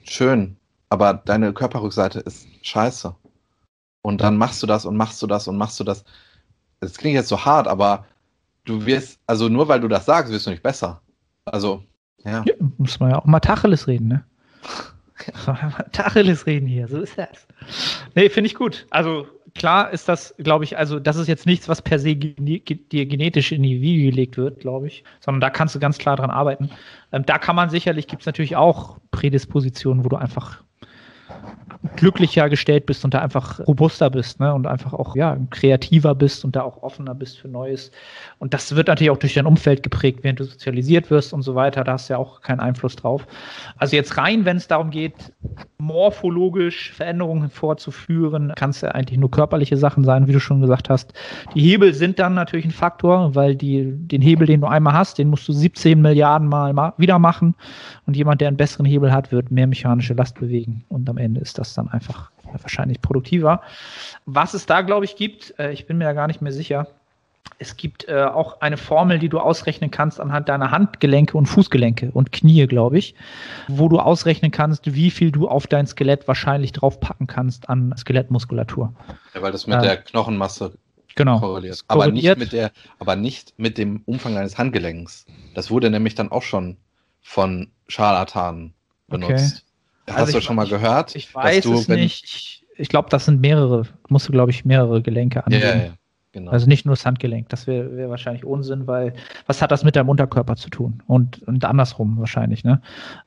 Schön, 0.05 0.57
aber 0.89 1.15
deine 1.15 1.53
Körperrückseite 1.53 2.21
ist 2.21 2.47
scheiße. 2.63 3.15
Und 4.03 4.21
dann 4.21 4.37
machst 4.37 4.63
du 4.63 4.67
das 4.67 4.85
und 4.85 4.97
machst 4.97 5.21
du 5.21 5.27
das 5.27 5.49
und 5.49 5.57
machst 5.57 5.81
du 5.81 5.85
das. 5.85 6.05
Das 6.81 6.97
klingt 6.97 7.17
jetzt 7.17 7.29
so 7.29 7.45
hart, 7.45 7.67
aber 7.67 8.07
du 8.65 8.87
wirst, 8.87 9.19
also 9.27 9.49
nur 9.49 9.67
weil 9.67 9.81
du 9.81 9.89
das 9.89 10.07
sagst, 10.07 10.33
wirst 10.33 10.47
du 10.47 10.51
nicht 10.51 10.63
besser. 10.63 11.01
Also, 11.45 11.83
ja. 12.25 12.45
ja 12.47 12.55
muss 12.79 13.01
man 13.01 13.11
ja 13.11 13.19
auch 13.19 13.25
mal 13.25 13.41
Tacheles 13.41 13.89
reden, 13.89 14.09
ne? 14.09 14.25
Tacheles 15.93 16.47
reden 16.47 16.67
hier, 16.67 16.89
so 16.89 17.01
ist 17.01 17.19
das. 17.19 17.47
Nee, 18.15 18.29
finde 18.29 18.49
ich 18.49 18.55
gut. 18.55 18.87
Also 18.91 19.27
klar 19.55 19.91
ist 19.91 20.09
das, 20.09 20.35
glaube 20.39 20.65
ich, 20.65 20.79
also 20.79 21.01
das 21.01 21.17
ist 21.17 21.29
jetzt 21.29 21.47
nichts, 21.47 21.69
was 21.69 21.83
per 21.83 21.99
se 21.99 22.15
dir 22.15 23.07
genetisch 23.07 23.53
in 23.53 23.63
die 23.63 23.81
Wiege 23.81 24.11
gelegt 24.11 24.37
wird, 24.37 24.61
glaube 24.61 24.87
ich, 24.87 25.05
sondern 25.21 25.41
da 25.41 25.51
kannst 25.51 25.75
du 25.75 25.79
ganz 25.79 25.99
klar 25.99 26.17
dran 26.17 26.31
arbeiten. 26.31 26.71
Ähm, 27.13 27.25
da 27.27 27.39
kann 27.39 27.57
man 27.57 27.71
sicherlich, 27.71 28.07
gibt 28.07 28.23
es 28.23 28.27
natürlich 28.27 28.57
auch 28.57 28.99
Prädispositionen, 29.11 30.05
wo 30.05 30.09
du 30.09 30.17
einfach 30.17 30.63
glücklicher 31.97 32.49
gestellt 32.49 32.87
bist 32.87 33.05
und 33.05 33.15
da 33.15 33.21
einfach 33.21 33.61
robuster 33.67 34.11
bist 34.11 34.41
ne? 34.41 34.53
und 34.53 34.67
einfach 34.67 34.93
auch 34.93 35.15
ja, 35.17 35.37
kreativer 35.51 36.15
bist 36.15 36.45
und 36.45 36.57
da 36.57 36.63
auch 36.63 36.83
offener 36.83 37.15
bist 37.15 37.39
für 37.39 37.49
Neues. 37.49 37.91
Und 38.39 38.55
das 38.55 38.75
wird 38.75 38.89
natürlich 38.89 39.11
auch 39.11 39.19
durch 39.19 39.35
dein 39.35 39.47
Umfeld 39.47 39.83
geprägt, 39.83 40.21
während 40.23 40.41
du 40.41 40.45
sozialisiert 40.45 41.11
wirst 41.11 41.33
und 41.33 41.43
so 41.43 41.55
weiter. 41.55 41.85
Da 41.85 41.93
hast 41.93 42.09
du 42.09 42.15
ja 42.15 42.19
auch 42.19 42.41
keinen 42.41 42.61
Einfluss 42.61 42.97
drauf. 42.97 43.27
Also 43.77 43.97
jetzt 43.97 44.17
rein, 44.17 44.45
wenn 44.45 44.57
es 44.57 44.69
darum 44.69 44.91
geht, 44.91 45.15
morphologisch 45.79 46.93
Veränderungen 46.93 47.51
vorzuführen, 47.51 48.53
kann 48.57 48.71
es 48.71 48.81
ja 48.81 48.91
eigentlich 48.91 49.19
nur 49.19 49.31
körperliche 49.31 49.77
Sachen 49.77 50.05
sein, 50.05 50.27
wie 50.27 50.33
du 50.33 50.41
schon 50.41 50.61
gesagt 50.61 50.91
hast. 50.91 51.13
Die 51.55 51.61
Hebel 51.61 51.95
sind 51.95 52.19
dann 52.19 52.35
natürlich 52.35 52.67
ein 52.67 52.73
Faktor, 52.73 53.35
weil 53.35 53.55
die, 53.55 53.93
den 53.93 54.23
Hebel, 54.23 54.47
den 54.47 54.61
du 54.61 54.67
einmal 54.67 54.95
hast, 54.95 55.19
den 55.19 55.29
musst 55.29 55.47
du 55.49 55.53
17 55.53 56.01
Milliarden 56.01 56.49
Mal 56.49 56.73
ma 56.73 56.95
wieder 56.97 57.19
machen. 57.19 57.55
Und 58.07 58.17
jemand, 58.17 58.41
der 58.41 58.49
einen 58.49 58.57
besseren 58.57 58.87
Hebel 58.87 59.13
hat, 59.13 59.33
wird 59.33 59.51
mehr 59.51 59.67
mechanische 59.67 60.15
Last 60.15 60.39
bewegen. 60.39 60.85
Und 60.89 61.09
am 61.09 61.19
Ende 61.19 61.41
ist 61.41 61.59
das 61.59 61.75
dann 61.77 61.89
einfach 61.89 62.31
wahrscheinlich 62.63 63.01
produktiver. 63.01 63.63
Was 64.25 64.55
es 64.55 64.67
da, 64.67 64.83
glaube 64.83 65.05
ich, 65.05 65.17
gibt, 65.17 65.59
äh, 65.59 65.73
ich 65.73 65.87
bin 65.87 65.99
mir 65.99 66.05
da 66.05 66.13
gar 66.13 66.27
nicht 66.27 66.43
mehr 66.43 66.53
sicher. 66.53 66.89
Es 67.59 67.77
gibt 67.77 68.09
äh, 68.09 68.25
auch 68.25 68.61
eine 68.61 68.77
Formel, 68.77 69.19
die 69.19 69.29
du 69.29 69.39
ausrechnen 69.39 69.91
kannst 69.91 70.21
anhand 70.21 70.49
deiner 70.49 70.73
Handgelenke 70.73 71.39
und 71.39 71.47
Fußgelenke 71.47 72.11
und 72.13 72.33
Knie, 72.33 72.67
glaube 72.67 72.99
ich, 72.99 73.15
wo 73.69 73.89
du 73.89 73.99
ausrechnen 73.99 74.51
kannst, 74.51 74.95
wie 74.95 75.11
viel 75.11 75.31
du 75.31 75.49
auf 75.49 75.67
dein 75.67 75.87
Skelett 75.87 76.29
wahrscheinlich 76.29 76.73
draufpacken 76.73 77.27
kannst 77.27 77.71
an 77.71 77.95
Skelettmuskulatur. 77.97 78.93
Ja, 79.33 79.43
weil 79.43 79.53
das 79.53 79.67
mit 79.67 79.79
äh, 79.79 79.83
der 79.83 79.97
Knochenmasse 79.97 80.73
genau, 81.15 81.39
korreliert. 81.41 81.83
Aber 81.89 82.09
nicht, 82.11 82.37
mit 82.37 82.53
der, 82.53 82.73
aber 82.99 83.17
nicht 83.17 83.55
mit 83.59 83.79
dem 83.79 84.03
Umfang 84.05 84.35
deines 84.35 84.59
Handgelenks. 84.59 85.25
Das 85.55 85.71
wurde 85.71 85.89
nämlich 85.89 86.15
dann 86.15 86.31
auch 86.31 86.43
schon 86.43 86.77
von 87.23 87.71
Scharlatanen 87.89 88.75
benutzt. 89.09 89.57
Okay. 89.57 89.66
Hast 90.09 90.19
also 90.19 90.39
du 90.39 90.41
schon 90.41 90.57
mal 90.57 90.67
gehört? 90.67 91.15
Ich 91.17 91.35
weiß 91.35 91.65
du, 91.65 91.75
es 91.75 91.89
nicht. 91.89 92.25
Ich, 92.25 92.67
ich 92.77 92.89
glaube, 92.89 93.09
das 93.11 93.25
sind 93.25 93.41
mehrere, 93.41 93.85
musst 94.09 94.29
du, 94.29 94.33
glaube 94.33 94.51
ich, 94.51 94.65
mehrere 94.65 95.03
Gelenke 95.03 95.45
angeben. 95.45 95.63
Ja, 95.63 95.77
ja, 95.77 95.93
genau. 96.33 96.53
Also 96.53 96.69
nicht 96.69 96.87
nur 96.87 96.95
das 96.95 97.05
Handgelenk. 97.05 97.49
Das 97.49 97.67
wäre 97.67 97.97
wär 97.97 98.09
wahrscheinlich 98.09 98.45
Unsinn, 98.45 98.87
weil 98.87 99.15
was 99.47 99.63
hat 99.63 99.73
das 99.73 99.83
mit 99.83 99.97
deinem 99.97 100.09
Unterkörper 100.09 100.57
zu 100.57 100.71
tun? 100.71 101.03
Und, 101.07 101.43
und 101.43 101.65
andersrum 101.65 102.19
wahrscheinlich, 102.19 102.63
ne? 102.63 102.81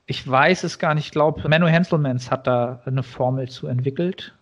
Ich 0.06 0.26
weiß 0.26 0.64
es 0.64 0.78
gar 0.78 0.94
nicht. 0.94 1.06
Ich 1.06 1.12
glaube, 1.12 1.46
Menno 1.48 1.66
Henselmans 1.66 2.30
hat 2.30 2.46
da 2.46 2.80
eine 2.86 3.02
Formel 3.02 3.48
zu 3.48 3.66
entwickelt. 3.66 4.34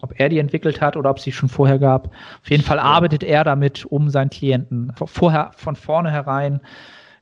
Ob 0.00 0.18
er 0.18 0.28
die 0.28 0.38
entwickelt 0.38 0.80
hat 0.80 0.96
oder 0.96 1.10
ob 1.10 1.20
sie 1.20 1.30
schon 1.30 1.48
vorher 1.48 1.78
gab. 1.78 2.08
Auf 2.42 2.50
jeden 2.50 2.64
Fall 2.64 2.80
arbeitet 2.80 3.22
er 3.22 3.44
damit, 3.44 3.84
um 3.84 4.10
seinen 4.10 4.30
Klienten 4.30 4.92
vorher 4.96 5.52
von 5.54 5.76
vornherein 5.76 6.60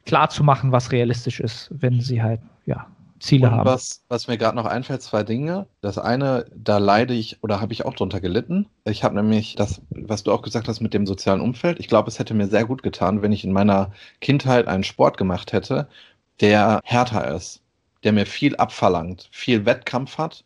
klar 0.07 0.31
zu 0.31 0.43
machen, 0.43 0.73
was 0.73 0.91
realistisch 0.91 1.41
ist, 1.41 1.69
wenn 1.73 2.01
sie 2.01 2.23
halt, 2.23 2.41
ja, 2.65 2.87
Ziele 3.21 3.49
und 3.49 3.53
haben. 3.53 3.67
Was, 3.67 4.03
was 4.09 4.27
mir 4.27 4.39
gerade 4.39 4.57
noch 4.57 4.65
einfällt, 4.65 5.03
zwei 5.03 5.23
Dinge. 5.23 5.67
Das 5.81 5.99
eine, 5.99 6.47
da 6.55 6.79
leide 6.79 7.15
ich 7.15 7.43
oder 7.43 7.61
habe 7.61 7.73
ich 7.73 7.85
auch 7.85 7.95
drunter 7.95 8.21
gelitten. 8.21 8.67
Ich 8.85 9.05
habe 9.05 9.15
nämlich 9.15 9.55
das, 9.55 9.83
was 9.91 10.25
du 10.25 10.33
auch 10.33 10.43
gesagt 10.43 10.67
hast 10.67 10.81
mit 10.81 10.95
dem 10.95 11.07
sozialen 11.07 11.41
Umfeld. 11.41 11.79
Ich 11.79 11.89
glaube, 11.89 12.09
es 12.09 12.19
hätte 12.19 12.35
mir 12.35 12.49
sehr 12.49 12.65
gut 12.65 12.83
getan, 12.83 13.23
wenn 13.23 13.33
ich 13.33 13.45
in 13.45 13.53
meiner 13.53 13.93
Kindheit 14.21 14.67
einen 14.67 14.85
Sport 14.85 15.17
gemacht 15.19 15.53
hätte, 15.53 15.89
der 16.41 16.81
härter 16.85 17.35
ist, 17.35 17.63
der 18.03 18.13
mir 18.13 18.27
viel 18.27 18.57
abverlangt, 18.57 19.29
viel 19.31 19.67
Wettkampf 19.67 20.19
hat. 20.19 20.45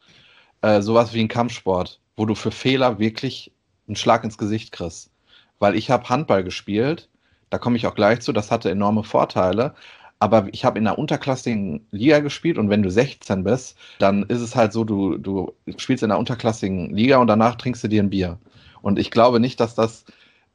Äh, 0.62 0.82
sowas 0.82 1.14
wie 1.14 1.20
ein 1.20 1.28
Kampfsport, 1.28 2.00
wo 2.16 2.26
du 2.26 2.34
für 2.34 2.50
Fehler 2.50 2.98
wirklich 2.98 3.52
einen 3.86 3.96
Schlag 3.96 4.24
ins 4.24 4.38
Gesicht 4.38 4.72
kriegst. 4.72 5.10
Weil 5.58 5.76
ich 5.76 5.90
habe 5.90 6.08
Handball 6.08 6.42
gespielt, 6.42 7.08
da 7.50 7.58
komme 7.58 7.76
ich 7.76 7.86
auch 7.86 7.94
gleich 7.94 8.20
zu, 8.20 8.32
das 8.32 8.50
hatte 8.50 8.70
enorme 8.70 9.04
Vorteile 9.04 9.74
aber 10.18 10.48
ich 10.52 10.64
habe 10.64 10.78
in 10.78 10.86
einer 10.86 10.98
unterklassigen 10.98 11.86
Liga 11.90 12.20
gespielt 12.20 12.58
und 12.58 12.70
wenn 12.70 12.82
du 12.82 12.90
16 12.90 13.44
bist, 13.44 13.76
dann 13.98 14.22
ist 14.24 14.40
es 14.40 14.56
halt 14.56 14.72
so, 14.72 14.84
du, 14.84 15.18
du 15.18 15.52
spielst 15.76 16.02
in 16.02 16.10
einer 16.10 16.18
unterklassigen 16.18 16.94
Liga 16.94 17.18
und 17.18 17.26
danach 17.26 17.56
trinkst 17.56 17.84
du 17.84 17.88
dir 17.88 18.02
ein 18.02 18.10
Bier. 18.10 18.38
Und 18.80 18.98
ich 18.98 19.10
glaube 19.10 19.40
nicht, 19.40 19.60
dass 19.60 19.74
das 19.74 20.04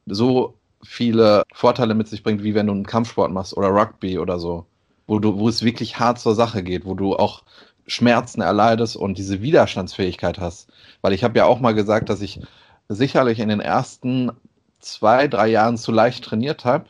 so 0.05 0.55
viele 0.83 1.43
Vorteile 1.53 1.93
mit 1.93 2.07
sich 2.07 2.23
bringt, 2.23 2.43
wie 2.43 2.55
wenn 2.55 2.67
du 2.67 2.73
einen 2.73 2.85
Kampfsport 2.85 3.31
machst 3.31 3.55
oder 3.55 3.69
Rugby 3.69 4.17
oder 4.17 4.39
so, 4.39 4.65
wo 5.07 5.19
du, 5.19 5.37
wo 5.37 5.49
es 5.49 5.63
wirklich 5.63 5.99
hart 5.99 6.19
zur 6.19 6.35
Sache 6.35 6.63
geht, 6.63 6.85
wo 6.85 6.93
du 6.93 7.15
auch 7.15 7.43
Schmerzen 7.87 8.41
erleidest 8.41 8.95
und 8.95 9.17
diese 9.17 9.41
Widerstandsfähigkeit 9.41 10.39
hast. 10.39 10.71
Weil 11.01 11.13
ich 11.13 11.23
habe 11.23 11.37
ja 11.37 11.45
auch 11.45 11.59
mal 11.59 11.73
gesagt, 11.73 12.09
dass 12.09 12.21
ich 12.21 12.39
sicherlich 12.87 13.39
in 13.39 13.49
den 13.49 13.59
ersten 13.59 14.31
zwei, 14.79 15.27
drei 15.27 15.47
Jahren 15.47 15.77
zu 15.77 15.91
leicht 15.91 16.23
trainiert 16.23 16.65
habe, 16.65 16.85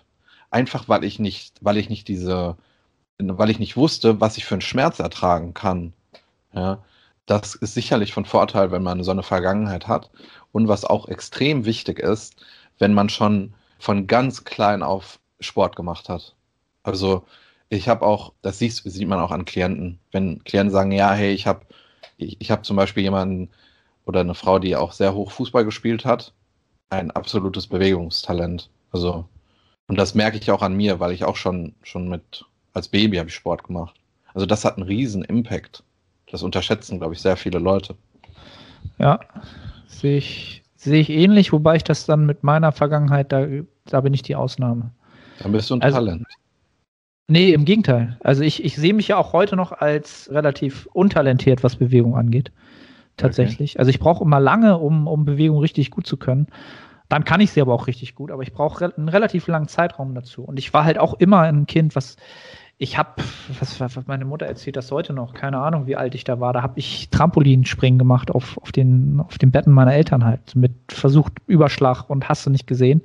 einfach 0.52 0.90
weil 0.90 1.04
ich 1.04 1.20
nicht, 1.20 1.56
weil 1.62 1.78
ich 1.78 1.90
nicht 1.90 2.08
diese 2.08 2.58
weil 3.20 3.50
ich 3.50 3.60
nicht 3.60 3.76
wusste, 3.78 4.22
was 4.22 4.38
ich 4.38 4.46
für 4.46 4.56
einen 4.56 4.62
Schmerz 4.62 5.00
ertragen 5.00 5.54
kann. 5.54 5.94
Ja, 6.54 6.84
das 7.26 7.56
ist 7.56 7.74
sicherlich 7.74 8.14
von 8.14 8.26
Vorteil, 8.26 8.72
wenn 8.72 8.84
man 8.84 9.04
so 9.04 9.12
eine 9.12 9.24
Vergangenheit 9.24 9.88
hat. 9.88 10.10
Und 10.52 10.68
was 10.68 10.86
auch 10.86 11.08
extrem 11.10 11.66
wichtig 11.66 12.00
ist, 12.00 12.38
wenn 12.80 12.94
man 12.94 13.10
schon 13.10 13.54
von 13.78 14.08
ganz 14.08 14.46
klein 14.46 14.84
auf 14.84 15.20
Sport 15.40 15.76
gemacht 15.76 16.10
hat. 16.10 16.36
Also 16.84 17.26
ich 17.70 17.88
habe 17.88 18.06
auch, 18.06 18.34
das 18.42 18.58
sieht, 18.60 18.74
sieht 18.74 19.08
man 19.08 19.20
auch 19.20 19.32
an 19.32 19.46
Klienten, 19.46 20.00
wenn 20.12 20.44
Klienten 20.44 20.72
sagen, 20.72 20.92
ja, 20.92 21.12
hey, 21.14 21.34
ich 21.34 21.46
habe 21.46 21.66
ich, 22.18 22.38
ich 22.40 22.52
hab 22.52 22.66
zum 22.66 22.76
Beispiel 22.76 23.04
jemanden 23.04 23.50
oder 24.06 24.22
eine 24.22 24.34
Frau, 24.36 24.60
die 24.60 24.76
auch 24.76 24.92
sehr 24.92 25.14
hoch 25.14 25.32
Fußball 25.32 25.66
gespielt 25.66 26.06
hat, 26.06 26.34
ein 26.90 27.12
absolutes 27.12 27.68
Bewegungstalent. 27.68 28.70
Also, 28.92 29.26
und 29.90 29.98
das 29.98 30.14
merke 30.14 30.38
ich 30.38 30.52
auch 30.52 30.62
an 30.62 30.76
mir, 30.76 31.00
weil 31.00 31.12
ich 31.12 31.26
auch 31.26 31.36
schon, 31.36 31.74
schon 31.82 32.08
mit 32.08 32.46
als 32.74 32.88
Baby 32.88 33.18
habe 33.18 33.28
ich 33.28 33.36
Sport 33.36 33.64
gemacht. 33.64 33.96
Also 34.36 34.46
das 34.46 34.64
hat 34.64 34.78
einen 34.78 34.86
riesen 34.86 35.24
Impact. 35.24 35.84
Das 36.32 36.44
unterschätzen, 36.44 37.00
glaube 37.00 37.16
ich, 37.16 37.22
sehr 37.22 37.36
viele 37.36 37.58
Leute. 37.58 37.96
Ja, 39.00 39.20
sehe 39.88 40.18
ich, 40.18 40.64
sehe 40.76 41.02
ich 41.02 41.10
ähnlich, 41.10 41.52
wobei 41.52 41.76
ich 41.76 41.84
das 41.84 42.06
dann 42.06 42.28
mit 42.28 42.44
meiner 42.44 42.72
Vergangenheit, 42.72 43.32
da, 43.32 43.48
da 43.86 44.02
bin 44.02 44.14
ich 44.14 44.22
die 44.22 44.36
Ausnahme. 44.36 44.92
Dann 45.40 45.52
bist 45.52 45.72
du 45.72 45.76
ein 45.76 45.82
also, 45.82 45.98
Talent. 45.98 46.28
Nee, 47.28 47.54
im 47.54 47.66
Gegenteil. 47.66 48.16
Also 48.24 48.44
ich, 48.44 48.64
ich 48.64 48.76
sehe 48.76 48.94
mich 48.94 49.08
ja 49.08 49.18
auch 49.18 49.34
heute 49.34 49.56
noch 49.56 49.72
als 49.72 50.30
relativ 50.32 50.88
untalentiert, 50.94 51.64
was 51.64 51.76
Bewegung 51.76 52.16
angeht. 52.16 52.52
Tatsächlich. 53.18 53.72
Okay. 53.72 53.80
Also 53.80 53.90
ich 53.90 54.00
brauche 54.00 54.24
immer 54.24 54.40
lange, 54.40 54.78
um, 54.78 55.08
um 55.08 55.26
Bewegung 55.26 55.58
richtig 55.58 55.90
gut 55.90 56.06
zu 56.06 56.16
können. 56.16 56.48
Dann 57.10 57.26
kann 57.26 57.42
ich 57.42 57.52
sie 57.52 57.62
aber 57.62 57.74
auch 57.74 57.88
richtig 57.88 58.16
gut, 58.16 58.32
aber 58.32 58.44
ich 58.44 58.54
brauche 58.54 58.82
re 58.82 58.94
einen 58.96 59.10
relativ 59.10 59.48
langen 59.48 59.68
Zeitraum 59.68 60.14
dazu. 60.14 60.44
Und 60.44 60.60
ich 60.60 60.74
war 60.74 60.86
halt 60.86 61.00
auch 61.00 61.16
immer 61.16 61.42
ein 61.42 61.66
Kind, 61.66 61.96
was 61.96 62.18
ich 62.82 62.98
habe, 62.98 63.22
was, 63.60 63.80
was, 63.82 64.08
meine 64.08 64.24
Mutter 64.24 64.46
erzählt 64.46 64.78
das 64.78 64.90
heute 64.90 65.12
noch, 65.12 65.34
keine 65.34 65.60
Ahnung, 65.60 65.86
wie 65.86 65.98
alt 65.98 66.16
ich 66.16 66.24
da 66.24 66.40
war. 66.40 66.54
Da 66.54 66.62
habe 66.62 66.80
ich 66.80 67.10
Trampolinspringen 67.10 68.00
gemacht 68.00 68.32
auf, 68.32 68.58
auf, 68.60 68.72
den, 68.72 69.20
auf 69.20 69.38
den 69.38 69.52
Betten 69.52 69.74
meiner 69.74 69.94
Eltern 69.94 70.24
halt, 70.24 70.56
mit 70.56 70.72
versucht 70.88 71.34
Überschlag 71.46 72.10
und 72.10 72.30
hast 72.30 72.46
du 72.46 72.50
nicht 72.50 72.68
gesehen. 72.68 73.02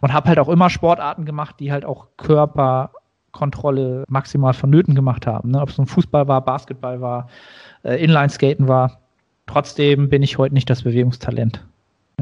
Und 0.00 0.14
habe 0.14 0.30
halt 0.30 0.38
auch 0.38 0.48
immer 0.48 0.70
Sportarten 0.70 1.26
gemacht, 1.26 1.56
die 1.60 1.70
halt 1.70 1.84
auch 1.84 2.06
Körperkontrolle 2.16 4.04
maximal 4.08 4.54
vonnöten 4.54 4.94
gemacht 4.94 5.26
haben. 5.26 5.50
Ne? 5.50 5.60
Ob 5.60 5.68
es 5.68 5.78
ein 5.78 5.86
Fußball 5.86 6.26
war, 6.26 6.42
Basketball 6.42 7.02
war, 7.02 7.28
äh, 7.82 8.02
Inline-Skaten 8.02 8.68
war. 8.68 9.00
Trotzdem 9.46 10.08
bin 10.08 10.22
ich 10.22 10.38
heute 10.38 10.54
nicht 10.54 10.70
das 10.70 10.82
Bewegungstalent. 10.82 11.62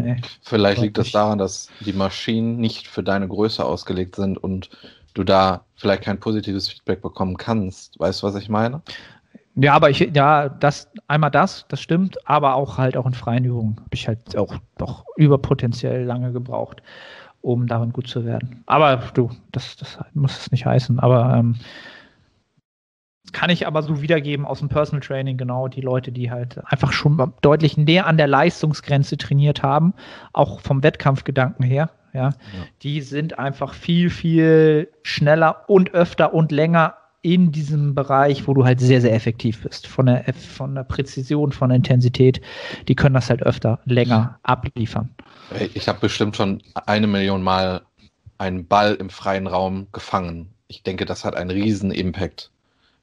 Nee, 0.03 0.17
Vielleicht 0.43 0.81
liegt 0.81 0.99
das 0.99 1.11
daran, 1.11 1.39
dass 1.39 1.69
die 1.81 1.93
Maschinen 1.93 2.59
nicht 2.59 2.89
für 2.89 3.03
deine 3.03 3.29
Größe 3.29 3.65
ausgelegt 3.65 4.17
sind 4.17 4.39
und 4.39 4.71
du 5.15 5.25
da 5.25 5.65
vielleicht 5.75 6.03
kein 6.03 6.21
positives 6.21 6.69
Feedback 6.69 7.03
bekommen 7.03 7.37
kannst. 7.37 7.99
Weißt 7.99 8.23
du, 8.23 8.27
was 8.27 8.35
ich 8.37 8.49
meine? 8.49 8.83
Ja, 9.61 9.75
aber 9.75 9.91
ich, 9.91 9.99
ja, 10.15 10.49
das, 10.49 10.89
einmal 11.09 11.33
das, 11.33 11.67
das 11.69 11.81
stimmt, 11.81 12.17
aber 12.29 12.55
auch 12.55 12.79
halt 12.79 12.97
auch 12.97 13.07
in 13.07 13.15
freien 13.15 13.45
Übungen 13.45 13.77
habe 13.77 13.89
ich 13.93 14.07
halt 14.07 14.37
auch 14.37 14.55
doch 14.77 15.05
überpotenziell 15.17 16.05
lange 16.05 16.33
gebraucht, 16.33 16.81
um 17.41 17.67
darin 17.67 17.93
gut 17.93 18.07
zu 18.07 18.25
werden. 18.25 18.63
Aber 18.67 19.03
du, 19.15 19.31
das, 19.51 19.77
das 19.77 19.99
muss 20.15 20.39
es 20.39 20.53
nicht 20.53 20.65
heißen, 20.65 21.01
aber 21.01 21.35
ähm, 21.37 21.57
kann 23.33 23.51
ich 23.51 23.67
aber 23.67 23.83
so 23.83 24.01
wiedergeben 24.03 24.47
aus 24.47 24.61
dem 24.61 24.69
Personal 24.69 25.01
Training, 25.01 25.37
genau 25.37 25.69
die 25.69 25.81
Leute, 25.81 26.13
die 26.13 26.31
halt 26.31 26.61
einfach 26.67 26.93
schon 26.93 27.33
deutlich 27.41 27.77
näher 27.77 28.07
an 28.07 28.17
der 28.17 28.27
Leistungsgrenze 28.27 29.17
trainiert 29.17 29.63
haben, 29.63 29.95
auch 30.33 30.61
vom 30.61 30.83
Wettkampfgedanken 30.83 31.65
her, 31.65 31.91
ja, 32.13 32.31
ja, 32.31 32.35
die 32.83 33.03
sind 33.03 33.39
einfach 33.39 33.75
viel, 33.75 34.11
viel 34.11 34.89
schneller 35.03 35.65
und 35.69 35.93
öfter 35.95 36.33
und 36.33 36.53
länger 36.53 36.95
in 37.21 37.53
diesem 37.53 37.95
Bereich, 37.95 38.47
wo 38.47 38.55
du 38.55 38.65
halt 38.65 38.81
sehr, 38.81 39.01
sehr 39.01 39.13
effektiv 39.13 39.63
bist. 39.63 39.87
Von 39.87 40.07
der, 40.07 40.25
von 40.35 40.75
der 40.75 40.85
Präzision, 40.85 41.53
von 41.53 41.69
der 41.69 41.77
Intensität, 41.77 42.41
die 42.87 42.95
können 42.95 43.15
das 43.15 43.29
halt 43.29 43.43
öfter 43.43 43.81
länger 43.85 44.39
abliefern. 44.45 45.11
Ich 45.75 45.89
habe 45.89 46.01
bestimmt 46.01 46.37
schon 46.37 46.63
eine 46.87 47.07
Million 47.07 47.43
Mal 47.43 47.83
einen 48.39 48.67
Ball 48.67 48.95
im 48.95 49.11
freien 49.11 49.47
Raum 49.47 49.89
gefangen. 49.93 50.55
Ich 50.69 50.83
denke, 50.83 51.07
das 51.07 51.25
hat 51.25 51.35
einen 51.35 51.51
riesen 51.51 51.91
Impact, 51.91 52.51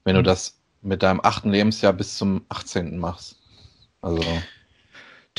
wenn 0.06 0.16
du 0.16 0.24
das 0.24 0.58
mit 0.82 1.04
deinem 1.04 1.20
achten 1.22 1.50
Lebensjahr 1.52 1.92
bis 1.94 2.16
zum 2.18 2.46
18. 2.50 2.98
machst. 2.98 3.38
Also. 4.02 4.24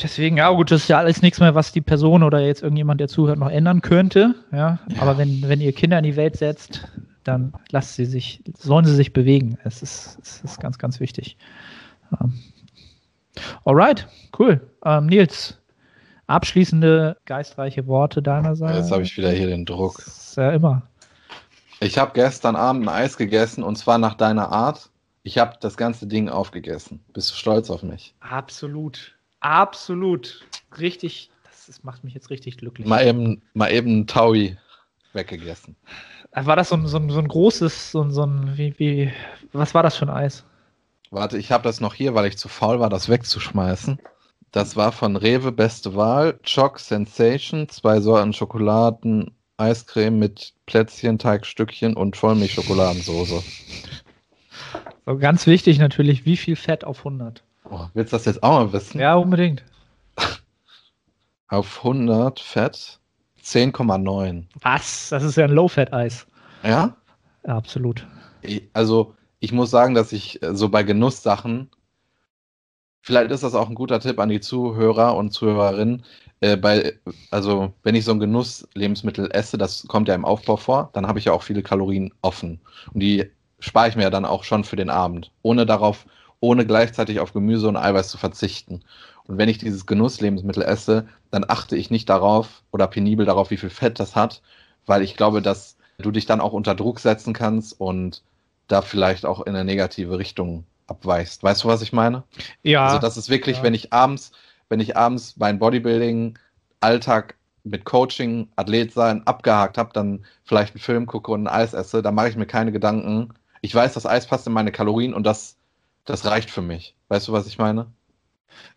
Deswegen, 0.01 0.37
ja 0.37 0.51
gut, 0.51 0.69
das 0.69 0.83
ist 0.83 0.87
ja 0.89 0.99
alles 0.99 1.21
nichts 1.21 1.39
mehr, 1.39 1.55
was 1.55 1.71
die 1.71 1.81
Person 1.81 2.21
oder 2.21 2.39
jetzt 2.41 2.61
irgendjemand, 2.61 2.99
der 3.01 3.07
zuhört, 3.07 3.39
noch 3.39 3.49
ändern 3.49 3.81
könnte. 3.81 4.35
Ja, 4.51 4.77
Ja. 4.89 5.01
aber 5.01 5.17
wenn, 5.17 5.41
wenn 5.47 5.61
ihr 5.61 5.73
Kinder 5.73 5.97
in 5.97 6.03
die 6.03 6.15
Welt 6.15 6.35
setzt, 6.37 6.87
dann 7.23 7.53
lasst 7.71 7.95
sie 7.95 8.05
sich, 8.05 8.43
sollen 8.57 8.85
sie 8.85 8.93
sich 8.93 9.11
bewegen. 9.13 9.57
Es 9.63 9.81
ist, 9.81 10.19
es 10.21 10.41
ist 10.41 10.59
ganz, 10.59 10.77
ganz 10.77 10.99
wichtig. 10.99 11.37
Ähm, 12.21 12.33
alright, 13.65 14.07
cool. 14.37 14.61
Ähm, 14.85 15.07
Nils, 15.07 15.57
abschließende 16.27 17.17
geistreiche 17.25 17.87
Worte 17.87 18.21
deinerseits. 18.21 18.77
Jetzt 18.77 18.91
habe 18.91 19.03
ich 19.03 19.17
wieder 19.17 19.31
hier 19.31 19.47
den 19.47 19.65
Druck. 19.65 19.95
Das 20.05 20.29
ist 20.29 20.37
ja 20.37 20.51
immer. 20.51 20.83
Ich 21.79 21.97
habe 21.97 22.11
gestern 22.13 22.55
Abend 22.55 22.85
ein 22.85 22.89
Eis 22.89 23.17
gegessen 23.17 23.63
und 23.63 23.77
zwar 23.77 23.97
nach 23.97 24.15
deiner 24.15 24.51
Art. 24.51 24.89
Ich 25.23 25.37
habe 25.37 25.57
das 25.59 25.77
ganze 25.77 26.07
Ding 26.07 26.29
aufgegessen. 26.29 27.03
Bist 27.13 27.31
du 27.31 27.35
stolz 27.35 27.69
auf 27.69 27.83
mich? 27.83 28.15
Absolut. 28.19 29.15
Absolut. 29.41 30.45
Richtig, 30.79 31.29
das, 31.43 31.69
ist, 31.69 31.83
macht 31.83 32.03
mich 32.03 32.13
jetzt 32.13 32.29
richtig 32.29 32.57
glücklich. 32.57 32.87
Mal 32.87 33.05
eben, 33.05 33.41
mal 33.53 33.71
eben 33.71 33.99
ein 33.99 34.07
Taui 34.07 34.57
weggegessen. 35.13 35.75
War 36.33 36.55
das 36.55 36.69
so 36.69 36.75
ein, 36.75 36.87
so 36.87 36.97
ein, 36.97 37.09
so 37.09 37.19
ein 37.19 37.27
großes, 37.27 37.91
so 37.91 38.01
ein, 38.01 38.11
so 38.11 38.23
ein 38.23 38.57
wie, 38.57 38.77
wie, 38.79 39.11
was 39.53 39.73
war 39.73 39.83
das 39.83 39.97
für 39.97 40.05
ein 40.05 40.09
Eis? 40.09 40.43
Warte, 41.11 41.37
ich 41.37 41.51
habe 41.51 41.63
das 41.63 41.79
noch 41.79 41.93
hier, 41.93 42.15
weil 42.15 42.25
ich 42.25 42.37
zu 42.37 42.49
faul 42.49 42.79
war, 42.79 42.89
das 42.89 43.07
wegzuschmeißen. 43.07 43.99
Das 44.51 44.75
war 44.75 44.91
von 44.91 45.15
Rewe 45.15 45.51
Beste 45.51 45.95
Wahl, 45.95 46.39
Choc 46.43 46.79
Sensation, 46.79 47.69
zwei 47.69 47.99
Sorten 47.99 48.33
Schokoladen, 48.33 49.36
Eiscreme 49.57 50.19
mit 50.19 50.53
Plätzchen, 50.65 51.17
Teigstückchen 51.17 51.95
und 51.95 52.15
Vollmilchschokoladensoße. 52.15 53.43
So 55.05 55.17
ganz 55.17 55.47
wichtig 55.47 55.79
natürlich, 55.79 56.25
wie 56.25 56.37
viel 56.37 56.55
Fett 56.55 56.83
auf 56.83 56.99
100? 56.99 57.43
Oh, 57.69 57.87
willst 57.93 58.13
du 58.13 58.17
das 58.17 58.25
jetzt 58.25 58.43
auch 58.43 58.59
mal 58.59 58.73
wissen? 58.73 58.99
Ja, 58.99 59.15
unbedingt. 59.15 59.63
Auf 61.49 61.77
100 61.77 62.39
Fett 62.39 62.99
10,9. 63.43 64.43
Was? 64.61 65.09
Das 65.09 65.23
ist 65.23 65.37
ja 65.37 65.45
ein 65.45 65.51
Low-Fat-Eis. 65.51 66.27
Ja? 66.63 66.95
Ja, 67.45 67.55
absolut. 67.55 68.05
Also, 68.73 69.15
ich 69.39 69.51
muss 69.53 69.69
sagen, 69.69 69.93
dass 69.93 70.11
ich 70.11 70.41
äh, 70.43 70.55
so 70.55 70.69
bei 70.69 70.83
Genusssachen, 70.83 71.69
vielleicht 73.01 73.31
ist 73.31 73.43
das 73.43 73.55
auch 73.55 73.69
ein 73.69 73.75
guter 73.75 73.99
Tipp 73.99 74.19
an 74.19 74.29
die 74.29 74.41
Zuhörer 74.41 75.15
und 75.15 75.31
Zuhörerinnen, 75.31 76.03
äh, 76.39 76.57
bei, 76.57 76.93
also, 77.31 77.73
wenn 77.83 77.95
ich 77.95 78.05
so 78.05 78.11
ein 78.11 78.19
Genusslebensmittel 78.19 79.29
esse, 79.31 79.57
das 79.57 79.87
kommt 79.87 80.07
ja 80.07 80.15
im 80.15 80.25
Aufbau 80.25 80.57
vor, 80.57 80.89
dann 80.93 81.07
habe 81.07 81.19
ich 81.19 81.25
ja 81.25 81.33
auch 81.33 81.43
viele 81.43 81.63
Kalorien 81.63 82.13
offen. 82.21 82.59
Und 82.93 82.99
die 83.01 83.29
spare 83.59 83.89
ich 83.89 83.95
mir 83.95 84.03
ja 84.03 84.09
dann 84.09 84.25
auch 84.25 84.43
schon 84.43 84.63
für 84.63 84.75
den 84.75 84.89
Abend, 84.89 85.31
ohne 85.41 85.65
darauf, 85.65 86.05
ohne 86.39 86.65
gleichzeitig 86.65 87.19
auf 87.19 87.33
Gemüse 87.33 87.67
und 87.67 87.77
Eiweiß 87.77 88.09
zu 88.09 88.17
verzichten. 88.17 88.83
Und 89.25 89.37
wenn 89.37 89.49
ich 89.49 89.57
dieses 89.57 89.85
Genusslebensmittel 89.85 90.63
esse, 90.63 91.07
dann 91.31 91.45
achte 91.47 91.75
ich 91.75 91.89
nicht 91.89 92.07
darauf 92.09 92.63
oder 92.71 92.87
penibel 92.87 93.25
darauf, 93.25 93.49
wie 93.49 93.57
viel 93.57 93.69
Fett 93.69 93.99
das 93.99 94.15
hat, 94.15 94.41
weil 94.85 95.01
ich 95.01 95.17
glaube, 95.17 95.41
dass 95.41 95.75
du 95.97 96.11
dich 96.11 96.27
dann 96.27 96.39
auch 96.39 96.53
unter 96.53 96.75
Druck 96.75 96.99
setzen 96.99 97.33
kannst 97.33 97.79
und 97.79 98.21
da 98.67 98.81
vielleicht 98.81 99.25
auch 99.25 99.41
in 99.41 99.55
eine 99.55 99.65
negative 99.65 100.19
Richtung 100.19 100.65
abweichst. 100.87 101.43
Weißt 101.43 101.63
du, 101.63 101.67
was 101.67 101.81
ich 101.81 101.93
meine? 101.93 102.23
Ja. 102.63 102.85
Also 102.85 102.99
das 102.99 103.17
ist 103.17 103.29
wirklich, 103.29 103.57
ja. 103.57 103.63
wenn 103.63 103.73
ich 103.73 103.91
abends, 103.91 104.31
wenn 104.69 104.79
ich 104.79 104.97
abends 104.97 105.37
meinen 105.37 105.59
Bodybuilding-Alltag 105.59 107.35
mit 107.63 107.85
Coaching, 107.85 108.49
Athlet 108.55 108.93
sein, 108.93 109.25
abgehakt 109.25 109.77
habe, 109.77 109.91
dann 109.93 110.25
vielleicht 110.43 110.75
einen 110.75 110.81
Film 110.81 111.05
gucke 111.05 111.31
und 111.31 111.43
ein 111.43 111.53
Eis 111.53 111.73
esse, 111.73 112.01
da 112.01 112.11
mache 112.11 112.29
ich 112.29 112.35
mir 112.35 112.45
keine 112.45 112.71
Gedanken. 112.71 113.33
Ich 113.61 113.75
weiß, 113.75 113.93
das 113.93 114.05
Eis 114.05 114.27
passt 114.27 114.47
in 114.47 114.53
meine 114.53 114.71
Kalorien 114.71 115.13
und 115.13 115.25
das, 115.25 115.57
das 116.05 116.25
reicht 116.25 116.49
für 116.49 116.61
mich. 116.61 116.95
Weißt 117.09 117.27
du, 117.27 117.33
was 117.33 117.47
ich 117.47 117.57
meine? 117.57 117.87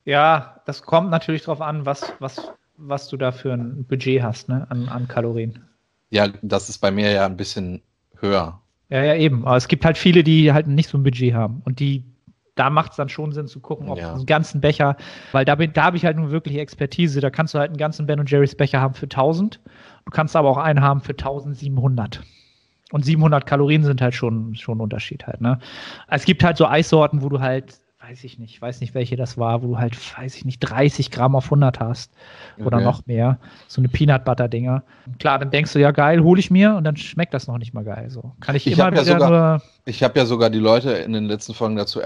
ja, 0.04 0.60
das 0.66 0.82
kommt 0.82 1.10
natürlich 1.10 1.42
drauf 1.42 1.60
an, 1.60 1.86
was, 1.86 2.12
was, 2.18 2.52
was 2.76 3.08
du 3.08 3.16
da 3.16 3.32
für 3.32 3.52
ein 3.52 3.84
Budget 3.84 4.22
hast, 4.22 4.48
ne, 4.48 4.66
an, 4.70 4.88
an 4.88 5.08
Kalorien. 5.08 5.64
Ja, 6.10 6.28
das 6.42 6.68
ist 6.68 6.78
bei 6.78 6.90
mir 6.90 7.10
ja 7.10 7.26
ein 7.26 7.36
bisschen 7.36 7.82
höher. 8.18 8.60
Ja, 8.88 9.04
ja, 9.04 9.14
eben. 9.14 9.46
Aber 9.46 9.56
es 9.56 9.68
gibt 9.68 9.84
halt 9.84 9.96
viele, 9.96 10.24
die 10.24 10.52
halt 10.52 10.66
nicht 10.66 10.88
so 10.90 10.98
ein 10.98 11.04
Budget 11.04 11.34
haben. 11.34 11.62
Und 11.64 11.78
die, 11.78 12.04
da 12.60 12.70
macht 12.70 12.90
es 12.92 12.96
dann 12.98 13.08
schon 13.08 13.32
Sinn 13.32 13.46
zu 13.48 13.58
gucken, 13.60 13.88
ob 13.88 13.98
Ja. 13.98 14.12
einen 14.12 14.26
ganzen 14.26 14.60
Becher, 14.60 14.96
weil 15.32 15.44
da, 15.44 15.54
bin- 15.54 15.72
da 15.72 15.84
habe 15.84 15.96
ich 15.96 16.04
halt 16.04 16.16
nun 16.18 16.30
wirklich 16.30 16.58
Expertise. 16.58 17.20
Da 17.20 17.30
kannst 17.30 17.54
du 17.54 17.58
halt 17.58 17.70
einen 17.70 17.78
ganzen 17.78 18.06
Ben 18.06 18.22
Jerry's 18.26 18.54
Becher 18.54 18.80
haben 18.80 18.94
für 18.94 19.08
1000. 19.08 19.58
Du 20.04 20.10
kannst 20.12 20.36
aber 20.36 20.48
auch 20.50 20.58
einen 20.58 20.82
haben 20.82 21.00
für 21.00 21.14
1700. 21.14 22.20
Und 22.92 23.04
700 23.04 23.46
Kalorien 23.46 23.82
sind 23.84 24.02
halt 24.02 24.14
schon, 24.14 24.54
schon 24.56 24.78
ein 24.78 24.80
Unterschied 24.82 25.26
halt, 25.26 25.40
ne? 25.40 25.58
Es 26.08 26.24
gibt 26.24 26.44
halt 26.44 26.56
so 26.56 26.66
Eissorten, 26.66 27.22
wo 27.22 27.28
du 27.28 27.38
halt, 27.40 27.78
weiß 28.02 28.24
ich 28.24 28.38
nicht, 28.40 28.60
weiß 28.60 28.80
nicht, 28.80 28.94
welche 28.94 29.14
das 29.14 29.38
war, 29.38 29.62
wo 29.62 29.68
du 29.68 29.78
halt, 29.78 29.94
weiß 30.18 30.34
ich 30.36 30.44
nicht, 30.44 30.58
30 30.58 31.10
Gramm 31.12 31.36
auf 31.36 31.44
100 31.50 31.78
hast 31.78 32.12
oder 32.58 32.78
Okay. 32.78 32.84
noch 32.84 33.06
mehr. 33.06 33.38
So 33.68 33.80
eine 33.80 33.88
Peanut 33.88 34.24
Butter 34.24 34.48
Dinger. 34.48 34.82
Klar, 35.20 35.38
dann 35.38 35.50
denkst 35.52 35.72
du, 35.74 35.78
ja 35.78 35.92
geil, 35.92 36.22
hole 36.24 36.40
ich 36.40 36.50
mir 36.50 36.74
und 36.74 36.82
dann 36.84 36.96
schmeckt 36.96 37.32
das 37.32 37.46
noch 37.46 37.58
nicht 37.58 37.74
mal 37.74 37.84
geil. 37.84 38.10
So 38.10 38.32
kann 38.40 38.56
ich, 38.56 38.66
Ich 38.66 38.72
immer 38.72 38.86
hab 38.86 38.94
ja 38.96 39.02
wieder 39.02 39.12
sogar- 39.20 39.52
nur. 39.58 39.62
Ich 39.84 40.02
habe 40.02 40.18
ja 40.18 40.26
sogar 40.26 40.50
die 40.50 40.58
Leute 40.58 40.90
in 40.90 41.12
den 41.12 41.26
letzten 41.26 41.54
Folgen 41.54 41.76
dazu 41.76 42.00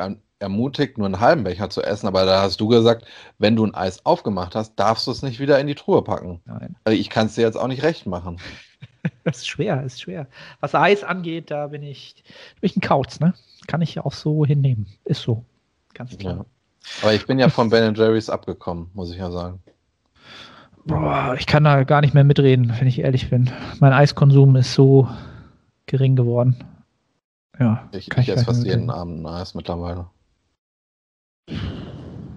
ermutigt, 0.44 0.96
nur 0.98 1.06
einen 1.06 1.20
halben 1.20 1.42
Becher 1.44 1.68
zu 1.70 1.82
essen, 1.82 2.06
aber 2.06 2.24
da 2.24 2.42
hast 2.42 2.60
du 2.60 2.68
gesagt, 2.68 3.04
wenn 3.38 3.56
du 3.56 3.64
ein 3.66 3.74
Eis 3.74 4.04
aufgemacht 4.06 4.54
hast, 4.54 4.76
darfst 4.76 5.06
du 5.06 5.10
es 5.10 5.22
nicht 5.22 5.40
wieder 5.40 5.58
in 5.58 5.66
die 5.66 5.74
Truhe 5.74 6.02
packen. 6.02 6.40
Nein, 6.44 6.76
Also 6.84 6.96
ich 6.96 7.10
kann 7.10 7.26
es 7.26 7.34
dir 7.34 7.42
jetzt 7.42 7.56
auch 7.56 7.66
nicht 7.68 7.82
recht 7.82 8.06
machen. 8.06 8.38
das 9.24 9.38
ist 9.38 9.48
schwer, 9.48 9.82
ist 9.82 10.00
schwer. 10.00 10.26
Was 10.60 10.74
Eis 10.74 11.02
angeht, 11.02 11.50
da 11.50 11.66
bin 11.68 11.82
ich, 11.82 12.22
bin 12.60 12.70
ich 12.70 12.76
ein 12.76 12.80
Kauz, 12.80 13.18
ne? 13.20 13.34
Kann 13.66 13.82
ich 13.82 13.98
auch 14.00 14.12
so 14.12 14.44
hinnehmen. 14.46 14.86
Ist 15.04 15.22
so. 15.22 15.44
Ganz 15.94 16.16
klar. 16.18 16.36
Ja. 16.36 16.44
Aber 17.02 17.14
ich 17.14 17.26
bin 17.26 17.38
ja 17.38 17.48
von 17.48 17.70
Ben 17.70 17.94
Jerry's 17.94 18.28
abgekommen, 18.28 18.90
muss 18.92 19.10
ich 19.10 19.16
ja 19.16 19.30
sagen. 19.30 19.60
Boah, 20.86 21.34
ich 21.38 21.46
kann 21.46 21.64
da 21.64 21.82
gar 21.84 22.02
nicht 22.02 22.12
mehr 22.12 22.24
mitreden, 22.24 22.74
wenn 22.78 22.86
ich 22.86 22.98
ehrlich 22.98 23.30
bin. 23.30 23.50
Mein 23.80 23.94
Eiskonsum 23.94 24.54
ist 24.56 24.74
so 24.74 25.08
gering 25.86 26.14
geworden. 26.14 26.56
Ja, 27.58 27.88
Ich, 27.92 28.10
kann 28.10 28.22
ich 28.22 28.28
esse 28.28 28.44
fast 28.44 28.64
jeden. 28.66 28.90
Abend 28.90 29.22
ein 29.22 29.26
Eis 29.26 29.54
mittlerweile. 29.54 30.06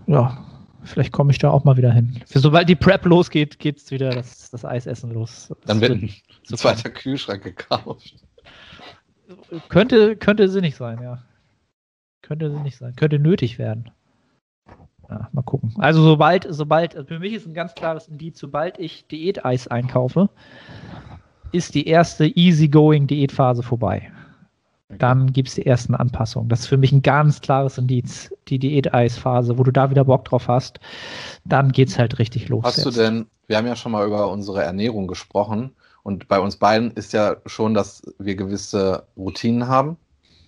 Ja, 0.07 0.37
vielleicht 0.83 1.11
komme 1.11 1.31
ich 1.31 1.37
da 1.37 1.49
auch 1.51 1.63
mal 1.63 1.77
wieder 1.77 1.91
hin. 1.91 2.21
Sobald 2.25 2.67
die 2.69 2.75
Prep 2.75 3.05
losgeht, 3.05 3.59
geht's 3.59 3.91
wieder 3.91 4.09
das, 4.09 4.49
das 4.49 4.65
Eisessen 4.65 5.11
los. 5.11 5.53
Dann 5.65 5.79
Das 5.79 5.89
wird 5.89 6.01
ein 6.01 6.09
super. 6.43 6.57
zweiter 6.57 6.89
Kühlschrank 6.89 7.43
gekauft. 7.43 8.15
Könnte, 9.69 10.15
könnte 10.15 10.47
sinnig 10.49 10.75
sein, 10.75 11.01
ja. 11.01 11.23
Könnte 12.21 12.49
sinnig 12.51 12.77
sein. 12.77 12.95
Könnte 12.95 13.19
nötig 13.19 13.59
werden. 13.59 13.91
Ja, 15.09 15.29
mal 15.31 15.41
gucken. 15.41 15.73
Also 15.77 16.01
sobald, 16.01 16.45
sobald, 16.49 16.95
also 16.95 17.07
für 17.07 17.19
mich 17.19 17.33
ist 17.33 17.45
ein 17.45 17.53
ganz 17.53 17.73
klares 17.75 18.07
Indiz, 18.07 18.39
sobald 18.39 18.77
ich 18.79 19.07
Diäteis 19.07 19.67
einkaufe, 19.67 20.29
ist 21.53 21.75
die 21.75 21.87
erste 21.87 22.25
easygoing 22.25 23.07
Diätphase 23.07 23.63
vorbei. 23.63 24.11
Dann 24.89 25.33
gibt 25.33 25.49
es 25.49 25.55
die 25.55 25.65
ersten 25.65 25.95
Anpassungen. 25.95 26.47
Das 26.47 26.61
ist 26.61 26.67
für 26.67 26.77
mich 26.77 26.93
ein 26.93 27.01
ganz 27.01 27.41
klares 27.41 27.77
Indiz, 27.77 28.33
die 28.47 28.57
Diäteisphase, 28.57 29.57
wo 29.57 29.63
du 29.63 29.71
da 29.71 29.89
wieder 29.89 30.05
Bock 30.05 30.25
drauf 30.25 30.47
hast, 30.47 30.79
dann 31.43 31.71
geht's 31.73 31.99
halt 31.99 32.19
richtig 32.19 32.47
los. 32.47 32.63
Hast 32.63 32.85
du 32.85 32.89
jetzt. 32.89 32.97
denn, 32.97 33.25
wir 33.47 33.57
haben 33.57 33.67
ja 33.67 33.75
schon 33.75 33.91
mal 33.91 34.07
über 34.07 34.31
unsere 34.31 34.63
Ernährung 34.63 35.07
gesprochen 35.07 35.71
und 36.03 36.29
bei 36.29 36.39
uns 36.39 36.55
beiden 36.55 36.91
ist 36.91 37.11
ja 37.11 37.35
schon, 37.45 37.73
dass 37.73 38.01
wir 38.17 38.35
gewisse 38.35 39.03
Routinen 39.17 39.67
haben, 39.67 39.97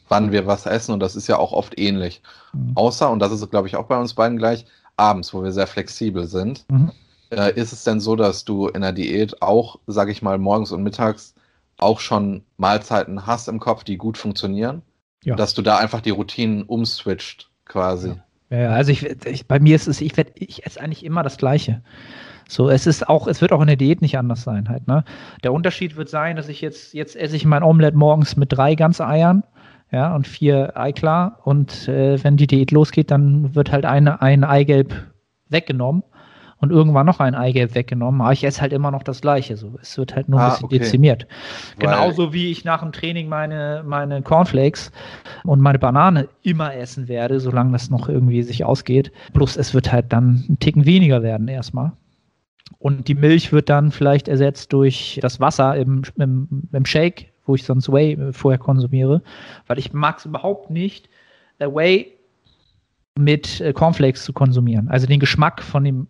wann 0.08 0.32
wir 0.32 0.48
was 0.48 0.66
essen 0.66 0.94
und 0.94 1.02
das 1.02 1.18
ist 1.18 1.28
ja 1.28 1.38
auch 1.38 1.52
oft 1.52 1.78
ähnlich. 1.78 2.22
Mhm. 2.54 2.72
Außer, 2.76 3.10
und 3.10 3.20
das 3.20 3.34
ist, 3.34 3.50
glaube 3.50 3.68
ich, 3.68 3.76
auch 3.76 3.88
bei 3.88 4.00
uns 4.00 4.14
beiden 4.14 4.38
gleich, 4.38 4.66
abends, 4.96 5.34
wo 5.34 5.44
wir 5.44 5.52
sehr 5.52 5.68
flexibel 5.68 6.28
sind. 6.28 6.66
Mhm. 6.70 6.92
Äh, 7.30 7.54
ist 7.60 7.74
es 7.74 7.84
denn 7.84 8.00
so, 8.00 8.16
dass 8.16 8.46
du 8.46 8.68
in 8.70 8.82
der 8.82 8.94
Diät 8.94 9.42
auch, 9.42 9.80
sage 9.86 10.12
ich 10.12 10.22
mal, 10.22 10.38
morgens 10.38 10.72
und 10.72 10.82
mittags 10.82 11.36
auch 11.82 12.00
schon 12.00 12.44
Mahlzeiten 12.58 13.26
hast 13.26 13.48
im 13.48 13.60
Kopf, 13.60 13.84
die 13.84 13.98
gut 13.98 14.18
funktionieren? 14.18 14.82
Ja. 15.24 15.36
Dass 15.36 15.54
du 15.54 15.62
da 15.62 15.78
einfach 15.78 16.02
die 16.02 16.12
Routinen 16.12 16.64
umswitcht, 16.64 17.50
quasi. 17.66 18.14
Ja. 18.50 18.70
Also 18.70 18.92
ich, 18.92 19.04
ich, 19.26 19.48
bei 19.48 19.60
mir 19.60 19.76
ist 19.76 19.88
es, 19.88 20.02
ich 20.02 20.16
werd, 20.18 20.32
ich 20.36 20.66
esse 20.66 20.80
eigentlich 20.80 21.06
immer 21.06 21.24
das 21.24 21.38
Gleiche. 21.38 21.82
So, 22.48 22.70
es 22.70 22.88
ist 22.88 23.08
auch, 23.08 23.28
es 23.28 23.42
wird 23.42 23.52
auch 23.52 23.62
in 23.62 23.68
der 23.68 23.76
Diät 23.76 24.02
nicht 24.02 24.18
anders 24.18 24.42
sein 24.42 24.70
halt, 24.70 24.88
ne? 24.88 25.04
Der 25.44 25.54
Unterschied 25.54 25.98
wird 25.98 26.10
sein, 26.10 26.36
dass 26.36 26.48
ich 26.48 26.62
jetzt, 26.62 26.96
jetzt 26.96 27.16
esse 27.16 27.36
ich 27.36 27.46
mein 27.46 27.62
Omelett 27.62 27.94
morgens 27.94 28.38
mit 28.38 28.52
drei 28.52 28.74
ganze 28.74 29.06
Eiern, 29.06 29.44
ja, 29.92 30.16
und 30.16 30.28
vier 30.28 30.76
Eiklar 30.76 31.40
und 31.44 31.88
äh, 31.88 32.24
wenn 32.24 32.38
die 32.38 32.48
Diät 32.48 32.72
losgeht, 32.72 33.12
dann 33.12 33.54
wird 33.54 33.72
halt 33.72 33.86
eine, 33.86 34.22
ein 34.22 34.44
Eigelb 34.44 34.96
weggenommen 35.50 36.04
und 36.62 36.72
irgendwann 36.72 37.06
noch 37.06 37.20
ein 37.20 37.36
Eigelb 37.36 37.74
weggenommen, 37.76 38.22
aber 38.22 38.34
ich 38.34 38.44
esse 38.44 38.62
halt 38.62 38.74
immer 38.74 38.92
noch 38.92 39.04
das 39.04 39.22
Gleiche, 39.22 39.56
so. 39.58 39.78
Es 39.82 39.98
wird 39.98 40.16
halt 40.16 40.28
nur 40.30 40.40
ein 40.40 40.46
Ah, 40.46 40.50
bisschen 40.50 40.66
okay. 40.66 40.80
dezimiert. 40.80 41.28
Weil- 41.78 41.88
Genauso 41.88 42.34
wie 42.34 42.52
ich 42.52 42.66
nach 42.66 42.82
dem 42.82 42.92
Training 42.92 43.30
meine, 43.30 43.84
meine 43.86 44.22
Cornflakes 44.22 44.92
und 45.44 45.62
meine 45.62 45.80
Banane 45.80 46.28
immer 46.44 46.76
essen 46.76 47.08
werde, 47.08 47.40
solange 47.40 47.72
das 47.72 47.90
noch 47.90 48.10
irgendwie 48.10 48.44
sich 48.44 48.64
ausgeht. 48.66 49.12
Plus 49.34 49.56
es 49.58 49.74
wird 49.74 49.92
halt 49.92 50.12
dann 50.12 50.46
ein 50.50 50.60
Ticken 50.60 50.86
weniger 50.86 51.24
werden 51.24 51.48
erstmal. 51.48 51.94
Und 52.78 53.08
die 53.08 53.16
Milch 53.16 53.52
wird 53.52 53.70
dann 53.70 53.92
vielleicht 53.92 54.28
ersetzt 54.28 54.72
durch 54.74 55.20
das 55.22 55.40
Wasser 55.40 55.76
im, 55.76 56.04
im, 56.18 56.64
im 56.72 56.86
Shake, 56.86 57.32
wo 57.46 57.56
ich 57.56 57.64
sonst 57.64 57.92
Whey 57.92 58.14
äh, 58.14 58.32
vorher 58.34 58.60
konsumiere. 58.60 59.22
Weil 59.68 59.80
ich 59.80 59.92
mag 59.92 60.20
es 60.20 60.26
überhaupt 60.26 60.70
nicht, 60.70 61.10
äh, 61.58 61.68
Whey 61.68 62.14
mit 63.18 63.60
äh, 63.60 63.74
Cornflakes 63.74 64.24
zu 64.24 64.34
konsumieren. 64.34 64.88
Also 64.88 65.08
den 65.08 65.20
Geschmack 65.20 65.62
von 65.62 65.84
dem 65.84 66.08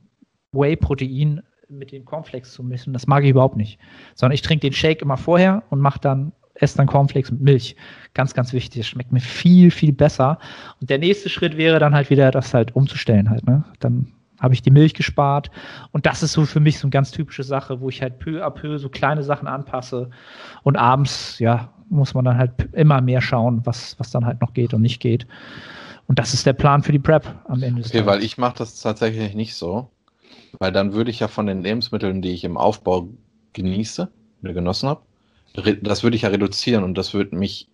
Whey-Protein 0.51 1.41
mit 1.69 1.91
den 1.91 2.05
Cornflakes 2.05 2.53
zu 2.53 2.63
mischen. 2.63 2.93
Das 2.93 3.07
mag 3.07 3.23
ich 3.23 3.29
überhaupt 3.29 3.57
nicht. 3.57 3.79
Sondern 4.15 4.33
ich 4.33 4.41
trinke 4.41 4.67
den 4.67 4.73
Shake 4.73 5.01
immer 5.01 5.17
vorher 5.17 5.63
und 5.69 5.79
mache 5.79 5.99
dann, 5.99 6.31
esse 6.55 6.77
dann 6.77 6.87
Cornflakes 6.87 7.31
mit 7.31 7.41
Milch. 7.41 7.75
Ganz, 8.13 8.33
ganz 8.33 8.53
wichtig. 8.53 8.81
Das 8.81 8.87
schmeckt 8.87 9.11
mir 9.11 9.19
viel, 9.19 9.71
viel 9.71 9.93
besser. 9.93 10.39
Und 10.81 10.89
der 10.89 10.97
nächste 10.97 11.29
Schritt 11.29 11.57
wäre 11.57 11.79
dann 11.79 11.93
halt 11.93 12.09
wieder, 12.09 12.31
das 12.31 12.53
halt 12.53 12.75
umzustellen 12.75 13.29
halt. 13.29 13.45
Ne? 13.45 13.63
Dann 13.79 14.11
habe 14.39 14.53
ich 14.53 14.61
die 14.61 14.71
Milch 14.71 14.93
gespart. 14.93 15.51
Und 15.91 16.05
das 16.05 16.23
ist 16.23 16.33
so 16.33 16.45
für 16.45 16.59
mich 16.59 16.79
so 16.79 16.87
eine 16.87 16.91
ganz 16.91 17.11
typische 17.11 17.43
Sache, 17.43 17.81
wo 17.81 17.89
ich 17.89 18.01
halt 18.01 18.19
peu 18.19 18.43
à 18.43 18.49
peu 18.49 18.77
so 18.77 18.89
kleine 18.89 19.23
Sachen 19.23 19.47
anpasse. 19.47 20.09
Und 20.63 20.77
abends, 20.77 21.37
ja, 21.39 21.71
muss 21.89 22.13
man 22.13 22.25
dann 22.25 22.37
halt 22.37 22.51
immer 22.73 23.01
mehr 23.01 23.21
schauen, 23.21 23.61
was, 23.65 23.99
was 23.99 24.11
dann 24.11 24.25
halt 24.25 24.41
noch 24.41 24.53
geht 24.53 24.73
und 24.73 24.81
nicht 24.81 25.01
geht. 25.01 25.27
Und 26.07 26.17
das 26.17 26.33
ist 26.33 26.45
der 26.45 26.53
Plan 26.53 26.81
für 26.81 26.91
die 26.91 26.99
Prep 26.99 27.27
am 27.47 27.61
Ende. 27.61 27.83
Okay, 27.85 28.05
weil 28.05 28.23
ich 28.23 28.37
mache 28.37 28.57
das 28.57 28.81
tatsächlich 28.81 29.35
nicht 29.35 29.55
so. 29.55 29.91
Weil 30.59 30.71
dann 30.71 30.93
würde 30.93 31.11
ich 31.11 31.19
ja 31.19 31.27
von 31.27 31.45
den 31.45 31.63
Lebensmitteln, 31.63 32.21
die 32.21 32.31
ich 32.31 32.43
im 32.43 32.57
Aufbau 32.57 33.09
genieße 33.53 34.09
oder 34.43 34.53
genossen 34.53 34.89
habe, 34.89 35.01
das 35.81 36.03
würde 36.03 36.15
ich 36.15 36.23
ja 36.23 36.29
reduzieren 36.29 36.83
und 36.83 36.97
das 36.97 37.13
würde 37.13 37.35
mich 37.35 37.69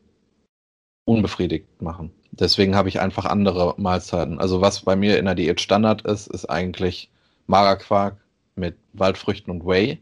unbefriedigt 1.06 1.82
machen. 1.82 2.12
Deswegen 2.32 2.76
habe 2.76 2.90
ich 2.90 3.00
einfach 3.00 3.26
andere 3.26 3.76
Mahlzeiten. 3.78 4.40
Also 4.40 4.62
was 4.62 4.82
bei 4.82 4.96
mir 4.96 5.18
in 5.20 5.26
der 5.26 5.36
Diät 5.36 5.62
Standard 5.62 6.02
ist, 6.02 6.28
ist 6.28 6.46
eigentlich 6.46 7.10
Magerquark 7.48 8.18
mit 8.56 8.76
Waldfrüchten 8.94 9.52
und 9.52 9.66
Whey. 9.66 10.02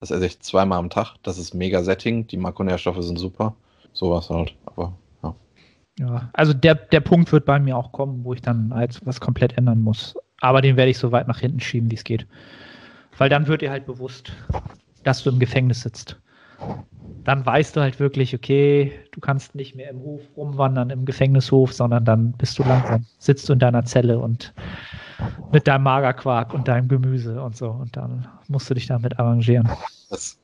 Das 0.00 0.10
esse 0.10 0.26
ich 0.26 0.40
zweimal 0.40 0.78
am 0.78 0.90
Tag. 0.90 1.16
Das 1.22 1.38
ist 1.38 1.54
mega 1.54 1.82
Setting. 1.82 2.26
Die 2.26 2.36
Makronährstoffe 2.36 3.02
sind 3.02 3.18
super. 3.18 3.54
Sowas 3.92 4.28
halt. 4.30 4.54
Aber 4.66 4.92
ja. 5.22 5.34
Ja, 5.98 6.30
also 6.32 6.52
der, 6.52 6.74
der 6.74 7.00
Punkt 7.00 7.30
wird 7.32 7.44
bei 7.44 7.60
mir 7.60 7.76
auch 7.76 7.92
kommen, 7.92 8.24
wo 8.24 8.32
ich 8.32 8.42
dann 8.42 8.74
halt 8.74 9.00
was 9.04 9.20
komplett 9.20 9.56
ändern 9.56 9.82
muss. 9.82 10.14
Aber 10.40 10.60
den 10.62 10.76
werde 10.76 10.90
ich 10.90 10.98
so 10.98 11.12
weit 11.12 11.28
nach 11.28 11.38
hinten 11.38 11.60
schieben, 11.60 11.90
wie 11.90 11.96
es 11.96 12.04
geht. 12.04 12.26
Weil 13.18 13.28
dann 13.28 13.46
wird 13.46 13.62
dir 13.62 13.70
halt 13.70 13.86
bewusst, 13.86 14.32
dass 15.04 15.22
du 15.22 15.30
im 15.30 15.38
Gefängnis 15.38 15.82
sitzt. 15.82 16.18
Dann 17.24 17.44
weißt 17.44 17.76
du 17.76 17.80
halt 17.80 18.00
wirklich, 18.00 18.34
okay, 18.34 18.92
du 19.12 19.20
kannst 19.20 19.54
nicht 19.54 19.74
mehr 19.74 19.90
im 19.90 20.00
Hof 20.00 20.22
rumwandern, 20.36 20.90
im 20.90 21.04
Gefängnishof, 21.04 21.72
sondern 21.72 22.04
dann 22.04 22.32
bist 22.32 22.58
du 22.58 22.62
langsam, 22.62 23.04
sitzt 23.18 23.48
du 23.48 23.52
in 23.52 23.58
deiner 23.58 23.84
Zelle 23.84 24.18
und 24.18 24.54
mit 25.52 25.66
deinem 25.66 25.82
Magerquark 25.82 26.54
und 26.54 26.68
deinem 26.68 26.88
Gemüse 26.88 27.42
und 27.42 27.56
so. 27.56 27.70
Und 27.70 27.96
dann 27.96 28.26
musst 28.48 28.70
du 28.70 28.74
dich 28.74 28.86
damit 28.86 29.18
arrangieren. 29.18 29.68
Das, 30.08 30.38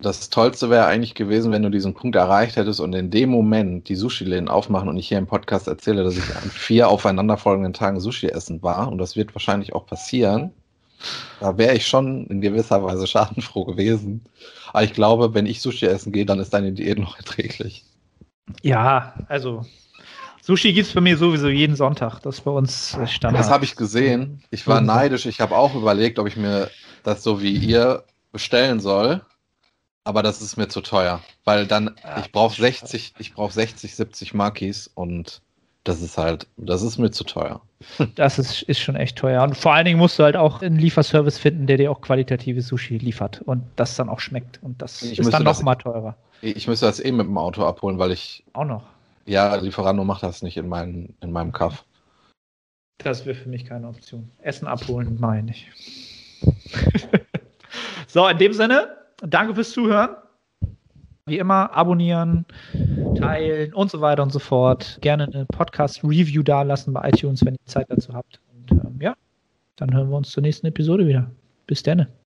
das 0.00 0.28
Tollste 0.28 0.70
wäre 0.70 0.86
eigentlich 0.86 1.14
gewesen, 1.14 1.52
wenn 1.52 1.62
du 1.62 1.70
diesen 1.70 1.94
Punkt 1.94 2.16
erreicht 2.16 2.56
hättest 2.56 2.80
und 2.80 2.92
in 2.94 3.10
dem 3.10 3.30
Moment 3.30 3.88
die 3.88 3.94
Sushi-Läden 3.94 4.48
aufmachen 4.48 4.88
und 4.88 4.96
ich 4.96 5.08
hier 5.08 5.18
im 5.18 5.26
Podcast 5.26 5.68
erzähle, 5.68 6.04
dass 6.04 6.16
ich 6.16 6.36
an 6.36 6.50
vier 6.50 6.88
aufeinanderfolgenden 6.88 7.72
Tagen 7.72 8.00
Sushi 8.00 8.26
essen 8.26 8.62
war. 8.62 8.90
Und 8.90 8.98
das 8.98 9.16
wird 9.16 9.34
wahrscheinlich 9.34 9.72
auch 9.72 9.86
passieren. 9.86 10.50
Da 11.40 11.58
wäre 11.58 11.74
ich 11.74 11.86
schon 11.86 12.26
in 12.26 12.40
gewisser 12.40 12.82
Weise 12.82 13.06
schadenfroh 13.06 13.64
gewesen. 13.64 14.24
Aber 14.72 14.82
ich 14.84 14.92
glaube, 14.92 15.34
wenn 15.34 15.46
ich 15.46 15.60
Sushi 15.60 15.86
essen 15.86 16.12
gehe, 16.12 16.26
dann 16.26 16.40
ist 16.40 16.52
deine 16.52 16.72
Diät 16.72 16.98
noch 16.98 17.16
erträglich. 17.16 17.84
Ja, 18.62 19.14
also 19.28 19.64
Sushi 20.42 20.72
gibt 20.72 20.88
es 20.88 20.94
bei 20.94 21.00
mir 21.00 21.16
sowieso 21.16 21.48
jeden 21.48 21.76
Sonntag. 21.76 22.20
Das 22.20 22.36
ist 22.36 22.44
bei 22.44 22.50
uns 22.50 22.98
Standard. 23.06 23.40
Das 23.40 23.50
habe 23.50 23.64
ich 23.64 23.76
gesehen. 23.76 24.42
Ich 24.50 24.66
war 24.66 24.80
neidisch. 24.80 25.24
Ich 25.26 25.40
habe 25.40 25.56
auch 25.56 25.74
überlegt, 25.74 26.18
ob 26.18 26.26
ich 26.26 26.36
mir 26.36 26.70
das 27.02 27.22
so 27.22 27.40
wie 27.40 27.52
ihr 27.52 28.04
bestellen 28.32 28.80
soll. 28.80 29.22
Aber 30.04 30.22
das 30.22 30.42
ist 30.42 30.56
mir 30.56 30.68
zu 30.68 30.80
teuer. 30.82 31.20
Weil 31.44 31.66
dann, 31.66 31.96
Ja, 32.04 32.20
ich 32.20 32.30
brauche 32.30 32.54
60, 32.60 33.14
ich 33.18 33.32
brauche 33.34 33.52
60, 33.52 33.96
70 33.96 34.34
Makis 34.34 34.90
und 34.94 35.40
das 35.82 36.00
ist 36.02 36.16
halt, 36.18 36.46
das 36.56 36.82
ist 36.82 36.98
mir 36.98 37.10
zu 37.10 37.24
teuer. 37.24 37.60
Das 38.14 38.38
ist, 38.38 38.62
ist 38.62 38.80
schon 38.80 38.96
echt 38.96 39.16
teuer. 39.18 39.42
Und 39.42 39.56
vor 39.56 39.74
allen 39.74 39.84
Dingen 39.84 39.98
musst 39.98 40.18
du 40.18 40.22
halt 40.22 40.36
auch 40.36 40.62
einen 40.62 40.76
Lieferservice 40.78 41.38
finden, 41.38 41.66
der 41.66 41.76
dir 41.78 41.90
auch 41.90 42.00
qualitatives 42.00 42.68
Sushi 42.68 42.96
liefert 42.98 43.42
und 43.42 43.62
das 43.76 43.96
dann 43.96 44.08
auch 44.08 44.20
schmeckt. 44.20 44.58
Und 44.62 44.80
das 44.80 45.02
Ich 45.02 45.18
ist 45.18 45.32
dann 45.32 45.44
das- 45.44 45.58
noch 45.58 45.64
mal 45.64 45.74
teurer. 45.74 46.16
Ich 46.42 46.66
müsste 46.68 46.84
das 46.86 47.00
eh 47.00 47.10
mit 47.12 47.26
dem 47.26 47.38
Auto 47.38 47.64
abholen, 47.64 47.98
weil 47.98 48.12
ich, 48.12 48.44
Auch 48.52 48.64
noch. 48.64 48.84
ja, 49.24 49.54
Lieferando 49.56 50.04
macht 50.04 50.22
das 50.22 50.42
nicht 50.42 50.56
in, 50.58 50.68
meinem 50.68 51.14
in 51.20 51.32
meinem 51.32 51.52
Kaff. 51.52 51.84
Das 52.98 53.24
wäre 53.26 53.34
für 53.36 53.48
mich 53.48 53.64
keine 53.64 53.88
Option. 53.88 54.30
Essen 54.42 54.66
abholen, 54.66 55.16
meine 55.20 55.50
ich. 55.52 55.70
so, 58.06 58.26
in 58.28 58.38
dem 58.38 58.52
Sinne, 58.52 58.96
danke 59.22 59.54
fürs 59.54 59.72
Zuhören. 59.72 60.16
Wie 61.26 61.38
immer, 61.38 61.74
abonnieren, 61.74 62.44
teilen 63.16 63.72
und 63.72 63.90
so 63.90 64.02
weiter 64.02 64.22
und 64.22 64.30
so 64.30 64.38
fort. 64.38 64.98
Gerne 65.00 65.24
eine 65.24 65.46
Podcast-Review 65.46 66.42
dalassen 66.42 66.92
bei 66.92 67.08
iTunes, 67.08 67.42
wenn 67.44 67.54
ihr 67.54 67.66
Zeit 67.66 67.86
dazu 67.88 68.12
habt. 68.12 68.40
Und 68.52 68.72
ähm, 68.72 69.00
ja, 69.00 69.14
dann 69.76 69.94
hören 69.94 70.10
wir 70.10 70.16
uns 70.16 70.30
zur 70.30 70.42
nächsten 70.42 70.66
Episode 70.66 71.06
wieder. 71.06 71.30
Bis 71.66 71.82
dann. 71.82 72.06